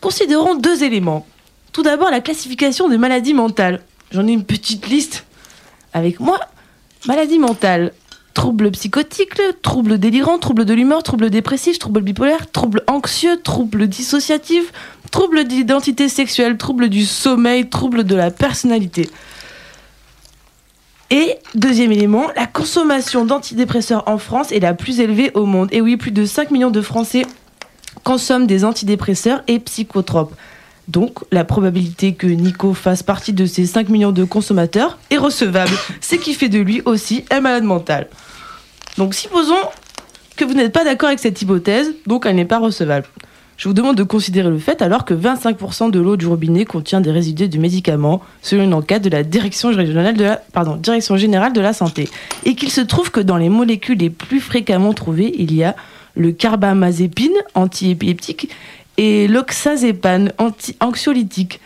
Considérons 0.00 0.54
deux 0.54 0.84
éléments. 0.84 1.26
Tout 1.72 1.82
d'abord, 1.82 2.10
la 2.10 2.20
classification 2.20 2.88
des 2.88 2.98
maladies 2.98 3.34
mentales. 3.34 3.80
J'en 4.12 4.26
ai 4.26 4.32
une 4.32 4.44
petite 4.44 4.88
liste 4.88 5.24
avec 5.92 6.20
moi. 6.20 6.40
Maladie 7.06 7.38
mentale. 7.38 7.92
Troubles 8.34 8.70
psychotiques, 8.70 9.40
troubles 9.60 9.98
délirants, 9.98 10.38
troubles 10.38 10.64
de 10.64 10.72
l'humeur, 10.72 11.02
troubles 11.02 11.30
dépressifs, 11.30 11.78
troubles 11.78 12.00
bipolaires, 12.00 12.50
troubles 12.50 12.84
anxieux, 12.86 13.40
troubles 13.42 13.88
dissociatifs, 13.88 14.72
troubles 15.10 15.44
d'identité 15.44 16.08
sexuelle, 16.08 16.56
troubles 16.56 16.88
du 16.88 17.04
sommeil, 17.04 17.68
troubles 17.68 18.04
de 18.04 18.14
la 18.14 18.30
personnalité. 18.30 19.10
Et 21.10 21.36
deuxième 21.56 21.90
élément, 21.90 22.28
la 22.36 22.46
consommation 22.46 23.24
d'antidépresseurs 23.24 24.04
en 24.06 24.16
France 24.16 24.52
est 24.52 24.60
la 24.60 24.74
plus 24.74 25.00
élevée 25.00 25.32
au 25.34 25.44
monde. 25.44 25.68
Et 25.72 25.80
oui, 25.80 25.96
plus 25.96 26.12
de 26.12 26.24
5 26.24 26.52
millions 26.52 26.70
de 26.70 26.80
Français 26.80 27.26
consomment 28.04 28.46
des 28.46 28.64
antidépresseurs 28.64 29.42
et 29.48 29.58
psychotropes. 29.58 30.34
Donc, 30.88 31.20
la 31.30 31.44
probabilité 31.44 32.14
que 32.14 32.26
Nico 32.26 32.74
fasse 32.74 33.02
partie 33.02 33.32
de 33.32 33.46
ces 33.46 33.66
5 33.66 33.88
millions 33.88 34.12
de 34.12 34.24
consommateurs 34.24 34.98
est 35.10 35.18
recevable, 35.18 35.72
ce 36.00 36.16
qui 36.16 36.34
fait 36.34 36.48
de 36.48 36.58
lui 36.58 36.82
aussi 36.84 37.24
un 37.30 37.40
malade 37.40 37.64
mental. 37.64 38.08
Donc, 38.98 39.14
supposons 39.14 39.54
que 40.36 40.44
vous 40.44 40.54
n'êtes 40.54 40.72
pas 40.72 40.84
d'accord 40.84 41.08
avec 41.08 41.20
cette 41.20 41.40
hypothèse, 41.40 41.92
donc 42.06 42.26
elle 42.26 42.36
n'est 42.36 42.44
pas 42.44 42.58
recevable. 42.58 43.06
Je 43.60 43.68
vous 43.68 43.74
demande 43.74 43.96
de 43.96 44.04
considérer 44.04 44.48
le 44.48 44.58
fait 44.58 44.80
alors 44.80 45.04
que 45.04 45.12
25% 45.12 45.90
de 45.90 46.00
l'eau 46.00 46.16
du 46.16 46.26
robinet 46.26 46.64
contient 46.64 47.02
des 47.02 47.10
résidus 47.10 47.46
de 47.46 47.58
médicaments, 47.58 48.22
selon 48.40 48.64
une 48.64 48.72
enquête 48.72 49.02
de 49.02 49.10
la 49.10 49.22
Direction 49.22 49.70
générale 49.72 51.52
de 51.52 51.60
la 51.60 51.72
santé. 51.74 52.08
Et 52.46 52.54
qu'il 52.54 52.70
se 52.70 52.80
trouve 52.80 53.10
que 53.10 53.20
dans 53.20 53.36
les 53.36 53.50
molécules 53.50 53.98
les 53.98 54.08
plus 54.08 54.40
fréquemment 54.40 54.94
trouvées, 54.94 55.34
il 55.36 55.54
y 55.54 55.62
a 55.62 55.76
le 56.16 56.32
carbamazépine, 56.32 57.36
antiépileptique, 57.54 58.48
et 58.96 59.28
l'oxazépane, 59.28 60.32
anti-anxiolytique. 60.38 61.60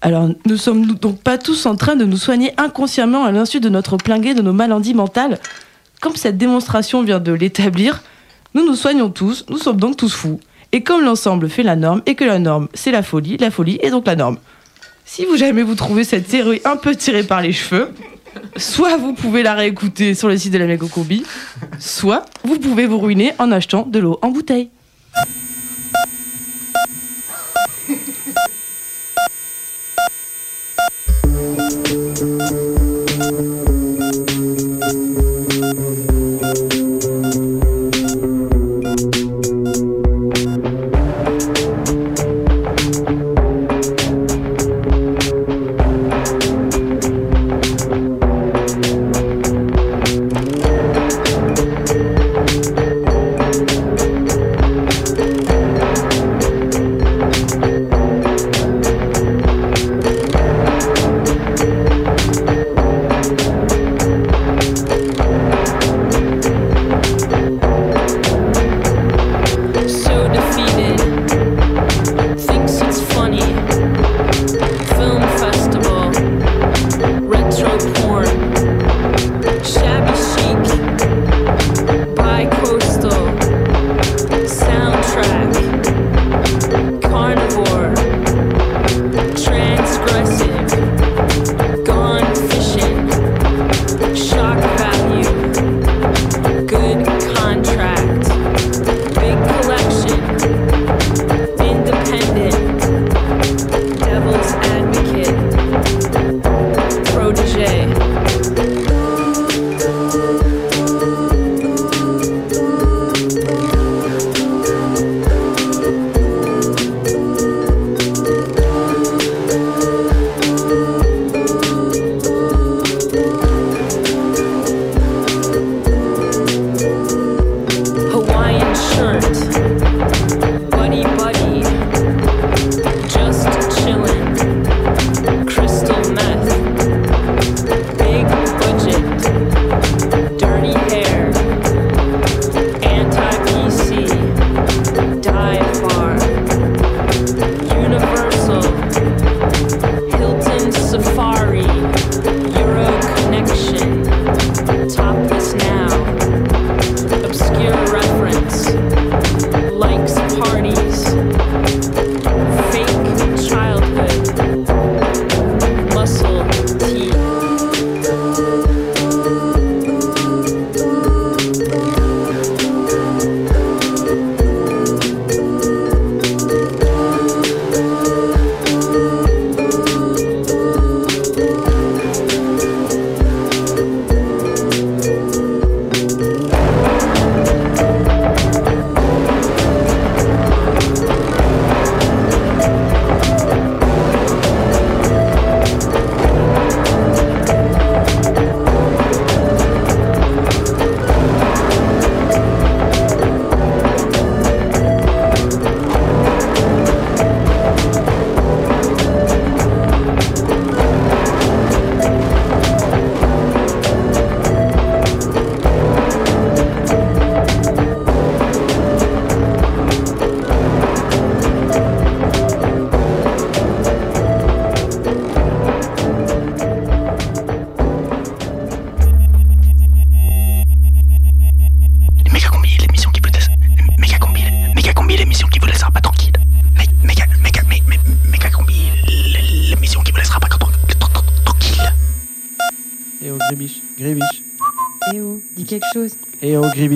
Alors, 0.00 0.28
ne 0.44 0.56
sommes-nous 0.56 0.94
donc 0.94 1.20
pas 1.20 1.38
tous 1.38 1.64
en 1.66 1.76
train 1.76 1.96
de 1.96 2.04
nous 2.04 2.18
soigner 2.18 2.52
inconsciemment 2.58 3.24
à 3.24 3.32
l'insu 3.32 3.58
de 3.60 3.68
notre 3.68 3.96
plein 3.96 4.18
de 4.18 4.42
nos 4.42 4.52
maladies 4.52 4.94
mentales 4.94 5.38
Comme 6.00 6.16
cette 6.16 6.36
démonstration 6.36 7.02
vient 7.02 7.20
de 7.20 7.32
l'établir, 7.32 8.02
nous 8.54 8.64
nous 8.64 8.74
soignons 8.74 9.10
tous, 9.10 9.46
nous 9.48 9.58
sommes 9.58 9.78
donc 9.78 9.96
tous 9.96 10.12
fous. 10.12 10.40
Et 10.72 10.82
comme 10.82 11.02
l'ensemble 11.02 11.48
fait 11.48 11.62
la 11.62 11.76
norme, 11.76 12.02
et 12.06 12.14
que 12.14 12.24
la 12.24 12.38
norme 12.38 12.68
c'est 12.74 12.90
la 12.90 13.02
folie, 13.02 13.36
la 13.38 13.50
folie 13.50 13.78
est 13.82 13.90
donc 13.90 14.06
la 14.06 14.16
norme. 14.16 14.38
Si 15.04 15.24
vous 15.24 15.36
jamais 15.36 15.62
vous 15.62 15.74
trouvez 15.74 16.04
cette 16.04 16.28
théorie 16.28 16.60
un 16.64 16.76
peu 16.76 16.94
tirée 16.94 17.22
par 17.22 17.40
les 17.40 17.52
cheveux, 17.52 17.90
soit 18.56 18.96
vous 18.96 19.14
pouvez 19.14 19.42
la 19.42 19.54
réécouter 19.54 20.14
sur 20.14 20.28
le 20.28 20.36
site 20.36 20.52
de 20.52 20.58
la 20.58 20.66
Mécocombi, 20.66 21.24
soit 21.78 22.24
vous 22.44 22.58
pouvez 22.58 22.86
vous 22.86 22.98
ruiner 22.98 23.32
en 23.38 23.52
achetant 23.52 23.86
de 23.86 23.98
l'eau 23.98 24.18
en 24.22 24.30
bouteille. 24.30 24.70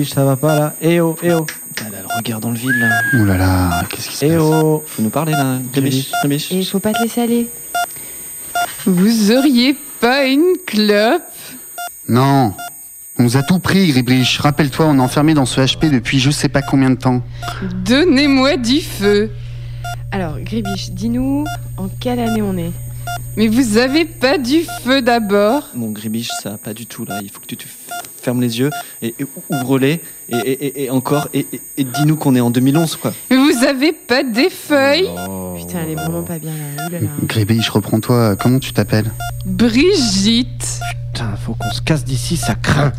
Gribiche, 0.09 0.13
ça 0.13 0.25
va 0.25 0.35
pas 0.35 0.55
là 0.55 0.75
Eh 0.81 0.99
oh, 0.99 1.15
eh 1.23 1.33
oh. 1.33 1.45
Elle 1.81 1.95
a 1.95 2.01
le 2.01 2.07
regard 2.17 2.39
dans 2.39 2.49
le 2.51 2.57
vide 2.57 2.75
là. 2.75 3.01
Ouh 3.13 3.25
là 3.25 3.37
là, 3.37 3.83
qu'est-ce 3.89 4.09
qui 4.09 4.15
se 4.17 4.25
Eh 4.25 4.29
passe 4.29 4.41
oh. 4.41 4.83
Faut 4.85 5.01
nous 5.01 5.09
parler 5.09 5.31
là. 5.31 5.59
Grébiche. 5.71 6.51
Et 6.51 6.63
faut 6.63 6.79
pas 6.79 6.93
te 6.93 7.01
laisser 7.01 7.21
aller. 7.21 7.47
Vous 8.85 9.31
auriez 9.31 9.77
pas 9.99 10.25
une 10.25 10.55
clope? 10.65 11.23
Non. 12.07 12.53
On 13.17 13.23
nous 13.23 13.37
a 13.37 13.43
tout 13.43 13.59
pris, 13.59 13.87
Gribrich. 13.91 14.37
Rappelle-toi, 14.39 14.87
on 14.87 14.97
est 14.97 15.01
enfermé 15.01 15.33
dans 15.33 15.45
ce 15.45 15.61
HP 15.61 15.89
depuis 15.89 16.19
je 16.19 16.31
sais 16.31 16.49
pas 16.49 16.61
combien 16.61 16.89
de 16.89 16.95
temps. 16.95 17.21
Donnez-moi 17.85 18.57
du 18.57 18.81
feu. 18.81 19.29
Alors, 20.11 20.39
Gribiche, 20.39 20.91
dis-nous 20.91 21.45
en 21.77 21.87
quelle 21.99 22.19
année 22.19 22.41
on 22.41 22.57
est 22.57 22.71
Mais 23.37 23.47
vous 23.47 23.77
avez 23.77 24.05
pas 24.05 24.37
du 24.37 24.65
feu 24.83 25.01
d'abord? 25.01 25.67
Mon 25.75 25.91
Gribiche, 25.91 26.29
ça 26.41 26.51
va 26.51 26.57
pas 26.57 26.73
du 26.73 26.85
tout 26.85 27.05
là. 27.05 27.19
Il 27.21 27.29
faut 27.29 27.39
que 27.39 27.45
tu 27.45 27.57
te 27.57 27.65
f- 28.19 28.23
fermes 28.23 28.41
les 28.41 28.59
yeux 28.59 28.69
et, 29.01 29.15
et 29.19 29.25
ouvre-les 29.49 30.01
et, 30.29 30.35
et- 30.35 30.65
et- 30.65 30.83
et 30.85 30.89
encore 30.89 31.27
et, 31.33 31.45
et- 31.53 31.61
et 31.77 31.83
dis-nous 31.83 32.15
qu'on 32.15 32.35
est 32.35 32.39
en 32.41 32.49
2011 32.51 32.95
quoi. 32.97 33.13
Mais 33.29 33.37
vous 33.37 33.63
avez 33.65 33.91
pas 33.93 34.23
des 34.23 34.49
feuilles 34.49 35.09
Putain, 35.57 35.79
elle 35.85 35.91
est 35.91 35.95
vraiment 35.95 36.23
pas 36.23 36.39
bien 36.39 36.51
là. 36.51 36.87
Ouh 36.87 36.91
là 36.91 36.99
là. 36.99 37.07
Gribrich, 37.25 37.69
reprends-toi. 37.69 38.35
Comment 38.37 38.59
tu 38.59 38.71
t'appelles? 38.73 39.11
Brigitte 39.45 40.79
Putain, 41.13 41.35
faut 41.35 41.53
qu'on 41.55 41.71
se 41.71 41.81
casse 41.81 42.05
d'ici, 42.05 42.37
ça 42.37 42.55
craint. 42.55 42.93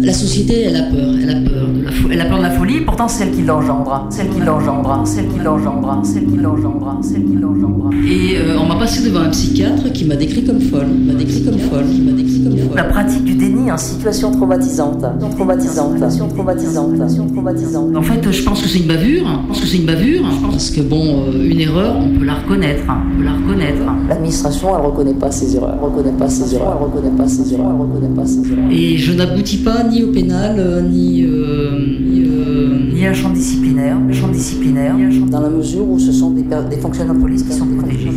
La 0.00 0.12
société, 0.12 0.62
elle 0.62 0.76
a 0.76 0.82
peur, 0.82 1.08
elle 1.22 1.30
a 1.30 1.34
peur 1.40 1.68
de 1.76 1.82
la 1.84 1.90
fo- 1.90 2.08
elle 2.10 2.20
a 2.20 2.24
peur 2.26 2.38
de 2.38 2.42
la 2.42 2.50
folie, 2.50 2.80
pourtant 2.84 3.08
c'est 3.08 3.24
elle 3.24 3.30
qui 3.32 3.42
l'engendre, 3.42 4.06
celle 4.10 4.28
qui 4.30 4.40
l'engendre, 4.40 5.02
celle 5.04 5.26
qui 5.28 5.38
l'engendre, 5.40 6.00
celle 6.04 6.24
qui 6.26 6.36
l'engendre, 6.36 6.98
celle 7.02 7.24
qui 7.24 7.34
l'engendre. 7.34 7.90
Et 8.06 8.36
euh, 8.38 8.56
on 8.62 8.66
m'a 8.66 8.76
passé 8.76 9.02
devant 9.04 9.20
un 9.20 9.30
psychiatre 9.30 9.90
qui 9.92 10.04
m'a 10.04 10.16
décrit 10.16 10.44
comme 10.44 10.60
folle, 10.60 10.86
m'a 11.06 11.14
décrit 11.14 11.42
comme 11.44 11.58
folle, 11.58 11.84
qui 11.92 12.00
m'a 12.02 12.12
décrit 12.12 12.42
comme 12.44 12.56
folle. 12.56 12.76
La 12.76 12.84
pratique 12.84 13.24
du 13.24 13.34
déni 13.34 13.70
en 13.72 13.76
situation 13.76 14.30
traumatisante, 14.30 15.04
traumatisante, 15.36 15.94
situation 15.94 16.28
traumatisante, 16.28 16.90
situation 16.92 17.26
traumatisante. 17.26 17.96
En 17.96 18.02
fait, 18.02 18.30
je 18.30 18.42
pense 18.44 18.62
que 18.62 18.68
c'est 18.68 18.78
une 18.78 18.86
bavure, 18.86 19.26
je 19.42 19.48
pense 19.48 19.60
que 19.60 19.66
c'est 19.66 19.78
une 19.78 19.86
bavure, 19.86 20.22
parce 20.50 20.70
que 20.70 20.80
bon, 20.80 21.24
euh, 21.34 21.50
une 21.50 21.60
erreur, 21.60 21.96
on 21.98 22.18
peut 22.18 22.24
la 22.24 22.34
reconnaître, 22.34 22.82
on 22.88 23.18
peut 23.18 23.24
la 23.24 23.32
reconnaître. 23.32 23.82
L'administration, 24.08 24.68
elle 24.78 24.86
reconnaît 24.86 25.14
pas 25.14 25.30
ses 25.30 25.56
erreurs, 25.56 25.74
elle 25.78 25.84
reconnaît 25.84 26.16
pas 26.16 26.28
ses 26.28 26.54
erreurs, 26.54 26.76
elle 26.78 26.84
reconnaît 26.86 27.16
pas 27.16 27.28
ses 27.28 27.52
erreurs, 27.54 27.78
reconnaît 27.78 28.14
pas 28.14 28.26
ses 28.26 28.38
erreurs. 28.52 28.70
Et 28.70 28.96
je 28.96 29.12
n'aboutis 29.12 29.58
pas 29.58 29.82
ni 29.90 30.02
au 30.04 30.08
pénal, 30.12 30.56
euh, 30.58 30.82
ni, 30.82 31.24
euh, 31.24 31.78
ni, 32.00 32.24
euh, 32.26 32.78
ni 32.94 33.06
à 33.06 33.10
un 33.10 33.14
champ 33.14 33.30
disciplinaire, 33.30 33.96
un 33.96 34.12
champ 34.12 34.28
disciplinaire, 34.28 34.94
dans 35.30 35.40
la 35.40 35.48
mesure 35.50 35.88
où 35.88 35.98
ce 35.98 36.12
sont 36.12 36.30
des, 36.30 36.42
des 36.42 36.76
fonctionnaires 36.76 37.14
de 37.14 37.20
police 37.20 37.42
qui 37.42 37.52
sont 37.52 37.66
protégés, 37.66 38.10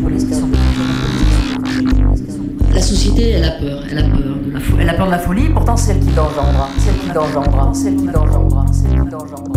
la 2.74 2.82
société, 2.82 3.30
elle 3.32 3.44
a 3.44 3.52
peur, 3.52 3.84
elle 3.92 3.98
a 4.00 4.04
peur 4.04 4.20
de 4.46 4.52
la 4.54 4.60
fo- 4.60 4.76
Elle 4.80 4.90
a 4.90 4.94
peur 4.94 5.06
de 5.08 5.12
la 5.12 5.20
folie, 5.20 5.50
pourtant 5.54 5.76
c'est 5.78 5.92
elle 5.92 6.00
qui 6.00 6.10
l'engendre, 6.16 6.70
c'est 6.78 6.90
elle 6.90 6.98
qui 7.00 7.14
l'engendre, 7.14 7.72
c'est 7.74 7.88
elle 7.90 7.96
qui 7.98 8.06
l'engendre, 8.08 8.66
c'est 8.72 8.86
elle 8.86 8.92
qui 8.94 9.12
l'engendre. 9.12 9.52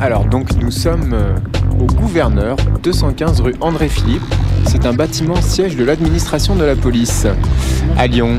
Alors 0.00 0.24
donc 0.26 0.48
nous 0.62 0.70
sommes 0.70 1.12
euh, 1.12 1.34
au 1.80 1.86
gouverneur, 1.94 2.56
215 2.82 3.40
rue 3.40 3.54
André 3.60 3.88
Philippe. 3.88 4.22
C'est 4.66 4.86
un 4.86 4.92
bâtiment 4.92 5.36
siège 5.40 5.76
de 5.76 5.84
l'administration 5.84 6.54
de 6.54 6.64
la 6.64 6.76
police. 6.76 7.26
À 7.98 8.06
Lyon. 8.06 8.38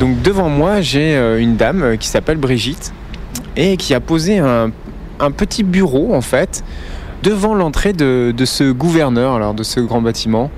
Donc 0.00 0.22
devant 0.22 0.48
moi 0.48 0.80
j'ai 0.80 1.16
euh, 1.16 1.40
une 1.40 1.56
dame 1.56 1.82
euh, 1.82 1.96
qui 1.96 2.06
s'appelle 2.08 2.36
Brigitte 2.38 2.92
et 3.56 3.76
qui 3.76 3.94
a 3.94 4.00
posé 4.00 4.38
un, 4.38 4.70
un 5.18 5.30
petit 5.32 5.64
bureau 5.64 6.14
en 6.14 6.20
fait 6.20 6.62
devant 7.24 7.54
l'entrée 7.54 7.92
de, 7.92 8.32
de 8.36 8.44
ce 8.44 8.70
gouverneur, 8.70 9.34
alors 9.34 9.54
de 9.54 9.64
ce 9.64 9.80
grand 9.80 10.00
bâtiment. 10.00 10.50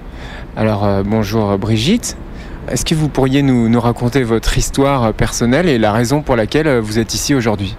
Alors 0.56 0.84
euh, 0.84 1.02
bonjour 1.04 1.56
Brigitte. 1.56 2.16
Est-ce 2.68 2.84
que 2.84 2.94
vous 2.94 3.08
pourriez 3.08 3.42
nous, 3.42 3.68
nous 3.70 3.80
raconter 3.80 4.22
votre 4.22 4.58
histoire 4.58 5.14
personnelle 5.14 5.68
et 5.68 5.78
la 5.78 5.92
raison 5.92 6.20
pour 6.20 6.36
laquelle 6.36 6.78
vous 6.78 6.98
êtes 6.98 7.14
ici 7.14 7.34
aujourd'hui? 7.34 7.76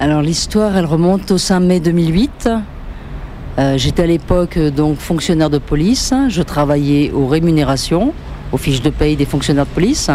Alors 0.00 0.20
l'histoire, 0.20 0.76
elle 0.76 0.84
remonte 0.84 1.30
au 1.30 1.38
5 1.38 1.60
mai 1.60 1.80
2008. 1.80 2.50
Euh, 3.58 3.78
J'étais 3.78 4.02
à 4.02 4.06
l'époque 4.06 4.58
donc 4.58 4.98
fonctionnaire 4.98 5.48
de 5.48 5.56
police. 5.58 6.12
Je 6.28 6.42
travaillais 6.42 7.10
aux 7.12 7.26
rémunérations, 7.26 8.12
aux 8.56 8.58
fiches 8.58 8.80
de 8.80 8.88
paye 8.88 9.16
des 9.16 9.26
fonctionnaires 9.26 9.66
de 9.66 9.70
police. 9.70 10.10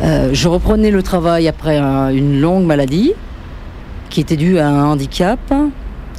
Euh, 0.00 0.30
je 0.32 0.46
reprenais 0.48 0.92
le 0.92 1.02
travail 1.02 1.48
après 1.48 1.76
un- 1.76 2.10
une 2.10 2.40
longue 2.40 2.64
maladie 2.64 3.14
qui 4.10 4.20
était 4.20 4.36
due 4.36 4.58
à 4.60 4.68
un 4.68 4.84
handicap 4.92 5.40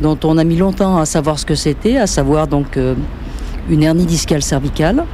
dont 0.02 0.18
on 0.26 0.38
a 0.38 0.44
mis 0.44 0.58
longtemps 0.58 0.98
à 0.98 1.06
savoir 1.06 1.40
ce 1.40 1.46
que 1.46 1.56
c'était, 1.56 1.96
à 1.98 2.08
savoir 2.08 2.48
donc 2.48 2.76
euh, 2.76 2.94
une 3.70 3.84
hernie 3.84 4.06
discale 4.06 4.42
cervicale. 4.44 5.06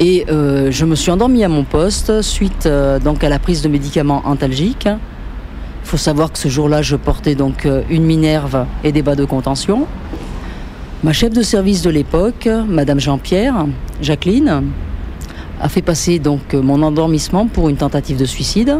Et 0.00 0.26
euh, 0.28 0.72
je 0.72 0.84
me 0.84 0.96
suis 0.96 1.12
endormie 1.12 1.44
à 1.44 1.48
mon 1.48 1.62
poste 1.62 2.20
suite 2.22 2.68
donc 3.04 3.22
à 3.22 3.28
la 3.28 3.38
prise 3.38 3.62
de 3.62 3.68
médicaments 3.68 4.22
antalgiques. 4.24 4.88
Il 4.88 5.88
faut 5.88 5.96
savoir 5.96 6.32
que 6.32 6.38
ce 6.38 6.48
jour-là, 6.48 6.82
je 6.82 6.96
portais 6.96 7.36
donc 7.36 7.68
une 7.90 8.04
minerve 8.04 8.66
et 8.82 8.90
des 8.90 9.02
bas 9.02 9.14
de 9.14 9.24
contention. 9.24 9.86
Ma 11.04 11.12
chef 11.12 11.32
de 11.32 11.42
service 11.42 11.82
de 11.82 11.90
l'époque, 11.90 12.48
Madame 12.68 13.00
Jean-Pierre, 13.00 13.66
Jacqueline, 14.00 14.62
a 15.60 15.68
fait 15.68 15.82
passer 15.82 16.20
donc 16.20 16.54
euh, 16.54 16.62
mon 16.62 16.80
endormissement 16.80 17.48
pour 17.48 17.68
une 17.68 17.74
tentative 17.74 18.16
de 18.16 18.24
suicide. 18.24 18.78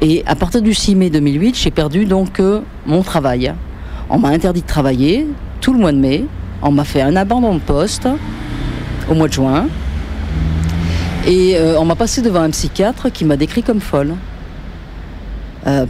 Et 0.00 0.22
à 0.26 0.36
partir 0.36 0.62
du 0.62 0.72
6 0.72 0.94
mai 0.94 1.10
2008, 1.10 1.56
j'ai 1.56 1.72
perdu 1.72 2.04
donc 2.04 2.38
euh, 2.38 2.60
mon 2.86 3.02
travail. 3.02 3.52
On 4.08 4.20
m'a 4.20 4.28
interdit 4.28 4.62
de 4.62 4.68
travailler 4.68 5.26
tout 5.60 5.72
le 5.72 5.80
mois 5.80 5.90
de 5.90 5.98
mai. 5.98 6.26
On 6.62 6.70
m'a 6.70 6.84
fait 6.84 7.02
un 7.02 7.16
abandon 7.16 7.54
de 7.54 7.60
poste 7.60 8.06
au 9.10 9.14
mois 9.14 9.26
de 9.26 9.32
juin. 9.32 9.66
Et 11.26 11.56
euh, 11.56 11.74
on 11.80 11.86
m'a 11.86 11.96
passé 11.96 12.22
devant 12.22 12.42
un 12.42 12.50
psychiatre 12.50 13.10
qui 13.10 13.24
m'a 13.24 13.36
décrit 13.36 13.64
comme 13.64 13.80
folle. 13.80 14.14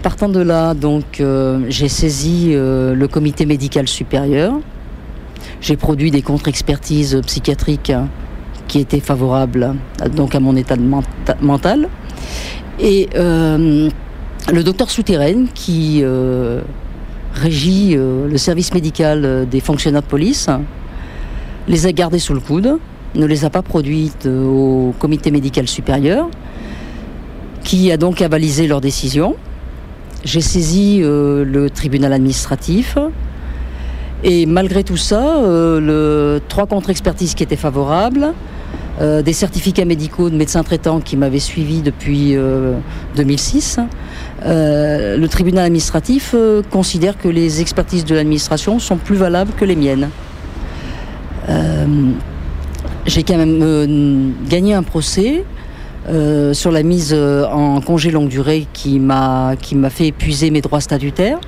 Partant 0.03 0.29
de 0.29 0.41
là, 0.41 0.75
donc, 0.75 1.23
j'ai 1.69 1.89
saisi 1.89 2.51
le 2.53 3.07
comité 3.07 3.47
médical 3.47 3.87
supérieur. 3.87 4.55
J'ai 5.61 5.77
produit 5.77 6.11
des 6.11 6.23
contre-expertises 6.23 7.21
psychiatriques 7.27 7.93
qui 8.69 8.79
étaient 8.79 9.01
favorables 9.01 9.75
donc 10.15 10.35
à 10.35 10.41
mon 10.41 10.57
état 10.57 10.77
mental. 11.41 11.89
Et 12.79 13.09
euh, 13.15 13.91
le 14.53 14.65
docteur 14.65 14.91
Souterraine, 14.91 15.49
qui 15.55 16.01
euh, 16.03 16.63
régit 17.35 17.95
euh, 17.95 18.27
le 18.27 18.39
service 18.39 18.73
médical 18.73 19.47
des 19.51 19.61
fonctionnaires 19.61 20.03
de 20.03 20.07
police, 20.07 20.49
les 21.69 21.87
a 21.87 21.93
gardés 21.93 22.19
sous 22.19 22.35
le 22.35 22.41
coude, 22.41 22.79
ne 23.15 23.27
les 23.27 23.45
a 23.45 23.51
pas 23.51 23.63
produites 23.63 24.27
au 24.27 24.95
comité 24.99 25.31
médical 25.31 25.69
supérieur, 25.69 26.29
qui 27.65 27.93
a 27.93 27.97
donc 27.97 28.23
avalisé 28.23 28.67
leur 28.67 28.81
décision. 28.81 29.37
J'ai 30.25 30.41
saisi 30.41 31.01
euh, 31.03 31.45
le 31.45 31.71
tribunal 31.71 32.13
administratif. 32.13 32.99
Et 34.23 34.47
malgré 34.47 34.85
tout 34.85 34.97
ça, 34.97 35.39
euh, 35.39 36.39
trois 36.49 36.67
contre-expertises 36.67 37.35
qui 37.35 37.43
étaient 37.43 37.57
favorables, 37.57 38.35
euh, 39.01 39.23
des 39.23 39.33
certificats 39.33 39.87
médicaux 39.87 40.29
de 40.29 40.37
médecins 40.37 40.63
traitants 40.63 41.01
qui 41.01 41.17
m'avaient 41.17 41.39
suivi 41.39 41.81
depuis 41.81 42.37
euh, 42.37 42.75
2006, 43.17 43.81
euh, 44.45 45.17
le 45.17 45.29
tribunal 45.29 45.65
administratif 45.65 46.35
considère 46.71 47.17
que 47.17 47.29
les 47.29 47.63
expertises 47.63 48.05
de 48.05 48.15
l'administration 48.15 48.79
sont 48.79 48.99
plus 48.99 49.17
valables 49.17 49.53
que 49.53 49.65
les 49.65 49.77
miennes. 49.77 50.11
J'ai 53.07 53.25
quand 53.25 53.39
même 53.39 54.35
gagné 54.49 54.75
un 54.75 54.85
procès 54.85 55.45
sur 56.53 56.71
la 56.71 56.83
mise 56.85 57.13
en 57.15 57.81
congé 57.81 58.11
longue 58.13 58.29
durée 58.29 58.67
qui 58.73 59.01
m'a 59.01 59.57
fait 59.89 60.09
épuiser 60.09 60.51
mes 60.51 60.61
droits 60.61 60.81
statutaires. 60.81 61.41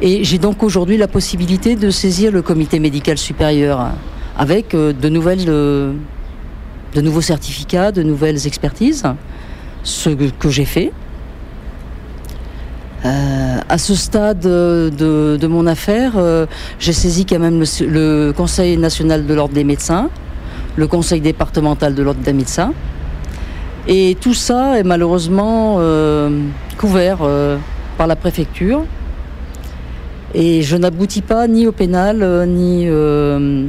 Et 0.00 0.24
j'ai 0.24 0.38
donc 0.38 0.62
aujourd'hui 0.62 0.98
la 0.98 1.08
possibilité 1.08 1.74
de 1.74 1.88
saisir 1.88 2.30
le 2.30 2.42
comité 2.42 2.78
médical 2.78 3.16
supérieur 3.16 3.92
avec 4.36 4.74
euh, 4.74 4.92
euh, 4.92 5.92
de 6.94 7.00
nouveaux 7.00 7.20
certificats, 7.22 7.92
de 7.92 8.02
nouvelles 8.02 8.46
expertises, 8.46 9.04
ce 9.82 10.10
que, 10.10 10.50
j'ai 10.50 10.66
fait. 10.66 10.92
Euh, 13.06 13.58
à 13.68 13.78
ce 13.78 13.94
stade 13.94 14.40
de, 14.40 15.46
mon 15.46 15.66
affaire, 15.66 16.12
j'ai 16.78 16.92
saisi 16.92 17.24
quand 17.24 17.38
même 17.38 17.60
le, 17.60 18.32
Conseil 18.36 18.76
national 18.76 19.26
de 19.26 19.32
l'ordre 19.32 19.54
des 19.54 19.64
médecins, 19.64 20.10
le 20.76 20.86
Conseil 20.86 21.22
départemental 21.22 21.94
de 21.94 22.02
l'ordre 22.02 22.20
des 22.20 22.32
médecins, 22.34 22.72
et 23.88 24.16
tout 24.20 24.34
ça 24.34 24.78
est 24.78 24.82
malheureusement 24.82 25.78
couvert 26.76 27.18
par 27.96 28.06
la 28.06 28.16
préfecture. 28.16 28.84
Et 30.34 30.62
je 30.62 30.76
n'aboutis 30.76 31.22
pas 31.22 31.46
ni 31.46 31.66
au 31.66 31.72
pénal, 31.72 32.22
euh, 32.22 32.46
ni, 32.46 32.84
euh, 32.86 33.66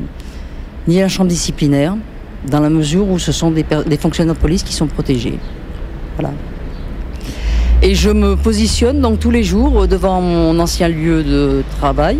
ni 0.87 0.99
à 0.99 1.03
la 1.03 1.07
chambre 1.07 1.29
disciplinaire, 1.29 1.95
dans 2.49 2.59
la 2.59 2.69
mesure 2.69 3.07
où 3.09 3.19
ce 3.19 3.31
sont 3.31 3.51
des, 3.51 3.63
fonctionnaires 3.97 4.33
de 4.33 4.39
police 4.39 4.63
qui 4.63 4.73
sont 4.73 4.87
protégés. 4.87 5.37
Voilà. 6.15 6.33
Et 7.83 7.93
je 7.93 8.09
me 8.09 8.35
positionne 8.35 9.01
donc 9.01 9.19
tous 9.19 9.29
les 9.29 9.43
jours 9.43 9.83
euh, 9.83 9.87
devant 9.87 10.19
mon 10.19 10.59
ancien 10.59 10.87
lieu 10.87 11.23
de 11.23 11.63
travail. 11.79 12.17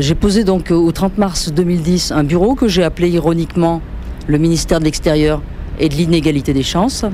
J'ai 0.00 0.16
posé 0.16 0.42
donc 0.42 0.72
au 0.72 0.90
30 0.90 1.16
mars 1.16 1.52
2010 1.52 2.10
un 2.10 2.24
bureau 2.24 2.56
que 2.56 2.66
j'ai 2.66 2.82
appelé 2.82 3.08
ironiquement 3.08 3.80
le 4.26 4.36
ministère 4.36 4.80
de 4.80 4.84
l'Extérieur 4.84 5.40
et 5.78 5.88
de 5.88 5.94
l'inégalité 5.94 6.52
des 6.52 6.64
chances. 6.64 7.04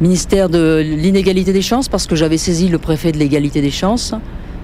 Ministère 0.00 0.48
de 0.48 0.80
l'inégalité 0.80 1.52
des 1.52 1.60
chances 1.60 1.88
parce 1.88 2.06
que 2.06 2.14
j'avais 2.14 2.38
saisi 2.38 2.68
le 2.68 2.78
préfet 2.78 3.10
de 3.10 3.18
l'égalité 3.18 3.60
des 3.60 3.72
chances 3.72 4.14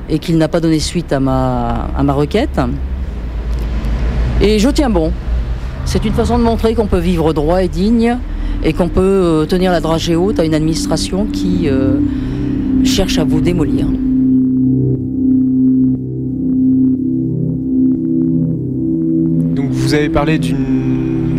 et 0.09 0.19
qu'il 0.19 0.37
n'a 0.39 0.49
pas 0.49 0.61
donné 0.61 0.79
suite 0.79 1.13
à 1.13 1.21
ma, 1.21 1.89
à 1.97 2.03
ma 2.03 2.13
requête. 2.13 2.61
Et 4.41 4.59
je 4.59 4.69
tiens 4.69 4.91
bon. 4.91 5.13
C'est 5.85 6.05
une 6.05 6.13
façon 6.13 6.39
de 6.39 6.43
montrer 6.43 6.75
qu'on 6.75 6.87
peut 6.87 6.99
vivre 6.99 7.33
droit 7.33 7.63
et 7.63 7.69
digne 7.69 8.19
et 8.63 8.73
qu'on 8.73 8.89
peut 8.89 9.01
euh, 9.01 9.45
tenir 9.45 9.71
la 9.71 9.81
dragée 9.81 10.17
haute 10.17 10.41
à 10.41 10.45
une 10.45 10.55
administration 10.55 11.27
qui 11.27 11.69
euh, 11.69 11.99
cherche 12.85 13.19
à 13.19 13.25
vous 13.25 13.41
démolir. 13.41 13.87
Donc 19.55 19.71
vous 19.71 19.95
avez 19.95 20.09
parlé 20.09 20.39
d'une 20.39 20.84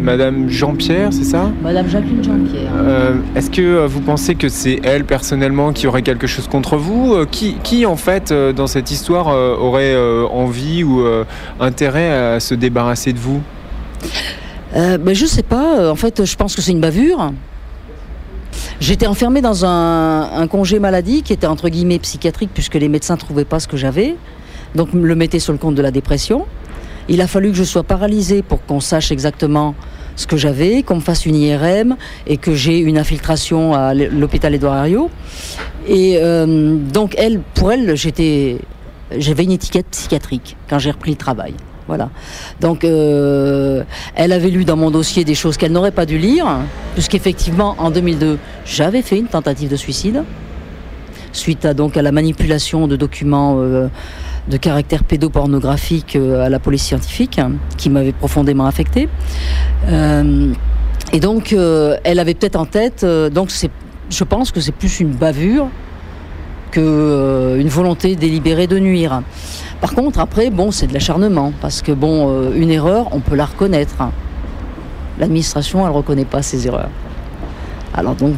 Madame 0.06 0.50
Jean-Pierre, 0.52 1.12
c'est 1.12 1.24
ça? 1.24 1.52
Madame 1.64 1.90
Jacqueline 1.90 2.24
Jean-Pierre. 2.24 2.72
Euh, 2.78 3.16
Est-ce 3.36 3.50
que 3.50 3.62
euh, 3.62 3.88
vous 3.88 4.02
pensez 4.02 4.36
que 4.36 4.50
c'est 4.50 4.80
elle 4.84 5.04
personnellement 5.04 5.74
qui 5.74 5.88
aurait 5.88 6.04
quelque 6.04 6.28
chose 6.28 6.48
contre 6.48 6.78
vous? 6.78 7.16
Euh, 7.16 7.26
qui, 7.26 7.56
qui, 7.64 7.88
en 7.88 7.96
fait 7.96 8.32
dans 8.32 8.68
cette 8.68 8.92
histoire 8.92 9.28
aurait 9.28 9.96
envie 10.32 10.84
ou 10.84 11.04
intérêt 11.60 12.36
à 12.36 12.40
se 12.40 12.54
débarrasser 12.54 13.14
de 13.14 13.18
vous? 13.18 13.42
Euh, 14.76 15.00
ben, 15.00 15.16
je 15.16 15.26
sais 15.26 15.42
pas. 15.42 15.90
En 15.92 15.96
fait, 15.96 16.24
je 16.24 16.36
pense 16.36 16.56
que 16.56 16.62
c'est 16.62 16.72
une 16.72 16.82
bavure. 16.82 17.32
J'étais 18.80 19.08
enfermée 19.08 19.42
dans 19.42 19.66
un, 19.66 20.30
un 20.40 20.48
congé 20.48 20.78
maladie 20.78 21.24
qui 21.24 21.34
était 21.34 21.48
entre 21.48 21.70
guillemets 21.70 21.98
psychiatrique 21.98 22.52
puisque 22.54 22.76
les 22.76 22.90
médecins 22.90 23.18
trouvaient 23.18 23.44
pas 23.44 23.60
ce 23.60 23.68
que 23.68 23.78
j'avais. 23.78 24.16
Donc 24.76 24.94
me 24.94 25.08
le 25.08 25.16
mettaient 25.16 25.40
sur 25.40 25.52
le 25.52 25.58
compte 25.58 25.74
de 25.74 25.82
la 25.82 25.92
dépression. 25.92 26.46
Il 27.10 27.22
a 27.22 27.28
fallu 27.28 27.50
que 27.50 27.58
je 27.58 27.64
sois 27.64 27.84
paralysée 27.84 28.44
pour 28.44 28.64
qu'on 28.66 28.80
sache 28.80 29.12
exactement 29.12 29.74
ce 30.16 30.28
que 30.28 30.38
j'avais, 30.38 30.84
qu'on 30.84 30.96
me 30.96 31.02
fasse 31.02 31.26
une 31.26 31.36
IRM 31.36 31.98
et 32.28 32.38
que 32.38 32.54
j'ai 32.54 32.80
une 32.80 32.98
infiltration 32.98 33.74
à 33.74 33.94
l'hôpital 33.94 34.54
Édouard 34.54 34.78
Herriot. 34.78 35.10
Et 35.88 36.18
euh, 36.18 36.76
donc 36.78 37.16
elle, 37.18 37.40
pour 37.54 37.72
elle, 37.72 37.96
j'étais, 37.96 38.58
j'avais 39.18 39.44
une 39.44 39.52
étiquette 39.52 39.88
psychiatrique 39.92 40.56
quand 40.70 40.80
j'ai 40.80 40.92
repris 40.92 41.12
le 41.12 41.18
travail. 41.18 41.54
Voilà. 41.88 42.10
Donc, 42.62 42.84
euh, 42.84 43.84
elle 44.16 44.32
avait 44.32 44.50
lu 44.50 44.66
dans 44.66 44.76
mon 44.76 44.90
dossier 44.90 45.24
des 45.24 45.36
choses 45.36 45.56
qu'elle 45.58 45.72
n'aurait 45.72 45.92
pas 45.92 46.06
dû 46.06 46.18
lire, 46.18 46.48
puisqu'effectivement, 46.94 47.76
en 47.78 47.92
2002, 47.92 48.40
j'avais 48.66 49.04
fait 49.04 49.20
une 49.20 49.28
tentative 49.28 49.70
de 49.70 49.76
suicide, 49.76 50.24
suite 51.32 51.64
à, 51.66 51.76
donc, 51.76 51.96
à 51.96 52.02
la 52.02 52.12
manipulation 52.12 52.88
de 52.88 52.96
documents 52.96 53.58
euh, 53.60 53.88
de 54.48 54.58
caractère 54.58 55.04
pédopornographique 55.04 56.16
euh, 56.16 56.46
à 56.46 56.50
la 56.50 56.60
police 56.60 56.84
scientifique, 56.84 57.40
hein, 57.40 57.54
qui 57.78 57.90
m'avait 57.90 58.12
profondément 58.12 58.66
affecté. 58.66 59.10
Euh, 59.88 60.54
et 61.12 61.20
donc, 61.20 61.54
euh, 61.54 61.98
elle 62.04 62.20
avait 62.20 62.34
peut-être 62.34 62.56
en 62.56 62.66
tête, 62.66 63.06
donc 63.06 63.52
je 64.10 64.24
pense 64.24 64.52
que 64.52 64.60
c'est 64.60 64.72
plus 64.72 65.00
une 65.00 65.12
bavure 65.12 65.68
que 66.72 67.58
une 67.60 67.70
volonté 67.70 68.16
délibérée 68.16 68.68
de 68.68 68.80
nuire. 68.80 69.22
Par 69.82 69.94
contre, 69.94 70.20
après, 70.20 70.50
bon, 70.50 70.72
c'est 70.72 70.88
de 70.88 70.94
l'acharnement, 70.94 71.54
parce 71.62 71.82
que 71.82 71.92
bon, 71.92 72.52
une 72.52 72.72
erreur, 72.72 73.08
on 73.12 73.20
peut 73.20 73.36
la 73.36 73.46
reconnaître. 73.46 73.96
L'administration, 75.20 75.86
elle 75.86 75.92
ne 75.92 75.98
reconnaît 75.98 76.26
pas 76.26 76.42
ses 76.42 76.68
erreurs. 76.68 76.90
Alors 77.94 78.16
donc, 78.16 78.34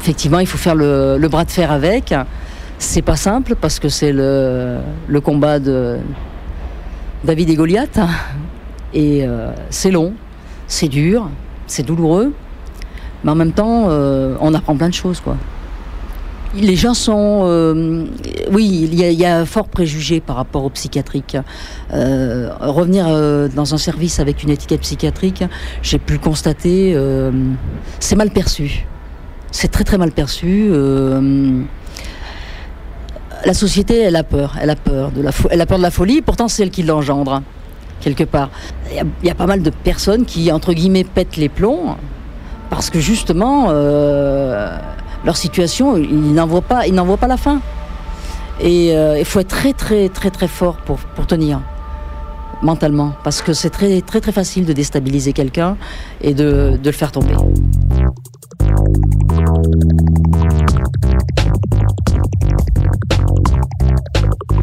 effectivement, 0.00 0.38
il 0.38 0.46
faut 0.46 0.58
faire 0.58 0.76
le 0.76 1.28
bras 1.28 1.44
de 1.44 1.50
fer 1.50 1.72
avec. 1.72 2.14
C'est 2.80 3.02
pas 3.02 3.14
simple 3.16 3.56
parce 3.60 3.78
que 3.78 3.90
c'est 3.90 4.10
le, 4.10 4.80
combat 5.22 5.58
de 5.60 5.98
David 7.24 7.50
et 7.50 7.54
Goliath. 7.54 8.00
Et 8.94 9.20
euh, 9.22 9.52
c'est 9.68 9.90
long, 9.90 10.14
c'est 10.66 10.88
dur, 10.88 11.28
c'est 11.66 11.84
douloureux, 11.84 12.32
mais 13.22 13.30
en 13.30 13.34
même 13.34 13.52
temps, 13.52 13.84
euh, 13.88 14.34
on 14.40 14.54
apprend 14.54 14.74
plein 14.74 14.88
de 14.88 14.94
choses, 14.94 15.20
quoi. 15.20 15.36
Les 16.54 16.74
gens 16.74 16.94
sont, 16.94 17.42
euh, 17.44 18.06
oui, 18.50 18.88
il 18.90 18.94
y, 18.94 19.24
a, 19.24 19.36
un 19.36 19.44
fort 19.44 19.68
préjugé 19.68 20.20
par 20.20 20.34
rapport 20.36 20.64
au 20.64 20.70
psychiatrique. 20.70 21.36
Revenir 21.90 23.04
dans 23.54 23.74
un 23.74 23.78
service 23.78 24.18
avec 24.18 24.42
une 24.42 24.50
étiquette 24.50 24.80
psychiatrique, 24.80 25.44
j'ai 25.82 25.98
pu 25.98 26.14
le 26.14 26.18
constater, 26.18 26.98
c'est 28.00 28.16
mal 28.16 28.30
perçu. 28.30 28.86
C'est 29.52 29.68
très 29.68 29.84
très 29.84 29.98
mal 29.98 30.10
perçu. 30.10 30.72
La 33.44 33.54
société, 33.54 33.98
elle 34.00 34.16
a 34.16 34.24
peur, 34.24 34.56
elle 34.60 34.70
a 34.70 34.76
peur 34.76 35.10
de 35.12 35.22
la, 35.22 35.30
elle 35.50 35.60
a 35.60 35.66
peur 35.66 35.78
de 35.78 35.82
la 35.82 35.90
folie. 35.90 36.22
Pourtant, 36.22 36.48
c'est 36.48 36.62
elle 36.62 36.70
qui 36.70 36.82
l'engendre 36.82 37.42
quelque 38.00 38.24
part. 38.24 38.50
Il 38.90 39.26
y, 39.26 39.30
a, 39.30 39.34
pas 39.34 39.46
mal 39.46 39.62
de 39.62 39.70
personnes 39.70 40.24
qui 40.24 40.50
entre 40.50 40.72
guillemets 40.72 41.04
pètent 41.04 41.36
les 41.36 41.48
plombs 41.48 41.96
parce 42.70 42.90
que 42.90 42.98
justement 42.98 43.66
euh, 43.68 44.76
leur 45.24 45.36
situation, 45.36 45.96
ils 45.96 46.32
n'en 46.32 46.46
voient 46.46 46.62
pas, 46.62 46.86
voient 46.88 47.16
pas 47.16 47.28
la 47.28 47.36
fin. 47.36 47.60
Et 48.60 48.94
euh, 48.94 49.18
il 49.18 49.24
faut 49.24 49.40
être 49.40 49.48
très 49.48 49.72
très 49.72 50.08
très 50.08 50.30
très 50.30 50.48
fort 50.48 50.76
pour, 50.78 50.98
pour 50.98 51.26
tenir 51.26 51.60
mentalement 52.62 53.14
parce 53.24 53.40
que 53.40 53.54
c'est 53.54 53.70
très 53.70 54.02
très 54.02 54.20
très 54.20 54.32
facile 54.32 54.66
de 54.66 54.74
déstabiliser 54.74 55.32
quelqu'un 55.32 55.78
et 56.20 56.34
de, 56.34 56.78
de 56.82 56.90
le 56.90 56.96
faire 56.96 57.10
tomber. 57.12 57.34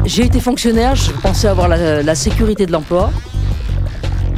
J'ai 0.08 0.24
été 0.24 0.40
fonctionnaire, 0.40 0.94
je 0.94 1.12
pensais 1.12 1.48
avoir 1.48 1.68
la, 1.68 2.14
sécurité 2.14 2.64
de 2.64 2.72
l'emploi. 2.72 3.10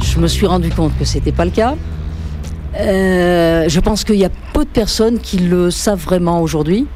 Je 0.03 0.19
me 0.19 0.27
suis 0.27 0.45
rendu 0.45 0.69
compte 0.69 0.91
que 0.99 1.05
c'était 1.05 1.31
pas 1.31 1.45
le 1.45 1.51
cas. 1.51 1.75
Euh, 2.77 3.69
je 3.69 3.79
pense 3.79 4.03
qu'il 4.03 4.17
y 4.17 4.25
a 4.25 4.29
peu 4.51 4.65
de 4.65 4.69
personnes 4.69 5.19
qui 5.19 5.37
le 5.37 5.71
savent 5.71 6.03
vraiment 6.03 6.41
aujourd'hui. 6.41 6.87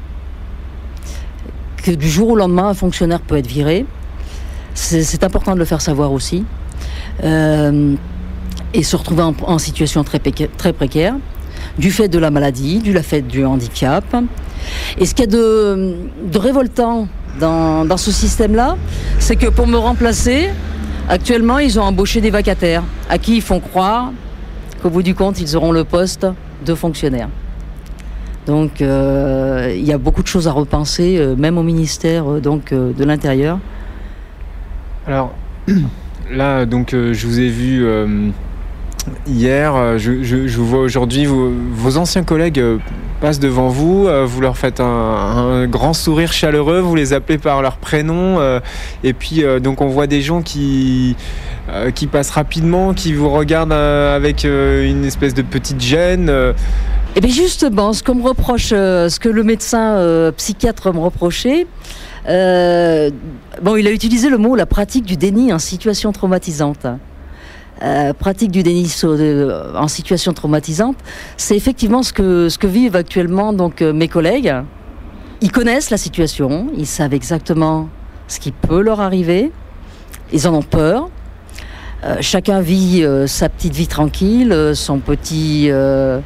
Que 1.82 1.90
du 1.92 2.06
jour 2.06 2.28
au 2.28 2.36
lendemain, 2.36 2.68
un 2.68 2.74
fonctionnaire 2.74 3.20
peut 3.22 3.38
être 3.38 3.46
viré. 3.46 3.86
C'est 4.74 5.24
important 5.24 5.54
de 5.54 5.58
le 5.58 5.64
faire 5.64 5.80
savoir 5.80 6.12
aussi. 6.12 6.44
Euh, 7.24 7.94
et 8.74 8.82
se 8.82 8.94
retrouver 8.94 9.22
en, 9.22 9.58
situation 9.58 10.04
très 10.04 10.18
précaire, 10.74 11.14
du 11.78 11.90
fait 11.90 12.08
de 12.08 12.18
la 12.18 12.30
maladie, 12.30 12.80
du 12.80 12.92
fait 12.98 13.22
du 13.22 13.42
handicap. 13.46 14.04
Et 14.98 15.06
ce 15.06 15.14
qu'il 15.14 15.24
y 15.24 15.28
a 15.28 15.30
de, 15.30 15.96
de 16.30 16.38
révoltant 16.38 17.08
dans, 17.38 17.96
ce 17.96 18.10
système-là, 18.10 18.76
c'est 19.18 19.36
que 19.36 19.48
pour 19.48 19.66
me 19.66 19.76
remplacer, 19.76 20.48
actuellement, 21.08 21.58
ils 21.58 21.78
ont 21.78 21.82
embauché 21.82 22.20
des 22.20 22.30
vacataires 22.30 22.82
à 23.08 23.18
qui 23.18 23.36
ils 23.36 23.42
font 23.42 23.60
croire 23.60 24.12
qu'au 24.82 24.90
bout 24.90 25.02
du 25.02 25.14
compte, 25.14 25.40
ils 25.40 25.56
auront 25.56 25.72
le 25.72 25.84
poste 25.84 26.26
de 26.64 26.74
fonctionnaire. 26.74 27.28
Donc, 28.46 28.80
euh, 28.80 29.74
il 29.76 29.84
y 29.84 29.92
a 29.92 29.98
beaucoup 29.98 30.22
de 30.22 30.28
choses 30.28 30.46
à 30.46 30.52
repenser, 30.52 31.16
euh, 31.18 31.34
même 31.34 31.58
au 31.58 31.64
ministère 31.64 32.30
euh, 32.30 32.40
donc, 32.40 32.72
de 32.72 33.04
l'Intérieur. 33.04 33.58
Alors 35.06 35.34
là, 36.30 36.64
donc 36.64 36.90
je 36.92 37.26
vous 37.26 37.40
ai 37.40 37.48
vu 37.48 37.86
hier, 39.26 39.74
euh, 39.74 39.98
je, 39.98 40.58
vous 40.58 40.66
vois 40.66 40.80
aujourd'hui, 40.80 41.26
vos, 41.26 41.96
anciens 41.96 42.24
collègues 42.24 42.58
euh, 42.58 42.78
passent 43.20 43.40
devant 43.40 43.68
vous, 43.68 44.06
euh, 44.06 44.24
vous 44.26 44.40
leur 44.40 44.56
faites 44.56 44.80
un, 44.80 45.66
grand 45.66 45.94
sourire 45.94 46.32
chaleureux, 46.32 46.80
vous 46.80 46.94
les 46.94 47.12
appelez 47.12 47.38
par 47.38 47.62
leur 47.62 47.76
prénom, 47.76 48.38
et 49.02 49.12
puis 49.12 49.44
donc 49.60 49.80
on 49.80 49.88
voit 49.88 50.06
des 50.06 50.22
gens 50.22 50.42
qui, 50.42 51.16
passent 52.12 52.30
rapidement, 52.30 52.94
qui 52.94 53.12
vous 53.12 53.30
regardent 53.30 53.72
avec 53.72 54.44
une 54.44 55.04
espèce 55.04 55.34
de 55.34 55.42
petite 55.42 55.80
gêne. 55.80 56.30
Et 57.14 57.20
bien 57.20 57.30
justement, 57.30 57.92
ce 57.92 58.02
que 58.02 59.28
le 59.28 59.42
médecin 59.42 60.32
psychiatre 60.36 60.92
me 60.92 61.00
reprochait, 61.00 61.66
bon, 62.26 63.76
il 63.76 63.86
a 63.86 63.90
utilisé 63.90 64.28
le 64.28 64.38
mot 64.38 64.54
la 64.54 64.66
pratique 64.66 65.04
du 65.04 65.16
déni 65.16 65.52
en 65.52 65.58
situation 65.58 66.12
traumatisante. 66.12 66.86
Euh, 67.82 68.14
pratique 68.14 68.50
du 68.50 68.62
déni 68.62 68.88
so- 68.88 69.16
de- 69.18 69.72
en 69.76 69.86
situation 69.86 70.32
traumatisante, 70.32 70.96
c'est 71.36 71.54
effectivement 71.56 72.02
ce 72.02 72.12
que, 72.12 72.48
ce 72.48 72.56
que 72.56 72.66
vivent 72.66 72.96
actuellement 72.96 73.52
donc 73.52 73.82
euh, 73.82 73.92
mes 73.92 74.08
collègues. 74.08 74.54
Ils 75.42 75.52
connaissent 75.52 75.90
la 75.90 75.98
situation, 75.98 76.68
ils 76.78 76.86
savent 76.86 77.12
exactement 77.12 77.90
ce 78.28 78.40
qui 78.40 78.50
peut 78.50 78.80
leur 78.80 79.00
arriver, 79.02 79.52
ils 80.32 80.48
en 80.48 80.54
ont 80.54 80.62
peur. 80.62 81.10
Euh, 82.04 82.16
chacun 82.22 82.60
vit 82.60 83.02
euh, 83.04 83.26
sa 83.26 83.50
petite 83.50 83.74
vie 83.74 83.88
tranquille, 83.88 84.52
euh, 84.52 84.74
son 84.74 84.98
petit, 84.98 85.66
euh, 85.70 86.20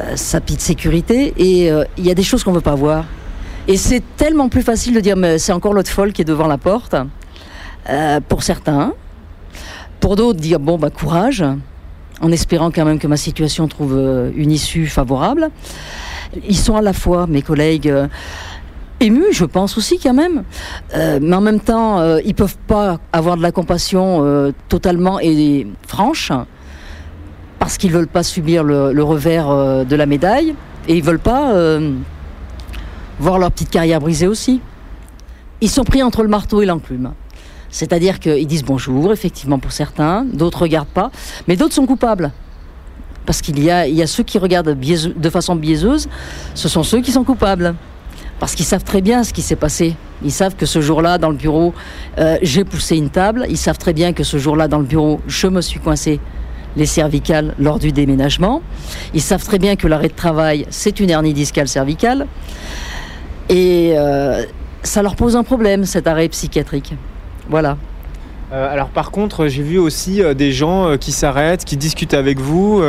euh, 0.00 0.12
sa 0.14 0.40
petite 0.40 0.60
sécurité, 0.60 1.34
et 1.38 1.72
euh, 1.72 1.82
il 1.98 2.06
y 2.06 2.10
a 2.10 2.14
des 2.14 2.22
choses 2.22 2.44
qu'on 2.44 2.52
ne 2.52 2.56
veut 2.56 2.60
pas 2.62 2.76
voir. 2.76 3.04
Et 3.66 3.76
c'est 3.76 4.02
tellement 4.16 4.48
plus 4.48 4.62
facile 4.62 4.94
de 4.94 5.00
dire, 5.00 5.16
mais 5.16 5.38
c'est 5.38 5.52
encore 5.52 5.72
l'autre 5.72 5.90
folle 5.90 6.12
qui 6.12 6.22
est 6.22 6.26
devant 6.26 6.46
la 6.46 6.58
porte, 6.58 6.94
euh, 7.90 8.20
pour 8.28 8.44
certains. 8.44 8.92
Pour 10.00 10.16
d'autres, 10.16 10.40
dire, 10.40 10.60
bon, 10.60 10.78
bah 10.78 10.90
courage, 10.90 11.44
en 12.20 12.32
espérant 12.32 12.70
quand 12.70 12.84
même 12.84 12.98
que 12.98 13.06
ma 13.06 13.16
situation 13.16 13.68
trouve 13.68 13.94
euh, 13.96 14.30
une 14.36 14.50
issue 14.50 14.86
favorable. 14.86 15.50
Ils 16.48 16.56
sont 16.56 16.76
à 16.76 16.82
la 16.82 16.92
fois, 16.92 17.26
mes 17.26 17.42
collègues, 17.42 17.88
euh, 17.88 18.08
émus, 19.00 19.32
je 19.32 19.44
pense 19.44 19.76
aussi 19.76 19.98
quand 19.98 20.14
même, 20.14 20.42
Euh, 20.94 21.18
mais 21.20 21.36
en 21.36 21.40
même 21.40 21.60
temps, 21.60 22.16
ils 22.18 22.34
peuvent 22.34 22.56
pas 22.66 22.98
avoir 23.12 23.36
de 23.36 23.42
la 23.42 23.52
compassion 23.52 24.52
totalement 24.68 25.20
et 25.20 25.66
franche, 25.86 26.32
parce 27.58 27.76
qu'ils 27.76 27.92
veulent 27.92 28.06
pas 28.08 28.22
subir 28.22 28.64
le, 28.64 29.02
revers 29.02 29.84
de 29.84 29.96
la 29.96 30.06
médaille, 30.06 30.54
et 30.88 30.96
ils 30.96 31.02
veulent 31.02 31.18
pas 31.18 31.52
voir 33.18 33.38
leur 33.38 33.50
petite 33.50 33.70
carrière 33.70 34.00
brisée 34.00 34.26
aussi. 34.26 34.60
Ils 35.60 35.70
sont 35.70 35.84
pris 35.84 36.02
entre 36.02 36.22
le 36.22 36.28
marteau 36.28 36.62
et 36.62 36.66
l'enclume. 36.66 37.12
C'est-à-dire 37.70 38.20
qu'ils 38.20 38.46
disent 38.46 38.64
bonjour, 38.64 39.12
effectivement, 39.12 39.58
pour 39.58 39.72
certains, 39.72 40.24
d'autres 40.24 40.62
regardent 40.62 40.88
pas, 40.88 41.10
mais 41.48 41.56
d'autres 41.56 41.74
sont 41.74 41.86
coupables. 41.86 42.32
Parce 43.26 43.42
qu'il 43.42 43.58
y 43.62 43.70
a, 43.70 44.06
ceux 44.06 44.22
qui 44.22 44.38
regardent 44.38 44.78
de 44.78 45.30
façon 45.30 45.56
biaiseuse, 45.56 46.08
ce 46.54 46.68
sont 46.68 46.84
ceux 46.84 47.00
qui 47.00 47.10
sont 47.10 47.24
coupables. 47.24 47.74
Parce 48.38 48.54
qu'ils 48.54 48.66
savent 48.66 48.84
très 48.84 49.00
bien 49.00 49.24
ce 49.24 49.32
qui 49.32 49.42
s'est 49.42 49.56
passé. 49.56 49.96
Ils 50.22 50.30
savent 50.30 50.54
que 50.54 50.66
ce 50.66 50.80
jour-là, 50.80 51.18
dans 51.18 51.30
le 51.30 51.36
bureau, 51.36 51.74
euh, 52.18 52.36
j'ai 52.42 52.64
poussé 52.64 52.96
une 52.96 53.10
table. 53.10 53.46
Ils 53.48 53.56
savent 53.56 53.78
très 53.78 53.94
bien 53.94 54.12
que 54.12 54.24
ce 54.24 54.36
jour-là, 54.36 54.68
dans 54.68 54.78
le 54.78 54.84
bureau, 54.84 55.20
je 55.26 55.46
me 55.46 55.60
suis 55.60 55.80
coincé 55.80 56.20
les 56.76 56.86
cervicales 56.86 57.54
lors 57.58 57.78
du 57.78 57.92
déménagement. 57.92 58.62
Ils 59.14 59.22
savent 59.22 59.44
très 59.44 59.58
bien 59.58 59.76
que 59.76 59.88
l'arrêt 59.88 60.08
de 60.08 60.14
travail, 60.14 60.66
c'est 60.70 61.00
une 61.00 61.10
hernie 61.10 61.32
discale 61.32 61.66
cervicale. 61.66 62.26
Et 63.48 63.94
euh, 63.96 64.44
ça 64.82 65.02
leur 65.02 65.16
pose 65.16 65.34
un 65.34 65.42
problème, 65.42 65.84
cet 65.84 66.06
arrêt 66.06 66.28
psychiatrique. 66.28 66.94
Voilà. 67.48 67.76
Euh, 68.52 68.72
alors 68.72 68.88
par 68.88 69.10
contre, 69.10 69.48
j'ai 69.48 69.62
vu 69.62 69.78
aussi 69.78 70.22
euh, 70.22 70.32
des 70.34 70.52
gens 70.52 70.88
euh, 70.90 70.96
qui 70.96 71.10
s'arrêtent, 71.12 71.64
qui 71.64 71.76
discutent 71.76 72.14
avec 72.14 72.38
vous. 72.38 72.82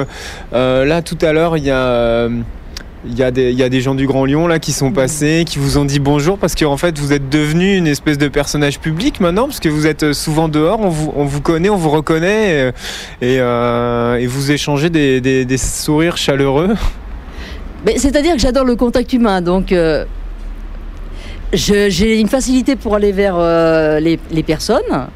Là, 0.52 1.02
tout 1.02 1.18
à 1.22 1.34
l'heure, 1.34 1.58
il 1.58 1.64
y 1.64 1.72
a... 1.72 2.28
il 3.06 3.18
y, 3.18 3.24
a 3.24 3.32
des, 3.32 3.52
il 3.52 3.58
y 3.58 3.64
a 3.64 3.70
des 3.70 3.80
gens 3.80 3.96
du 3.96 4.06
Grand 4.08 4.26
Lyon 4.26 4.48
là 4.48 4.60
qui 4.60 4.72
sont 4.74 4.92
passés, 4.92 5.44
qui 5.48 5.60
vous 5.60 5.78
ont 5.78 5.86
dit 5.86 6.00
bonjour 6.00 6.38
parce 6.38 6.56
qu'en 6.56 6.76
fait 6.78 6.98
vous 7.00 7.14
êtes 7.14 7.30
devenu 7.30 7.78
une 7.78 7.88
espèce 7.88 8.18
de 8.18 8.28
personnage 8.28 8.80
public 8.80 9.22
maintenant 9.22 9.46
parce 9.46 9.60
que 9.62 9.70
vous 9.70 9.86
êtes 9.88 10.12
souvent 10.14 10.50
dehors, 10.50 10.80
on 10.82 10.90
vous, 10.90 11.14
on 11.16 11.24
vous 11.24 11.40
connaît, 11.40 11.70
on 11.70 11.78
vous 11.78 11.92
reconnaît 11.92 12.74
et, 13.22 13.38
euh, 13.40 14.16
et 14.18 14.26
vous 14.28 14.52
échangez 14.52 14.90
des, 14.90 15.22
des- 15.22 15.46
des 15.46 15.58
sourires 15.58 16.18
chaleureux. 16.18 16.74
C'est-à-dire 17.96 18.34
que 18.34 18.40
j'adore 18.42 18.66
le 18.66 18.76
contact 18.76 19.14
humain, 19.14 19.42
donc 19.42 19.72
euh, 19.72 20.04
j'ai 21.54 22.20
une 22.20 22.28
facilité 22.28 22.76
pour 22.76 22.96
aller 22.96 23.12
vers 23.12 23.36
euh, 23.38 24.00
les, 24.00 24.20
les 24.32 24.44
personnes. 24.44 25.08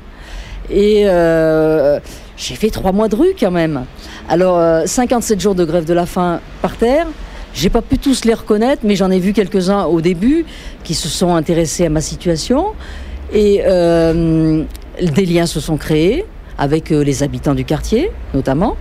Et 0.69 1.03
euh, 1.05 1.99
j'ai 2.37 2.55
fait 2.55 2.69
trois 2.69 2.91
mois 2.91 3.07
de 3.07 3.15
rue 3.15 3.33
quand 3.39 3.51
même. 3.51 3.85
Alors, 4.29 4.57
euh, 4.57 4.83
57 4.85 5.39
jours 5.39 5.55
de 5.55 5.65
grève 5.65 5.85
de 5.85 5.93
la 5.93 6.05
faim 6.05 6.39
par 6.61 6.77
terre. 6.77 7.07
J'ai 7.53 7.69
pas 7.69 7.81
pu 7.81 7.97
tous 7.97 8.23
les 8.23 8.33
reconnaître, 8.33 8.83
mais 8.85 8.95
j'en 8.95 9.11
ai 9.11 9.19
vu 9.19 9.33
quelques-uns 9.33 9.83
au 9.83 9.99
début 9.99 10.45
qui 10.83 10.93
se 10.93 11.09
sont 11.09 11.35
intéressés 11.35 11.85
à 11.85 11.89
ma 11.89 12.01
situation. 12.01 12.67
Et 13.33 13.61
euh, 13.65 14.63
des 15.01 15.25
liens 15.25 15.45
se 15.45 15.59
sont 15.59 15.77
créés 15.77 16.25
avec 16.57 16.91
euh, 16.91 17.03
les 17.03 17.23
habitants 17.23 17.55
du 17.55 17.65
quartier, 17.65 18.11
notamment, 18.33 18.77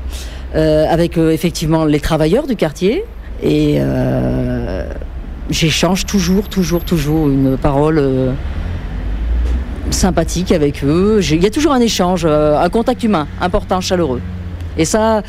euh, 0.54 0.86
avec 0.88 1.18
effectivement 1.18 1.84
les 1.84 2.00
travailleurs 2.00 2.46
du 2.46 2.56
quartier. 2.56 3.04
Et 3.42 3.80
j'échange 5.50 6.06
toujours, 6.06 6.48
toujours, 6.48 6.84
toujours 6.84 7.28
une 7.28 7.58
parole 7.58 7.98
euh, 7.98 8.32
sympathique 9.90 10.52
avec 10.52 10.82
eux. 10.84 11.20
Il 11.30 11.42
y 11.42 11.46
a 11.46 11.50
toujours 11.50 11.72
un 11.72 11.80
échange, 11.80 12.22
euh, 12.24 12.58
un 12.58 12.68
contact 12.70 13.02
humain 13.02 13.26
important, 13.40 13.80
chaleureux. 13.80 14.20
Et 14.78 14.84
ça, 14.84 15.22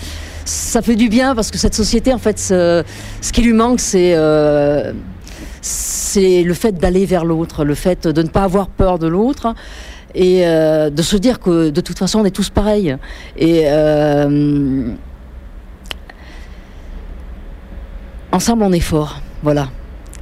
ça 0.46 0.82
fait 0.82 0.96
du 0.96 1.10
bien 1.10 1.36
parce 1.36 1.52
que 1.52 1.58
cette 1.58 1.74
société, 1.74 2.14
en 2.14 2.20
fait, 2.20 2.40
ce, 2.40 2.84
qui 3.34 3.42
lui 3.42 3.54
manque, 3.54 3.80
c'est 3.80 4.14
euh, 4.16 4.94
c'est 5.62 6.44
le 6.44 6.54
fait 6.54 6.74
d'aller 6.74 7.06
vers 7.06 7.26
l'autre, 7.26 7.64
le 7.64 7.76
fait 7.76 8.08
de 8.08 8.22
ne 8.22 8.28
pas 8.28 8.44
avoir 8.44 8.68
peur 8.68 9.00
de 9.00 9.08
l'autre 9.08 9.54
et 10.14 10.42
de 10.44 11.02
se 11.02 11.16
dire 11.16 11.40
que 11.40 11.70
de 11.70 11.82
toute 11.82 11.98
façon, 11.98 12.20
on 12.20 12.26
est 12.26 12.36
tous 12.36 12.50
pareils. 12.50 12.98
Et 13.38 13.66
ensemble, 18.32 18.64
on 18.64 18.74
est 18.74 18.80
fort. 18.82 19.22
Voilà. 19.44 19.70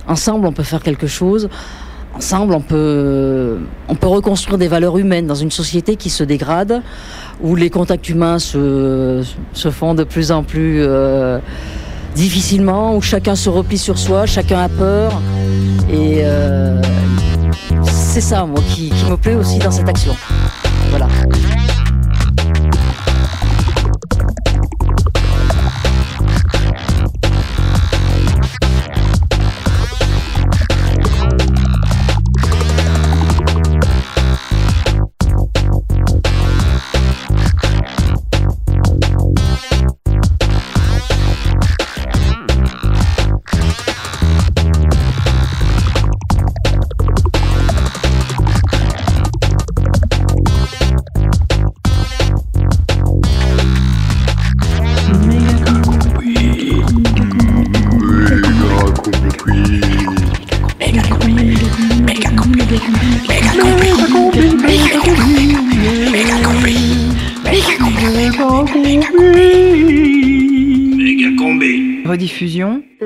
Ensemble, 0.10 0.48
on 0.48 0.52
peut 0.52 0.64
faire 0.64 0.82
quelque 0.82 1.08
chose. 1.08 1.50
Ensemble, 2.16 2.56
on 2.56 2.62
peut, 2.62 3.60
on 3.88 3.96
peut 3.96 4.08
reconstruire 4.08 4.58
des 4.58 4.68
valeurs 4.68 4.98
humaines 4.98 5.28
dans 5.28 5.36
une 5.36 5.52
société 5.52 5.96
qui 5.96 6.10
se 6.10 6.24
dégrade, 6.24 6.82
où 7.42 7.56
les 7.56 7.70
contacts 7.70 8.10
humains 8.10 8.40
se, 8.40 9.24
se 9.54 9.70
font 9.70 9.94
de 9.94 10.04
plus 10.04 10.32
en 10.32 10.44
plus 10.44 10.80
euh, 10.82 11.40
difficilement, 12.16 12.96
où 12.98 13.02
chacun 13.02 13.36
se 13.36 13.50
replie 13.50 13.78
sur 13.78 14.00
soi, 14.00 14.26
chacun 14.26 14.62
a 14.62 14.70
peur. 14.70 15.22
Et 15.92 16.22
euh, 16.24 16.82
c'est 17.84 18.22
ça, 18.22 18.46
moi, 18.46 18.60
qui, 18.68 18.90
qui 18.90 19.06
me 19.06 19.16
plaît 19.16 19.36
aussi 19.36 19.60
dans 19.60 19.72
cette 19.72 19.88
action. 19.88 20.16
Voilà. 20.90 21.08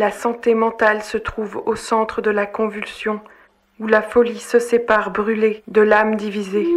La 0.03 0.11
santé 0.11 0.53
mentale 0.53 1.01
se 1.01 1.17
trouve 1.17 1.63
au 1.65 1.77
centre 1.77 2.21
de 2.21 2.29
la 2.29 2.45
convulsion, 2.45 3.21
où 3.79 3.87
la 3.87 4.01
folie 4.01 4.37
se 4.37 4.59
sépare 4.59 5.11
brûlée 5.11 5.63
de 5.69 5.79
l'âme 5.79 6.17
divisée. 6.17 6.67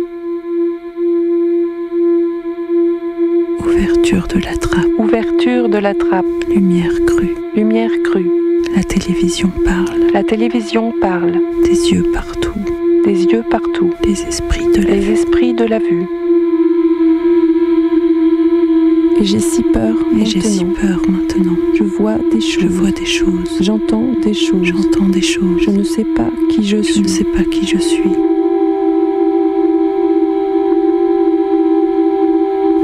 Ouverture 3.59 4.29
de 4.29 4.39
la 4.39 4.57
trappe. 4.57 4.87
Ouverture 4.99 5.69
de 5.69 5.79
la 5.79 5.93
trappe. 5.95 6.25
Lumière 6.49 6.93
crue. 7.05 7.35
Lumière 7.57 7.91
crue. 8.05 8.31
La 8.77 8.85
télévision 8.85 9.51
parle. 9.65 10.13
La 10.13 10.23
télévision 10.23 10.93
parle. 11.01 11.33
Des 11.65 11.91
yeux 11.91 12.05
partout. 12.13 12.61
Des 13.05 13.25
yeux 13.25 13.43
partout. 13.51 13.93
Les 14.05 14.23
esprits 14.23 14.71
de 14.71 14.83
la 14.83 14.95
Les 14.95 15.11
esprits 15.11 15.53
de 15.53 15.65
la 15.65 15.81
vue. 15.81 16.26
Et 19.19 19.25
j'ai 19.25 19.41
si 19.41 19.63
peur. 19.63 19.95
Et 20.21 20.25
j'ai 20.27 20.41
si 20.41 20.65
maintenant. 20.65 20.81
peur 20.81 21.01
maintenant. 21.09 21.57
Je 21.75 21.85
vois 21.85 22.19
des 22.33 22.41
choses. 22.41 22.63
Je 22.63 22.69
vois 22.69 22.91
des 22.91 23.07
choses. 23.07 23.59
J'entends 23.61 24.13
des 24.23 24.35
choses. 24.35 24.63
J'entends 24.65 25.09
des 25.09 25.23
choses. 25.23 25.61
Je 25.63 25.71
ne 25.71 25.83
sais 25.83 26.05
pas 26.05 26.31
qui 26.51 26.63
je 26.67 26.77
Je 26.79 26.83
suis. 26.83 27.03
ne 27.03 27.09
sais 27.09 27.25
pas 27.25 27.43
qui 27.45 27.67
je 27.67 27.79
suis. 27.79 28.11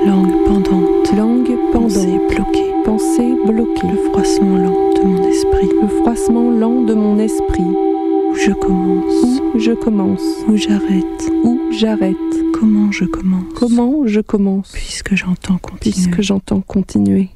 Langue 0.07 0.33
pendante. 0.47 1.13
Langue 1.17 1.57
Pensée 1.73 2.07
pendante. 2.07 2.29
bloquée. 2.35 2.73
Pensée 2.85 3.35
bloquée. 3.47 3.89
Le 3.91 3.97
froissement 4.11 4.57
lent 4.57 4.91
de 4.97 5.03
mon 5.07 5.23
esprit. 5.29 5.69
Le 5.83 5.89
froissement 5.89 6.51
lent 6.51 6.83
de 6.83 6.95
mon 6.95 7.19
esprit. 7.19 7.63
Où 7.63 8.35
je 8.35 8.53
commence. 8.53 9.41
Où 9.55 9.59
je 9.59 9.73
commence. 9.73 10.23
Où 10.49 10.57
j'arrête. 10.57 11.31
Où 11.45 11.59
j'arrête. 11.71 12.42
Comment 12.63 12.93
je 12.93 13.05
commence. 13.07 13.53
Comment 13.57 14.07
je 14.07 14.21
commence. 14.21 14.71
Puisque 14.71 15.17
j'entends 15.17 15.59
continuer. 15.59 15.81
Puisque 15.81 16.23
j'entends 16.23 16.61
continuer. 16.61 17.31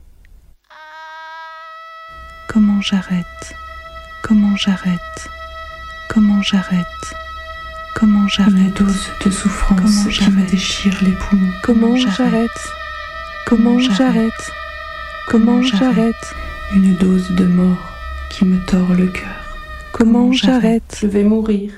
Comment 2.47 2.81
j'arrête 2.81 3.57
Comment 4.23 4.55
j'arrête 4.55 5.29
Comment 6.09 6.41
j'arrête 6.43 6.87
Comment 7.97 8.29
j'arrête 8.29 8.55
Une 8.55 8.71
dose 8.71 9.11
de 9.25 9.31
souffrance 9.33 10.05
Comment 10.05 10.11
qui 10.11 10.31
me 10.31 10.49
déchire 10.49 10.97
les 11.03 11.11
poumons. 11.11 11.51
Comment 11.65 11.97
j'arrête 11.97 12.71
Comment 13.47 13.81
j'arrête 13.81 14.53
Comment 15.27 15.61
j'arrête 15.61 16.35
Une 16.73 16.95
dose 16.95 17.33
de 17.33 17.47
mort 17.47 17.83
qui 18.31 18.45
me 18.45 18.65
tord 18.67 18.95
le 18.95 19.09
cœur. 19.09 19.45
Comment 19.91 20.31
j'arrête 20.31 20.99
Je 21.01 21.09
vais 21.09 21.25
mourir. 21.25 21.73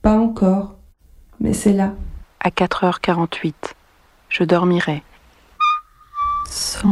Pas 0.00 0.16
encore, 0.16 0.78
mais 1.38 1.52
c'est 1.52 1.74
là. 1.74 1.94
À 2.42 2.48
4h48, 2.48 3.54
je 4.30 4.44
dormirai. 4.44 5.02
100, 6.48 6.88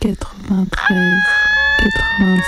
93, 0.00 0.96
86, 1.80 2.40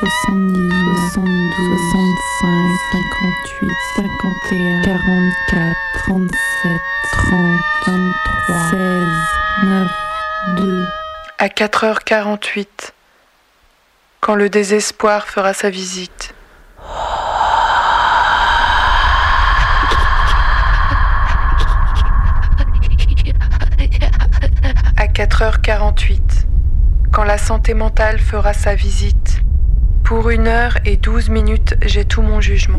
79, 0.00 0.98
62, 1.12 1.76
65, 1.92 2.72
58, 2.92 3.70
51, 3.96 4.82
44, 4.82 5.76
37, 6.06 6.72
30, 7.12 7.60
23, 7.86 8.70
16, 8.70 9.08
9, 9.64 9.90
2. 10.56 10.86
À 11.36 11.48
4h48, 11.48 12.92
quand 14.20 14.36
le 14.36 14.48
désespoir 14.48 15.26
fera 15.26 15.52
sa 15.52 15.68
visite. 15.68 16.34
4h48, 25.32 26.46
quand 27.10 27.24
la 27.24 27.38
santé 27.38 27.72
mentale 27.72 28.18
fera 28.18 28.52
sa 28.52 28.74
visite. 28.74 29.40
Pour 30.04 30.28
une 30.28 30.46
heure 30.46 30.76
et 30.84 30.98
douze 30.98 31.30
minutes, 31.30 31.74
j'ai 31.86 32.04
tout 32.04 32.20
mon 32.20 32.42
jugement. 32.42 32.78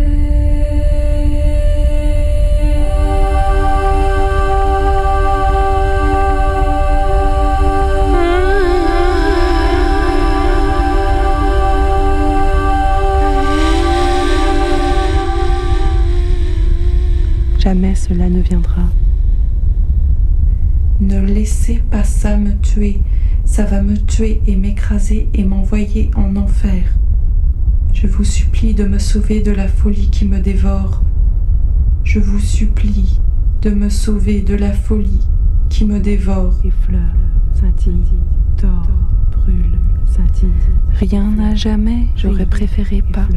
Jamais 17.58 17.96
cela 17.96 18.30
ne 18.30 18.42
viendra. 18.42 18.84
Ne 21.34 21.40
laissez 21.40 21.82
pas 21.90 22.04
ça 22.04 22.38
me 22.38 22.56
tuer. 22.60 23.02
Ça 23.44 23.66
va 23.66 23.82
me 23.82 23.98
tuer 23.98 24.40
et 24.46 24.56
m'écraser 24.56 25.30
et 25.34 25.44
m'envoyer 25.44 26.12
en 26.16 26.36
enfer. 26.36 26.84
Je 27.92 28.06
vous 28.06 28.24
supplie 28.24 28.76
de 28.76 28.84
me 28.84 29.00
sauver 29.00 29.42
de 29.42 29.50
la 29.52 29.68
folie 29.68 30.12
qui 30.12 30.26
me 30.26 30.38
dévore. 30.38 31.02
Je 32.04 32.20
vous 32.20 32.38
supplie 32.38 33.20
de 33.64 33.72
me 33.72 33.90
sauver 33.90 34.42
de 34.42 34.54
la 34.54 34.74
folie 34.74 35.28
qui 35.70 35.86
me 35.86 36.00
dévore. 36.00 36.54
Effleure, 36.64 37.02
scintille, 37.56 38.04
tord, 38.56 38.88
brûle, 39.32 39.80
scintille. 40.06 40.50
Rien 41.00 41.32
n'a 41.32 41.56
jamais. 41.56 42.06
J'aurais 42.16 42.46
préféré 42.46 43.02
pas. 43.12 43.28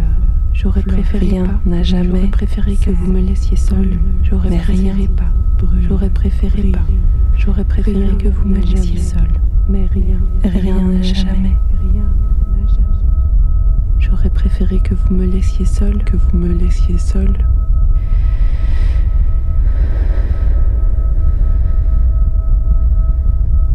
J'aurais 0.52 0.82
préféré 0.82 1.28
rien 1.28 1.60
n'a 1.64 1.82
jamais. 1.82 2.08
J'aurais 2.08 2.28
préféré 2.28 2.76
que 2.76 2.90
vous 2.90 3.10
me 3.10 3.20
laissiez 3.20 3.56
seule. 3.56 3.98
J'aurais 4.22 4.58
préféré 4.58 5.08
pas. 5.08 5.32
J'aurais 5.88 6.10
préféré 6.10 6.72
pas. 6.72 6.84
J'aurais 7.36 7.64
préféré 7.64 8.16
que 8.18 8.28
vous 8.28 8.48
me 8.48 8.58
laissiez 8.58 8.98
seule. 8.98 9.28
Mais 9.68 9.86
rien, 9.86 10.18
rien 10.44 10.80
n'a 10.80 11.02
jamais. 11.02 11.56
J'aurais 13.98 14.30
préféré 14.30 14.80
que 14.80 14.94
vous 14.94 15.14
me 15.14 15.26
laissiez 15.26 15.64
seule, 15.64 16.04
que 16.04 16.16
vous 16.16 16.36
me 16.36 16.48
laissiez 16.48 16.98
seule. 16.98 17.46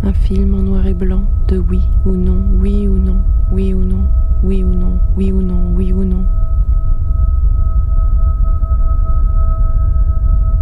Un 0.04 0.14
film 0.14 0.54
en 0.56 0.64
noir 0.64 0.88
et 0.88 0.94
blanc 0.94 1.24
de 1.48 1.58
oui 1.58 1.82
ou 2.06 2.16
non, 2.16 2.44
oui 2.60 2.88
ou 2.88 2.98
non, 2.98 3.22
oui 3.52 3.74
ou 3.74 3.84
non, 3.84 4.08
oui 4.44 4.64
ou 4.64 4.74
non, 4.74 5.00
oui 5.16 5.32
ou 5.32 5.42
non, 5.42 5.74
oui 5.76 5.94
ou 5.94 6.04
non. 6.04 6.26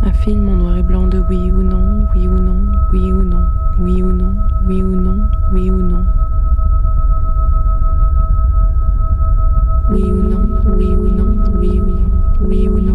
Un 0.01 0.13
film 0.13 0.47
en 0.47 0.55
noir 0.55 0.77
et 0.77 0.83
blanc 0.83 1.07
de 1.07 1.19
oui 1.19 1.51
ou 1.51 1.61
non, 1.61 2.07
oui 2.15 2.27
ou 2.27 2.39
non, 2.39 2.55
oui 2.93 3.11
ou 3.11 3.21
non, 3.21 3.45
oui 3.79 4.01
ou 4.01 4.11
non, 4.13 4.33
oui 4.65 4.81
ou 4.81 4.95
non, 4.95 5.29
oui 5.51 5.69
ou 5.69 5.75
non. 5.75 6.05
Oui 9.91 10.11
ou 10.11 10.23
non, 10.23 10.47
oui 10.77 10.95
ou 10.95 11.07
non, 11.07 11.35
oui 11.59 11.81
ou 11.81 11.85
non, 11.85 12.09
oui 12.39 12.69
ou 12.69 12.79
non, 12.79 12.88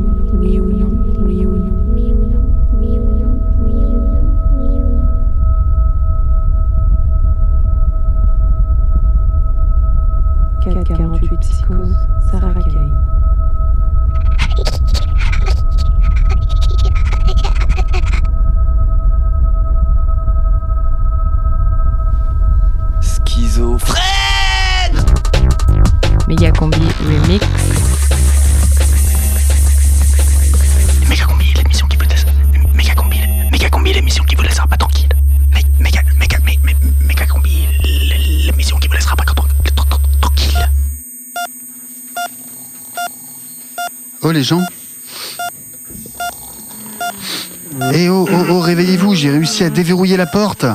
réussi 49.64 49.66
à 49.66 49.70
déverrouiller 49.70 50.16
la 50.16 50.26
porte. 50.26 50.66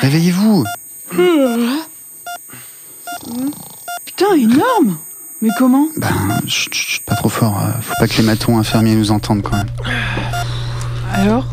Réveillez-vous. 0.00 0.64
Putain, 4.04 4.34
énorme 4.36 4.98
Mais 5.40 5.48
comment 5.58 5.86
Ben, 5.96 6.08
chut, 6.46 6.72
chut, 6.74 7.04
pas 7.04 7.14
trop 7.16 7.28
fort. 7.28 7.58
euh, 7.60 7.80
Faut 7.80 7.94
pas 7.98 8.06
que 8.06 8.16
les 8.16 8.22
matons 8.22 8.58
infirmiers 8.58 8.94
nous 8.94 9.10
entendent 9.10 9.42
quand 9.42 9.56
même. 9.56 9.66
Alors 11.12 11.46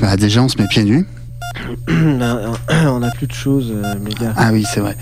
Bah 0.00 0.16
déjà, 0.16 0.42
on 0.42 0.48
se 0.48 0.58
met 0.58 0.68
pieds 0.68 0.84
nus. 0.84 1.06
Ben, 1.88 2.52
on 2.86 3.02
a 3.02 3.10
plus 3.10 3.26
de 3.26 3.32
choses, 3.32 3.72
euh, 3.74 3.94
les 4.04 4.14
gars. 4.14 4.32
Ah 4.36 4.50
oui, 4.52 4.64
c'est 4.72 4.80
vrai. 4.80 4.96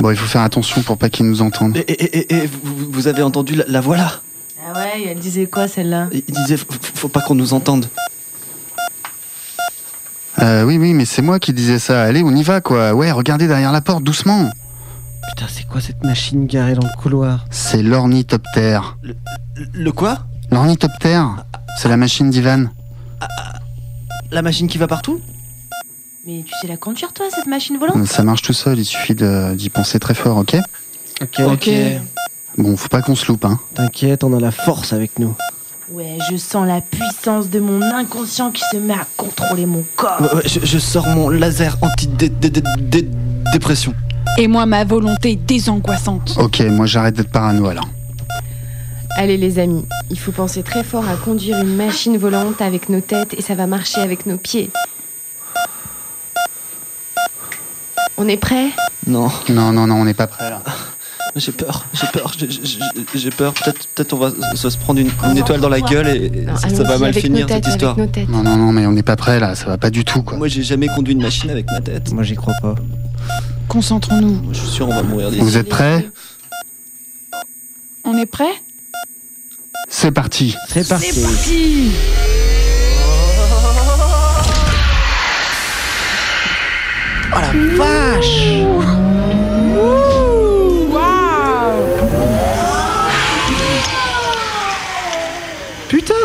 Bon, 0.00 0.10
il 0.10 0.16
faut 0.16 0.26
faire 0.26 0.42
attention 0.42 0.82
pour 0.82 0.98
pas 0.98 1.08
qu'ils 1.08 1.26
nous 1.26 1.42
entendent. 1.42 1.76
Et, 1.76 1.80
et- 1.92 2.18
et- 2.18 2.34
et 2.44 2.46
vous, 2.62 2.90
vous 2.90 3.08
avez 3.08 3.22
entendu 3.22 3.54
la, 3.54 3.64
la 3.68 3.80
voix 3.80 3.96
là? 3.96 4.12
Ah 4.68 4.78
ouais, 4.78 5.04
elle 5.08 5.18
disait 5.18 5.46
quoi 5.46 5.68
celle-là? 5.68 6.08
Il 6.12 6.22
disait 6.22 6.56
faut, 6.56 6.66
faut 6.94 7.08
pas 7.08 7.20
qu'on 7.20 7.34
nous 7.36 7.54
entende. 7.54 7.86
Euh, 10.46 10.62
oui, 10.64 10.78
oui, 10.78 10.94
mais 10.94 11.04
c'est 11.04 11.22
moi 11.22 11.38
qui 11.40 11.52
disais 11.52 11.78
ça. 11.78 12.02
Allez, 12.04 12.22
on 12.22 12.34
y 12.34 12.42
va, 12.42 12.60
quoi. 12.60 12.94
Ouais, 12.94 13.10
regardez 13.10 13.48
derrière 13.48 13.72
la 13.72 13.80
porte, 13.80 14.04
doucement. 14.04 14.48
Putain, 15.30 15.46
c'est 15.48 15.66
quoi 15.66 15.80
cette 15.80 16.04
machine 16.04 16.46
garée 16.46 16.74
dans 16.74 16.86
le 16.86 16.96
couloir? 17.02 17.44
C'est 17.50 17.82
l'ornithoptère. 17.82 18.96
Le 19.72 19.90
quoi? 19.92 20.20
L'ornithoptère 20.52 21.44
C'est 21.78 21.88
la 21.88 21.96
machine 21.96 22.30
d'Ivan. 22.30 22.66
La 24.30 24.42
machine 24.42 24.68
qui 24.68 24.78
va 24.78 24.86
partout? 24.86 25.20
Mais 26.26 26.44
tu 26.46 26.52
sais 26.60 26.66
la 26.68 26.76
conduire 26.76 27.12
toi, 27.12 27.26
cette 27.34 27.46
machine 27.46 27.76
volante? 27.78 28.04
Ça 28.06 28.22
marche 28.22 28.42
tout 28.42 28.52
seul, 28.52 28.78
il 28.78 28.84
suffit 28.84 29.14
de- 29.14 29.54
d'y 29.54 29.70
penser 29.70 29.98
très 29.98 30.14
fort, 30.14 30.36
ok 30.38 30.56
Ok. 31.22 31.40
Ok. 31.46 31.70
Bon, 32.58 32.76
faut 32.76 32.88
pas 32.88 33.02
qu'on 33.02 33.14
se 33.14 33.26
loupe, 33.26 33.44
hein. 33.44 33.58
T'inquiète, 33.74 34.24
on 34.24 34.32
a 34.36 34.40
la 34.40 34.50
force 34.50 34.92
avec 34.92 35.18
nous. 35.18 35.34
Ouais, 35.90 36.18
je 36.30 36.36
sens 36.36 36.66
la 36.66 36.80
puissance 36.80 37.48
de 37.48 37.60
mon 37.60 37.80
inconscient 37.80 38.50
qui 38.50 38.62
se 38.72 38.76
met 38.76 38.94
à 38.94 39.06
contrôler 39.16 39.66
mon 39.66 39.84
corps. 39.94 40.20
Ouais, 40.20 40.34
ouais, 40.34 40.42
je, 40.46 40.60
je 40.64 40.78
sors 40.78 41.06
mon 41.06 41.28
laser 41.28 41.76
anti-dépression. 41.80 43.94
Et 44.38 44.48
moi, 44.48 44.66
ma 44.66 44.84
volonté 44.84 45.36
désangoissante. 45.36 46.36
Ok, 46.40 46.60
moi 46.60 46.86
j'arrête 46.86 47.14
d'être 47.14 47.30
parano 47.30 47.68
alors. 47.68 47.88
Allez 49.16 49.36
les 49.38 49.58
amis, 49.60 49.86
il 50.10 50.18
faut 50.18 50.32
penser 50.32 50.62
très 50.62 50.84
fort 50.84 51.08
à 51.08 51.16
conduire 51.16 51.58
une 51.58 51.74
machine 51.76 52.18
volante 52.18 52.60
avec 52.60 52.90
nos 52.90 53.00
têtes 53.00 53.34
et 53.38 53.40
ça 53.40 53.54
va 53.54 53.66
marcher 53.66 54.00
avec 54.00 54.26
nos 54.26 54.36
pieds. 54.36 54.70
On 58.18 58.28
est 58.28 58.36
prêt 58.36 58.66
Non. 59.06 59.30
Non, 59.48 59.72
non, 59.72 59.86
non, 59.86 59.94
on 59.94 60.04
n'est 60.04 60.12
pas 60.14 60.26
prêt 60.26 60.50
là. 60.50 60.60
J'ai 61.36 61.52
peur, 61.52 61.84
j'ai 61.92 62.06
peur, 62.06 62.32
j'ai- 63.14 63.30
peur. 63.30 63.52
Peut-être 63.52 63.86
peut 63.94 64.06
on 64.12 64.16
va 64.16 64.30
se 64.54 64.70
se 64.70 64.78
prendre 64.78 65.00
une, 65.00 65.10
une 65.30 65.36
étoile 65.36 65.60
dans 65.60 65.68
la 65.68 65.82
gueule 65.82 66.08
et, 66.08 66.30
Non, 66.46 66.56
ça, 66.56 66.70
ça 66.70 66.82
va 66.82 66.96
mal 66.96 67.12
finir 67.12 67.46
têtes, 67.46 67.64
cette 67.64 67.74
histoire. 67.74 67.96
Non, 68.28 68.42
non, 68.42 68.56
non, 68.56 68.72
mais 68.72 68.86
on 68.86 68.92
n'est 68.92 69.02
pas 69.02 69.16
prêt 69.16 69.38
là, 69.38 69.54
ça 69.54 69.66
va 69.66 69.76
pas 69.76 69.90
du 69.90 70.02
tout 70.04 70.22
quoi. 70.22 70.38
Moi 70.38 70.48
j'ai 70.48 70.62
jamais 70.62 70.86
conduit 70.88 71.12
une 71.12 71.20
machine 71.22 71.50
avec 71.50 71.66
ma 71.70 71.82
tête. 71.82 72.10
Moi 72.12 72.22
j'y 72.22 72.36
crois 72.36 72.54
pas. 72.62 72.74
Concentrons-nous. 73.68 74.52
Je 74.52 74.58
suis 74.60 74.68
sûr 74.68 74.88
on 74.88 74.94
va 74.94 75.02
mourir 75.02 75.28
d'ici. 75.30 75.42
Vous 75.42 75.58
êtes 75.58 75.68
prêts 75.68 76.08
On 78.04 78.16
est 78.16 78.26
prêt 78.26 78.62
C'est 79.90 80.12
parti. 80.12 80.56
C'est 80.68 80.88
parti. 80.88 81.12
C'est 81.12 81.22
parti 81.22 81.90
Oh 87.34 87.38
la 87.40 87.76
vache 87.76 88.62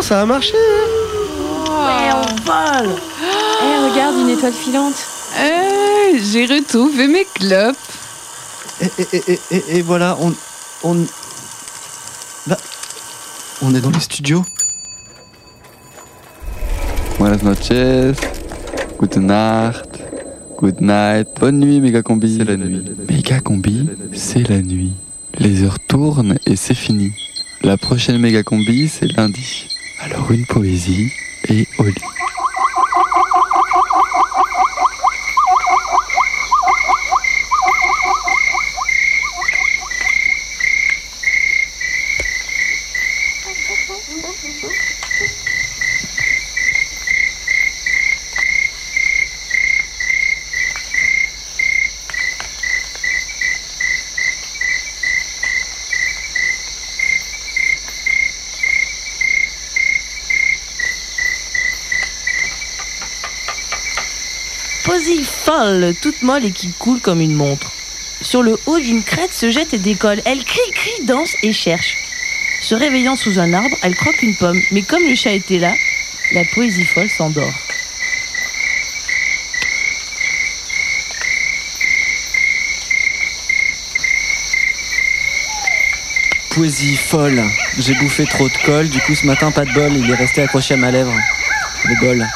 Putain, 0.02 0.16
ça 0.16 0.22
a 0.22 0.26
marché 0.26 0.54
hein. 0.56 1.70
Ouais, 1.70 2.12
on 2.16 2.44
vole 2.44 2.96
Eh, 3.64 3.92
regarde, 3.92 4.16
une 4.20 4.30
étoile 4.30 4.54
filante. 4.54 4.96
Eh, 5.40 6.20
J'ai 6.20 6.46
retrouvé 6.46 7.08
mes 7.08 7.26
clopes. 7.36 7.76
et, 8.82 8.86
et, 9.02 9.32
et, 9.32 9.40
et, 9.52 9.78
et 9.78 9.82
voilà, 9.82 10.18
on. 10.20 10.34
On. 10.84 10.98
On 13.64 13.76
est 13.76 13.82
dans 13.82 13.92
les 13.92 14.00
studios. 14.00 14.44
Buenas 17.20 17.44
noches, 17.44 18.18
gute 19.00 19.18
Nacht, 19.18 20.00
good 20.58 20.82
night, 20.82 21.28
bonne 21.40 21.60
nuit 21.60 21.80
méga 21.80 22.02
combi. 22.02 22.38
C'est 22.40 22.46
la 22.46 22.58
nuit. 22.58 22.84
Méga 23.08 23.40
combi, 23.40 23.88
c'est 24.14 24.50
la 24.50 24.64
nuit. 24.64 24.94
Les 25.38 25.62
heures 25.64 25.78
tournent 25.88 26.38
et 26.48 26.56
c'est 26.56 26.74
fini. 26.74 27.12
La 27.62 27.78
prochaine 27.78 28.18
méga 28.18 28.42
combi, 28.42 28.90
c'est 28.90 29.06
lundi. 29.16 29.68
Alors 30.04 30.32
une 30.32 30.46
poésie 30.46 31.14
et 31.48 31.68
au 31.78 31.84
lit. 31.84 31.94
poésie 64.92 65.24
folle, 65.24 65.81
toute 65.94 66.22
molle 66.22 66.46
et 66.46 66.52
qui 66.52 66.72
coule 66.80 67.00
comme 67.00 67.22
une 67.22 67.34
montre. 67.34 67.72
Sur 68.22 68.44
le 68.44 68.58
haut 68.68 68.80
d'une 68.80 69.04
crête 69.04 69.34
se 69.34 69.50
jette 69.50 69.74
et 69.74 69.80
décolle. 69.80 70.22
Elle 70.26 70.44
crie, 70.44 70.72
crie, 70.74 71.06
danse 71.06 71.36
et 71.42 71.54
cherche. 71.54 71.98
Se 72.62 72.76
réveillant 72.76 73.16
sous 73.16 73.40
un 73.40 73.54
arbre, 73.54 73.76
elle 73.82 73.96
croque 73.96 74.22
une 74.22 74.36
pomme. 74.36 74.62
Mais 74.72 74.84
comme 74.84 75.04
le 75.04 75.16
chat 75.16 75.32
était 75.32 75.58
là, 75.58 75.74
la 76.34 76.44
poésie 76.54 76.86
folle 76.86 77.10
s'endort. 77.10 77.54
Poésie 86.52 86.96
folle. 86.96 87.42
J'ai 87.80 87.96
bouffé 87.96 88.26
trop 88.26 88.48
de 88.48 88.58
colle, 88.66 88.90
du 88.90 89.00
coup 89.00 89.16
ce 89.16 89.26
matin 89.26 89.52
pas 89.52 89.66
de 89.66 89.74
bol, 89.74 89.94
il 89.94 90.10
est 90.10 90.16
resté 90.16 90.44
accroché 90.44 90.76
à 90.76 90.78
ma 90.78 90.92
lèvre. 90.92 91.14
Le 91.86 92.00
bol. 92.00 92.28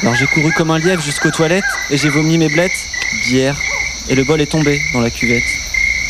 Alors 0.00 0.14
j'ai 0.14 0.26
couru 0.26 0.52
comme 0.52 0.70
un 0.70 0.78
lièvre 0.78 1.02
jusqu'aux 1.02 1.30
toilettes 1.30 1.64
et 1.90 1.96
j'ai 1.96 2.08
vomi 2.08 2.38
mes 2.38 2.48
blettes 2.48 2.88
d'hier. 3.22 3.60
Et 4.08 4.14
le 4.14 4.24
bol 4.24 4.40
est 4.40 4.46
tombé 4.46 4.80
dans 4.92 5.00
la 5.00 5.10
cuvette. 5.10 5.42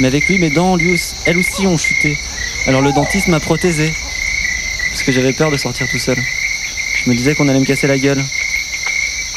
Mais 0.01 0.09
avec 0.09 0.26
lui, 0.26 0.39
mes 0.39 0.51
dents, 0.51 0.76
elles 1.26 1.39
aussi 1.39 1.66
ont 1.66 1.76
chuté. 1.76 2.18
Alors 2.66 2.82
le 2.82 2.93
dentiste 2.93 3.28
m'a 3.28 3.40
prothésé. 3.40 3.93
Parce 4.89 5.02
que 5.02 5.12
j'avais 5.12 5.32
peur 5.32 5.51
de 5.51 5.56
sortir 5.56 5.86
tout 5.90 5.98
seul. 5.98 6.18
Je 7.05 7.10
me 7.10 7.14
disais 7.14 7.35
qu'on 7.35 7.48
allait 7.48 7.60
me 7.60 7.64
casser 7.64 7.86
la 7.86 7.98
gueule. 7.98 8.24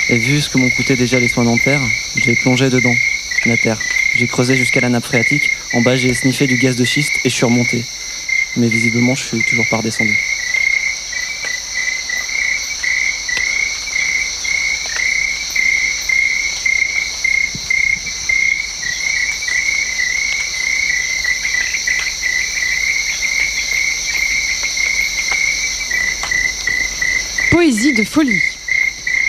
Et 0.10 0.18
vu 0.18 0.40
ce 0.40 0.50
que 0.50 0.58
m'ont 0.58 0.70
coûté 0.70 0.96
déjà 0.96 1.20
les 1.20 1.28
soins 1.28 1.44
dentaires, 1.44 1.82
j'ai 2.16 2.36
plongé 2.36 2.70
dedans, 2.70 2.94
la 3.46 3.58
terre. 3.58 3.78
J'ai 4.16 4.28
creusé 4.28 4.56
jusqu'à 4.56 4.80
la 4.80 4.90
nappe 4.90 5.06
phréatique. 5.06 5.50
En 5.74 5.82
bas, 5.82 5.96
j'ai 5.96 6.14
sniffé 6.14 6.48
du 6.48 6.58
gaz 6.58 6.76
de 6.76 6.86
schiste 6.86 7.12
et 7.26 7.30
je 7.30 7.36
suis 7.36 7.46
remonté. 7.46 7.84
Mais 8.56 8.68
visiblement, 8.68 9.16
je 9.16 9.24
suis 9.24 9.44
toujours 9.44 9.66
pas 9.70 9.78
redescendu. 9.78 10.18
Poésie 27.58 27.94
de 27.94 28.04
folie. 28.04 28.44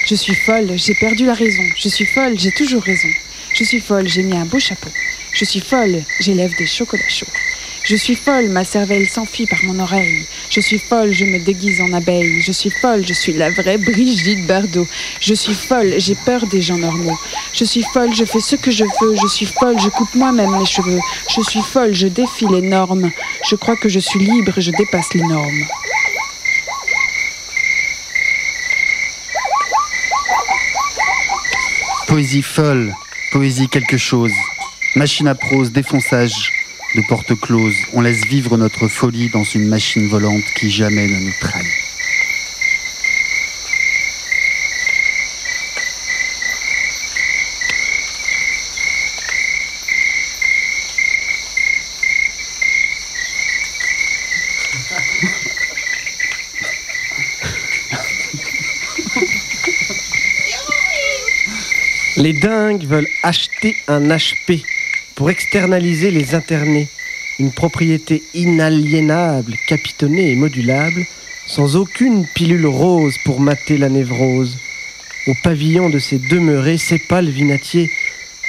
Je 0.05 0.15
suis 0.15 0.35
folle, 0.35 0.73
j'ai 0.77 0.93
perdu 0.93 1.25
la 1.25 1.33
raison. 1.33 1.63
Je 1.79 1.89
suis 1.89 2.05
folle, 2.05 2.39
j'ai 2.39 2.51
toujours 2.51 2.83
raison. 2.83 3.09
Je 3.55 3.65
suis 3.65 3.81
folle, 3.81 4.07
j'ai 4.07 4.23
mis 4.23 4.37
un 4.37 4.45
beau 4.45 4.59
chapeau. 4.59 4.91
Je 5.33 5.47
suis 5.47 5.61
folle, 5.61 6.03
j'élève 6.21 6.55
des 6.59 6.67
chocolats 6.67 7.09
chauds. 7.09 7.33
Je 7.85 7.97
suis 7.97 8.17
folle, 8.17 8.51
ma 8.51 8.65
cervelle 8.65 9.09
s'enfuit 9.09 9.47
par 9.47 9.61
mon 9.65 9.79
oreille. 9.79 10.27
Je 10.51 10.61
suis 10.61 10.79
folle, 10.79 11.11
je 11.11 11.25
me 11.25 11.39
déguise 11.39 11.81
en 11.81 11.91
abeille. 11.95 12.43
Je 12.43 12.53
suis 12.53 12.69
folle, 12.69 13.03
je 13.07 13.15
suis 13.15 13.33
la 13.33 13.49
vraie 13.49 13.79
Brigitte 13.79 14.47
Bardot. 14.47 14.87
Je 15.23 15.33
suis 15.33 15.55
folle, 15.55 15.95
j'ai 15.97 16.15
peur 16.15 16.47
des 16.49 16.61
gens 16.61 16.77
normaux. 16.77 17.19
Je 17.55 17.65
suis 17.65 17.85
folle, 17.95 18.15
je 18.15 18.27
fais 18.27 18.41
ce 18.41 18.57
que 18.57 18.71
je 18.71 18.85
veux. 18.85 19.17
Je 19.17 19.27
suis 19.27 19.47
folle, 19.47 19.81
je 19.81 19.89
coupe 19.89 20.15
moi-même 20.15 20.55
mes 20.55 20.67
cheveux. 20.67 21.01
Je 21.35 21.41
suis 21.41 21.63
folle, 21.63 21.95
je 21.95 22.09
défie 22.09 22.47
les 22.51 22.61
normes. 22.61 23.11
Je 23.49 23.57
crois 23.57 23.77
que 23.77 23.89
je 23.89 24.01
suis 24.01 24.21
libre, 24.21 24.53
je 24.59 24.71
dépasse 24.71 25.15
les 25.15 25.23
normes. 25.23 25.65
Poésie 32.19 32.43
folle, 32.43 32.93
poésie 33.31 33.69
quelque 33.69 33.97
chose. 33.97 34.32
Machine 34.97 35.28
à 35.28 35.36
prose, 35.36 35.70
défonçage 35.70 36.51
de 36.97 37.03
porte 37.09 37.32
close. 37.40 37.77
On 37.93 38.01
laisse 38.01 38.27
vivre 38.27 38.57
notre 38.57 38.89
folie 38.89 39.31
dans 39.31 39.45
une 39.45 39.69
machine 39.69 40.09
volante 40.09 40.43
qui 40.57 40.69
jamais 40.69 41.07
ne 41.07 41.27
nous 41.27 41.35
trahit. 41.40 41.78
Les 62.29 62.35
dingues 62.35 62.85
veulent 62.85 63.09
acheter 63.23 63.75
un 63.87 64.07
HP 64.07 64.63
pour 65.15 65.31
externaliser 65.31 66.11
les 66.11 66.35
internés. 66.35 66.87
Une 67.39 67.53
propriété 67.53 68.23
inaliénable, 68.35 69.55
capitonnée 69.67 70.33
et 70.33 70.37
modulable, 70.37 71.07
sans 71.47 71.77
aucune 71.77 72.27
pilule 72.35 72.67
rose 72.67 73.17
pour 73.25 73.41
mater 73.41 73.79
la 73.79 73.89
névrose. 73.89 74.59
Au 75.27 75.33
pavillon 75.43 75.89
de 75.89 75.99
ces 75.99 76.19
demeurés, 76.19 76.77
c'est 76.77 76.99
pas 77.09 77.23
le 77.23 77.31
vinatier. 77.31 77.91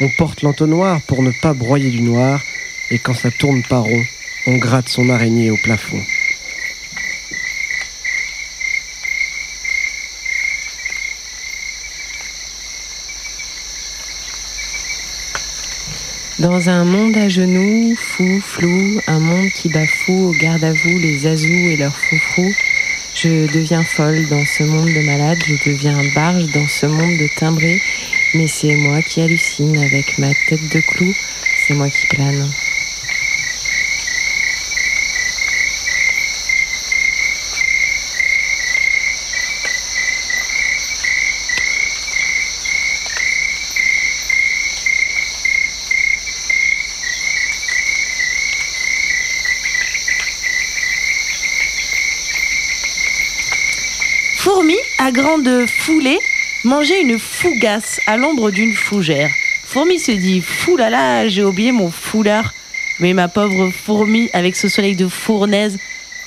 On 0.01 0.09
porte 0.17 0.41
l'entonnoir 0.41 0.99
pour 1.07 1.23
ne 1.23 1.31
pas 1.41 1.53
broyer 1.53 1.89
du 1.89 2.01
noir, 2.01 2.41
et 2.91 2.99
quand 2.99 3.13
ça 3.13 3.31
tourne 3.31 3.63
pas 3.69 3.79
rond, 3.79 4.03
on 4.47 4.57
gratte 4.57 4.89
son 4.89 5.09
araignée 5.09 5.51
au 5.51 5.57
plafond. 5.63 6.01
Dans 16.39 16.69
un 16.69 16.85
monde 16.85 17.17
à 17.17 17.27
genoux, 17.27 17.97
fou, 17.97 18.39
flou, 18.39 19.01
un 19.07 19.19
monde 19.19 19.49
qui 19.53 19.67
bafoue 19.67 20.29
au 20.29 20.31
garde 20.31 20.63
à 20.63 20.71
vous 20.71 20.97
les 20.97 21.27
azous 21.27 21.45
et 21.47 21.75
leurs 21.75 21.93
froufrous, 21.93 22.55
je 23.13 23.51
deviens 23.53 23.83
folle 23.83 24.25
dans 24.29 24.45
ce 24.45 24.63
monde 24.63 24.87
de 24.87 25.05
malades, 25.05 25.43
je 25.45 25.69
deviens 25.69 25.97
barge 26.15 26.45
dans 26.53 26.67
ce 26.69 26.85
monde 26.85 27.17
de 27.19 27.27
timbrés, 27.35 27.81
mais 28.35 28.47
c'est 28.47 28.73
moi 28.73 29.01
qui 29.01 29.19
hallucine 29.19 29.77
avec 29.79 30.17
ma 30.17 30.29
tête 30.47 30.63
de 30.73 30.79
clou, 30.79 31.13
c'est 31.67 31.73
moi 31.73 31.89
qui 31.89 32.07
plane. 32.07 32.49
Fourmi, 54.49 54.77
grande 55.11 55.65
foulée, 55.67 56.19
mangeait 56.63 57.01
une 57.01 57.19
fougasse 57.19 57.99
à 58.07 58.17
l'ombre 58.17 58.51
d'une 58.51 58.73
fougère. 58.73 59.29
Fourmi 59.65 59.99
se 59.99 60.11
dit 60.11 60.41
Fou 60.41 60.77
là 60.77 60.89
là, 60.89 61.27
j'ai 61.27 61.43
oublié 61.43 61.71
mon 61.71 61.91
foulard. 61.91 62.53
Mais 62.99 63.13
ma 63.13 63.27
pauvre 63.27 63.71
fourmi, 63.71 64.29
avec 64.33 64.55
ce 64.55 64.67
soleil 64.67 64.95
de 64.95 65.07
fournaise, 65.07 65.77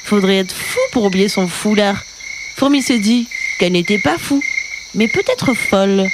faudrait 0.05 0.39
être 0.39 0.55
fou 0.55 0.81
pour 0.93 1.05
oublier 1.05 1.29
son 1.29 1.49
foulard. 1.49 2.03
Fourmi 2.57 2.83
se 2.83 2.95
dit 2.95 3.29
qu'elle 3.59 3.73
n'était 3.73 3.99
pas 3.99 4.17
fou, 4.19 4.43
mais 4.95 5.09
peut-être 5.09 5.55
folle. 5.55 6.07